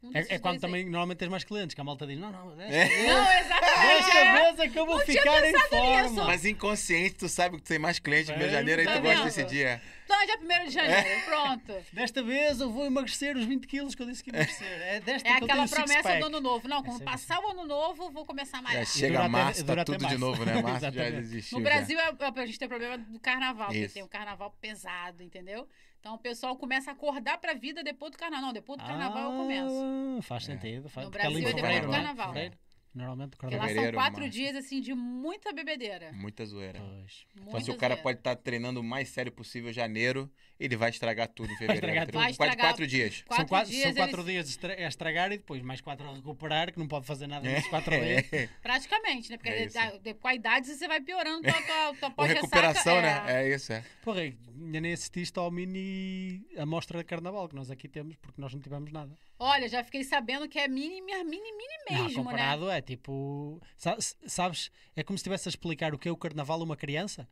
Um 0.00 0.12
É, 0.14 0.20
é 0.20 0.38
quando 0.38 0.42
dois 0.42 0.54
aí. 0.54 0.60
também 0.60 0.84
normalmente 0.84 1.18
tens 1.18 1.28
mais 1.28 1.42
clientes, 1.42 1.74
que 1.74 1.80
a 1.80 1.82
malta 1.82 2.06
diz: 2.06 2.16
não, 2.16 2.30
não, 2.30 2.54
desta, 2.56 2.72
É. 2.72 2.86
vez, 2.86 3.08
Não, 3.08 3.32
exatamente. 3.32 4.04
desta 4.04 4.18
é. 4.18 4.32
vez 4.44 4.58
é 4.60 4.68
que 4.68 4.78
eu 4.78 4.86
vou 4.86 5.00
ficar 5.00 5.44
em 5.44 5.52
forma. 5.68 6.24
Mas 6.24 6.44
inconsciente, 6.44 7.14
tu 7.16 7.28
sabe 7.28 7.56
que 7.56 7.62
tu 7.64 7.66
tem 7.66 7.80
mais 7.80 7.98
clientes 7.98 8.28
no 8.30 8.36
de 8.38 8.44
É, 8.44 8.48
janeiro, 8.48 8.80
aí 8.80 8.86
tá 8.86 8.94
tu 8.94 9.02
gosta 9.02 9.24
desse 9.24 9.42
dia. 9.42 9.82
Então 10.04 10.22
é 10.22 10.24
dia 10.26 10.38
1 10.38 10.64
de 10.66 10.70
janeiro, 10.70 11.24
pronto. 11.24 11.74
Desta 11.92 12.22
vez 12.22 12.60
eu 12.60 12.70
vou 12.70 12.86
emagrecer 12.86 13.36
os 13.36 13.44
20 13.44 13.66
quilos 13.66 13.96
que 13.96 14.02
eu 14.02 14.06
disse 14.06 14.22
que 14.22 14.30
ia 14.30 14.36
emagrecer. 14.36 14.68
É 14.82 15.00
desta 15.00 15.28
É 15.28 15.32
que 15.34 15.40
eu 15.42 15.44
aquela 15.46 15.66
promessa 15.68 16.16
do 16.20 16.26
ano 16.26 16.40
novo. 16.40 16.68
Não, 16.68 16.78
É 16.78 16.82
quando 16.82 16.92
sempre 16.98 17.04
passar 17.12 17.40
o 17.40 17.48
ano 17.48 17.66
novo, 17.66 18.08
vou 18.12 18.24
começar 18.24 18.60
a 18.64 18.72
Já 18.72 18.84
chega 18.84 19.18
até- 19.18 19.28
março, 19.28 19.64
tá 19.66 19.84
tudo 19.84 20.06
de 20.06 20.16
novo, 20.16 20.44
né? 20.44 20.62
Março 20.62 20.80
já 20.92 21.10
desistiu. 21.10 21.58
No 21.58 21.64
já. 21.64 21.70
Brasil, 21.70 21.98
é, 21.98 22.04
é- 22.04 22.40
a 22.40 22.46
gente 22.46 22.58
tem 22.58 22.68
problema 22.68 22.98
do 22.98 23.18
carnaval, 23.18 23.70
que 23.70 23.78
Isso. 23.78 23.94
tem 23.94 24.04
um 24.04 24.08
carnaval 24.08 24.56
pesado, 24.60 25.24
entendeu? 25.24 25.68
Então 26.08 26.16
o 26.16 26.18
pessoal 26.20 26.56
começa 26.56 26.90
a 26.90 26.94
acordar 26.94 27.36
pra 27.36 27.52
vida 27.52 27.84
depois 27.84 28.10
do 28.10 28.16
carnaval. 28.16 28.46
Não, 28.46 28.52
depois 28.54 28.80
do 28.80 28.86
carnaval 28.86 29.30
eu 29.30 29.38
começo. 29.40 29.74
Ah, 30.18 30.22
faz 30.22 30.44
sentido. 30.46 30.88
Faz, 30.88 31.06
No 31.06 31.10
em 31.10 31.12
Brasil 31.12 31.48
é 31.48 31.52
depois 31.52 31.80
do 31.82 31.86
não 31.86 31.92
é? 31.92 31.96
carnaval. 31.96 32.28
Fevereiro, 32.28 32.58
Normalmente 32.94 33.34
o 33.34 33.36
Porque 33.38 33.54
lá 33.54 33.66
carnaval. 33.66 33.84
são 33.84 33.92
quatro 33.94 34.20
março. 34.22 34.30
dias, 34.36 34.56
assim, 34.56 34.80
de 34.80 34.92
muita 34.94 35.52
bebedeira. 35.52 36.10
Muita 36.12 36.44
zoeira. 36.44 36.80
Pois. 36.80 37.26
Então, 37.34 37.44
Muita 37.52 37.60
se 37.60 37.70
o 37.70 37.76
cara 37.76 37.94
zoeira. 37.94 38.02
pode 38.02 38.18
estar 38.18 38.34
treinando 38.36 38.80
o 38.80 38.82
mais 38.82 39.08
sério 39.10 39.30
possível 39.30 39.70
em 39.70 39.72
janeiro, 39.72 40.28
ele 40.58 40.74
vai 40.76 40.90
estragar 40.90 41.28
tudo 41.28 41.52
em 41.52 41.56
fevereiro. 41.56 41.74
estragar 41.76 42.02
entendeu? 42.04 42.12
tudo. 42.12 42.20
Vai 42.24 42.34
Quase 42.34 42.50
estragar- 42.50 42.66
quatro 42.72 42.86
dias. 42.86 43.22
Quatro 43.22 43.36
são 43.36 43.46
quatro, 43.46 43.70
dias, 43.70 43.82
são 43.84 43.94
quatro 43.94 44.20
eles- 44.30 44.48
dias 44.58 44.64
a 44.80 44.84
a 44.84 44.88
estragar 44.88 45.32
e 45.32 45.36
depois 45.38 45.62
mais 45.62 45.80
quatro 45.80 46.08
a 46.08 46.14
recuperar, 46.14 46.72
que 46.72 46.78
não 46.78 46.88
pode 46.88 47.06
fazer 47.06 47.26
nada 47.26 47.48
nesses 47.48 47.68
quatro 47.68 47.90
dias. 47.94 48.32
É. 48.32 48.48
Praticamente, 48.62 49.30
né? 49.30 49.36
Porque 49.36 49.50
É 49.50 49.66
de- 49.98 50.14
com 50.14 50.26
a 50.28 50.34
idade 50.34 50.66
você 50.66 50.88
vai 50.88 51.00
piorando 51.00 51.42
tua, 51.42 51.52
tua, 51.52 51.94
tua 52.00 52.10
pós-ressaca. 52.10 52.46
recuperação, 52.46 52.96
é. 52.96 53.02
né? 53.02 53.24
É 53.44 53.54
isso, 53.54 53.72
é. 53.72 53.84
Porra, 54.02 54.22
ainda 54.22 54.80
nem 54.80 54.92
assististe 54.92 55.38
ao 55.38 55.50
mini 55.50 56.44
amostra 56.56 56.98
de 56.98 57.04
carnaval 57.04 57.48
que 57.48 57.54
nós 57.54 57.70
aqui 57.70 57.86
temos, 57.86 58.16
porque 58.16 58.40
nós 58.40 58.52
não 58.52 58.60
tivemos 58.60 58.90
nada. 58.90 59.16
Olha, 59.38 59.68
já 59.68 59.84
fiquei 59.84 60.02
sabendo 60.02 60.48
que 60.48 60.58
é 60.58 60.66
mini, 60.66 61.00
mini, 61.00 61.24
mini 61.24 61.52
não, 61.90 62.04
mesmo, 62.04 62.08
né? 62.08 62.14
comparado 62.30 62.68
é 62.70 62.80
tipo. 62.82 63.60
sa- 63.76 63.96
Sabes, 64.26 64.70
é 64.96 65.02
como 65.04 65.16
se 65.16 65.20
estivesse 65.22 65.48
a 65.48 65.50
explicar 65.50 65.94
o 65.94 65.98
que 65.98 66.08
é 66.08 66.12
o 66.12 66.16
carnaval 66.16 66.60
a 66.60 66.64
uma 66.64 66.76
criança 66.76 67.28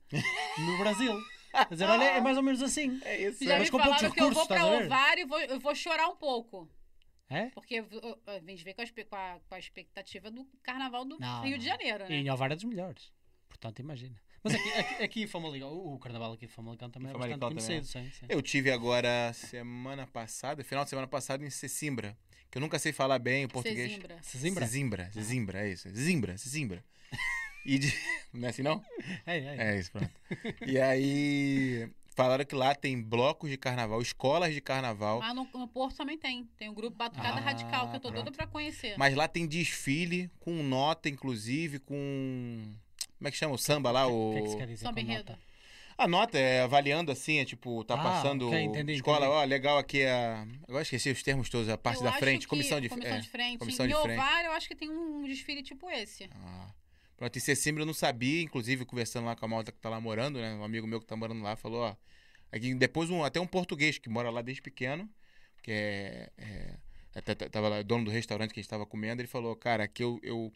no 0.59 0.79
Brasil. 0.79 1.13
Quer 1.53 1.69
dizer, 1.71 1.85
olha, 1.87 2.05
é 2.05 2.21
mais 2.21 2.37
ou 2.37 2.43
menos 2.43 2.63
assim. 2.63 3.01
É 3.03 3.23
isso. 3.29 3.43
Já 3.45 3.59
Mas 3.59 3.71
me 3.71 3.79
falaram 3.79 4.11
que 4.13 4.21
eu 4.21 4.31
vou 4.31 4.45
recursos, 4.45 4.47
pra 4.47 4.57
estás 4.57 4.73
a 4.75 4.79
ver? 4.79 4.87
ovário 4.87 5.23
e 5.23 5.25
vou, 5.27 5.41
eu 5.41 5.59
vou 5.61 5.75
chorar 5.75 6.09
um 6.09 6.17
pouco. 6.17 6.71
É? 7.29 7.47
Porque 7.47 7.83
vem 8.45 8.55
de 8.55 8.63
ver 8.63 8.75
com 8.75 8.83
a, 8.83 8.85
espe- 8.85 9.05
com, 9.05 9.17
a, 9.17 9.41
com 9.49 9.55
a 9.55 9.59
expectativa 9.59 10.31
do 10.31 10.45
carnaval 10.63 11.05
do 11.05 11.19
Não, 11.19 11.43
Rio 11.43 11.53
não. 11.53 11.59
de 11.59 11.65
Janeiro, 11.65 12.05
E 12.05 12.09
né? 12.09 12.17
em 12.19 12.31
Ovar 12.31 12.53
é 12.53 12.55
dos 12.55 12.63
melhores. 12.65 13.11
Portanto, 13.49 13.81
imagina. 13.81 14.15
Mas 14.47 14.55
aqui, 14.55 14.73
aqui, 14.73 15.03
aqui 15.03 15.23
em 15.23 15.27
Famalicão, 15.27 15.73
o 15.73 15.99
carnaval 15.99 16.33
aqui 16.33 16.47
de 16.47 16.53
Famalicão 16.53 16.89
também 16.89 17.09
Em 17.11 17.15
é 17.15 17.19
bastante 17.19 17.41
também 17.41 17.59
conhecido. 17.59 17.87
Sim, 17.87 18.11
sim. 18.11 18.27
Eu 18.29 18.41
tive 18.41 18.71
agora 18.71 19.33
semana 19.33 20.07
passada, 20.07 20.63
final 20.63 20.85
de 20.85 20.91
semana 20.91 21.09
passada, 21.09 21.45
em 21.45 21.51
Sesimbra. 21.51 22.17
Que 22.51 22.59
eu 22.59 22.61
nunca 22.61 22.79
sei 22.79 22.93
falar 22.93 23.19
bem 23.19 23.45
o 23.45 23.49
português. 23.49 23.91
Sesimbra. 23.91 24.19
Sesimbra? 24.23 24.67
Sesimbra, 24.67 25.11
Sesimbra, 25.13 25.67
é 25.67 25.73
isso. 25.73 25.89
Zimbra, 25.95 26.39
Sesimbra. 26.39 26.85
E 27.65 27.79
de... 27.79 27.93
Não 28.33 28.47
é 28.47 28.51
assim, 28.51 28.63
não? 28.63 28.85
É, 29.27 29.39
é. 29.39 29.57
É 29.75 29.79
isso, 29.79 29.91
pronto. 29.91 30.11
E 30.65 30.79
aí, 30.79 31.91
falaram 32.15 32.45
que 32.45 32.55
lá 32.55 32.75
tem 32.75 33.03
blocos 33.03 33.51
de 33.51 33.57
carnaval, 33.57 34.01
escolas 34.01 34.55
de 34.55 34.61
carnaval. 34.61 35.19
Lá 35.19 35.35
no, 35.35 35.49
no 35.53 35.67
Porto 35.67 35.97
também 35.97 36.17
tem. 36.17 36.45
Tem 36.57 36.69
o 36.69 36.73
grupo 36.75 36.97
Batucada 36.97 37.39
Ah, 37.39 37.41
Radical, 37.41 37.91
que 37.91 37.97
eu 37.97 38.01
tô 38.01 38.09
pronto. 38.11 38.25
doida 38.25 38.31
pra 38.37 38.47
conhecer. 38.47 38.95
Mas 38.97 39.15
lá 39.17 39.27
tem 39.27 39.47
desfile 39.47 40.31
com 40.39 40.63
nota, 40.63 41.09
inclusive, 41.09 41.79
com. 41.81 42.73
Como 43.19 43.29
é 43.29 43.31
que 43.31 43.37
chama? 43.37 43.55
O 43.55 43.59
samba 43.59 43.91
lá? 43.91 44.07
O 44.07 44.33
que 44.33 44.39
é 44.39 44.43
que 44.43 44.49
se 44.51 44.57
quer 44.57 44.67
dizer 44.67 44.85
Samba 44.85 44.95
com 44.95 45.01
enredo. 45.01 45.39
A 45.99 46.07
nota 46.07 46.39
é 46.39 46.61
avaliando 46.61 47.11
assim, 47.11 47.39
é 47.39 47.45
tipo, 47.47 47.83
tá 47.85 47.95
Ah, 47.95 48.03
passando 48.03 48.49
ok, 48.49 48.61
entendi, 48.61 48.93
escola, 48.93 49.25
entendi. 49.27 49.33
ó, 49.33 49.45
legal 49.45 49.79
aqui 49.79 50.05
a. 50.05 50.47
Agora 50.69 50.83
esqueci 50.83 51.11
os 51.11 51.23
termos 51.23 51.49
todos, 51.49 51.71
a 51.71 51.79
parte 51.79 51.99
Eu 52.01 52.05
da 52.05 52.13
frente, 52.13 52.43
que- 52.43 52.49
comissão 52.49 52.79
de, 52.79 52.91
comissão 52.91 53.17
é. 53.17 53.21
de 53.21 53.29
frente. 53.31 53.59
comissão 53.59 53.87
em 53.87 53.89
de 53.89 53.95
frente. 53.95 54.19
Ovar, 54.21 54.45
eu 54.45 54.53
acho 54.53 54.69
que 54.69 54.75
tem 54.77 54.91
um 54.91 55.25
desfile 55.25 55.63
tipo 55.63 55.89
esse. 55.91 56.29
Ah. 56.35 56.69
Pronto, 57.17 57.35
em 57.35 57.41
Sesimbra 57.41 57.81
eu 57.83 57.87
não 57.87 57.95
sabia, 57.95 58.43
inclusive 58.43 58.85
conversando 58.85 59.25
lá 59.25 59.35
com 59.35 59.47
a 59.47 59.49
malta 59.49 59.73
que 59.73 59.79
tá 59.79 59.89
lá 59.89 59.99
morando, 59.99 60.39
né? 60.39 60.53
Um 60.55 60.65
amigo 60.65 60.87
meu 60.87 61.01
que 61.01 61.07
tá 61.07 61.17
morando 61.17 61.41
lá 61.43 61.57
falou, 61.57 61.81
ó. 61.85 61.97
Aqui, 62.53 62.75
depois 62.75 63.09
um, 63.09 63.25
até 63.25 63.41
um 63.41 63.47
português 63.47 63.97
que 63.97 64.11
mora 64.11 64.29
lá 64.29 64.43
desde 64.43 64.61
pequeno, 64.61 65.09
que 65.63 65.71
é. 65.73 66.31
é 66.37 66.75
até 67.17 67.35
tava 67.35 67.69
lá, 67.69 67.83
dono 67.83 68.05
do 68.05 68.11
restaurante 68.11 68.53
que 68.53 68.61
a 68.61 68.63
gente 68.63 68.71
tava 68.71 68.85
comendo, 68.85 69.23
ele 69.23 69.29
falou, 69.29 69.57
cara, 69.57 69.85
aqui 69.85 70.03
eu, 70.03 70.21
eu 70.23 70.53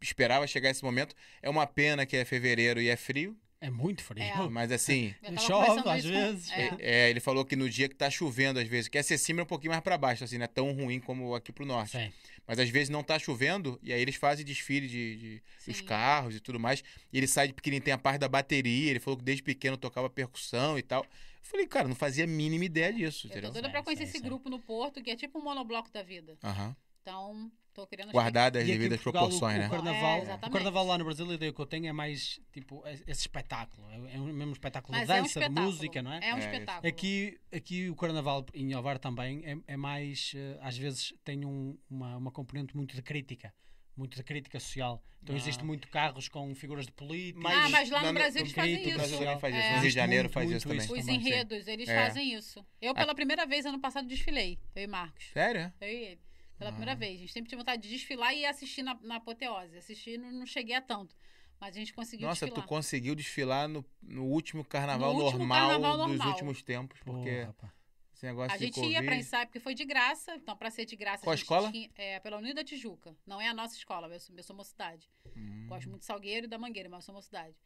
esperava 0.00 0.46
chegar 0.46 0.70
esse 0.70 0.82
momento. 0.82 1.14
É 1.40 1.48
uma 1.48 1.66
pena 1.66 2.04
que 2.04 2.16
é 2.16 2.24
fevereiro 2.24 2.80
e 2.80 2.88
é 2.88 2.96
frio, 2.96 3.36
É 3.60 3.70
muito 3.70 4.02
frio. 4.02 4.22
É. 4.22 4.34
mas 4.50 4.70
assim. 4.70 5.14
Chove, 5.38 5.88
às 5.88 6.04
vezes. 6.04 6.50
é. 6.52 6.76
É, 6.78 7.10
ele 7.10 7.20
falou 7.20 7.44
que 7.44 7.56
no 7.56 7.68
dia 7.68 7.88
que 7.88 7.94
tá 7.94 8.10
chovendo, 8.10 8.58
às 8.58 8.68
vezes, 8.68 8.88
que 8.88 8.98
é 8.98 9.00
é 9.00 9.42
um 9.42 9.46
pouquinho 9.46 9.70
mais 9.72 9.82
pra 9.82 9.96
baixo, 9.96 10.22
assim, 10.24 10.36
não 10.38 10.44
é 10.44 10.48
tão 10.48 10.72
ruim 10.72 11.00
como 11.00 11.34
aqui 11.34 11.52
pro 11.52 11.64
norte. 11.64 11.92
Sim. 11.92 12.12
Mas 12.46 12.58
às 12.58 12.68
vezes 12.68 12.90
não 12.90 13.02
tá 13.02 13.18
chovendo, 13.18 13.80
e 13.82 13.92
aí 13.92 14.00
eles 14.02 14.16
fazem 14.16 14.44
desfile 14.44 14.86
de, 14.86 15.16
de- 15.16 15.42
dos 15.66 15.76
Sim. 15.78 15.84
carros 15.84 16.36
e 16.36 16.40
tudo 16.40 16.60
mais. 16.60 16.84
E 17.12 17.16
ele 17.16 17.26
sai 17.26 17.48
de 17.48 17.54
pequenininho, 17.54 17.84
tem 17.84 17.94
a 17.94 17.98
parte 17.98 18.20
da 18.20 18.28
bateria. 18.28 18.90
Ele 18.90 19.00
falou 19.00 19.16
que 19.16 19.24
desde 19.24 19.42
pequeno 19.42 19.76
tocava 19.78 20.10
percussão 20.10 20.78
e 20.78 20.82
tal. 20.82 21.02
Eu 21.04 21.08
falei, 21.42 21.66
cara, 21.66 21.88
não 21.88 21.94
fazia 21.96 22.24
a 22.24 22.26
mínima 22.26 22.64
ideia 22.66 22.92
disso, 22.92 23.26
Eu 23.26 23.30
entendeu? 23.30 23.48
tô 23.50 23.54
doida 23.54 23.70
pra 23.70 23.82
conhecer 23.82 24.04
sim, 24.04 24.10
esse 24.10 24.18
sim. 24.18 24.24
grupo 24.24 24.50
no 24.50 24.58
Porto, 24.58 25.02
que 25.02 25.10
é 25.10 25.16
tipo 25.16 25.38
um 25.38 25.42
monobloco 25.42 25.90
da 25.90 26.02
vida. 26.02 26.36
Aham. 26.42 26.76
Então, 27.00 27.50
tô 27.74 27.86
querendo... 27.86 28.12
Guardado 28.12 28.56
as 28.56 28.66
devidas 28.66 29.00
proporções, 29.00 29.56
o, 29.56 29.58
né? 29.60 29.66
O 29.66 29.70
carnaval, 29.70 30.18
É, 30.26 30.34
o 30.46 30.50
carnaval 30.50 30.86
lá 30.86 30.96
no 30.98 31.04
Brasil, 31.04 31.28
a 31.30 31.34
ideia 31.34 31.52
que 31.52 31.60
eu 31.60 31.66
tenho 31.66 31.86
é 31.86 31.92
mais 31.92 32.40
tipo 32.52 32.82
esse 32.86 33.20
espetáculo. 33.22 33.86
É, 33.90 34.14
é 34.16 34.18
um 34.20 34.32
mesmo 34.32 34.52
espetáculo 34.52 34.96
Mas 34.96 35.06
de 35.06 35.12
é 35.12 35.16
um 35.16 35.22
dança, 35.22 35.40
de 35.40 35.44
espetáculo. 35.44 35.66
música, 35.66 36.02
não 36.02 36.12
é? 36.12 36.20
É 36.28 36.34
um 36.34 36.38
É 36.38 36.40
espetáculo. 36.40 36.88
Aqui, 36.88 37.38
aqui 37.52 37.90
o 37.90 37.96
carnaval 37.96 38.46
em 38.54 38.74
Ovar 38.74 38.98
também 38.98 39.42
é, 39.44 39.56
é 39.74 39.76
mais, 39.76 40.32
eh, 40.34 40.58
às 40.62 40.76
vezes 40.78 41.12
tem 41.24 41.44
um- 41.44 41.76
uma, 41.90 42.16
uma 42.16 42.30
componente 42.30 42.74
muito 42.76 42.94
de 42.94 43.02
crítica, 43.02 43.52
muito 43.96 44.16
de 44.16 44.22
crítica 44.22 44.58
social. 44.60 45.02
Então 45.22 45.34
Ah. 45.34 45.38
existe 45.38 45.64
muito 45.64 45.88
carros 45.88 46.28
com 46.28 46.54
figuras 46.54 46.84
de 46.84 46.92
políticos. 46.92 47.50
Ah, 47.50 47.68
mas 47.70 47.88
lá 47.88 48.02
no 48.02 48.12
Brasil 48.12 48.42
eles 48.42 48.52
fazem 48.52 48.74
Brasil 48.94 49.04
isso. 49.04 49.18
também 49.24 49.38
faz 49.40 49.54
isso. 49.54 49.64
É. 49.64 49.70
No 49.70 49.80
Rio 49.80 49.88
de 49.88 49.94
Janeiro 49.94 50.28
faz 50.28 50.44
muito 50.46 50.58
isso 50.58 50.68
também. 50.68 50.84
isso. 50.84 50.92
Os 50.92 51.00
também, 51.00 51.20
sim. 51.22 51.28
enredos, 51.28 51.66
eles 51.66 51.88
É. 51.88 52.04
fazem 52.04 52.34
isso. 52.34 52.66
Eu, 52.78 52.92
pela 52.94 53.14
primeira 53.14 53.46
vez, 53.46 53.64
ano 53.64 53.80
passado, 53.80 54.06
desfilei. 54.06 54.58
Eu 54.76 54.82
e 54.82 54.86
Marcos. 54.86 55.24
Sério? 55.32 55.72
Eu 55.80 55.88
e 55.88 55.92
ele. 55.94 56.20
Pela 56.58 56.70
Ah. 56.70 56.72
primeira 56.72 56.94
vez. 56.94 57.16
A 57.16 57.18
gente 57.20 57.32
sempre 57.32 57.48
tinha 57.48 57.58
vontade 57.58 57.82
de 57.82 57.88
desfilar 57.88 58.32
e 58.34 58.44
assistir 58.46 58.82
na, 58.82 58.94
na 59.02 59.16
apoteose. 59.16 59.76
Assistir, 59.76 60.18
não, 60.18 60.30
não 60.30 60.46
cheguei 60.46 60.74
a 60.74 60.80
tanto. 60.80 61.14
Mas 61.60 61.76
a 61.76 61.78
gente 61.78 61.92
conseguiu 61.94 62.26
Nossa, 62.28 62.46
desfilar. 62.46 62.64
tu 62.66 62.68
conseguiu 62.68 63.14
desfilar 63.14 63.68
no, 63.68 63.84
no 64.02 64.24
último 64.24 64.64
carnaval 64.64 65.14
No 65.14 65.20
último 65.24 65.38
normal 65.40 65.58
carnaval 65.70 65.96
dos 65.98 66.06
normal. 66.08 66.28
últimos 66.28 66.62
tempos. 66.62 67.00
Porque 67.00 67.46
Porra, 67.56 67.72
esse 68.14 68.26
negócio 68.26 68.52
A 68.54 68.56
de 68.58 68.64
gente 68.66 68.74
Covid... 68.74 68.92
ia 68.92 69.02
pra 69.02 69.16
ensaio 69.16 69.46
porque 69.46 69.60
foi 69.60 69.74
de 69.74 69.84
graça. 69.84 70.34
Então, 70.36 70.56
pra 70.56 70.70
ser 70.70 70.84
de 70.84 70.96
graça, 70.96 71.22
Qual 71.24 71.32
a 71.32 71.36
gente 71.36 71.44
escola? 71.44 71.70
tinha- 71.72 71.90
é, 71.96 72.20
pela 72.20 72.36
Unida 72.38 72.62
Tijuca. 72.64 73.16
Não 73.26 73.40
é 73.40 73.48
a 73.48 73.54
nossa 73.54 73.74
escola, 73.76 74.08
eu 74.08 74.20
sou, 74.20 74.36
eu 74.36 74.42
sou 74.42 74.54
mocidade. 74.54 75.08
Hum. 75.36 75.66
Gosto 75.68 75.88
muito 75.88 76.00
de 76.00 76.06
Salgueiro 76.06 76.46
e 76.46 76.48
da 76.48 76.58
Mangueira, 76.58 76.88
mas 76.88 76.98
eu 77.02 77.06
sou 77.06 77.14
mocidade. 77.14 77.56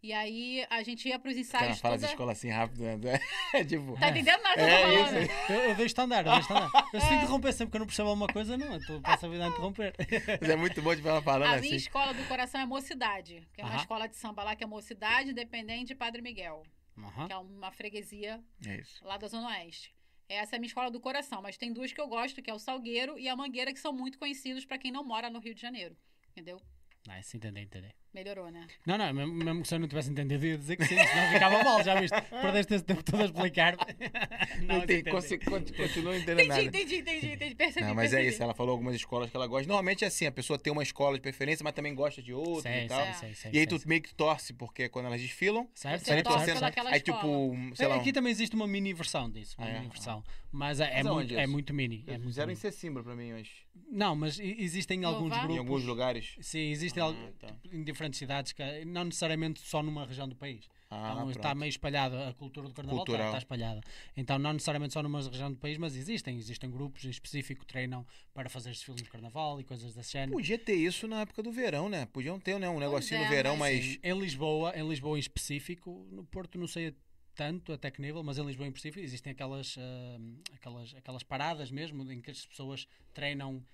E 0.00 0.12
aí, 0.12 0.64
a 0.70 0.80
gente 0.84 1.08
ia 1.08 1.18
pros 1.18 1.34
Cara, 1.34 1.40
ensaios 1.40 1.80
fala 1.80 1.94
toda... 1.96 2.06
de 2.06 2.12
escola 2.12 2.32
assim 2.32 2.50
rápido, 2.50 2.82
né? 2.84 3.18
É 3.52 3.64
tipo... 3.64 3.98
Tá 3.98 4.10
entendendo 4.10 4.40
nada 4.42 4.54
que 4.54 4.60
eu 4.60 4.66
É, 4.68 4.76
tô 4.76 4.82
falando? 5.04 5.22
isso. 5.22 5.52
Eu, 5.52 5.58
eu 5.70 5.74
deixo 5.74 6.00
andar, 6.00 6.26
eu 6.26 6.32
deixo 6.34 6.52
andar. 6.52 6.70
Eu 6.94 7.00
se 7.00 7.14
interromper 7.14 7.52
sempre 7.52 7.70
que 7.72 7.76
eu 7.76 7.80
não 7.80 7.86
percebo 7.86 8.08
alguma 8.10 8.26
coisa, 8.28 8.56
não. 8.56 8.74
Eu 8.74 8.86
tô- 8.86 9.00
passo 9.00 9.26
a 9.26 9.28
vida 9.28 9.44
a 9.44 9.48
interromper. 9.48 9.94
Mas 10.40 10.50
é 10.50 10.56
muito 10.56 10.80
bom 10.82 10.94
de 10.94 11.06
ela 11.06 11.20
falando 11.20 11.48
A 11.50 11.54
assim. 11.54 11.62
minha 11.62 11.76
escola 11.76 12.14
do 12.14 12.24
coração 12.28 12.60
é 12.60 12.66
Mocidade, 12.66 13.46
que 13.52 13.60
é 13.60 13.64
uma 13.64 13.72
Aham. 13.72 13.80
escola 13.80 14.06
de 14.08 14.16
samba 14.16 14.44
lá 14.44 14.54
que 14.54 14.62
é 14.62 14.66
Mocidade, 14.66 15.30
independente 15.30 15.86
de 15.88 15.94
Padre 15.96 16.22
Miguel, 16.22 16.62
Aham. 16.96 17.26
que 17.26 17.32
é 17.32 17.36
uma 17.36 17.72
freguesia 17.72 18.40
É 18.66 18.76
isso. 18.76 19.04
lá 19.04 19.16
da 19.16 19.26
Zona 19.26 19.48
Oeste. 19.48 19.92
Essa 20.28 20.54
é 20.54 20.58
a 20.58 20.60
minha 20.60 20.68
escola 20.68 20.90
do 20.90 21.00
coração, 21.00 21.42
mas 21.42 21.56
tem 21.56 21.72
duas 21.72 21.90
que 21.92 22.00
eu 22.00 22.06
gosto, 22.06 22.40
que 22.40 22.50
é 22.50 22.54
o 22.54 22.58
Salgueiro 22.58 23.18
e 23.18 23.28
a 23.28 23.34
Mangueira, 23.34 23.72
que 23.72 23.80
são 23.80 23.92
muito 23.92 24.18
conhecidos 24.18 24.64
pra 24.64 24.78
quem 24.78 24.92
não 24.92 25.02
mora 25.02 25.28
no 25.30 25.40
Rio 25.40 25.54
de 25.54 25.60
Janeiro. 25.60 25.96
Entendeu? 26.30 26.60
Nice, 27.06 27.36
entendi, 27.36 27.60
entendi. 27.62 27.88
Melhorou, 28.14 28.50
né? 28.50 28.66
Não, 28.86 28.96
não, 28.96 29.12
mesmo, 29.12 29.32
mesmo 29.34 29.62
que 29.62 29.68
se 29.68 29.74
eu 29.74 29.78
não 29.78 29.86
tivesse 29.86 30.10
entendido, 30.10 30.44
ia 30.46 30.56
dizer 30.58 30.76
que 30.76 30.84
sim, 30.86 30.96
senão 30.96 31.32
ficava 31.32 31.62
mal, 31.62 31.82
já 31.84 32.00
viste? 32.00 32.16
Perdeste 32.30 32.74
esse 32.74 32.84
tempo 32.84 33.02
todo 33.02 33.20
a 33.22 33.26
explicar. 33.26 33.76
Não, 34.60 34.80
tem, 34.86 34.98
entendi. 35.00 35.10
consi- 35.10 35.38
con- 35.38 35.62
continua 35.76 36.16
entendendo 36.16 36.46
Entendi, 36.46 36.48
nada. 36.48 36.64
entendi, 36.64 36.96
entendi, 36.96 37.26
entendi. 37.34 37.54
Percebi, 37.54 37.86
Não, 37.86 37.94
mas 37.94 38.12
é 38.12 38.24
isso, 38.24 38.42
ela 38.42 38.54
falou 38.54 38.72
algumas 38.72 38.94
escolas 38.94 39.30
que 39.30 39.36
ela 39.36 39.46
gosta. 39.46 39.68
Normalmente 39.68 40.04
é 40.04 40.08
assim, 40.08 40.26
a 40.26 40.32
pessoa 40.32 40.58
tem 40.58 40.72
uma 40.72 40.82
escola 40.82 41.16
de 41.16 41.20
preferência, 41.22 41.62
mas 41.62 41.72
também 41.74 41.94
gosta 41.94 42.22
de 42.22 42.32
outra 42.32 42.62
Sei, 42.72 42.84
e 42.84 42.88
tal. 42.88 43.04
sei, 43.04 43.12
sei, 43.14 43.34
sei, 43.34 43.50
E 43.52 43.58
aí 43.58 43.68
sei, 43.68 43.78
tu 43.78 43.88
meio 43.88 44.02
que 44.02 44.14
torce, 44.14 44.52
porque 44.52 44.88
quando 44.88 45.06
elas 45.06 45.20
desfilam, 45.20 45.68
Certo, 45.74 46.04
torce 46.24 46.46
pela 46.46 46.58
certo. 46.72 46.86
aí 46.88 47.00
tipo, 47.00 47.54
sei 47.74 47.86
lá, 47.86 47.96
um- 47.96 48.00
Aqui 48.00 48.12
também 48.12 48.30
existe 48.32 48.56
uma 48.56 48.66
mini 48.66 48.92
versão 48.94 49.30
disso, 49.30 49.54
uma 49.58 49.66
Ah, 49.66 49.70
é? 49.70 49.74
mini 49.74 49.88
versão. 49.88 50.24
Mas 50.50 50.80
é, 50.80 50.84
é 50.92 50.96
Mas 50.96 51.06
aonde 51.06 51.34
muito, 51.34 51.40
é 51.40 51.46
muito 51.46 51.74
mini. 51.74 52.04
É 52.06 52.12
muito 52.12 52.24
fizeram 52.28 52.50
em 52.50 52.54
mini. 52.54 52.60
Sessimbra 52.60 53.02
pra 53.02 53.14
mim, 53.14 53.32
mas 53.32 53.48
Não, 53.90 54.16
mas 54.16 54.38
existem 54.40 55.04
alguns 55.04 55.30
grupos. 55.36 55.54
em 55.54 55.58
alguns 55.58 55.84
lugares. 55.84 56.36
Sim, 56.40 56.70
existem 56.70 57.02
Ah, 57.02 57.32
tá. 57.38 57.54
em 57.72 57.84
diferentes 57.98 58.18
cidades, 58.18 58.52
que, 58.52 58.84
não 58.84 59.04
necessariamente 59.04 59.60
só 59.60 59.82
numa 59.82 60.06
região 60.06 60.28
do 60.28 60.36
país. 60.36 60.68
Ah, 60.90 61.10
então, 61.12 61.30
está 61.30 61.40
pronto. 61.42 61.58
meio 61.58 61.68
espalhado, 61.68 62.16
a 62.16 62.32
cultura 62.32 62.66
do 62.68 62.72
carnaval 62.72 63.04
está, 63.06 63.26
está 63.26 63.38
espalhada. 63.38 63.80
Então, 64.16 64.38
não 64.38 64.54
necessariamente 64.54 64.94
só 64.94 65.02
numa 65.02 65.20
região 65.20 65.50
do 65.50 65.58
país, 65.58 65.76
mas 65.76 65.94
existem. 65.94 66.38
Existem 66.38 66.70
grupos 66.70 67.04
em 67.04 67.10
específico 67.10 67.60
que 67.60 67.66
treinam 67.66 68.06
para 68.32 68.48
fazer 68.48 68.70
desfiles 68.70 69.02
de 69.02 69.10
carnaval 69.10 69.60
e 69.60 69.64
coisas 69.64 69.94
desse 69.94 70.12
género. 70.12 70.32
Podia 70.32 70.58
ter 70.58 70.76
isso 70.76 71.06
na 71.06 71.20
época 71.20 71.42
do 71.42 71.52
verão, 71.52 71.88
né? 71.90 72.06
Podiam 72.06 72.40
ter, 72.40 72.58
né? 72.58 72.70
Um 72.70 72.78
negocinho 72.78 73.20
é, 73.20 73.24
no 73.24 73.30
verão, 73.30 73.56
mas- 73.56 73.76
mas. 73.76 73.84
Sim, 73.84 73.98
em 74.02 74.18
Lisboa, 74.18 74.72
em 74.74 74.88
Lisboa 74.88 75.18
em 75.18 75.20
específico, 75.20 76.06
no 76.10 76.24
Porto 76.24 76.56
não 76.58 76.66
sei 76.66 76.94
tanto 77.38 77.72
até 77.72 77.88
que 77.88 78.02
nível, 78.02 78.20
mas 78.24 78.36
em 78.36 78.44
Lisboa 78.44 78.66
em 78.66 78.70
específico 78.70 78.98
existem 78.98 79.30
aquelas, 79.30 79.78
ah, 79.78 80.18
aquelas, 80.56 80.92
aquelas 80.96 81.22
paradas 81.22 81.70
mesmo 81.70 82.10
em 82.10 82.20
que 82.20 82.32
as 82.32 82.44
pessoas 82.44 82.88
treinam 83.14 83.64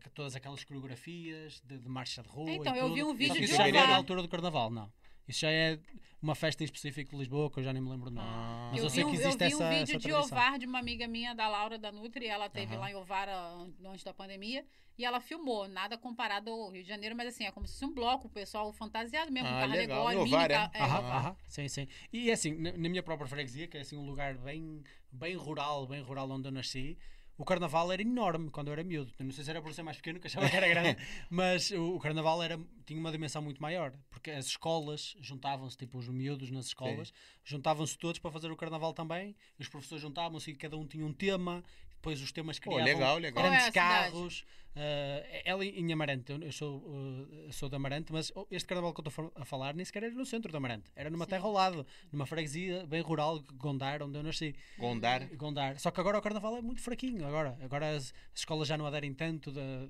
que 0.00 0.10
todas 0.10 0.34
aquelas 0.34 0.64
coreografias 0.64 1.62
de, 1.64 1.78
de 1.78 1.88
marcha 1.88 2.20
de 2.20 2.28
rua. 2.28 2.50
Então, 2.50 2.74
eu 2.74 2.92
vi 2.92 3.04
um 3.04 3.14
vídeo 3.14 3.34
de 3.34 3.44
isso 3.44 3.54
já 3.54 3.68
não 3.68 3.78
é 3.78 3.94
altura 3.94 4.20
do 4.20 4.28
carnaval, 4.28 4.70
não. 4.70 4.92
Isso 5.28 5.40
já 5.40 5.50
é 5.50 5.78
uma 6.20 6.34
festa 6.34 6.62
em 6.62 6.66
específico 6.66 7.12
de 7.12 7.16
Lisboa 7.16 7.50
que 7.50 7.60
eu 7.60 7.62
já 7.62 7.72
nem 7.72 7.80
me 7.80 7.88
lembro 7.88 8.08
o 8.08 8.10
nome. 8.10 8.26
Ah, 8.28 8.70
Mas 8.72 8.80
eu, 8.80 8.84
eu 8.86 8.90
vi 8.90 8.94
sei 8.94 9.04
um, 9.04 9.10
que 9.10 9.16
eu 9.16 9.20
existe 9.20 9.38
vi 9.38 9.44
essa, 9.44 9.64
um 9.64 9.68
vídeo 9.68 9.96
essa 9.96 9.98
de. 9.98 10.12
Ovar 10.12 10.58
de 10.58 10.66
uma 10.66 10.78
amiga 10.78 11.06
minha 11.06 11.34
da 11.34 11.48
Laura 11.48 11.78
da 11.78 11.92
Nutri, 11.92 12.26
ela 12.26 12.48
teve 12.48 12.74
Aham. 12.74 12.80
lá 12.80 12.90
em 12.90 12.94
Ovar 12.94 13.28
ah, 13.28 13.66
antes 13.86 14.02
da 14.02 14.12
pandemia, 14.12 14.66
e 14.98 15.04
ela 15.04 15.20
filmou, 15.20 15.66
nada 15.68 15.96
comparado 15.96 16.50
ao 16.50 16.70
Rio 16.70 16.82
de 16.82 16.88
Janeiro, 16.88 17.16
mas 17.16 17.28
assim, 17.28 17.44
é 17.44 17.50
como 17.52 17.66
se 17.66 17.74
fosse 17.74 17.84
um 17.84 17.92
bloco, 17.92 18.26
o 18.26 18.30
pessoal 18.30 18.72
fantasiado 18.72 19.32
mesmo, 19.32 19.48
Ah, 19.48 19.52
um 19.52 19.60
carro 19.60 19.72
legal. 19.72 20.08
alegórico, 20.08 20.24
mini 20.24 20.52
é? 20.52 20.70
é, 20.78 20.82
Aham, 20.82 21.04
Ah. 21.04 21.18
aham, 21.18 21.36
sim, 21.48 21.68
sim. 21.68 21.88
E 22.12 22.30
assim, 22.30 22.52
na, 22.54 22.72
na 22.72 22.88
minha 22.88 23.02
própria 23.02 23.26
freguesia, 23.28 23.66
que 23.66 23.76
é 23.76 23.80
assim 23.80 23.96
um 23.96 24.06
lugar 24.06 24.36
bem, 24.38 24.82
bem 25.10 25.34
rural, 25.34 25.86
bem 25.86 26.02
rural 26.02 26.30
onde 26.30 26.48
eu 26.48 26.52
nasci, 26.52 26.98
o 27.36 27.44
carnaval 27.44 27.90
era 27.90 28.02
enorme 28.02 28.50
quando 28.50 28.68
eu 28.68 28.72
era 28.72 28.84
miúdo. 28.84 29.12
Não 29.18 29.32
sei 29.32 29.42
se 29.42 29.50
era 29.50 29.60
por 29.62 29.72
ser 29.74 29.82
mais 29.82 29.96
pequeno, 29.96 30.20
que 30.20 30.26
achava 30.26 30.48
que 30.48 30.56
era 30.56 30.68
grande, 30.68 30.96
mas 31.30 31.70
o, 31.70 31.98
carnaval 31.98 32.42
era, 32.42 32.60
tinha 32.86 33.00
uma 33.00 33.10
dimensão 33.10 33.42
muito 33.42 33.60
maior, 33.60 33.92
porque 34.10 34.30
as 34.30 34.46
escolas 34.46 35.16
juntavam-se, 35.20 35.76
tipo 35.76 35.98
os 35.98 36.08
miúdos 36.08 36.50
nas 36.50 36.66
escolas, 36.66 37.12
juntavam-se 37.42 37.96
todos 37.98 38.20
para 38.20 38.30
fazer 38.30 38.50
o 38.50 38.56
carnaval 38.56 38.92
também, 38.92 39.34
e 39.58 39.62
os 39.62 39.68
professores 39.68 40.02
juntavam-se 40.02 40.50
e 40.50 40.54
cada 40.54 40.76
um 40.76 40.86
tinha 40.86 41.04
um 41.04 41.12
tema, 41.12 41.64
depois 42.02 42.20
os 42.20 42.32
temas 42.32 42.58
criavam 42.58 42.84
legal, 42.84 43.16
legal. 43.18 43.32
Qual 43.32 43.46
é 43.46 43.48
grandes 43.50 43.66
cidade? 43.66 44.10
carros. 44.10 44.44
eh, 44.74 45.42
ela 45.44 45.64
em 45.64 45.92
Amarante, 45.92 46.32
eu- 46.32 46.50
sou, 46.50 46.78
uh, 46.78 47.52
sou 47.52 47.68
de 47.68 47.76
Amarante, 47.76 48.10
mas 48.12 48.32
oh, 48.34 48.44
este 48.50 48.66
carnaval 48.66 48.92
que 48.92 49.00
eu 49.00 49.06
estou 49.08 49.32
a 49.36 49.44
falar 49.44 49.72
nem 49.74 49.84
sequer 49.84 50.02
era 50.04 50.14
no 50.14 50.24
centro 50.26 50.50
de 50.50 50.56
Amarante, 50.56 50.90
era 50.96 51.10
numa 51.10 51.26
Sim. 51.26 51.30
terra 51.30 51.44
ao 51.44 51.52
lado, 51.52 51.86
numa 52.10 52.26
freguesia 52.26 52.84
bem 52.86 53.02
rural, 53.02 53.38
Gondar, 53.54 54.02
onde 54.02 54.18
eu 54.18 54.22
nasci. 54.22 54.54
Gondar. 54.78 55.28
Gondar. 55.36 55.78
Só 55.78 55.90
que 55.92 56.00
agora 56.00 56.18
o 56.18 56.22
carnaval 56.22 56.56
é 56.56 56.62
muito 56.62 56.80
fraquinho. 56.82 57.24
Agora, 57.26 57.56
agora 57.62 57.90
as, 57.90 58.12
as 58.34 58.40
escolas 58.40 58.66
já 58.66 58.76
não 58.76 58.86
aderem 58.86 59.14
tanto 59.14 59.52
da- 59.52 59.86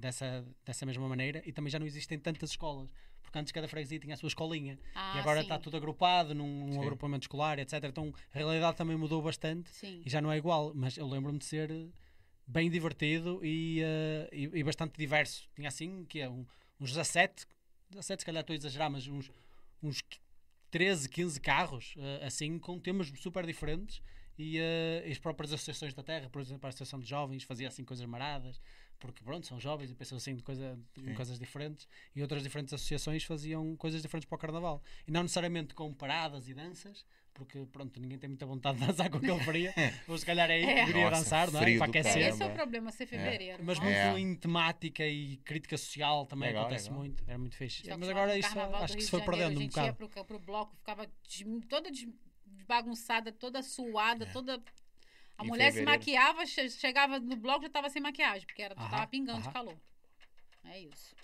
dessa, 0.00 0.46
dessa 0.64 0.86
mesma 0.86 1.06
maneira 1.08 1.42
e 1.44 1.52
também 1.52 1.70
já 1.70 1.78
não 1.78 1.86
existem 1.86 2.18
tantas 2.18 2.50
escolas. 2.50 2.88
Porque 3.30 3.38
antes 3.38 3.52
cada 3.52 3.68
freguesia 3.68 4.00
tinha 4.00 4.14
a 4.14 4.16
sua 4.16 4.26
escolinha 4.26 4.76
Ah, 4.92 5.12
e 5.14 5.20
agora 5.20 5.38
sim. 5.38 5.44
está 5.44 5.56
tudo 5.56 5.76
agrupado 5.76 6.34
num, 6.34 6.72
Sim. 6.72 6.80
agrupamento 6.80 7.22
escolar, 7.24 7.60
etc. 7.60 7.84
Então 7.84 8.12
a 8.34 8.38
realidade 8.38 8.76
também 8.76 8.96
mudou 8.96 9.22
bastante 9.22 9.70
Sim. 9.70 10.02
e 10.04 10.10
já 10.10 10.20
não 10.20 10.32
é 10.32 10.36
igual, 10.36 10.72
mas 10.74 10.96
eu 10.98 11.06
lembro-me 11.08 11.38
de 11.38 11.44
ser 11.44 11.70
eh, 11.70 11.86
bem 12.44 12.68
divertido 12.68 13.38
e, 13.44 13.80
eh, 13.82 14.28
e, 14.32 14.42
e 14.58 14.64
bastante 14.64 14.98
diverso. 14.98 15.48
Tinha 15.54 15.68
assim, 15.68 16.04
que 16.06 16.18
é 16.20 16.28
um, 16.28 16.44
uns 16.80 16.90
17, 16.90 17.46
17 17.90 18.22
se 18.22 18.26
calhar 18.26 18.40
estou 18.40 18.52
a 18.52 18.56
exagerar, 18.56 18.90
mas 18.90 19.06
uns, 19.06 19.30
uns 19.80 20.02
13, 20.72 21.08
15 21.08 21.40
carros, 21.40 21.94
eh, 21.98 22.26
assim, 22.26 22.58
com 22.58 22.80
temas 22.80 23.12
super 23.20 23.46
diferentes 23.46 24.02
e, 24.36 24.56
e 24.56 25.12
as 25.12 25.18
próprias 25.20 25.52
associações 25.52 25.94
da 25.94 26.02
terra, 26.02 26.28
por 26.28 26.42
exemplo, 26.42 26.66
a 26.66 26.70
Associação 26.70 26.98
de 26.98 27.08
Jovens 27.08 27.44
fazia 27.44 27.68
assim 27.68 27.84
coisas 27.84 28.04
maradas, 28.06 28.60
porque 29.00 29.24
pronto, 29.24 29.46
são 29.46 29.58
jovens 29.58 29.90
e 29.90 29.94
pensam 29.94 30.16
assim 30.18 30.36
de 30.36 30.42
coisa, 30.42 30.78
em 30.98 31.14
coisas 31.14 31.38
diferentes, 31.38 31.88
e 32.14 32.20
outras 32.22 32.42
diferentes 32.42 32.72
associações 32.74 33.24
faziam 33.24 33.74
coisas 33.76 34.02
diferentes 34.02 34.28
para 34.28 34.36
o 34.36 34.38
carnaval. 34.38 34.82
E 35.08 35.10
não 35.10 35.22
necessariamente 35.22 35.74
com 35.74 35.92
paradas 35.92 36.48
e 36.48 36.54
danças, 36.54 37.04
porque 37.32 37.64
pronto, 37.72 37.98
ninguém 37.98 38.18
tem 38.18 38.28
muita 38.28 38.44
vontade 38.44 38.78
de 38.78 38.86
dançar 38.86 39.08
com 39.08 39.16
aquele 39.16 39.40
frio, 39.40 39.72
ou 40.06 40.18
se 40.18 40.26
calhar 40.26 40.50
é 40.50 40.54
aí 40.54 40.64
que 40.64 40.70
É. 40.70 40.74
deveria 40.86 41.10
Nossa, 41.10 41.22
dançar, 41.22 41.50
não 41.50 41.60
é? 41.62 41.76
Para 41.78 41.86
aquecer. 41.86 42.16
É, 42.22 42.28
esse 42.28 42.42
é 42.42 42.46
o 42.46 42.52
problema, 42.54 42.92
ser 42.92 43.06
fevereiro. 43.06 43.64
Mas 43.64 43.78
Ó, 43.78 43.82
muito 43.82 43.96
É. 43.96 44.18
em 44.20 44.34
temática 44.34 45.06
e 45.06 45.38
crítica 45.38 45.78
social 45.78 46.26
também 46.26 46.48
Legal, 46.50 46.64
acontece 46.64 46.84
legal. 46.90 46.98
muito. 47.00 47.24
Era 47.26 47.38
muito 47.38 47.56
fixe. 47.56 47.84
Só 47.86 47.96
Mas 47.96 48.08
agora 48.08 48.36
isso 48.38 48.58
acho 48.58 48.96
que 48.96 49.02
se 49.02 49.10
foi 49.10 49.22
perdendo 49.22 49.54
um 49.54 49.58
A 49.58 49.62
gente 49.62 49.76
ia 49.76 49.92
bocado. 49.92 50.08
pro, 50.10 50.24
pro 50.24 50.38
bloco, 50.38 50.76
ficava 50.76 51.06
des- 51.26 51.44
toda 51.68 51.90
des- 51.90 52.06
bagunçada, 52.68 53.32
toda 53.32 53.62
suada, 53.62 54.26
toda. 54.26 54.62
A 55.40 55.44
Em 55.44 55.46
mulher 55.48 55.72
se 55.72 55.78
fevereiro. 55.78 55.90
maquiava, 56.00 56.44
che- 56.46 56.68
chegava 56.68 57.18
no 57.18 57.34
bloco 57.36 57.62
já 57.62 57.70
tava 57.70 57.88
sem 57.88 58.02
maquiagem, 58.02 58.46
porque 58.46 58.60
era, 58.62 58.74
Aham, 58.76 58.88
tava 58.90 59.06
pingando 59.06 59.38
de 59.40 59.44
aham. 59.44 59.52
calor. 59.54 59.76
É 60.66 60.80
isso. 60.80 61.16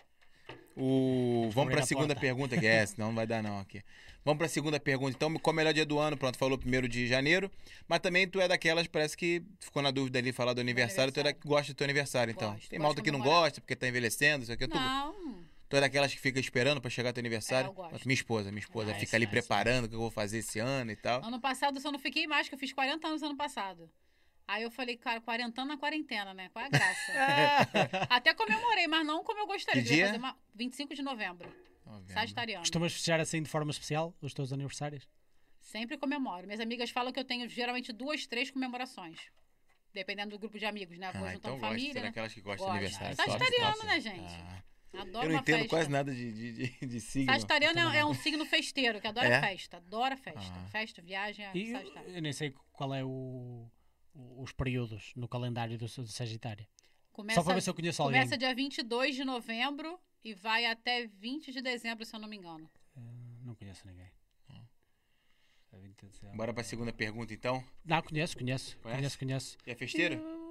O... 0.75 1.51
Vamos 1.53 1.71
para 1.71 1.81
a 1.81 1.87
segunda 1.87 2.09
porta. 2.15 2.21
pergunta, 2.21 2.57
que 2.59 2.67
é, 2.67 2.85
senão 2.87 3.09
não 3.09 3.15
vai 3.15 3.27
dar 3.27 3.43
não 3.43 3.59
aqui. 3.61 3.83
Vamos 4.25 4.39
para 4.39 4.47
a 4.47 4.49
segunda 4.51 4.81
pergunta. 4.81 5.15
Então, 5.17 5.33
qual 5.35 5.53
o 5.53 5.57
melhor 5.57 5.73
dia 5.75 5.85
do 5.85 5.99
ano? 5.99 6.17
Pronto, 6.17 6.39
falou 6.39 6.57
primeiro 6.59 6.89
de 6.89 7.07
janeiro, 7.07 7.51
mas 7.87 8.01
também 8.01 8.27
tu 8.27 8.41
é 8.41 8.49
daquelas, 8.49 8.87
parece 8.87 9.17
que 9.17 9.43
ficou 9.61 9.83
na 9.83 9.91
dúvida 9.91 10.19
ali 10.19 10.33
falar 10.33 10.53
do 10.55 10.61
aniversário, 10.61 11.13
tu 11.13 11.21
é 11.21 11.23
da 11.23 11.33
que 11.33 11.47
gosta 11.47 11.73
do 11.73 11.77
teu 11.77 11.85
aniversário, 11.85 12.31
então. 12.33 12.53
Gosto, 12.55 12.69
Tem 12.71 12.79
malta 12.79 12.97
de 12.97 13.05
que 13.05 13.11
não 13.11 13.21
gosta, 13.21 13.61
porque 13.61 13.77
tá 13.77 13.87
envelhecendo, 13.87 14.43
isso 14.45 14.53
aqui. 14.53 14.67
Tu, 14.67 14.75
Não, 14.77 15.15
tu 15.69 15.77
é 15.77 15.81
daquelas 15.81 16.13
que 16.13 16.21
fica 16.21 16.41
esperando 16.41 16.81
para 16.81 16.91
chegar 16.91 17.13
teu 17.13 17.21
aniversário? 17.21 17.67
É, 17.67 17.71
eu 17.71 17.75
gosto. 17.75 18.07
Minha 18.07 18.15
esposa, 18.15 18.51
minha 18.51 18.61
esposa 18.61 18.89
Nice, 18.93 19.01
fica 19.01 19.17
ali 19.17 19.27
preparando 19.27 19.85
o 19.85 19.89
que 19.89 19.95
eu 19.95 20.01
vou 20.01 20.11
fazer 20.11 20.39
esse 20.39 20.59
ano 20.59 20.91
e 20.91 20.97
tal. 20.97 21.23
ano 21.23 21.41
passado 21.41 21.77
eu 21.77 21.81
só 21.81 21.93
não 21.93 21.99
fiquei 21.99 22.27
mais, 22.27 22.49
que 22.49 22.55
eu 22.55 22.59
fiz 22.59 22.73
40 22.73 23.07
anos 23.09 23.23
ano 23.23 23.37
passado. 23.37 23.89
Aí 24.49 24.63
eu 24.63 24.71
falei, 24.71 24.97
cara, 24.97 25.21
40 25.21 25.61
anos 25.61 25.75
na 25.75 25.79
quarentena, 25.79 26.33
né? 26.33 26.49
Qual 26.51 26.65
é 26.65 26.67
a 26.67 26.71
graça? 26.71 27.13
Até 28.09 28.33
comemorei, 28.33 28.87
mas 28.87 29.05
não 29.05 29.25
como 29.25 29.41
eu 29.41 29.47
gostaria. 29.47 29.83
Que 29.83 29.89
dia? 29.89 30.07
fazer 30.07 30.19
uma... 30.19 30.37
25 30.55 30.95
de 30.95 31.03
novembro, 31.03 31.53
Novembro. 31.85 32.13
sagitariano. 32.13 32.61
Costumas 32.63 32.93
festejar 32.93 33.19
assim 33.21 33.43
de 33.43 33.49
forma 33.51 33.71
especial 33.73 34.15
os 34.21 34.33
teus 34.33 34.53
aniversários? 34.53 35.09
Sempre 35.61 35.99
comemoro. 35.99 36.47
Minhas 36.47 36.61
amigas 36.61 36.91
falam 36.91 37.13
que 37.13 37.19
eu 37.19 37.25
tenho 37.25 37.49
geralmente 37.49 37.93
duas, 37.93 38.25
três 38.27 38.51
comemorações. 38.51 39.19
Dependendo 39.93 40.31
do 40.31 40.39
grupo 40.39 40.59
de 40.59 40.65
amigos, 40.65 40.97
né? 40.99 41.11
Vou 41.13 41.27
Ah, 41.27 41.33
juntando 41.33 41.57
então 41.57 41.69
família, 41.69 41.93
você 41.93 41.99
é 41.99 42.03
né? 42.03 42.09
daquelas 42.09 42.33
que 42.35 42.41
gostam 42.41 42.67
Gosto. 42.67 42.79
do 42.81 42.85
aniversário. 42.87 43.17
Sagitariano, 43.17 43.83
né, 43.85 44.01
gente? 44.01 44.35
Ah, 44.35 44.63
Adoro 45.03 45.27
eu 45.27 45.33
não 45.33 45.39
entendo 45.41 45.57
festa. 45.61 45.69
quase 45.77 45.91
nada 45.91 46.15
de, 46.15 46.33
de, 46.33 46.53
de, 46.53 46.87
de 46.87 47.01
signo. 47.01 47.33
Sagitariano 47.33 47.81
é, 47.93 47.99
é 47.99 48.05
um 48.05 48.15
signo 48.15 48.45
festeiro, 48.47 49.01
que 49.01 49.07
adora 49.09 49.27
É? 49.27 49.41
festa. 49.41 49.79
Adora 49.79 50.17
festa. 50.17 50.55
Ah. 50.55 50.67
Festa, 50.69 51.03
viagem, 51.03 51.45
é 51.45 51.51
E 51.55 51.71
eu, 51.73 51.79
Sagitário. 51.79 52.11
eu 52.11 52.23
nem 52.23 52.33
sei 52.33 52.55
qual 52.73 52.95
é 52.95 53.03
o- 53.05 53.69
os 54.37 54.53
períodos 54.53 55.13
no 55.17 55.29
calendário 55.29 55.77
do, 55.79 55.87
do 55.87 56.07
Sagitário. 56.09 56.67
Começa, 57.13 57.41
Só 57.41 57.45
para 57.45 57.55
ver 57.55 57.61
se 57.63 57.71
eu 57.71 57.75
conheço 57.75 58.03
alguém. 58.03 58.21
começa 58.21 58.37
dia 58.37 58.55
22 58.55 59.15
de 59.15 59.25
novembro 59.25 59.99
e 60.23 60.35
vai 60.35 60.67
até 60.67 61.07
20 61.07 61.53
de 61.53 61.63
dezembro, 61.63 62.05
se 62.05 62.15
eu 62.15 62.21
não 62.21 62.29
me 62.29 62.37
engano. 62.37 62.71
Eh, 62.97 63.01
não 63.43 63.55
conheço 63.55 63.87
ninguém. 63.87 64.11
É 65.73 65.79
20 65.79 66.01
de 66.01 66.07
dezembro. 66.07 66.37
Bora 66.37 66.55
pra 66.55 66.63
segunda 66.65 66.93
pergunta, 66.93 67.33
então. 67.35 67.63
Não, 67.85 68.03
conheço, 68.03 68.37
conheço. 68.37 68.77
Conhece? 68.79 68.99
Conheço, 68.99 69.19
conheço. 69.19 69.59
E 69.67 69.71
é 69.71 69.75
festeiro? 69.75 70.46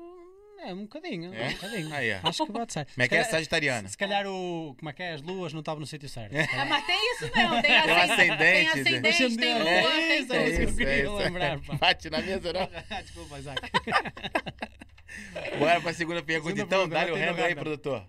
É, 0.59 0.73
um 0.73 0.83
bocadinho. 0.83 1.33
É? 1.33 1.47
Um 1.49 1.51
bocadinho. 1.53 1.93
Aí, 1.93 2.11
ó. 2.13 2.27
Acho 2.29 2.45
que 2.45 2.51
pode 2.51 2.73
ser. 2.73 2.85
Como 2.85 3.03
é 3.03 3.07
que 3.07 3.15
é 3.15 3.23
sagitariana? 3.23 3.87
Se 3.87 3.97
calhar 3.97 4.25
o. 4.27 4.75
Como 4.79 4.89
é 4.89 4.93
que 4.93 5.03
é? 5.03 5.13
As 5.13 5.21
luas 5.21 5.53
não 5.53 5.59
estavam 5.59 5.79
no 5.81 5.85
sítio 5.85 6.09
certo. 6.09 6.33
É, 6.35 6.45
calhar- 6.47 6.67
mas 6.67 6.85
tem 6.87 7.11
isso 7.13 7.23
mesmo, 7.35 7.61
tem, 7.61 7.61
Tem 7.61 7.91
um 7.93 7.95
ascendente, 7.97 8.37
tem 8.37 8.67
ascendente, 8.67 9.37
tem 9.37 9.53
né? 9.55 9.81
lua, 9.81 9.93
É 9.93 10.07
tem 10.07 10.21
isso, 10.23 10.33
é 10.33 10.49
isso. 10.49 10.61
eu 10.61 10.75
queria 10.75 11.11
lembrar, 11.11 11.59
pá. 11.61 11.75
Bate 11.75 12.09
na 12.09 12.21
mesa, 12.21 12.53
não? 12.53 12.69
Desculpa, 13.03 13.39
Isaac. 13.39 13.61
Bora 15.59 15.79
pra 15.81 15.93
segunda 15.93 16.21
pergunta, 16.23 16.55
Segunda 16.55 16.75
então. 16.75 16.89
Dá-lhe 16.89 17.11
o 17.11 17.15
renda 17.15 17.41
aí, 17.43 17.49
renda. 17.49 17.61
produtor. 17.61 18.05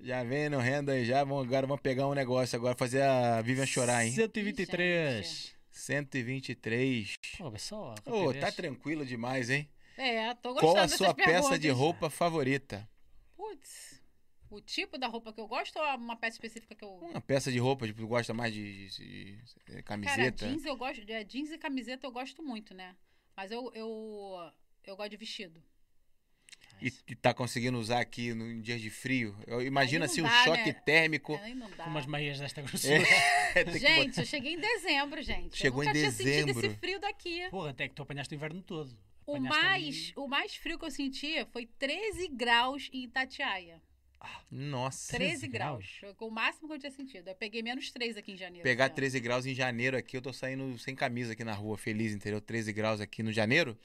Já 0.00 0.22
vem 0.22 0.48
no 0.48 0.58
renda 0.58 0.92
aí, 0.92 1.04
já. 1.04 1.24
Vamos, 1.24 1.46
agora 1.46 1.66
vamos 1.66 1.82
pegar 1.82 2.06
um 2.06 2.14
negócio 2.14 2.56
agora, 2.56 2.74
fazer 2.76 3.02
a 3.02 3.40
Vivian 3.42 3.66
chorar, 3.66 4.04
hein? 4.04 4.12
123. 4.12 5.52
123. 5.70 7.14
Pô, 7.38 7.52
só. 7.58 7.94
Ô, 8.06 8.32
tá 8.34 8.52
tranquilo 8.52 9.04
demais, 9.04 9.50
hein? 9.50 9.68
É, 9.96 10.34
tô 10.34 10.52
gostando 10.54 10.72
Qual 10.74 10.84
a 10.84 10.88
sua 10.88 11.14
peça 11.14 11.58
de 11.58 11.68
perguntas. 11.68 11.76
roupa 11.78 12.10
favorita? 12.10 12.88
Putz, 13.36 14.02
o 14.50 14.60
tipo 14.60 14.98
da 14.98 15.06
roupa 15.06 15.32
que 15.32 15.40
eu 15.40 15.46
gosto 15.46 15.76
ou 15.78 15.84
uma 15.96 16.16
peça 16.16 16.36
específica 16.36 16.74
que 16.74 16.84
eu... 16.84 16.90
Uma 16.94 17.20
peça 17.20 17.50
de 17.52 17.58
roupa, 17.58 17.86
tipo, 17.86 18.00
tu 18.00 18.06
gosta 18.08 18.32
mais 18.34 18.52
de, 18.52 18.88
de- 18.88 18.96
de- 18.96 19.36
de 19.36 19.72
Cara, 19.72 19.82
camiseta? 19.82 20.46
jeans 20.48 20.64
eu 20.64 20.76
gosto, 20.76 21.02
é, 21.08 21.24
jeans 21.24 21.50
e 21.50 21.58
camiseta 21.58 22.06
eu 22.06 22.10
gosto 22.12 22.42
muito, 22.42 22.72
né? 22.74 22.96
Mas 23.36 23.50
eu, 23.50 23.70
eu 23.74 24.50
eu 24.84 24.96
gosto 24.96 25.10
de 25.10 25.16
vestido. 25.16 25.62
E, 26.82 26.92
e 27.08 27.14
tá 27.14 27.32
conseguindo 27.32 27.78
usar 27.78 28.00
aqui 28.00 28.34
no, 28.34 28.50
em 28.50 28.60
dias 28.60 28.80
de 28.80 28.90
frio. 28.90 29.36
Eu 29.46 29.62
imagino 29.62 30.04
assim, 30.04 30.20
um 30.20 30.24
dá, 30.24 30.44
choque 30.44 30.66
né? 30.66 30.72
térmico. 30.72 31.36
Aí 31.36 31.54
não 31.54 31.70
dá. 31.70 31.84
Com 31.84 31.90
umas 31.90 32.04
meias 32.06 32.38
desta 32.38 32.60
grossura. 32.62 32.98
Que 33.54 33.78
Gente, 33.78 34.18
eu 34.18 34.26
cheguei 34.26 34.54
em 34.54 34.58
dezembro, 34.60 35.22
gente. 35.22 35.56
Chegou 35.56 35.82
eu 35.84 35.86
nunca 35.86 35.96
em 35.98 36.02
tinha 36.02 36.10
sentido 36.12 36.46
dezembro. 36.46 36.66
esse 36.66 36.76
frio 36.76 36.98
daqui. 37.00 37.48
Porra, 37.50 37.70
até 37.70 37.88
que 37.88 37.94
tu 37.94 38.02
apanhaste 38.02 38.34
o 38.34 38.36
inverno 38.36 38.60
todo. 38.62 38.96
O 39.26 39.38
mais, 39.40 40.12
o 40.16 40.26
mais 40.28 40.54
frio 40.54 40.78
que 40.78 40.84
eu 40.84 40.90
sentia 40.90 41.46
foi 41.46 41.66
13 41.78 42.28
graus 42.28 42.88
em 42.92 43.04
Itatiaia. 43.04 43.80
Nossa. 44.50 45.12
13 45.16 45.32
13 45.40 45.48
graus. 45.48 45.86
Foi 46.00 46.28
o 46.28 46.30
máximo 46.30 46.66
que 46.68 46.74
eu 46.74 46.78
tinha 46.78 46.90
sentido. 46.92 47.28
Eu 47.28 47.34
peguei 47.34 47.62
menos 47.62 47.90
3 47.90 48.16
aqui 48.16 48.32
em 48.32 48.36
janeiro. 48.36 48.62
Pegar 48.62 48.86
ano. 48.86 48.94
13 48.94 49.20
graus 49.20 49.44
em 49.44 49.54
janeiro 49.54 49.96
aqui, 49.98 50.16
eu 50.16 50.22
tô 50.22 50.32
saindo 50.32 50.78
sem 50.78 50.94
camisa 50.94 51.34
aqui 51.34 51.44
na 51.44 51.52
rua, 51.52 51.76
feliz, 51.76 52.12
entendeu? 52.14 52.40
13 52.40 52.72
graus 52.72 53.00
aqui 53.02 53.22
no 53.22 53.30
janeiro. 53.32 53.78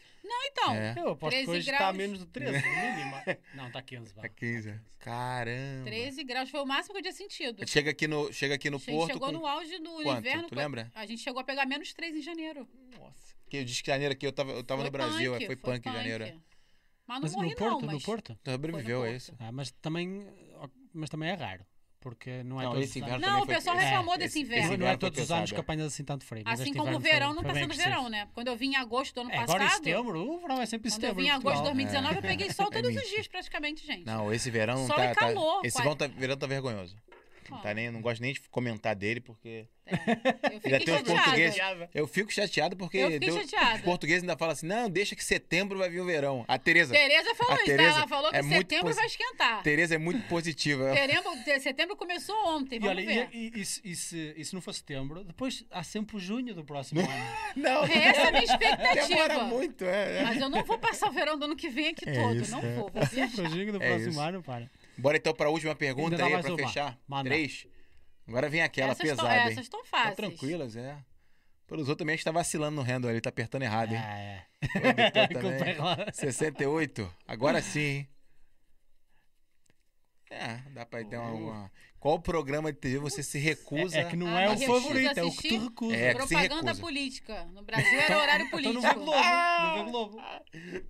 Então, 0.52 0.74
É. 0.74 0.96
Eu 0.98 1.16
que 1.16 1.30
13 1.30 1.50
hoje 1.50 1.70
a 1.70 1.78
graus. 1.78 1.98
menos 1.98 2.20
de 2.20 2.26
13, 2.28 2.52
no 2.52 2.76
mínimo. 2.76 3.16
Não, 3.54 3.68
está 3.68 3.82
15. 3.82 4.14
vá. 4.14 4.22
Tá 4.24 4.30
15. 4.30 4.80
Caramba. 5.00 5.86
13 5.86 6.24
graus 6.24 6.50
foi 6.50 6.60
o 6.62 6.66
máximo 6.66 6.94
que 6.94 7.00
eu 7.00 7.04
tinha 7.04 7.14
sentido. 7.14 7.68
Chega 7.68 7.92
aqui 7.92 8.08
no, 8.08 8.32
chega 8.34 8.56
aqui 8.56 8.70
no 8.70 8.78
a 8.78 8.80
gente 8.80 8.92
Porto. 8.92 9.14
chegou 9.14 9.28
com- 9.28 9.34
no 9.34 9.46
auge 9.46 9.78
do 9.80 9.92
quanto? 10.04 10.20
inverno. 10.20 10.48
Tu 10.50 10.56
lembra? 10.56 10.92
A 10.96 11.06
gente 11.06 11.22
chegou 11.22 11.40
a 11.40 11.44
pegar 11.44 11.66
menos 11.66 11.94
3 11.94 12.16
em 12.16 12.22
janeiro. 12.22 12.68
Nossa. 12.98 13.36
Que 13.50 13.58
eu 13.58 13.66
disse 13.66 13.82
que 13.84 13.90
janeiro 13.92 14.14
aqui 14.14 14.26
eu 14.28 14.32
tava, 14.32 14.52
eu 14.52 14.64
tava 14.64 14.82
Foi 14.82 14.90
no 14.90 14.92
Brasil, 14.92 15.32
punk, 15.34 15.44
é, 15.44 15.46
foi 15.48 15.56
punk 15.56 15.90
em 15.90 15.92
janeiro. 15.94 16.24
é. 16.24 16.36
Mas 17.08 17.16
não 17.18 17.22
Mas 17.24 17.36
morri 17.36 17.50
no 17.50 17.56
Porto, 17.56 17.72
não, 17.82 17.88
mas... 17.88 17.94
no 17.96 18.02
Porto? 18.02 18.40
Sobreviveu, 18.48 19.00
Foi 19.00 19.08
é 19.08 19.12
no 19.12 19.18
isso. 19.18 19.34
Ah, 19.40 19.52
mas 19.52 19.72
também, 19.82 20.28
mas 20.94 21.10
também 21.10 21.30
é 21.30 21.34
raro. 21.34 21.66
Porque 22.02 22.44
não 22.44 22.62
é 22.62 22.64
Não, 22.64 22.72
todos 22.72 22.86
esse 22.88 23.00
os 23.00 23.06
inverno 23.06 23.16
anos. 23.26 23.28
Não, 23.28 23.44
o 23.44 23.46
foi- 23.46 23.56
pessoal 23.56 23.76
esse- 23.76 23.86
reclamou 23.86 24.14
esse- 24.14 24.20
desse 24.24 24.40
esse 24.40 24.48
inverno. 24.48 24.68
Não 24.68 24.72
é 24.74 24.76
inverno 24.78 24.98
todos 25.00 25.16
foi 25.18 25.24
os 25.26 25.32
anos 25.32 25.52
que 25.52 25.60
apanhas 25.60 25.88
assim 25.88 26.04
tanto 26.06 26.24
frio. 26.24 26.44
Assim 26.46 26.72
como 26.74 26.84
o 26.84 26.88
inverno 26.96 27.02
foi- 27.02 27.12
verão 27.12 27.34
não 27.34 27.42
foi 27.44 27.52
tá 27.54 27.60
sendo 27.60 27.74
verão, 27.76 28.10
né? 28.10 28.28
Quando 28.34 28.48
eu 28.48 28.56
vim 28.56 28.68
em 28.72 28.76
agosto 28.78 29.16
do 29.16 29.22
ano 29.22 29.32
É, 29.32 29.36
passado... 29.36 29.50
agora 29.56 29.66
em 29.66 29.70
setembro, 29.76 30.22
o 30.22 30.40
verão 30.40 30.62
é 30.62 30.66
sempre 30.66 30.88
em 30.88 30.92
Quando 30.94 31.04
eu 31.04 31.08
setembro. 31.10 31.24
vim 31.24 31.28
em 31.28 31.32
agosto 31.32 31.44
de 31.58 31.62
Portugal. 31.64 31.74
2019, 31.76 32.16
eu 32.16 32.22
peguei 32.22 32.54
sol 32.54 32.68
É 32.68 32.70
todos 32.82 32.96
os 32.96 33.10
dias, 33.10 33.28
praticamente, 33.28 33.86
gente. 33.86 34.06
Não, 34.06 34.32
esse 34.32 34.50
verão 34.50 34.76
não 34.76 34.88
Sol 34.88 34.96
tá. 34.96 35.06
e 35.06 35.08
tá- 35.10 35.16
calor, 35.16 35.66
esse 35.66 35.74
quase. 35.76 35.84
verão 35.90 35.96
tá, 35.98 36.08
verão 36.08 36.38
tá 36.38 36.48
vergonhoso. 36.48 36.96
Não, 37.52 37.62
tá 37.62 37.74
nem, 37.74 37.90
não 37.92 38.02
gosto 38.02 38.22
nem 38.22 38.34
de 38.34 38.42
comentar 38.50 38.96
dele, 38.96 39.20
porque. 39.22 39.66
Eu 39.90 39.98
fiquei 40.62 40.80
tem 40.82 40.94
os 40.94 41.00
chateada. 41.00 41.04
portugueses. 41.24 41.60
Eu 41.96 42.08
fico 42.08 42.32
chateado 42.32 42.78
porque 42.78 42.98
Eu 43.00 43.20
deu- 43.20 43.34
chateada. 43.40 43.76
os 43.78 43.82
portugueses 43.82 44.22
ainda 44.22 44.38
falam 44.38 44.54
assim: 44.54 44.68
não, 44.68 44.88
deixa 44.88 45.16
que 45.16 45.24
setembro 45.24 45.80
vai 45.80 45.90
vir 45.90 46.00
o 46.00 46.06
verão. 46.06 46.46
A 46.48 46.60
Tereza. 46.60 46.94
Tereza 46.94 47.34
falou 47.34 47.54
A 47.54 47.56
isso, 47.56 47.66
Tereza 47.66 47.90
ela 47.98 48.08
falou 48.08 48.30
que 48.30 48.36
é 48.38 48.42
muito 48.44 48.56
setembro 48.58 48.86
posi- 48.86 48.98
vai 48.98 49.06
esquentar. 49.08 49.64
Tereza 49.64 49.96
é 49.96 49.98
muito 49.98 50.28
positiva. 50.28 50.94
Setembro, 51.62 51.96
começou 51.96 52.36
ontem, 52.56 52.76
E 52.76 52.80
vamos 52.80 52.98
olha, 52.98 53.06
ver. 53.06 53.30
e, 53.34 53.52
e- 53.56 53.62
e 53.62 53.66
se- 53.66 53.82
e 53.84 53.96
se, 53.96 54.34
e 54.38 54.46
se 54.46 54.54
não 54.54 54.62
for 54.62 54.74
setembro, 54.74 55.24
depois 55.24 55.66
há 55.72 55.84
sempre 55.84 56.16
o 56.16 56.20
junho 56.20 56.54
do 56.54 56.64
próximo 56.64 57.02
ano. 57.02 57.10
Não, 57.56 57.84
Essa 57.84 57.94
é 58.22 58.28
a 58.28 58.32
minha 58.32 58.46
demora 58.58 58.94
expectativa. 58.94 59.44
muito, 59.46 59.84
é. 59.86 60.20
é. 60.20 60.24
Mas 60.24 60.40
eu 60.40 60.50
não 60.50 60.64
vou 60.64 60.78
passar 60.78 61.10
o 61.10 61.12
verão 61.12 61.38
do 61.38 61.46
ano 61.46 61.56
que 61.56 61.70
vem 61.70 61.88
aqui 61.90 62.08
É 62.08 62.14
todo. 62.14 62.36
isso, 62.36 62.52
não 62.52 62.60
é. 62.60 62.74
vou, 62.76 62.90
vou 62.94 63.04
sempre 63.08 63.28
viajar. 63.28 63.44
o 63.44 63.50
junho 63.50 63.72
do 63.74 63.82
É 63.84 63.88
próximo 63.88 64.12
isso. 64.12 64.20
ano, 64.22 64.44
para. 64.44 64.70
Bora 65.00 65.18
então 65.18 65.34
pra 65.34 65.50
última 65.50 65.76
pergunta 65.76 66.24
aí, 66.24 66.34
uma. 66.34 66.58
fechar. 66.58 67.00
Manda. 67.08 67.30
Três. 67.30 67.66
Agora 68.28 68.50
vem 68.50 68.62
aquela 68.62 68.92
essas 68.92 69.02
pesada, 69.02 69.28
tão, 69.30 69.38
hein? 69.38 69.52
essas 69.52 69.64
estão 69.64 69.82
Tá 69.82 69.88
fáceis. 69.88 70.16
tranquilas, 70.16 70.76
é. 70.76 70.98
Pelos 71.68 71.88
outros 71.88 71.98
também 72.04 72.14
a 72.14 72.16
gente 72.16 72.26
tá 72.26 72.32
vacilando 72.32 72.76
no 72.76 72.82
handle 72.82 73.10
ali, 73.10 73.22
tá 73.22 73.30
apertando 73.30 73.62
errado, 73.64 73.92
hein? 73.94 74.00
Ah, 74.04 74.18
é. 74.20 74.46
Também. 75.34 75.74
é 75.76 75.78
lá. 75.78 75.98
68. 76.12 77.16
Agora 77.28 77.62
sim, 77.62 77.80
hein? 77.80 78.10
É, 80.32 80.58
dá 80.72 80.86
pra 80.86 81.04
ter 81.04 81.18
uma, 81.18 81.32
uma- 81.32 81.72
Qual 82.00 82.18
programa 82.20 82.72
de 82.72 82.78
TV 82.80 82.98
você 82.98 83.22
se 83.22 83.38
recusa? 83.38 83.98
É, 83.98 84.02
é 84.02 84.06
que 84.06 84.16
não 84.16 84.28
Ah, 84.28 84.42
é 84.44 84.50
o 84.50 84.58
favorito, 84.58 85.18
é 85.20 85.24
o 85.24 85.32
que 85.32 85.50
tu 85.50 85.64
recusa. 85.66 85.96
É, 85.96 86.10
que 86.12 86.16
Propaganda 86.18 86.56
recusa. 86.68 86.82
política. 86.82 87.46
No 87.54 87.62
Brasil 87.62 88.00
era 88.00 88.18
horário 88.22 88.46
Então 88.48 88.60
político. 88.60 88.82
não 88.82 88.82
vê 88.82 88.94
Globo. 88.94 89.20
Não 89.22 89.74
vê 89.86 89.92
Globo. 89.92 90.22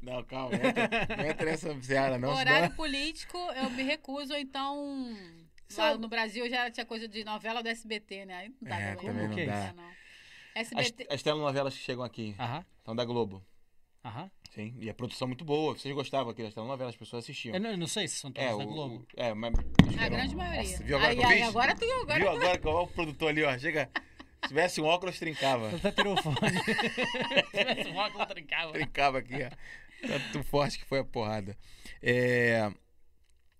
Não, 0.03 0.23
calma, 0.23 0.57
não 0.57 0.69
entra, 0.69 1.15
não 1.17 1.25
entra 1.25 1.45
nessa 1.45 1.81
seara, 1.81 2.17
não. 2.19 2.29
horário 2.29 2.63
senão- 2.65 2.75
político, 2.75 3.37
eu 3.37 3.69
me 3.71 3.81
recuso, 3.83 4.33
ou 4.33 4.39
então. 4.39 5.15
Lá 5.77 5.95
no 5.97 6.07
Brasil 6.07 6.49
já 6.49 6.69
tinha 6.71 6.85
coisa 6.85 7.07
de 7.07 7.23
novela 7.23 7.61
do 7.61 7.69
SBT, 7.69 8.25
né? 8.25 8.35
Aí 8.37 8.49
não 8.49 8.69
dá 8.69 8.79
É, 8.79 8.95
também. 8.95 9.13
não 9.13 9.27
não 9.29 9.45
dá. 9.45 9.73
não. 9.73 9.89
As, 10.55 10.71
SBT. 10.71 11.07
as 11.13 11.21
telenovelas 11.23 11.73
que 11.75 11.79
chegam 11.79 12.03
aqui 12.03 12.35
Aham, 12.39 12.65
são 12.83 12.95
da 12.95 13.05
Globo. 13.05 13.43
Aham. 14.03 14.29
Sim, 14.53 14.75
e 14.79 14.89
a 14.89 14.93
produção 14.93 15.27
muito 15.27 15.45
boa. 15.45 15.77
Vocês 15.77 15.93
gostavam 15.93 16.31
aqui 16.31 16.41
das 16.41 16.53
telenovelas, 16.53 16.93
as 16.95 16.99
pessoas 16.99 17.23
assistiam. 17.23 17.53
Eu 17.53 17.61
não, 17.61 17.69
eu 17.71 17.77
não 17.77 17.87
sei 17.87 18.07
se 18.07 18.15
são 18.15 18.31
todas 18.31 18.49
É, 18.49 18.57
da 18.57 18.63
o, 18.63 18.67
Globo. 18.67 18.95
o- 19.15 19.21
é, 19.21 19.33
mas. 19.33 19.53
A 19.99 20.09
grande 20.09 20.35
maioria. 20.35 20.61
Nossa, 20.71 20.83
viu 20.83 20.97
agora 20.97 21.11
Aí, 21.11 21.17
que 21.37 21.41
agora 21.43 21.75
tu, 21.75 21.85
agora 21.85 22.19
Viu 22.19 22.27
tu 22.27 22.35
agora 22.37 22.57
que 22.57 22.67
o 22.67 22.87
produtor 22.87 23.29
ali, 23.29 23.43
ó. 23.43 23.57
Chega. 23.59 23.89
Se 24.41 24.47
tivesse 24.47 24.81
um 24.81 24.85
óculos, 24.85 25.19
trincava. 25.19 25.75
Até 25.75 25.91
tirou 25.91 26.17
o 26.17 26.23
fone. 26.23 26.35
Se 27.51 27.57
tivesse 27.57 27.89
um 27.89 27.97
óculos, 27.97 28.27
trincava. 28.27 28.71
Trincava 28.71 29.17
aqui, 29.19 29.35
ó. 29.43 30.07
Tanto 30.07 30.43
forte 30.45 30.79
que 30.79 30.85
foi 30.85 30.99
a 30.99 31.03
porrada. 31.03 31.57
É, 32.01 32.71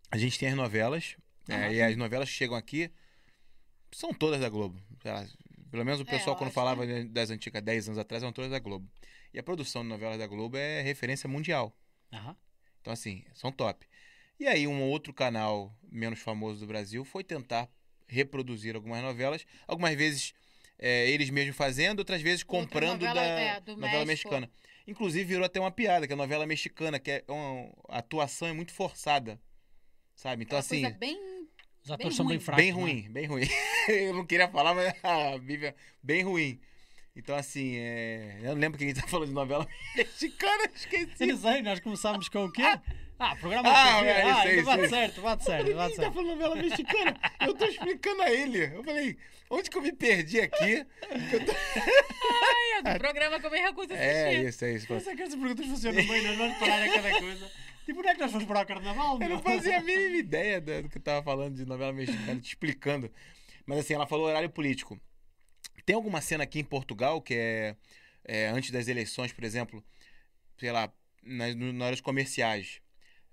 a 0.09 0.17
gente 0.17 0.39
tem 0.39 0.47
as 0.49 0.55
novelas, 0.55 1.17
né, 1.47 1.65
Aham. 1.65 1.73
e 1.73 1.81
as 1.81 1.97
novelas 1.97 2.29
que 2.29 2.35
chegam 2.35 2.55
aqui 2.55 2.89
são 3.91 4.13
todas 4.13 4.39
da 4.39 4.47
Globo. 4.49 4.81
Pelo 5.69 5.83
menos 5.85 5.99
o 5.99 6.03
É, 6.03 6.05
pessoal, 6.05 6.33
eu 6.33 6.37
quando 6.37 6.47
acho 6.47 6.55
falava 6.55 6.87
das 7.05 7.29
antigas 7.29 7.61
10 7.61 7.89
anos 7.89 7.99
atrás, 7.99 8.23
eram 8.23 8.31
todas 8.33 8.49
da 8.49 8.59
Globo. 8.59 8.89
E 9.33 9.39
a 9.39 9.43
produção 9.43 9.83
de 9.83 9.89
novelas 9.89 10.17
da 10.17 10.27
Globo 10.27 10.57
é 10.57 10.81
referência 10.81 11.27
mundial. 11.29 11.75
Aham. 12.11 12.35
Então, 12.81 12.93
assim, 12.93 13.23
são 13.33 13.51
top. 13.51 13.85
E 14.39 14.47
aí, 14.47 14.65
um 14.67 14.81
outro 14.83 15.13
canal 15.13 15.75
menos 15.91 16.19
famoso 16.19 16.59
do 16.61 16.67
Brasil 16.67 17.03
foi 17.03 17.23
tentar 17.23 17.69
reproduzir 18.07 18.75
algumas 18.75 19.03
novelas, 19.03 19.45
algumas 19.67 19.93
vezes 19.95 20.33
é, 20.79 21.09
eles 21.09 21.29
mesmos 21.29 21.55
fazendo, 21.55 21.99
outras 21.99 22.21
vezes 22.21 22.41
Outra 22.47 22.57
comprando 22.63 23.01
novela, 23.01 23.13
da 23.15 23.21
é, 23.23 23.59
do 23.59 23.75
novela 23.75 24.05
México. 24.05 24.29
mexicana. 24.31 24.51
Inclusive, 24.87 25.25
virou 25.25 25.45
até 25.45 25.59
uma 25.59 25.69
piada, 25.69 26.07
que 26.07 26.13
a 26.13 26.15
novela 26.15 26.47
mexicana, 26.47 26.97
que 26.97 27.11
é 27.11 27.23
uma, 27.27 27.69
a 27.89 27.99
atuação 27.99 28.47
é 28.47 28.53
muito 28.53 28.71
forçada. 28.73 29.39
Sabe? 30.15 30.43
Então, 30.45 30.57
Aquela 30.57 30.59
assim, 30.59 30.81
coisa 30.81 30.97
bem. 30.97 31.47
Os 31.83 31.91
atores 31.91 32.09
Bem 32.09 32.17
são 32.17 32.25
bem 32.25 32.37
ruim. 32.37 32.43
fracos. 32.43 32.63
bem 32.63 32.71
não 32.73 32.79
é? 32.79 32.81
ruim, 32.83 33.11
bem 33.11 33.25
ruim. 33.25 33.43
Eu 33.87 34.13
não 34.13 34.25
queria 34.25 34.47
falar, 34.49 34.73
mas 34.73 34.93
a 35.03 35.37
Bíblia, 35.37 35.75
bem 36.01 36.23
ruim. 36.23 36.59
Então, 37.19 37.35
assim, 37.35 37.75
é... 37.77 38.37
eu 38.41 38.53
não 38.53 38.61
lembro 38.61 38.77
que 38.77 38.85
a 38.85 38.87
gente 38.87 38.99
tá 39.01 39.07
falando 39.07 39.27
de 39.29 39.33
novela 39.35 39.67
mexicana, 39.95 40.63
Eu 40.63 40.71
esqueci. 40.75 41.25
não 41.27 41.37
sei, 41.37 41.61
nós 41.61 41.79
começámos 41.79 42.29
com 42.29 42.45
o 42.45 42.51
quê? 42.51 42.63
Ah, 43.21 43.35
programa 43.35 43.69
Ah, 43.69 43.83
de 43.91 43.97
TV. 43.99 44.09
é, 44.09 44.21
ah, 44.21 44.29
isso 44.29 44.39
ainda 44.39 44.53
isso 44.55 44.65
bate 44.65 44.87
certo, 44.89 45.21
bate 45.21 45.43
certo, 45.43 45.73
bate 45.75 45.89
Ninguém 45.91 46.05
tá 46.05 46.11
falando 46.13 46.29
novela 46.29 46.55
mexicana. 46.55 47.15
Eu 47.41 47.53
tô 47.53 47.65
explicando 47.65 48.21
a 48.21 48.31
ele. 48.31 48.63
Eu 48.73 48.83
falei, 48.83 49.17
onde 49.49 49.69
que 49.69 49.77
eu 49.77 49.81
me 49.81 49.91
perdi 49.91 50.39
aqui? 50.39 50.85
Eu 51.33 51.45
tô- 51.45 51.51
É, 52.79 52.93
do 52.93 52.99
programa 52.99 53.37
que 53.41 53.45
eu 53.45 53.51
me 53.51 53.59
recuso 53.59 53.91
a 53.91 53.95
assistir. 53.95 54.15
É 54.15 54.43
isso, 54.43 54.63
é 54.65 54.71
isso. 54.73 54.93
Eu 54.93 55.01
sei 55.01 55.15
que 55.17 55.21
essas 55.23 55.35
perguntas 55.35 55.65
funcionam 55.65 56.07
bem, 56.07 56.23
nós 56.23 56.37
vamos 56.37 56.57
parar 56.59 56.81
a 56.81 56.87
cada 56.89 57.19
coisa. 57.19 57.51
Tipo, 57.85 57.99
onde 57.99 58.07
é 58.07 58.13
que 58.15 58.19
nós 58.21 58.31
fomos 58.31 58.47
para 58.47 58.61
o 58.61 58.65
carnaval? 58.65 59.13
Eu 59.15 59.19
meu? 59.19 59.29
não 59.31 59.39
fazia 59.41 59.77
a 59.79 59.81
mínima 59.81 60.15
ideia 60.15 60.61
do 60.61 60.83
do 60.83 60.89
que 60.89 60.97
eu 60.97 61.01
tava 61.01 61.21
falando 61.21 61.55
de 61.55 61.65
novela 61.65 61.91
mexicana, 61.91 62.39
te 62.39 62.47
explicando. 62.47 63.11
Mas 63.65 63.79
assim, 63.79 63.93
ela 63.95 64.07
falou 64.07 64.27
horário 64.27 64.49
político. 64.49 64.97
Tem 65.89 65.95
alguma 65.95 66.21
cena 66.21 66.43
aqui 66.43 66.59
em 66.59 66.63
Portugal 66.63 67.19
que 67.19 67.33
é, 67.33 67.75
é, 68.23 68.47
antes 68.49 68.69
das 68.69 68.87
eleições, 68.87 69.33
por 69.33 69.43
exemplo, 69.43 69.83
sei 70.55 70.71
lá, 70.71 70.93
nas, 71.23 71.55
horas 71.81 71.99
comerciais. 71.99 72.79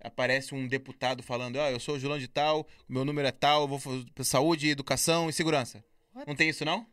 Aparece 0.00 0.54
um 0.54 0.66
deputado 0.66 1.22
falando, 1.22 1.56
ó, 1.56 1.68
eu 1.68 1.78
sou 1.78 1.96
o 1.96 1.98
Julão 1.98 2.18
de 2.18 2.26
tal, 2.26 2.66
meu 2.88 3.04
número 3.04 3.28
é 3.28 3.30
tal, 3.30 3.64
eu 3.64 3.68
vou 3.68 3.78
fazer 3.78 4.06
saúde, 4.24 4.70
educação 4.70 5.28
e 5.28 5.34
segurança. 5.34 5.84
What? 6.14 6.26
Não 6.26 6.34
tem 6.34 6.48
isso, 6.48 6.64
não? 6.64 6.86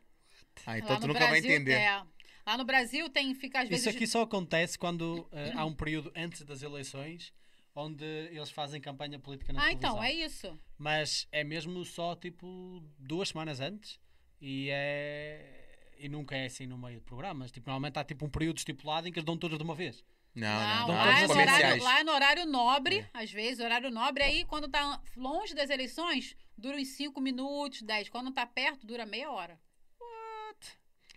Ah, 0.65 0.77
então 0.77 0.90
Lá 0.95 0.99
tu 0.99 1.07
nunca 1.07 1.19
vai 1.22 1.30
Brasil, 1.40 1.52
entender. 1.52 1.76
é. 1.76 2.03
Lá 2.45 2.57
no 2.57 2.65
Brasil 2.65 3.10
tem, 3.10 3.34
fica 3.34 3.61
às 3.61 3.69
vezes. 3.69 3.85
Isso 3.85 3.95
aqui 3.95 4.06
só 4.06 4.23
acontece 4.23 4.77
quando 4.77 5.26
eh, 5.31 5.53
há 5.56 5.64
um 5.64 5.73
período 5.73 6.11
antes 6.14 6.41
das 6.41 6.61
eleições 6.61 7.31
onde 7.73 8.03
eles 8.03 8.52
fazem 8.52 8.81
campanha 8.81 9.18
política 9.18 9.53
na 9.53 9.61
Ah, 9.61 9.64
televisão. 9.68 9.91
então, 9.91 10.03
é 10.03 10.11
isso. 10.11 10.60
Mas 10.77 11.26
é 11.31 11.41
mesmo 11.41 11.85
só 11.85 12.18
tipo 12.18 12.84
duas 12.99 13.30
semanas 13.30 13.61
antes 13.61 14.03
e 14.45 14.70
é. 14.70 15.49
E 15.98 16.10
nunca 16.10 16.36
é 16.36 16.45
assim 16.48 16.68
no 16.68 16.78
meio 16.78 16.99
de 16.99 17.06
programas. 17.06 17.49
Tipo, 17.49 17.70
normalmente 17.70 17.98
há 17.98 18.03
tipo 18.03 18.26
um 18.26 18.30
período 18.30 18.57
estipulado 18.57 19.07
em 19.07 19.11
que 19.11 19.18
eles 19.20 19.26
dão 19.26 19.38
todas 19.38 19.57
de 19.57 19.64
uma 19.64 19.74
vez. 19.74 20.03
Não, 20.36 20.48
Não, 20.48 20.80
não, 20.80 20.88
não. 20.88 20.95
lá, 20.95 21.20
é 21.20 21.22
no 21.22 21.28
comerciais. 21.30 21.60
horário, 21.64 21.84
lá 21.84 21.99
é 21.99 22.03
no 22.03 22.11
horário 22.11 22.45
nobre, 22.45 23.07
às 23.14 23.32
vezes, 23.32 23.60
horário 23.64 23.90
nobre. 23.90 24.24
Aí, 24.24 24.44
quando 24.45 24.68
tá 24.68 24.99
longe 25.15 25.53
das 25.53 25.70
eleições, 25.70 26.36
dura 26.57 26.76
uns 26.76 26.90
5 26.90 27.22
minutos, 27.22 27.82
10. 27.84 28.10
Quando 28.10 28.32
tá 28.32 28.45
perto, 28.45 28.86
dura 28.86 29.06
meia 29.06 29.32
hora. 29.32 29.57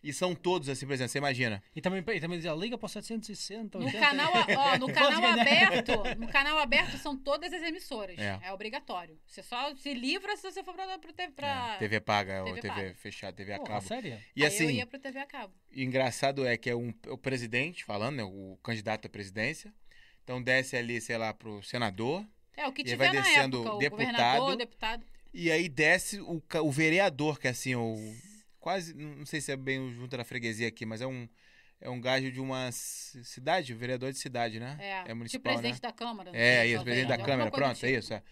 E 0.09 0.13
são 0.13 0.35
todos 0.35 0.69
assim, 0.69 0.87
por 0.87 0.93
exemplo, 0.93 1.11
você 1.11 1.19
imagina. 1.19 1.63
E 1.75 1.81
também, 1.81 1.99
e 2.01 2.21
também 2.21 2.39
dizia, 2.39 2.53
liga 2.53 2.79
para 2.79 2.87
o 2.87 2.89
760. 2.89 3.79
No 3.79 3.87
80. 3.87 4.01
canal, 4.07 4.33
ó, 4.57 4.79
no 4.79 4.87
canal 4.93 5.25
aberto, 5.27 5.93
no 6.19 6.29
canal 6.29 6.59
aberto 6.59 6.97
são 6.99 7.17
todas 7.17 7.53
as 7.53 7.63
emissoras. 7.63 8.17
É. 8.19 8.39
É, 8.43 8.53
obrigatório. 8.53 9.19
Você 9.27 9.43
só 9.43 9.75
se 9.77 9.93
livra 9.95 10.37
se 10.37 10.43
você 10.43 10.63
for 10.63 10.75
pra, 10.75 10.99
pra, 10.99 11.31
pra. 11.35 11.75
É, 11.75 11.79
TV 11.79 12.01
paga, 12.01 12.41
ou 12.45 12.55
TV 12.55 12.61
TV 12.61 12.75
paga. 12.75 12.95
fechada, 12.95 13.33
TV 13.37 13.53
a 13.55 13.59
Porra, 13.59 13.69
cabo. 13.75 13.89
sério? 13.89 14.19
E 14.37 14.43
Aí 14.43 14.47
assim, 14.49 14.65
eu 14.65 14.71
ia 14.71 14.87
pro 14.87 14.99
TV 14.99 15.19
a 15.19 15.27
cabo. 15.27 15.53
o 15.75 15.81
engraçado 15.81 16.47
é 16.47 16.57
que 16.57 16.71
é 16.71 16.77
um, 16.77 16.95
o 17.09 17.19
presidente 17.19 17.85
falando, 17.85 18.17
né, 18.17 18.23
o 18.25 18.59
candidato 18.63 19.07
à 19.07 19.09
presidência. 19.09 19.75
Então 20.23 20.43
desce 20.43 20.77
ali, 20.77 21.01
sei 21.01 21.19
lá, 21.19 21.35
pro 21.35 21.63
senador. 21.63 22.25
É, 22.57 22.67
o 22.67 22.73
que 22.73 22.83
E 22.83 22.85
tiver 22.85 22.97
vai 23.09 23.15
na 23.15 23.21
descendo 23.23 23.59
época. 23.61 23.75
O 23.75 23.79
deputado. 23.79 24.07
governador, 24.07 24.57
deputado. 24.57 25.07
E 25.35 25.51
aí 25.53 25.69
desce 25.69 26.21
o, 26.21 26.43
o 26.63 26.71
vereador, 26.71 27.39
que 27.39 27.47
é 27.49 27.51
assim, 27.51 27.75
o. 27.75 27.97
Quase. 28.67 28.95
Não 28.95 29.25
sei 29.25 29.41
se 29.41 29.53
é 29.53 29.57
bem 29.57 29.79
o 29.79 29.93
junta 29.95 30.17
da 30.17 30.25
freguesia 30.25 30.67
aqui, 30.67 30.85
mas 30.85 31.01
é 31.01 31.07
um. 31.07 31.29
é 31.81 31.89
um 31.89 32.01
gajo 32.01 32.33
de 32.33 32.41
uma 32.41 32.73
ci- 32.73 33.23
cidade, 33.23 33.73
vereador 33.73 34.11
de 34.13 34.19
cidade, 34.19 34.59
né? 34.59 34.77
É, 34.81 35.03
tipo 35.05 35.15
municipal, 35.15 35.53
presidente 35.53 35.75
né? 35.81 35.89
da 35.89 35.93
Câmara. 35.93 36.31
É, 36.31 36.33
sei, 36.63 36.67
isso, 36.71 36.75
talvez, 36.79 36.83
presidente 36.97 37.09
da 37.17 37.25
Câmara, 37.25 37.51
pronto, 37.53 37.71
é 37.87 37.89
tipo. 37.91 37.99
isso. 38.01 38.13
é. 38.13 38.23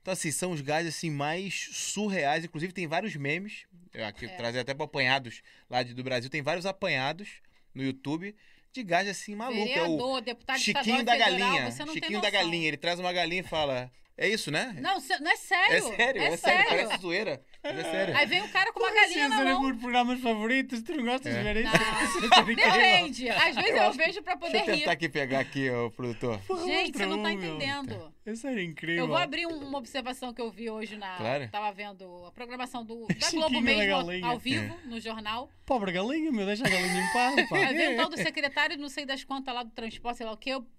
Então, 0.00 0.12
assim, 0.12 0.30
são 0.30 0.52
os 0.52 0.60
gajos 0.60 0.94
assim, 0.94 1.10
mais 1.10 1.68
surreais. 1.72 2.44
Inclusive, 2.44 2.72
tem 2.72 2.86
vários 2.86 3.16
memes. 3.16 3.66
Eu 3.92 4.06
aqui 4.06 4.26
É. 4.26 4.28
trazer 4.36 4.60
até 4.60 4.72
para 4.72 4.84
apanhados 4.84 5.42
lá 5.68 5.82
de- 5.82 5.94
do 5.94 6.04
Brasil. 6.04 6.30
Tem 6.30 6.42
vários 6.42 6.64
apanhados 6.64 7.28
no 7.74 7.82
YouTube 7.82 8.36
de 8.72 8.84
gajos 8.84 9.10
assim 9.10 9.34
maluco. 9.34 9.58
É 9.62 9.64
o 9.64 9.66
Vereador, 9.66 10.20
deputado 10.20 10.60
Chiquinho 10.60 11.02
da 11.04 11.10
federal, 11.14 11.40
Galinha. 11.40 11.70
Chiquinho 11.92 12.20
da. 12.20 12.30
Galinha. 12.30 12.68
Ele 12.68 12.76
traz 12.76 13.00
uma 13.00 13.12
galinha 13.12 13.40
e 13.40 13.44
fala. 13.44 13.90
É 14.16 14.26
isso, 14.28 14.50
né? 14.50 14.74
Não, 14.80 14.98
não 15.20 15.30
é 15.30 15.32
É 15.32 15.36
sério. 15.36 15.82
sério, 15.96 16.22
é, 16.22 16.36
sério. 16.36 16.68
Parece 16.68 16.98
zoeira. 17.02 17.42
Mas 17.74 17.78
é 17.86 17.90
sério. 17.90 18.16
Aí 18.16 18.26
vem 18.26 18.42
o 18.42 18.48
cara 18.48 18.72
com 18.72 18.80
uma 18.80 18.92
galinha 18.92 19.28
na 19.28 19.40
é 19.40 19.52
mão. 19.52 19.62
por 19.62 19.76
programas 19.76 20.20
favoritos, 20.20 20.82
tu 20.82 20.94
não 20.96 21.04
gostas 21.04 21.34
É. 21.34 21.38
de 21.38 21.44
ver 21.44 21.64
isso? 21.64 21.72
Não. 21.72 22.36
É. 22.36 22.54
Depende. 22.54 23.28
Às 23.30 23.54
vezes 23.54 23.70
Eu 23.70 23.76
eu, 23.76 23.82
acho 23.88 23.98
vejo 23.98 24.22
pra 24.22 24.36
poder 24.36 24.52
Deixa 24.52 24.70
eu 24.70 24.74
rir. 24.74 24.80
tentar 24.80 24.92
aqui 24.92 25.08
pegar 25.08 25.40
aqui, 25.40 25.70
ô 25.70 25.90
produtor. 25.90 26.38
Porra, 26.46 26.64
Gente, 26.64 26.96
você 26.96 27.06
não 27.06 27.22
tá 27.22 27.28
um, 27.28 27.32
entendendo. 27.32 28.12
Isso 28.26 28.46
era 28.46 28.62
incrível. 28.62 29.04
Eu 29.04 29.08
vou 29.08 29.16
abrir 29.16 29.46
um- 29.46 29.66
uma 29.68 29.78
observação 29.78 30.32
que 30.34 30.40
eu 30.40 30.50
vi 30.50 30.68
hoje 30.70 30.96
na. 30.96 31.16
Claro. 31.16 31.48
Tava 31.50 31.72
vendo 31.72 32.24
a 32.26 32.32
programação 32.32 32.84
do, 32.84 33.06
da 33.18 33.30
Globo 33.30 33.60
mesmo, 33.60 34.26
ao 34.26 34.38
vivo, 34.38 34.76
no 34.84 35.00
jornal. 35.00 35.50
Pobre 35.64 35.92
galinha, 35.92 36.30
meu, 36.32 36.46
deixa 36.46 36.66
a 36.66 36.68
galinha 36.68 37.00
em 37.02 37.12
paz, 37.12 37.48
pá. 37.48 37.56
Aí 37.68 37.94
o 37.94 37.96
tal 37.96 38.08
do 38.10 38.16
secretário, 38.16 38.76
não 38.78 38.88
sei 38.88 39.04
das 39.06 39.22
quantas 39.24 39.54
lá 39.54 39.62
do 39.62 39.70
transporte, 39.70 40.16
sei 40.18 40.26
lá 40.26 40.32
o 40.32 40.36
quê. 40.36 40.50
Eu... 40.50 40.60
Como 40.60 40.70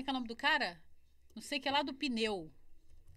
é 0.00 0.02
que 0.02 0.08
é 0.08 0.12
o 0.12 0.14
nome 0.14 0.26
do 0.28 0.36
cara? 0.36 0.80
Não 1.34 1.42
sei 1.42 1.58
o 1.58 1.60
que 1.62 1.70
lá 1.70 1.82
do 1.82 1.94
pneu. 1.94 2.50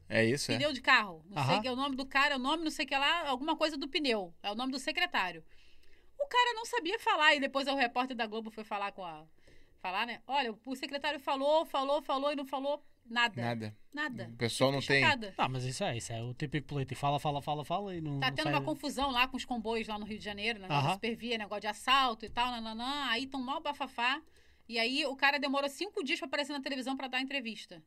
É 0.08 0.24
isso, 0.24 0.52
é? 0.52 0.56
Pneu 0.56 0.72
de 0.72 0.82
carro. 0.82 1.24
Não 1.30 1.44
sei 1.44 1.54
Aham. 1.54 1.62
que 1.62 1.68
é 1.68 1.72
o 1.72 1.76
nome 1.76 1.96
do 1.96 2.06
cara, 2.06 2.36
é 2.36 2.38
o 2.38 2.40
nome 2.40 2.64
não 2.64 2.72
sei 2.72 2.86
o 2.86 2.88
que 2.88 2.96
lá, 2.98 3.28
alguma 3.28 3.56
coisa 3.56 3.78
do 3.78 3.88
pneu. 3.88 4.34
É 4.44 4.52
o 4.52 4.56
nome 4.56 4.72
do 4.72 4.80
secretário. 4.80 5.44
O 6.20 6.28
cara 6.28 6.54
não 6.54 6.66
sabia 6.66 6.98
falar 7.00 7.36
e 7.36 7.40
depois 7.40 7.68
o 7.68 7.76
repórter 7.76 8.16
da 8.16 8.26
Globo 8.26 8.50
foi 8.50 8.64
falar 8.64 8.92
com 8.92 9.04
a 9.04 9.26
falar, 9.82 10.08
né? 10.08 10.22
Olha, 10.28 10.56
o 10.66 10.76
secretário 10.76 11.20
falou, 11.20 11.66
falou, 11.66 12.02
falou 12.02 12.32
e 12.32 12.36
não 12.36 12.46
falou 12.46 12.84
nada. 13.06 13.40
Nada. 13.40 13.78
Nada. 13.94 14.30
O 14.34 14.38
pessoal 14.38 14.72
não 14.72 14.80
tem. 14.80 15.04
Ah, 15.38 15.48
mas 15.48 15.64
isso 15.64 15.84
é, 15.84 15.96
isso 15.96 16.12
é 16.12 16.22
o 16.24 16.34
típico 16.34 16.68
político. 16.68 17.00
Fala, 17.00 17.20
fala, 17.20 17.42
fala, 17.42 17.64
fala 17.64 17.96
e 17.96 18.02
não. 18.02 18.20
Tá 18.20 18.28
não 18.30 18.36
tendo 18.36 18.46
sai 18.46 18.54
uma 18.54 18.62
confusão 18.64 19.12
lá 19.12 19.28
com 19.28 19.38
os 19.38 19.46
comboios 19.46 19.88
lá 19.88 20.00
no 20.00 20.06
Rio 20.06 20.18
de 20.18 20.26
Janeiro, 20.26 20.64
Aham. 20.66 20.88
de 20.88 20.94
supervia, 20.94 21.38
negócio 21.38 21.62
de 21.62 21.68
assalto 21.68 22.26
e 22.26 22.30
tal, 22.30 22.50
nananã. 22.52 23.06
Aí 23.10 23.28
tão 23.28 23.42
mal 23.42 23.62
bafafá. 23.62 24.22
E 24.68 24.80
aí 24.80 25.06
o 25.06 25.16
cara 25.16 25.38
demorou 25.38 25.70
cinco 25.70 26.04
dias 26.04 26.18
pra 26.20 26.28
aparecer 26.28 26.54
na 26.54 26.62
televisão 26.62 26.98
pra 26.98 27.08
dar 27.08 27.22
entrevista. 27.22 27.84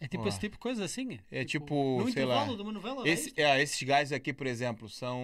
É 0.00 0.08
tipo 0.08 0.24
Ó. 0.24 0.28
esse 0.28 0.40
tipo 0.40 0.54
de 0.56 0.60
coisa 0.60 0.84
assim. 0.84 1.18
É 1.30 1.44
tipo, 1.44 2.00
no 2.00 2.10
sei 2.10 2.24
lá, 2.24 2.36
intervalo 2.36 2.56
de 2.56 2.62
uma 2.62 2.72
novela. 2.72 3.06
é 3.06 3.10
Esse, 3.10 3.32
é, 3.36 3.60
esses 3.62 3.82
gajos 3.82 4.12
aqui, 4.12 4.32
por 4.32 4.46
exemplo, 4.46 4.88
são. 4.88 5.20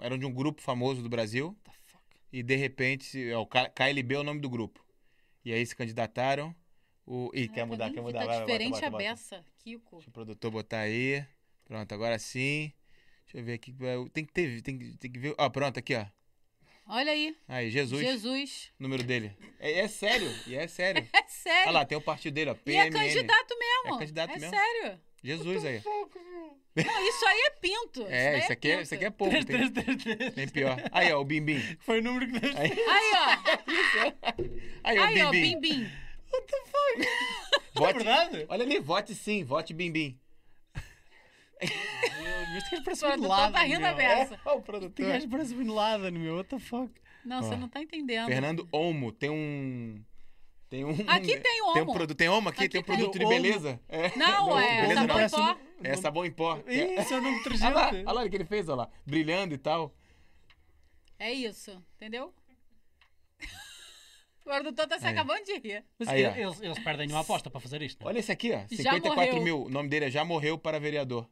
eram 0.00 0.18
de 0.18 0.24
um 0.24 0.32
grupo 0.32 0.62
famoso 0.62 1.02
do 1.02 1.08
Brasil. 1.08 1.48
What 1.66 1.78
the 1.78 1.84
fuck? 1.86 2.02
E 2.32 2.42
de 2.42 2.56
repente, 2.56 3.28
é, 3.28 3.36
o 3.36 3.46
K- 3.46 3.68
KLB 3.70 4.14
é 4.14 4.18
o 4.18 4.24
nome 4.24 4.40
do 4.40 4.48
grupo. 4.48 4.84
E 5.44 5.52
aí 5.52 5.64
se 5.64 5.76
candidataram. 5.76 6.54
O... 7.06 7.30
Ih, 7.34 7.46
quer 7.46 7.54
Caraca, 7.54 7.66
mudar, 7.66 7.90
quer 7.92 8.00
mudar. 8.00 8.20
Tá 8.20 8.26
vai, 8.26 8.40
diferente 8.40 8.70
bota, 8.72 8.86
a 8.86 8.90
bota, 8.90 9.04
bota. 9.04 9.10
beça, 9.14 9.44
Kiko. 9.58 9.96
Deixa 9.96 10.08
o 10.10 10.12
produtor 10.12 10.50
botar 10.50 10.80
aí. 10.80 11.24
Pronto, 11.64 11.92
agora 11.92 12.18
sim. 12.18 12.72
Deixa 13.26 13.38
eu 13.38 13.44
ver 13.44 13.52
aqui. 13.54 13.72
Tem 14.12 14.24
que 14.24 14.32
ter, 14.32 14.62
tem, 14.62 14.78
que- 14.78 14.96
tem 14.96 15.12
que 15.12 15.18
ver. 15.18 15.34
Ó, 15.38 15.48
pronto, 15.50 15.78
aqui, 15.78 15.94
ó. 15.94 16.06
Olha 16.88 17.10
aí, 17.10 17.36
Aí, 17.48 17.68
Jesus, 17.70 18.00
Jesus. 18.00 18.70
número 18.78 19.02
dele. 19.02 19.32
É, 19.58 19.80
é 19.80 19.88
sério, 19.88 20.32
e 20.46 20.54
é 20.54 20.68
sério. 20.68 21.04
É 21.12 21.22
sério. 21.28 21.62
Olha 21.68 21.70
lá, 21.80 21.84
tem 21.84 21.98
o 21.98 22.00
partido 22.00 22.34
dele, 22.34 22.50
ó. 22.50 22.56
e 22.66 22.76
é 22.76 22.84
PMN. 22.84 22.92
candidato 22.92 23.58
mesmo. 23.58 23.94
É 23.94 23.98
candidato 23.98 24.30
é 24.30 24.38
mesmo. 24.38 24.50
sério. 24.50 25.00
Jesus 25.22 25.64
aí. 25.64 25.82
Não, 25.84 26.76
isso 27.08 27.26
aí 27.26 27.40
é 27.46 27.50
pinto. 27.50 28.06
É, 28.08 28.32
daí 28.32 28.40
isso 28.42 28.52
aqui 28.52 28.68
é, 28.68 28.70
pinto. 28.72 28.82
isso 28.84 28.94
aqui 28.94 29.04
é 29.04 29.10
pouco. 29.10 29.34
Tem, 29.44 30.30
tem 30.30 30.48
pior. 30.48 30.76
Aí, 30.92 31.12
ó, 31.12 31.20
o 31.20 31.24
Bimbim. 31.24 31.60
Foi 31.80 31.98
o 31.98 32.02
número 32.02 32.30
que 32.30 32.38
deste. 32.38 32.56
Aí, 32.60 32.70
Aí, 32.72 33.12
ó. 33.14 33.28
aí, 34.84 34.98
ó, 34.98 35.02
Aí, 35.04 35.22
ó, 35.22 35.30
Bimbim. 35.30 35.58
bim, 35.60 35.80
bim. 35.80 35.90
É 36.32 37.78
Vote, 37.78 37.94
verdade? 37.94 38.46
olha 38.48 38.64
ali, 38.64 38.78
vote 38.78 39.14
sim, 39.14 39.42
vote 39.44 39.74
Bimbim. 39.74 40.18
Este 42.56 42.70
gajo 42.70 42.84
parece 42.84 43.04
O 43.04 43.08
o 43.08 43.10
Bin 43.12 43.16
produtor 43.18 43.38
Laden, 43.38 43.52
tá 43.52 43.62
rindo 43.62 43.86
a 43.86 43.94
meu. 43.94 43.96
beça. 43.96 44.40
Ó, 44.44 44.50
o 44.50 44.54
Este 44.56 44.64
produtor. 44.66 45.06
gajo 45.06 45.28
parece 45.28 45.54
o 45.54 45.56
Bin 45.58 45.70
Laden, 45.70 46.10
meu. 46.12 46.36
What 46.36 46.48
the 46.50 46.58
fuck? 46.58 46.92
Não, 47.24 47.42
você 47.42 47.56
não 47.56 47.68
tá 47.68 47.80
entendendo. 47.82 48.26
Fernando 48.28 48.68
Olmo, 48.72 49.10
tem 49.12 49.30
um. 49.30 50.02
Tem 50.68 50.84
um. 50.84 50.90
Aqui 51.06 51.26
tem 51.38 51.40
Tem 51.42 51.62
um 51.62 51.82
homo. 51.82 51.92
produto. 51.94 52.16
Tem 52.16 52.28
Olmo 52.28 52.48
aqui? 52.48 52.60
Aqui 52.64 52.68
tem 52.68 52.80
um 52.80 52.84
tem. 52.84 52.96
produto 52.96 53.18
de 53.18 53.24
Olmo. 53.24 53.36
beleza? 53.36 53.80
É. 53.88 54.16
Não, 54.16 54.58
é 54.58 54.80
beleza 54.82 55.00
sabão 55.00 55.16
não. 55.16 55.24
em 55.24 55.28
pó. 55.30 55.56
É 55.82 55.96
sabão 55.96 56.24
em 56.26 56.30
pó. 56.30 56.58
É. 56.66 57.00
Isso 57.02 57.14
é 57.14 57.18
o 57.18 57.22
nome 57.22 57.42
de 57.42 57.48
Olha 57.64 57.74
lá, 57.74 57.88
olha 57.90 58.12
lá 58.12 58.24
o 58.24 58.30
que 58.30 58.36
ele 58.36 58.44
fez, 58.44 58.68
olha 58.68 58.76
lá. 58.78 58.88
Brilhando 59.04 59.54
e 59.54 59.58
tal. 59.58 59.94
É 61.18 61.32
isso, 61.32 61.82
entendeu? 61.96 62.32
O 64.40 64.48
produtor 64.48 64.86
tá 64.86 64.96
se 64.98 65.06
Aí. 65.06 65.12
acabando 65.12 65.44
de 65.44 65.54
rir. 65.58 65.84
Mas 65.98 66.08
Aí, 66.08 66.22
eles, 66.24 66.60
eles 66.60 66.78
perdem 66.78 67.08
uma 67.10 67.20
aposta 67.20 67.50
para 67.50 67.60
fazer 67.60 67.82
isto. 67.82 68.00
não 68.00 68.06
é? 68.08 68.12
Olha 68.12 68.20
esse 68.20 68.30
aqui, 68.30 68.52
ó. 68.52 68.58
Já 68.70 68.92
54 68.92 69.26
morreu. 69.34 69.42
mil. 69.42 69.62
O 69.64 69.68
nome 69.68 69.88
dele 69.88 70.04
é 70.04 70.10
Já 70.10 70.24
Morreu 70.24 70.56
para 70.56 70.78
Vereador. 70.78 71.28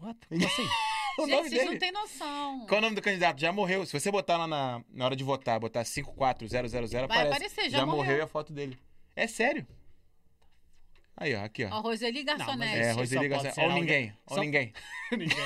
What? 0.00 0.18
Como 0.28 0.44
assim? 0.46 0.68
O 1.18 1.22
Gente, 1.22 1.30
nome 1.34 1.48
vocês 1.48 1.60
dele. 1.62 1.70
não 1.72 1.78
têm 1.80 1.90
noção. 1.90 2.60
Qual 2.68 2.76
é 2.76 2.78
o 2.78 2.80
nome 2.82 2.94
do 2.94 3.02
candidato? 3.02 3.40
Já 3.40 3.52
morreu. 3.52 3.84
Se 3.84 3.92
você 3.92 4.08
botar 4.08 4.36
lá 4.36 4.46
na, 4.46 4.80
na 4.88 5.04
hora 5.04 5.16
de 5.16 5.24
votar, 5.24 5.58
botar 5.58 5.84
54000, 5.84 7.04
aparece. 7.06 7.26
aparecer, 7.34 7.70
já 7.70 7.84
morreu. 7.84 8.18
e 8.18 8.20
a 8.20 8.26
foto 8.28 8.52
dele. 8.52 8.78
É 9.16 9.26
sério. 9.26 9.66
Aí, 11.16 11.34
ó, 11.34 11.42
aqui, 11.44 11.64
ó. 11.64 11.70
Ó, 11.70 11.80
Roseli 11.80 12.22
Garçonete. 12.22 12.78
é, 12.78 12.90
isso 12.90 12.98
Roseli 13.00 13.28
ser 13.40 13.60
Ou 13.60 13.66
alguém- 13.66 13.80
ninguém. 13.80 14.12
Ou 14.28 14.34
só- 14.36 14.40
ninguém. 14.40 14.72
Ninguém. 15.10 15.36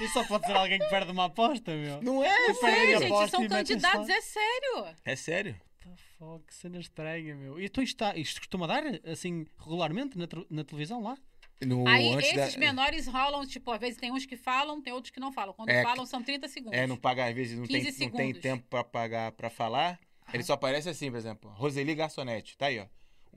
Isso 0.00 0.14
só 0.14 0.24
pode 0.24 0.46
ser 0.46 0.56
alguém 0.56 0.78
que 0.78 0.88
perde 0.88 1.12
uma 1.12 1.26
aposta, 1.26 1.74
meu. 1.76 2.00
Não 2.02 2.24
é, 2.24 2.48
Não 2.48 2.54
sério. 2.54 2.94
é, 2.94 2.98
Gente, 3.00 3.04
aposta 3.12 3.36
são 3.36 3.46
candidatos, 3.46 4.08
é 4.08 4.20
sério. 4.22 4.86
É 5.04 5.14
sério. 5.14 5.60
What 5.84 6.02
the 6.02 6.08
fuck, 6.18 6.46
que 6.46 6.54
cena 6.54 6.78
estranha, 6.80 7.34
meu. 7.34 7.60
E 7.60 7.68
tu 7.68 7.82
está, 7.82 8.16
isto 8.16 8.40
costuma 8.40 8.66
dar, 8.66 8.82
assim, 9.06 9.44
regularmente 9.58 10.16
na, 10.16 10.26
na 10.48 10.64
televisão 10.64 11.02
lá? 11.02 11.18
No, 11.66 11.86
Aí 11.86 12.08
antes 12.12 12.32
esses 12.32 12.54
da- 12.54 12.60
menores 12.60 13.06
rolam, 13.06 13.46
tipo, 13.46 13.70
às 13.70 13.78
vezes 13.80 13.96
tem 13.98 14.10
uns 14.12 14.26
que 14.26 14.36
falam, 14.36 14.80
tem 14.80 14.92
outros 14.92 15.10
que 15.10 15.20
não 15.20 15.32
falam. 15.32 15.54
Quando 15.54 15.68
É, 15.68 15.82
falam, 15.82 16.04
são 16.06 16.22
30 16.22 16.48
segundos. 16.48 16.78
É, 16.78 16.86
não 16.86 16.96
paga, 16.96 17.26
às 17.26 17.34
vezes 17.34 17.58
não 17.58 17.66
tem, 17.66 17.82
15 17.84 18.06
não 18.06 18.12
tem 18.12 18.34
tempo 18.34 18.64
pra 18.68 18.82
pagar 18.82 19.32
pra 19.32 19.48
falar. 19.50 19.98
Ele 20.32 20.42
só 20.42 20.54
aparece 20.54 20.88
assim, 20.88 21.10
por 21.10 21.16
exemplo. 21.18 21.50
Roseli 21.50 21.94
Garçonete. 21.94 22.56
Tá 22.56 22.66
aí, 22.66 22.78
ó. 22.78 22.86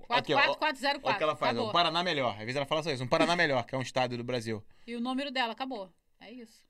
Aqui, 0.09 0.33
ó, 0.33 0.37
ó, 0.37 0.49
ó 0.49 0.51
o 0.51 0.55
44404. 0.57 1.17
que 1.17 1.23
ela 1.23 1.35
faz, 1.35 1.51
acabou. 1.51 1.69
um 1.69 1.71
Paraná 1.73 2.03
Melhor. 2.03 2.31
Às 2.33 2.39
vezes 2.39 2.55
ela 2.55 2.65
fala 2.65 2.83
só 2.83 2.91
isso, 2.91 3.03
um 3.03 3.07
Paraná 3.07 3.35
Melhor, 3.35 3.65
que 3.65 3.73
é 3.75 3.77
um 3.77 3.81
estado 3.81 4.17
do 4.17 4.23
Brasil. 4.23 4.63
E 4.85 4.95
o 4.95 4.99
número 4.99 5.31
dela, 5.31 5.53
acabou. 5.53 5.91
É 6.19 6.31
isso. 6.31 6.65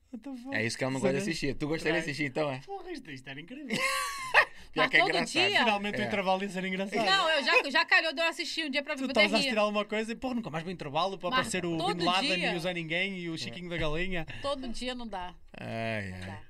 É 0.53 0.65
isso 0.65 0.77
que 0.77 0.83
ela 0.83 0.93
não 0.93 0.99
gosta 1.01 1.15
de 1.17 1.21
assistir. 1.21 1.53
Tu 1.55 1.67
gostaria 1.67 1.93
de 1.93 1.99
assistir, 1.99 2.25
então, 2.25 2.49
é? 2.49 2.59
Porra, 2.59 2.89
isto 2.91 3.29
era 3.29 3.39
incrível. 3.41 3.67
Pior 4.75 4.83
Mas 4.83 4.89
que 4.91 4.97
é 4.97 4.99
todo 4.99 5.09
engraçado. 5.09 5.47
dia- 5.49 5.59
Finalmente 5.59 5.97
o 5.97 6.01
É. 6.01 6.05
intervalo 6.05 6.43
ia 6.43 6.49
ser 6.49 6.65
engraçado. 6.65 7.05
Não, 7.05 7.29
eu 7.29 7.43
já, 7.43 7.69
já 7.71 7.85
calhou 7.85 8.13
de 8.13 8.21
eu 8.21 8.27
assistir 8.27 8.65
um 8.65 8.69
dia 8.69 8.83
pra 8.83 8.93
Tu 8.95 8.99
poder 9.07 9.11
estavas 9.13 9.33
a 9.33 9.37
rir. 9.37 9.39
assistir 9.43 9.57
alguma 9.57 9.85
coisa 9.85 10.11
e, 10.11 10.15
porra, 10.15 10.35
nunca 10.35 10.49
mais 10.49 10.65
vem 10.65 10.73
intervalo 10.73 11.17
para 11.17 11.29
Mas 11.29 11.39
aparecer 11.39 11.65
o 11.65 11.77
todo 11.77 11.95
Bin 11.95 12.03
Laden 12.03 12.35
dia- 12.35 12.51
e 12.53 12.55
o 12.57 12.59
Zé 12.59 12.73
Ninguém 12.73 13.17
e 13.19 13.29
o 13.29 13.37
Chiquinho 13.37 13.69
da 13.69 13.77
Galinha. 13.77 14.25
Todo 14.41 14.67
dia 14.67 14.93
não 14.93 15.07
dá. 15.07 15.33
Ai, 15.57 16.09
Não 16.09 16.17
ai. 16.17 16.25
dá. 16.25 16.41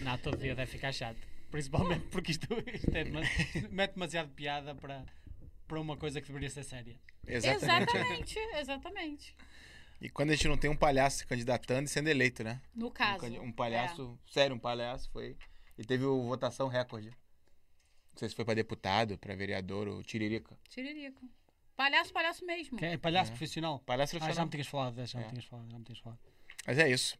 Não, 0.00 0.18
todo 0.18 0.36
dia 0.36 0.54
deve 0.56 0.70
ficar 0.70 0.92
chato. 0.92 1.16
Principalmente 1.50 2.06
porque 2.10 2.32
isto, 2.32 2.46
isto 2.74 2.90
é 2.96 3.04
dema- 3.04 3.20
mete 3.70 3.92
demasiado 3.94 4.28
piada 4.30 4.74
para, 4.74 5.04
para 5.68 5.80
uma 5.80 5.96
coisa 5.96 6.20
que 6.20 6.26
deveria 6.26 6.50
ser 6.50 6.64
séria. 6.64 6.96
Exatamente. 7.24 7.96
Exatamente, 7.96 8.38
exatamente. 8.58 9.36
E 10.00 10.08
quando 10.10 10.30
a 10.30 10.34
gente 10.34 10.48
não 10.48 10.56
tem 10.56 10.68
um 10.68 10.74
palhaço 10.76 11.18
se 11.18 11.26
candidatando 11.26 11.84
e 11.84 11.88
sendo 11.88 12.08
eleito, 12.08 12.42
né? 12.42 12.60
No 12.74 12.88
Um, 12.88 12.90
caso. 12.90 13.26
um 13.40 13.52
palhaço, 13.52 14.18
sério, 14.26 14.56
um 14.56 14.58
palhaço 14.58 15.08
foi. 15.12 15.36
E 15.78 15.84
teve 15.84 16.04
o 16.04 16.22
votação 16.22 16.68
recorde. 16.68 17.08
Não 17.08 18.18
sei 18.18 18.28
se 18.28 18.34
foi 18.34 18.44
pra 18.44 18.54
deputado, 18.54 19.16
pra 19.18 19.34
vereador 19.34 19.88
ou 19.88 20.02
tiririca. 20.02 20.58
Tiririca. 20.68 21.20
Palhaço, 21.74 22.12
palhaço 22.12 22.44
mesmo. 22.44 22.76
Que 22.78 22.84
é 22.84 22.96
palhaço 22.98 23.30
É. 23.30 23.34
profissional. 23.34 23.78
Palhaço 23.80 24.14
Ah, 24.16 24.18
já 24.18 24.18
profissional. 24.20 24.46
me 24.46 24.50
tinhas 24.50 24.66
falado, 24.66 25.06
já 25.06 25.18
me 25.18 25.24
É. 25.24 25.28
tinhas 25.28 25.44
falado, 25.46 25.70
já 25.70 25.78
me 25.78 25.84
tinhas 25.84 25.98
falado. 25.98 26.18
Mas 26.66 26.78
é 26.78 26.90
isso. 26.90 27.18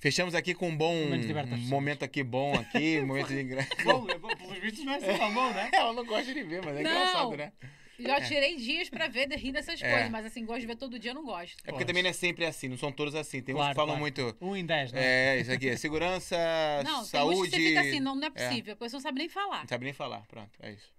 Fechamos 0.00 0.34
aqui 0.34 0.54
com 0.54 0.68
um 0.68 0.76
bom 0.76 0.94
um 0.94 1.58
momento 1.68 2.02
aqui 2.04 2.22
bom 2.22 2.54
aqui, 2.58 3.00
um 3.00 3.06
momento 3.06 3.28
de 3.28 3.40
engra... 3.42 3.66
Bom, 3.84 4.06
é 4.08 4.16
bom, 4.18 4.28
pelos 4.28 4.58
vistos 4.58 4.84
não 4.84 4.94
é 4.94 4.96
assim 4.96 5.18
tão 5.18 5.34
bom, 5.34 5.50
né? 5.52 5.70
Ela 5.74 5.92
não 5.92 6.06
gosta 6.06 6.32
de 6.32 6.42
ver, 6.44 6.64
mas 6.64 6.76
é 6.76 6.82
Não. 6.82 6.90
engraçado, 6.90 7.36
né? 7.36 7.52
Já 7.98 8.20
tirei 8.20 8.56
dias 8.56 8.88
pra 8.88 9.08
ver, 9.08 9.26
de 9.28 9.36
rir 9.36 9.52
dessas 9.52 9.82
É. 9.82 9.90
coisas, 9.90 10.10
mas 10.10 10.26
assim, 10.26 10.44
gosto 10.44 10.60
de 10.60 10.66
ver 10.66 10.76
todo 10.76 10.98
dia, 10.98 11.10
eu 11.10 11.14
não 11.14 11.24
gosto. 11.24 11.56
É 11.64 11.70
porque 11.70 11.84
também 11.84 12.02
não 12.02 12.10
é 12.10 12.12
sempre 12.12 12.44
assim, 12.44 12.68
não 12.68 12.76
são 12.78 12.92
todos 12.92 13.14
assim. 13.14 13.42
Tem 13.42 13.54
uns 13.54 13.68
que 13.68 13.74
falam 13.74 13.96
claro. 13.96 14.00
muito. 14.00 14.36
Um 14.40 14.54
em 14.56 14.64
dez, 14.64 14.92
não 14.92 15.00
é? 15.00 15.36
É, 15.36 15.40
isso 15.40 15.50
aqui 15.52 15.68
é 15.68 15.76
segurança, 15.76 16.36
Não, 16.84 17.04
saúde. 17.04 17.34
tem 17.34 17.42
uns 17.42 17.50
que 17.50 17.56
você 17.56 17.68
fica 17.68 17.80
assim, 17.80 18.00
não, 18.00 18.14
não 18.14 18.26
é 18.26 18.30
possível, 18.30 18.72
a 18.74 18.76
pessoa 18.76 18.98
não 18.98 19.02
sabe 19.02 19.18
nem 19.18 19.28
falar. 19.28 19.60
Não 19.60 19.68
sabe 19.68 19.84
nem 19.84 19.92
falar, 19.92 20.26
pronto, 20.26 20.50
é 20.60 20.72
isso. 20.72 20.92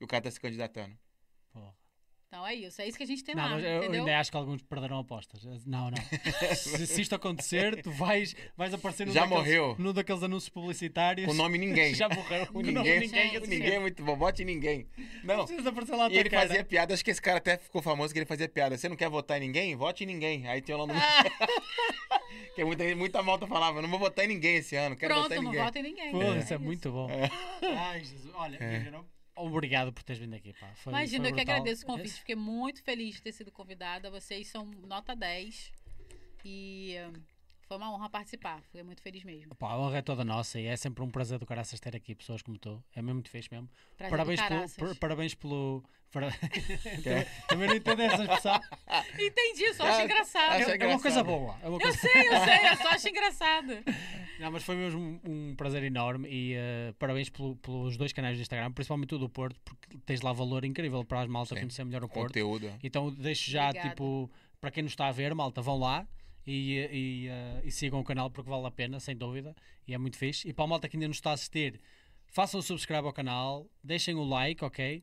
E 0.00 0.04
o 0.04 0.06
cara 0.06 0.22
tá 0.22 0.30
se 0.30 0.40
candidatando. 0.40 0.96
Então 2.32 2.46
é 2.46 2.54
isso, 2.54 2.80
é 2.80 2.88
isso 2.88 2.96
que 2.96 3.02
a 3.04 3.06
gente 3.06 3.22
tem 3.22 3.34
Não, 3.34 3.42
lá, 3.42 3.50
mas 3.50 3.62
eu 3.62 3.76
entendeu? 3.76 4.00
ainda 4.06 4.18
acho 4.18 4.30
que 4.30 4.36
alguns 4.38 4.62
perderão 4.62 5.00
apostas. 5.00 5.44
Não, 5.66 5.90
não. 5.90 5.98
se, 6.56 6.86
se 6.86 7.02
isto 7.02 7.14
acontecer, 7.14 7.82
tu 7.82 7.90
vais, 7.90 8.34
vais 8.56 8.72
aparecer 8.72 9.06
num 9.06 9.12
Já 9.12 9.26
daqueles, 9.26 9.44
morreu. 9.44 9.76
num 9.78 9.92
daqueles 9.92 10.22
anúncios 10.22 10.48
publicitários. 10.48 11.26
Com 11.26 11.34
o 11.34 11.36
nome 11.36 11.58
ninguém. 11.58 11.92
Já 11.94 12.08
morreu. 12.08 12.48
O 12.54 12.62
nome 12.62 12.72
ninguém. 12.72 13.00
ninguém. 13.00 13.30
Gente, 13.32 13.40
Com 13.40 13.46
ninguém 13.48 13.72
é 13.74 13.78
muito 13.78 14.02
bom. 14.02 14.16
Vote 14.16 14.40
em 14.40 14.46
ninguém. 14.46 14.86
Não. 15.22 15.44
Precisa 15.44 15.68
aparecer 15.68 15.94
lá 15.94 16.08
E 16.08 16.16
ele 16.16 16.30
cara. 16.30 16.48
fazia 16.48 16.64
piada, 16.64 16.94
acho 16.94 17.04
que 17.04 17.10
esse 17.10 17.20
cara 17.20 17.36
até 17.36 17.58
ficou 17.58 17.82
famoso 17.82 18.14
que 18.14 18.18
ele 18.18 18.24
fazia 18.24 18.48
piada. 18.48 18.78
Você 18.78 18.88
não 18.88 18.96
quer 18.96 19.10
votar 19.10 19.36
em 19.36 19.40
ninguém? 19.46 19.76
Vote 19.76 20.02
em 20.04 20.06
ninguém. 20.06 20.48
Aí 20.48 20.62
tinha 20.62 20.78
lá 20.78 20.86
no. 20.86 20.94
que 22.56 22.64
muita, 22.64 22.96
muita 22.96 23.22
malta 23.22 23.46
falava, 23.46 23.82
não 23.82 23.90
vou 23.90 23.98
votar 23.98 24.24
em 24.24 24.28
ninguém 24.28 24.56
esse 24.56 24.74
ano, 24.74 24.96
quero 24.96 25.14
votar 25.14 25.28
Pronto, 25.28 25.38
em 25.38 25.44
não 25.44 25.50
ninguém. 25.52 25.64
vota 25.66 25.78
em 25.78 25.82
ninguém. 25.82 26.10
Pô, 26.12 26.22
É 26.22 26.38
isso 26.38 26.54
é 26.54 26.58
muito 26.58 26.90
bom. 26.90 27.08
Ai, 27.76 28.00
Jesus. 28.00 28.32
Olha, 28.34 28.56
É. 28.58 28.78
Vivian, 28.78 29.04
obrigado 29.36 29.92
por 29.92 30.02
teres 30.02 30.20
vindo 30.20 30.34
aqui. 30.34 30.52
Pá. 30.52 30.72
Foi, 30.76 30.92
Imagina, 30.92 31.24
foi 31.24 31.30
eu 31.30 31.34
que 31.34 31.40
agradeço 31.40 31.84
o 31.84 31.86
convite. 31.86 32.14
Fiquei 32.14 32.36
muito 32.36 32.82
feliz 32.82 33.16
de 33.16 33.22
ter 33.22 33.32
sido 33.32 33.50
convidada. 33.50 34.10
Vocês 34.10 34.48
são 34.48 34.64
nota 34.64 35.14
10. 35.14 35.72
E 36.44 36.96
foi 37.72 37.78
uma 37.78 37.90
honra 37.94 38.10
participar. 38.10 38.60
Fiquei 38.62 38.82
muito 38.82 39.00
feliz 39.02 39.24
mesmo. 39.24 39.54
Pá, 39.54 39.70
a 39.70 39.78
honra 39.78 39.98
é 39.98 40.02
toda 40.02 40.24
nossa 40.24 40.60
e 40.60 40.66
é 40.66 40.76
sempre 40.76 41.02
um 41.02 41.10
prazer 41.10 41.38
do 41.38 41.46
caraças 41.46 41.80
ter 41.80 41.96
aqui 41.96 42.14
pessoas 42.14 42.42
como 42.42 42.58
tu. 42.58 42.82
É 42.94 43.00
mesmo 43.00 43.14
muito 43.14 43.30
fixe 43.30 43.48
mesmo. 43.50 43.68
Prazer 43.96 44.10
parabéns, 44.10 44.74
pelo, 44.76 44.96
parabéns 44.96 45.34
pelo. 45.34 45.82
para- 46.10 46.28
também, 47.48 47.68
não 47.68 47.74
entendo 47.76 48.02
essa 48.02 48.22
expressão. 48.22 48.60
Entendi, 49.18 49.72
só 49.74 49.84
acho 49.86 50.00
Ah, 50.00 50.04
engraçado. 50.04 50.50
acho 50.52 50.70
É, 50.70 50.76
é 50.76 50.86
uma. 50.86 50.94
Eu 50.94 51.00
coisa 51.00 51.24
boa. 51.24 51.56
É 51.62 51.68
uma 51.68 51.78
coisa... 51.78 51.96
sei, 51.98 52.28
eu 52.28 52.44
sei, 52.44 52.68
eu 52.70 52.76
só 52.76 52.88
acho 52.90 53.08
engraçado. 53.08 53.72
Não, 54.38 54.50
mas 54.50 54.62
foi 54.64 54.76
mesmo 54.76 55.00
um, 55.00 55.20
um 55.50 55.54
prazer 55.56 55.82
enorme 55.84 56.28
e 56.28 56.54
eh, 56.54 56.92
parabéns 56.98 57.30
pelo- 57.30 57.56
pelos 57.56 57.96
dois 57.96 58.12
canais 58.12 58.36
do 58.36 58.42
Instagram, 58.42 58.70
principalmente 58.72 59.14
o 59.14 59.18
do 59.18 59.28
Porto, 59.30 59.58
porque 59.64 59.96
tens 60.04 60.20
lá 60.20 60.32
valor 60.32 60.64
incrível 60.64 61.04
para 61.04 61.22
as 61.22 61.28
malta 61.28 61.54
Sim. 61.54 61.60
conhecer 61.62 61.84
melhor 61.84 62.04
o 62.04 62.08
Porto. 62.08 62.28
Conteúdo. 62.28 62.70
Então 62.82 63.10
deixo 63.10 63.50
já, 63.50 63.68
Obrigada. 63.68 63.88
tipo, 63.90 64.30
para 64.60 64.70
quem 64.70 64.82
nos 64.82 64.92
está 64.92 65.06
a 65.08 65.12
ver, 65.12 65.34
malta, 65.34 65.62
vão 65.62 65.78
lá 65.78 66.06
e, 66.46 66.78
e, 66.90 67.28
eh, 67.28 67.60
e 67.64 67.70
sigam 67.70 68.00
o 68.00 68.04
canal 68.04 68.30
porque 68.30 68.50
vale 68.50 68.66
a 68.66 68.70
pena, 68.70 68.98
sem 69.00 69.16
dúvida, 69.16 69.54
e 69.86 69.94
é 69.94 69.98
muito 69.98 70.16
fixe. 70.16 70.48
E 70.48 70.52
para 70.52 70.64
a 70.64 70.68
malta 70.68 70.88
que 70.88 70.96
ainda 70.96 71.08
nos 71.08 71.18
está 71.18 71.30
a 71.30 71.34
assistir, 71.34 71.80
façam 72.26 72.60
o 72.60 72.62
subscribe 72.62 73.06
ao 73.06 73.12
canal, 73.12 73.68
deixem 73.82 74.14
o 74.14 74.24
like, 74.24 74.64
ok? 74.64 75.02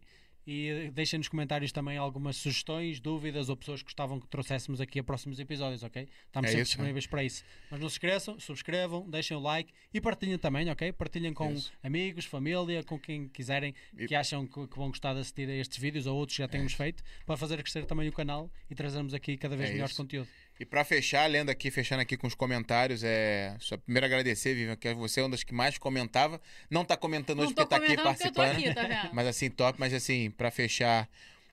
E 0.52 0.90
deixem 0.96 1.20
nos 1.20 1.28
comentários 1.28 1.72
também 1.72 1.96
algumas 1.96 2.36
sugestões, 2.38 3.00
dúvidas 3.00 3.50
ou 3.50 3.58
pessoas 3.58 3.82
que 3.82 3.86
gostavam 3.86 4.20
que 4.20 4.28
trouxéssemos 4.28 4.82
aqui 4.82 4.98
a 4.98 5.04
próximos 5.04 5.40
episódios, 5.40 5.84
ok? 5.84 6.08
Estamos 6.26 6.48
É 6.48 6.52
sempre 6.52 6.64
isso, 6.64 6.72
disponíveis 6.72 7.06
para 7.06 7.24
isso. 7.24 7.44
Mas 7.70 7.80
não 7.80 7.88
se 7.88 7.96
esqueçam, 7.96 8.40
subscrevam, 8.40 9.08
deixem 9.08 9.38
o 9.38 9.40
like 9.40 9.72
e 9.94 10.02
partilhem 10.02 10.40
também, 10.40 10.68
ok? 10.72 10.92
Partilhem 10.92 11.34
com 11.34 11.52
Isso. 11.52 11.72
amigos, 11.84 12.26
família, 12.26 12.84
com 12.84 12.98
quem 12.98 13.28
quiserem 13.28 13.76
que 14.08 14.16
acham 14.16 14.48
que, 14.48 14.68
que 14.68 14.76
vão 14.76 14.88
gostar 14.88 15.14
de 15.14 15.20
assistir 15.20 15.48
a 15.48 15.54
estes 15.54 15.78
vídeos 15.78 16.08
ou 16.08 16.18
outros 16.18 16.36
que 16.38 16.42
já 16.42 16.48
temos 16.48 16.74
feito 16.74 17.04
para 17.28 17.38
fazer 17.38 17.62
crescer 17.62 17.86
também 17.86 18.10
o 18.10 18.12
canal 18.12 18.50
e 18.72 18.74
trazermos 18.74 19.14
aqui 19.14 19.38
cada 19.38 19.56
vez 19.56 19.70
É 19.70 19.74
melhor 19.74 19.86
isso. 19.90 19.98
conteúdo. 19.98 20.30
E 20.60 20.66
pra 20.66 20.84
fechar, 20.84 21.26
lendo 21.30 21.50
aqui, 21.50 21.72
fechando 21.72 22.02
aqui 22.02 22.18
com 22.18 22.28
os 22.28 22.36
comentários, 22.36 23.02
é. 23.02 23.56
Só 23.60 23.78
primeiro 23.78 24.06
agradecer, 24.06 24.54
Vivian, 24.54 24.76
que 24.76 24.94
você 24.94 25.22
é 25.22 25.24
uma 25.24 25.30
das 25.30 25.42
que 25.44 25.54
mais 25.54 25.78
comentava. 25.78 26.42
Não 26.70 26.84
tá 26.84 26.98
comentando 26.98 27.38
Não 27.38 27.46
hoje 27.46 27.54
tô 27.56 27.66
porque 27.66 27.86
tá 27.86 27.94
aqui 27.94 28.04
participando. 28.04 28.52
aqui, 28.58 28.74
tá 28.74 28.84
vendo? 28.84 29.14
Mas 29.14 29.28
assim, 29.28 29.50
top, 29.50 29.80
mas 29.80 29.94
assim, 29.94 30.30
pra 30.32 30.52
fechar. 30.52 31.08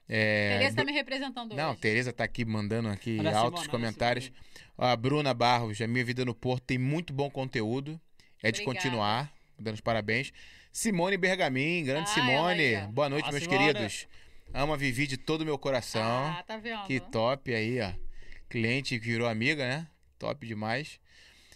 É... 0.09 0.57
Tereza 0.57 0.75
tá 0.75 0.83
me 0.85 0.91
representando 0.91 1.55
Não, 1.55 1.71
hoje. 1.71 1.79
Tereza 1.79 2.11
tá 2.13 2.23
aqui 2.25 2.43
mandando 2.43 2.89
aqui 2.89 3.17
Olha 3.19 3.31
a 3.31 3.37
altos 3.39 3.63
a 3.65 3.69
comentários. 3.69 4.29
A 4.77 4.93
Bruna 4.95 5.33
Barros, 5.33 5.79
a 5.81 5.87
minha 5.87 6.03
vida 6.03 6.25
no 6.25 6.35
Porto 6.35 6.63
tem 6.63 6.77
muito 6.77 7.13
bom 7.13 7.29
conteúdo. 7.29 7.99
É 8.43 8.51
de 8.51 8.61
Obrigada. 8.61 8.65
continuar. 8.65 9.33
Dando 9.57 9.75
os 9.75 9.81
parabéns. 9.81 10.33
Simone 10.71 11.17
Bergamin, 11.17 11.83
grande 11.85 12.09
Ah, 12.11 12.13
Simone. 12.13 12.77
Boa 12.91 13.09
noite, 13.09 13.27
Ó, 13.27 13.31
meus 13.31 13.43
Simone. 13.43 13.73
queridos. 13.73 14.05
Ama 14.53 14.75
Vivi 14.77 15.07
de 15.07 15.17
todo 15.17 15.41
o 15.41 15.45
meu 15.45 15.57
coração. 15.57 16.01
Ah, 16.37 16.43
tá 16.45 16.57
vendo? 16.57 16.83
Que 16.83 16.99
top 16.99 17.53
aí, 17.53 17.79
ó. 17.81 18.06
Cliente 18.49 18.99
que 18.99 19.05
virou 19.05 19.27
amiga, 19.27 19.67
né? 19.67 19.87
Top 20.17 20.45
demais. 20.45 20.99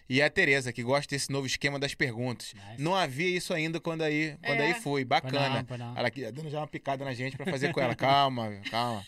E 0.09 0.21
a 0.21 0.29
Tereza, 0.29 0.73
que 0.73 0.83
gosta 0.83 1.15
desse 1.15 1.31
novo 1.31 1.47
esquema 1.47 1.79
das 1.79 1.93
perguntas. 1.95 2.53
Nice. 2.53 2.81
Não 2.81 2.93
havia 2.93 3.29
isso 3.29 3.53
ainda 3.53 3.79
quando 3.79 4.01
aí, 4.01 4.35
quando 4.43 4.59
É. 4.59 4.65
aí 4.67 4.73
foi. 4.73 4.81
Foi 4.81 5.05
Bacana. 5.05 5.49
não, 5.61 5.65
foi 5.65 5.77
não. 5.77 5.97
Ela 5.97 6.09
aqui 6.09 6.29
dando 6.29 6.49
já 6.49 6.59
uma 6.59 6.67
picada 6.67 7.05
na 7.05 7.13
gente 7.13 7.37
pra 7.37 7.45
fazer 7.45 7.71
com 7.71 7.79
ela. 7.79 7.95
Calma, 7.95 8.51
calma. 8.69 9.05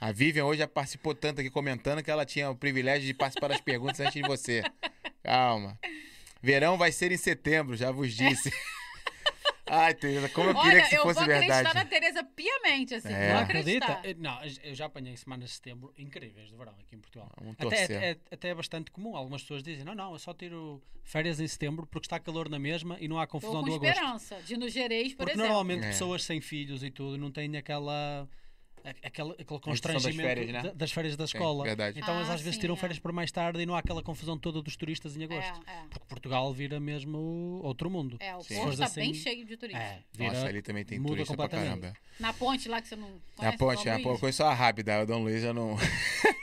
A 0.00 0.12
Vivian 0.12 0.44
hoje 0.44 0.60
já 0.60 0.68
participou 0.68 1.12
tanto 1.12 1.40
aqui 1.40 1.50
comentando 1.50 2.04
que 2.04 2.10
ela 2.10 2.24
tinha 2.24 2.48
o 2.50 2.54
privilégio 2.56 3.04
de 3.04 3.14
participar 3.14 3.48
das 3.48 3.60
perguntas 3.60 3.98
antes 3.98 4.14
de 4.14 4.22
você. 4.22 4.62
Calma. 5.24 5.76
Verão 6.40 6.78
vai 6.78 6.92
ser 6.92 7.10
em 7.10 7.16
setembro, 7.16 7.76
já 7.76 7.90
vos 7.90 8.14
disse. 8.14 8.52
Ai, 9.70 9.94
Tereza, 9.94 10.28
como 10.30 10.50
eu 10.50 10.54
queria 10.54 10.70
Olha, 10.70 10.80
que 10.80 10.86
isso 10.86 10.96
eu 10.96 11.02
fosse 11.02 11.14
vou 11.14 11.24
acreditar 11.24 11.54
verdade. 11.56 11.74
na 11.76 11.84
Tereza 11.84 12.24
piamente, 12.24 12.94
assim. 12.94 13.12
É. 13.12 13.32
Não 13.32 13.40
acredita? 13.40 14.00
Eu- 14.04 14.14
Não, 14.18 14.38
eu 14.62 14.74
já 14.74 14.86
apanhei 14.86 15.16
semanas 15.16 15.50
de 15.50 15.54
setembro 15.56 15.92
incríveis 15.98 16.48
de 16.48 16.56
verão 16.56 16.74
aqui 16.80 16.96
em 16.96 16.98
Portugal. 17.00 17.30
Até, 17.58 17.76
torcer. 17.86 18.02
é, 18.02 18.16
até 18.32 18.48
é 18.50 18.54
bastante 18.54 18.90
comum. 18.90 19.16
Algumas 19.16 19.42
pessoas 19.42 19.62
dizem: 19.62 19.84
não, 19.84 19.94
não, 19.94 20.12
eu 20.12 20.18
só 20.18 20.32
tiro 20.34 20.82
férias 21.02 21.40
em 21.40 21.46
setembro 21.48 21.86
porque 21.86 22.06
está 22.06 22.18
calor 22.20 22.48
na 22.48 22.58
mesma 22.58 22.96
e 23.00 23.08
não 23.08 23.18
há 23.18 23.26
confusão 23.26 23.60
com 23.62 23.68
do 23.68 23.74
agosto. 23.76 23.86
esperança 23.88 24.42
de 24.42 24.56
no 24.56 24.68
Gerês, 24.68 25.12
por 25.14 25.18
Porque 25.24 25.32
exemplo. 25.32 25.48
normalmente 25.48 25.84
É. 25.84 25.88
pessoas 25.88 26.22
sem 26.22 26.40
filhos 26.40 26.82
e 26.82 26.90
tudo 26.90 27.16
não 27.16 27.30
têm 27.30 27.56
aquela. 27.56 28.28
A- 28.84 29.06
Aquele, 29.06 29.30
aquele 29.32 29.46
das 29.48 29.60
constrangimento 29.60 30.16
férias, 30.28 30.50
né? 30.52 30.62
da- 30.62 30.72
das 30.72 30.90
férias 30.92 31.16
da 31.16 31.24
escola. 31.24 31.64
verdade. 31.64 31.98
Então 31.98 32.16
eles 32.16 32.28
Ah, 32.30 32.34
às 32.34 32.40
vezes 32.40 32.54
sim, 32.56 32.60
tiram 32.60 32.74
é. 32.74 32.76
férias 32.78 32.98
para 32.98 33.12
mais 33.12 33.30
tarde 33.32 33.60
e 33.60 33.66
não 33.66 33.74
há 33.74 33.78
aquela 33.78 34.02
confusão 34.02 34.38
toda 34.38 34.60
dos 34.62 34.76
turistas 34.76 35.16
em 35.16 35.24
agosto. 35.24 35.60
É, 35.66 35.72
é. 35.72 35.82
Porque 35.90 36.06
Portugal 36.08 36.52
vira 36.52 36.78
mesmo 36.80 37.60
outro 37.62 37.90
mundo. 37.90 38.16
É, 38.20 38.34
o. 38.34 38.38
Porto 38.38 38.46
Se 38.48 38.54
tá 38.54 38.62
fores 38.62 38.94
bem 38.94 39.10
assim, 39.12 39.14
cheio 39.20 39.44
de 39.44 39.56
turistas. 39.56 39.82
É, 39.84 39.98
vira, 40.12 40.32
Nossa, 40.32 40.46
ali 40.46 40.62
também 40.62 40.84
tem 40.84 41.02
turista 41.02 41.36
pra 41.36 41.48
caramba. 41.48 41.92
Na 42.20 42.32
ponte 42.32 42.68
lá 42.68 42.80
que 42.82 42.88
você 42.88 42.96
não 42.96 43.08
Na 43.08 43.16
conhece. 43.36 43.58
ponte, 43.58 43.84
Dom 43.84 43.90
a 43.90 43.94
Luiz? 43.94 44.04
ponte, 44.04 44.20
conheço 44.20 44.36
só 44.38 44.48
a 44.48 44.54
rápida, 44.54 45.02
o 45.02 45.06
Dom 45.06 45.22
Luiz 45.22 45.42
eu 45.44 45.54
não. 45.54 45.76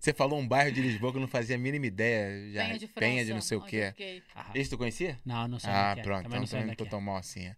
Você 0.00 0.12
falou 0.12 0.36
um 0.40 0.48
bairro 0.48 0.72
de 0.72 0.80
Lisboa 0.82 1.12
que 1.12 1.18
eu 1.18 1.20
não 1.20 1.28
fazia 1.28 1.54
a 1.54 1.58
mínima 1.58 1.86
ideia. 1.86 2.50
Já, 2.52 2.64
Penha 2.64 2.78
de 2.78 2.86
França. 2.88 3.00
Penha 3.00 3.24
de 3.24 3.32
não 3.34 3.40
sei 3.40 3.56
o 3.56 3.60
eu 3.60 3.78
é. 3.84 3.90
fiquei. 3.92 4.22
Ah, 4.34 4.50
Esse 4.52 4.68
tu 4.70 4.76
conhecia? 4.76 5.16
Não, 5.24 5.46
não 5.46 5.60
sei 5.60 5.70
Ah, 5.70 5.94
é 5.96 6.00
é. 6.00 6.02
pronto, 6.02 6.24
Também 6.24 6.26
então 6.26 6.40
não 6.40 6.46
sei 6.48 6.58
também 6.58 6.66
não 6.66 6.72
é 6.72 6.76
tô 6.76 6.82
que 6.84 6.88
é. 6.88 6.90
tão 6.90 7.00
mal 7.00 7.16
assim. 7.18 7.46
é. 7.46 7.56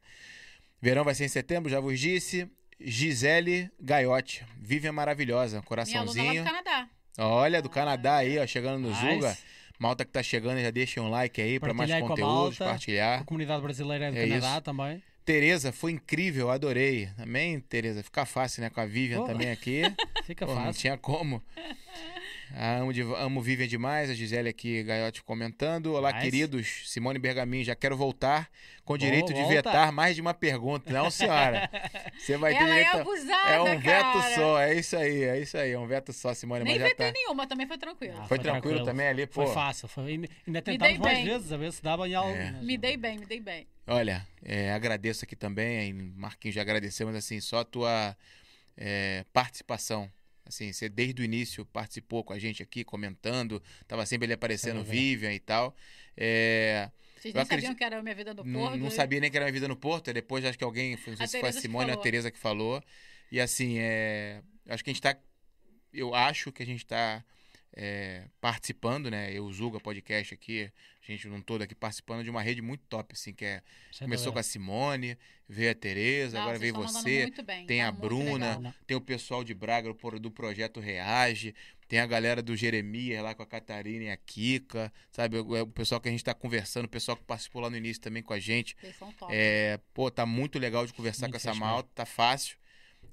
Verão 0.83 1.05
vai 1.05 1.15
ser 1.15 1.25
em 1.25 1.29
setembro, 1.29 1.71
já 1.71 1.81
vos 1.81 1.99
disse. 1.99 2.47
Gisele 2.81 3.71
Gaiotti, 3.81 4.45
Vivian 4.59 4.93
maravilhosa, 4.93 5.57
Minha 5.59 5.59
aluna 5.59 5.63
lá 5.63 5.69
coraçãozinho. 5.69 6.43
do 6.45 6.47
Canadá. 6.51 6.89
Olha, 7.19 7.63
do 7.63 7.69
Canadá 7.69 8.17
aí, 8.17 8.39
ó, 8.39 8.47
chegando 8.47 8.79
no 8.81 8.89
Nice. 8.91 9.01
Zuga. 9.15 9.39
Malta 9.79 10.05
que 10.05 10.11
tá 10.13 10.23
chegando, 10.23 10.61
já 10.61 10.71
deixa 10.71 11.01
um 11.01 11.11
like 11.11 11.41
aí 11.41 11.59
pra 11.59 11.75
mais 11.75 11.91
Partilhar 11.91 12.09
com 12.09 12.15
a 12.15 12.67
partilhar. 12.69 13.21
A 13.21 13.25
comunidade 13.25 13.63
brasileira 13.63 14.07
é 14.07 14.11
do 14.13 14.17
É 14.19 14.29
Canadá 14.29 14.53
isso. 14.53 14.61
também. 14.63 15.03
Tereza, 15.25 15.73
foi 15.73 15.93
incrível, 15.93 16.51
adorei. 16.51 17.09
Também, 17.17 17.59
Tereza, 17.61 18.03
fica 18.03 18.25
fácil, 18.27 18.63
né? 18.63 18.71
Com 18.71 18.81
a 18.81 18.87
Vivian 18.87 19.21
Pô. 19.21 19.27
também 19.27 19.51
aqui. 19.51 19.83
Fica 20.25 20.47
Pô, 20.47 20.55
não 20.55 20.65
fácil. 20.67 20.81
tinha 20.83 20.97
como. 20.99 21.43
Amo, 22.57 22.93
amo 23.17 23.43
Vivian 23.43 23.67
demais, 23.67 24.09
a 24.09 24.15
Gisele 24.15 24.49
aqui, 24.49 24.85
Gaiotti 24.85 25.25
comentando. 25.25 25.93
Olá, 25.93 26.13
Nice. 26.13 26.25
queridos. 26.25 26.83
Simone 26.89 27.19
Bergamin, 27.19 27.65
já 27.65 27.75
quero 27.75 27.97
voltar 27.97 28.49
com 28.85 28.97
direito 28.97 29.35
de 29.35 29.41
volta. 29.41 29.49
vetar 29.55 29.91
mais 29.93 30.15
de 30.15 30.21
uma 30.21 30.33
pergunta. 30.33 30.93
Não, 30.93 31.11
senhora. 31.11 31.69
Você 32.17 32.37
vai 32.37 32.53
ter 32.53 32.61
Ela 32.63 32.69
é 32.71 32.75
direito. 32.75 32.97
a- 32.97 33.01
abusada, 33.01 33.51
É 33.51 33.61
um 33.61 33.79
veto 33.81 34.03
cara. 34.13 34.35
só, 34.37 34.61
é 34.61 34.75
isso 34.79 34.97
aí, 34.97 35.25
é 35.25 35.41
isso 35.41 35.59
aí, 35.59 35.73
é 35.73 35.79
um 35.79 35.87
veto 35.89 36.13
só, 36.13 36.33
Simone, 36.33 36.63
Nem 36.63 36.75
mas 36.75 36.83
já 36.83 36.89
vetei 36.91 37.07
tá. 37.09 37.13
nenhuma, 37.13 37.45
também 37.45 37.67
foi 37.67 37.77
tranquilo. 37.77 38.15
Ah, 38.21 38.25
Foi 38.29 38.39
tranquilo 38.39 38.85
também 38.85 39.09
ali, 39.09 39.27
pô. 39.27 39.45
Foi 39.47 39.53
fácil. 39.55 39.89
Foi... 39.89 40.29
Ainda 40.47 40.63
tentámos 40.63 40.99
mais 40.99 41.17
bem. 41.19 41.25
vezes 41.25 41.51
a 41.51 41.57
ver 41.57 41.73
se 41.73 41.83
dava 41.83 42.09
em 42.09 42.15
algo. 42.15 42.37
É. 42.37 42.53
mas 42.53 42.63
Me 42.65 42.79
dei 42.79 42.97
bem, 42.97 43.19
me 43.19 43.27
dei 43.27 43.41
bem. 43.41 43.67
Olha, 43.85 44.25
é, 44.45 44.71
agradeço 44.73 45.25
aqui 45.25 45.35
também, 45.35 45.93
Marquinhos 45.93 46.55
já 46.55 46.61
agradeceu, 46.63 47.05
mas 47.09 47.17
assim, 47.17 47.41
só 47.41 47.59
a 47.59 47.65
tua 47.65 48.17
é, 48.77 49.25
participação. 49.33 50.09
Assim, 50.47 50.73
você 50.73 50.89
desde 50.89 51.23
o 51.23 51.25
início 51.25 51.65
participou 51.67 52.23
com 52.23 52.33
a 52.33 52.39
gente 52.39 52.63
aqui, 52.63 52.85
comentando, 52.85 53.63
tava 53.89 54.05
sempre 54.05 54.27
ele 54.27 54.35
aparecendo, 54.35 54.79
dúvida. 54.79 54.93
Vivian 54.93 55.33
e 55.33 55.41
tal. 55.41 55.75
É, 56.17 56.91
Vocês 57.17 57.33
nem 57.33 57.43
acredito- 57.43 57.67
sabiam 57.67 57.75
que 57.77 57.85
era 57.85 57.99
a 57.99 58.03
minha 58.03 58.15
vida 58.15 58.35
no 58.35 58.45
não, 58.45 58.61
Porto. 58.61 58.77
não 58.77 58.85
né? 58.85 58.91
sabia 58.91 59.21
nem 59.21 59.31
que 59.31 59.37
era 59.37 59.47
minha 59.47 59.53
vida 59.55 59.67
no 59.69 59.77
Porto, 59.77 60.09
aí 60.09 60.15
depois 60.15 60.45
acho 60.45 60.59
que 60.59 60.65
alguém, 60.65 60.99
não 61.07 61.17
sei 61.17 61.25
A 61.25 61.27
se 61.27 61.41
foi 61.41 61.49
a 61.49 61.53
Simone 61.53 61.91
ou 61.93 61.99
a. 61.99 62.03
Tereza 62.03 62.31
que 62.31 62.39
falou. 62.39 62.83
E 63.33 63.41
assim, 63.41 63.79
é, 63.79 64.43
acho 64.69 64.85
que 64.85 64.91
a 64.91 64.93
gente 64.93 65.03
tá. 65.03 65.17
Eu 65.93 66.15
acho 66.15 66.53
que 66.53 66.63
a 66.63 66.67
gente 66.67 66.85
tá 66.85 67.25
é, 67.75 68.25
participando, 68.41 69.11
né? 69.11 69.33
Eu, 69.33 69.45
o 69.47 69.53
Zuga 69.53 69.81
Podcast 69.81 70.35
aqui, 70.35 70.65
a 70.65 70.71
gente 71.13 71.29
não 71.29 71.41
todo 71.41 71.63
aqui 71.63 71.75
participando 71.75 72.25
de 72.25 72.31
uma 72.31 72.41
rede 72.43 72.63
muito 72.63 72.83
top, 72.89 73.13
assim, 73.13 73.33
que 73.33 73.45
é 73.45 73.63
Sem 73.93 74.07
Começou 74.07 74.33
com 74.33 74.39
a 74.39 74.43
Simone, 74.43 75.19
veio 75.49 75.71
a 75.71 75.75
Tereza, 75.75 76.41
agora 76.41 76.59
veio 76.59 76.75
você, 76.75 77.31
bem, 77.43 77.67
tem 77.67 77.81
tá 77.81 77.89
a 77.89 77.93
Bruna, 77.93 78.57
legal. 78.57 78.75
Tem 78.87 78.97
o 78.97 79.01
pessoal 79.01 79.45
de 79.45 79.53
Braga 79.55 79.89
do 79.89 79.95
pro- 79.95 80.19
do 80.19 80.31
Projeto 80.31 80.81
Reage, 80.81 81.55
tem 81.87 82.01
a 82.01 82.07
galera 82.07 82.43
do 82.43 82.57
Jeremias 82.57 83.23
lá 83.23 83.35
com 83.35 83.43
a 83.43 83.47
Catarina 83.47 84.05
e 84.05 84.11
a 84.11 84.17
Kika, 84.17 84.93
sabe? 85.11 85.39
O, 85.39 85.63
o 85.63 85.67
pessoal 85.67 86.01
que 86.01 86.09
a 86.09 86.11
gente 86.13 86.25
tá 86.25 86.33
conversando, 86.33 86.87
o 86.87 86.89
pessoal 86.89 87.17
que 87.17 87.23
participou 87.25 87.61
lá 87.61 87.69
no 87.69 87.77
início 87.77 88.01
também 88.03 88.23
com 88.23 88.33
a 88.33 88.39
gente. 88.39 88.75
Vocês 88.81 88.97
são 88.97 89.13
top. 89.13 89.33
É, 89.35 89.79
pô, 89.93 90.11
tá 90.11 90.25
muito 90.25 90.59
legal 90.59 90.87
de 90.87 90.95
conversar 90.95 91.27
Muito 91.27 91.33
com 91.33 91.37
essa 91.37 91.51
fixe 91.51 91.61
malta, 91.61 91.89
tá 91.95 92.07
fácil. 92.07 92.57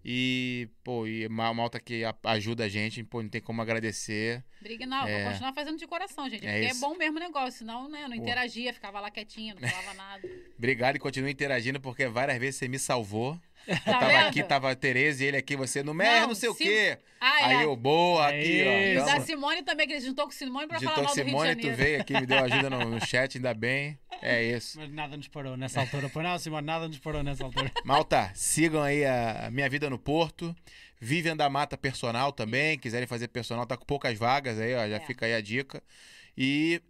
E, 0.03 0.67
pô, 0.83 1.05
e 1.05 1.27
malta 1.29 1.79
que 1.79 2.01
ajuda 2.23 2.63
a 2.65 2.69
gente, 2.69 3.03
pô, 3.03 3.21
não 3.21 3.29
tem 3.29 3.39
como 3.41 3.61
agradecer. 3.61 4.43
Briga, 4.61 4.85
não, 4.85 5.07
É. 5.07 5.21
vou 5.23 5.31
continuar 5.31 5.53
fazendo 5.53 5.77
de 5.77 5.85
coração, 5.87 6.29
gente. 6.29 6.45
É 6.45 6.51
porque 6.53 6.65
é 6.65 6.71
isso. 6.71 6.79
bom 6.81 6.95
mesmo 6.97 7.17
o 7.17 7.19
negócio, 7.19 7.59
senão, 7.59 7.87
né, 7.89 8.07
não 8.07 8.15
Pô. 8.17 8.23
interagia, 8.23 8.73
ficava 8.73 8.99
lá 8.99 9.11
quietinha, 9.11 9.55
não 9.59 9.67
falava 9.69 9.93
nada. 9.93 10.27
Obrigado 10.57 10.95
e 10.95 10.99
continue 10.99 11.31
interagindo, 11.31 11.79
porque 11.79 12.07
várias 12.07 12.37
vezes 12.39 12.55
você 12.55 12.67
me 12.67 12.79
salvou. 12.79 13.39
Tá 13.85 13.99
tava 13.99 14.07
vendo? 14.07 14.27
aqui, 14.27 14.43
tava 14.43 14.71
a 14.71 14.75
Tereza 14.75 15.23
e 15.23 15.27
ele 15.27 15.37
aqui, 15.37 15.55
você 15.55 15.81
no 15.83 15.93
mer, 15.93 16.21
não, 16.21 16.27
Não, 16.29 16.35
sei 16.35 16.49
o 16.49 16.53
se- 16.53 16.63
quê. 16.63 16.97
Ah, 17.19 17.45
Aí 17.45 17.55
é. 17.57 17.65
eu, 17.65 17.75
boa, 17.75 18.27
aqui, 18.27 18.61
Aí, 18.61 18.93
E 18.95 18.97
ó. 18.97 19.01
o 19.03 19.05
da 19.05 19.13
tamo- 19.13 19.25
Simone 19.25 19.63
também, 19.63 19.87
que 19.87 19.93
ele 19.93 20.01
juntou 20.05 20.25
com 20.25 20.31
o 20.31 20.33
Simone 20.33 20.67
pra 20.67 20.79
falar 20.79 20.91
Digitou 20.95 21.03
mal 21.03 21.13
do 21.13 21.15
Rio 21.15 21.23
de 21.25 21.29
Simone, 21.31 21.55
tu 21.55 21.61
Janeiro. 21.61 21.77
veio 21.77 22.01
aqui, 22.01 22.13
me 22.13 22.25
deu 22.25 22.37
ajuda 22.39 22.69
no, 22.69 22.85
no 22.89 22.99
chat, 23.05 23.37
ainda 23.37 23.53
bem. 23.53 23.97
É 24.21 24.43
isso. 24.43 24.79
Mas 24.79 24.91
nada 24.91 25.15
nos 25.17 25.27
parou 25.27 25.55
nessa 25.55 25.79
altura. 25.81 26.09
Pois 26.09 26.25
não, 26.25 26.37
Simone, 26.39 26.65
nada 26.65 26.87
nos 26.87 26.97
parou 26.99 27.21
nessa 27.23 27.43
altura. 27.43 27.71
Malta, 27.85 28.31
sigam 28.33 28.81
aí 28.81 29.05
a 29.05 29.49
Minha 29.51 29.69
Vida 29.69 29.89
no 29.89 29.99
Porto. 29.99 30.55
Vivian 30.99 31.35
da 31.37 31.49
Mata 31.49 31.77
Personal 31.77 32.31
também. 32.31 32.77
Quiserem 32.77 33.07
fazer 33.07 33.27
personal, 33.27 33.65
tá 33.65 33.75
com 33.77 33.85
poucas 33.85 34.17
vagas 34.17 34.59
aí, 34.59 34.73
ó. 34.75 34.87
Já 34.87 34.97
É. 34.97 34.99
fica 34.99 35.25
aí 35.25 35.33
a 35.33 35.41
dica. 35.41 35.81
E 36.37 36.81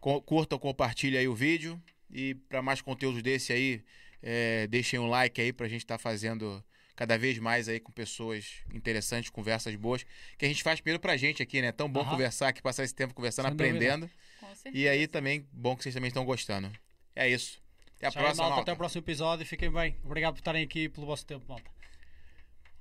co- 0.00 0.20
curtam, 0.22 0.58
compartilhem 0.58 1.18
aí 1.20 1.28
o 1.28 1.34
vídeo. 1.34 1.80
E 2.12 2.34
para 2.34 2.60
mais 2.62 2.80
conteúdos 2.80 3.22
desse 3.22 3.52
aí, 3.52 3.82
é, 4.22 4.66
deixem 4.68 4.98
um 4.98 5.08
like 5.08 5.40
aí 5.40 5.52
pra 5.52 5.68
gente 5.68 5.82
estar 5.82 5.98
fazendo 5.98 6.62
cada 6.94 7.18
vez 7.18 7.38
mais 7.38 7.68
aí 7.68 7.80
com 7.80 7.90
pessoas 7.90 8.60
interessantes, 8.72 9.30
conversas 9.30 9.74
boas. 9.76 10.04
Que 10.38 10.44
a 10.44 10.48
gente 10.48 10.62
faz 10.62 10.80
primeiro 10.80 11.00
pra 11.00 11.16
gente 11.16 11.42
aqui, 11.42 11.60
né? 11.60 11.72
Tão 11.72 11.88
bom 11.88 12.00
Aham. 12.00 12.10
conversar 12.10 12.48
aqui, 12.48 12.62
passar 12.62 12.84
esse 12.84 12.94
tempo 12.94 13.14
conversando, 13.14 13.46
Sem 13.46 13.54
aprendendo. 13.54 14.10
Com 14.38 14.54
certeza. 14.54 14.76
E 14.76 14.88
aí 14.88 15.06
também, 15.06 15.46
bom 15.52 15.74
que 15.76 15.82
vocês 15.82 15.94
também 15.94 16.08
estão 16.08 16.24
gostando. 16.24 16.70
É 17.16 17.28
isso. 17.28 17.60
Até 17.96 18.06
a 18.06 18.10
Tchau, 18.10 18.22
próxima, 18.22 18.42
malta, 18.42 18.56
malta. 18.56 18.62
Até 18.70 18.72
o 18.72 18.76
próximo 18.76 19.02
episódio 19.02 19.42
e 19.44 19.46
fiquem 19.46 19.70
bem. 19.70 19.96
Obrigado 20.04 20.34
por 20.34 20.40
estarem 20.40 20.62
aqui 20.64 20.84
e 20.84 20.88
pelo 20.88 21.06
vosso 21.06 21.24
tempo, 21.26 21.44
malta. 21.48 21.70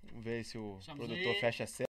Vamos 0.03 0.23
ver 0.23 0.43
se 0.43 0.57
o 0.57 0.77
Estamos 0.79 1.05
produtor 1.05 1.33
aí. 1.33 1.39
fecha 1.39 1.63
a 1.63 1.90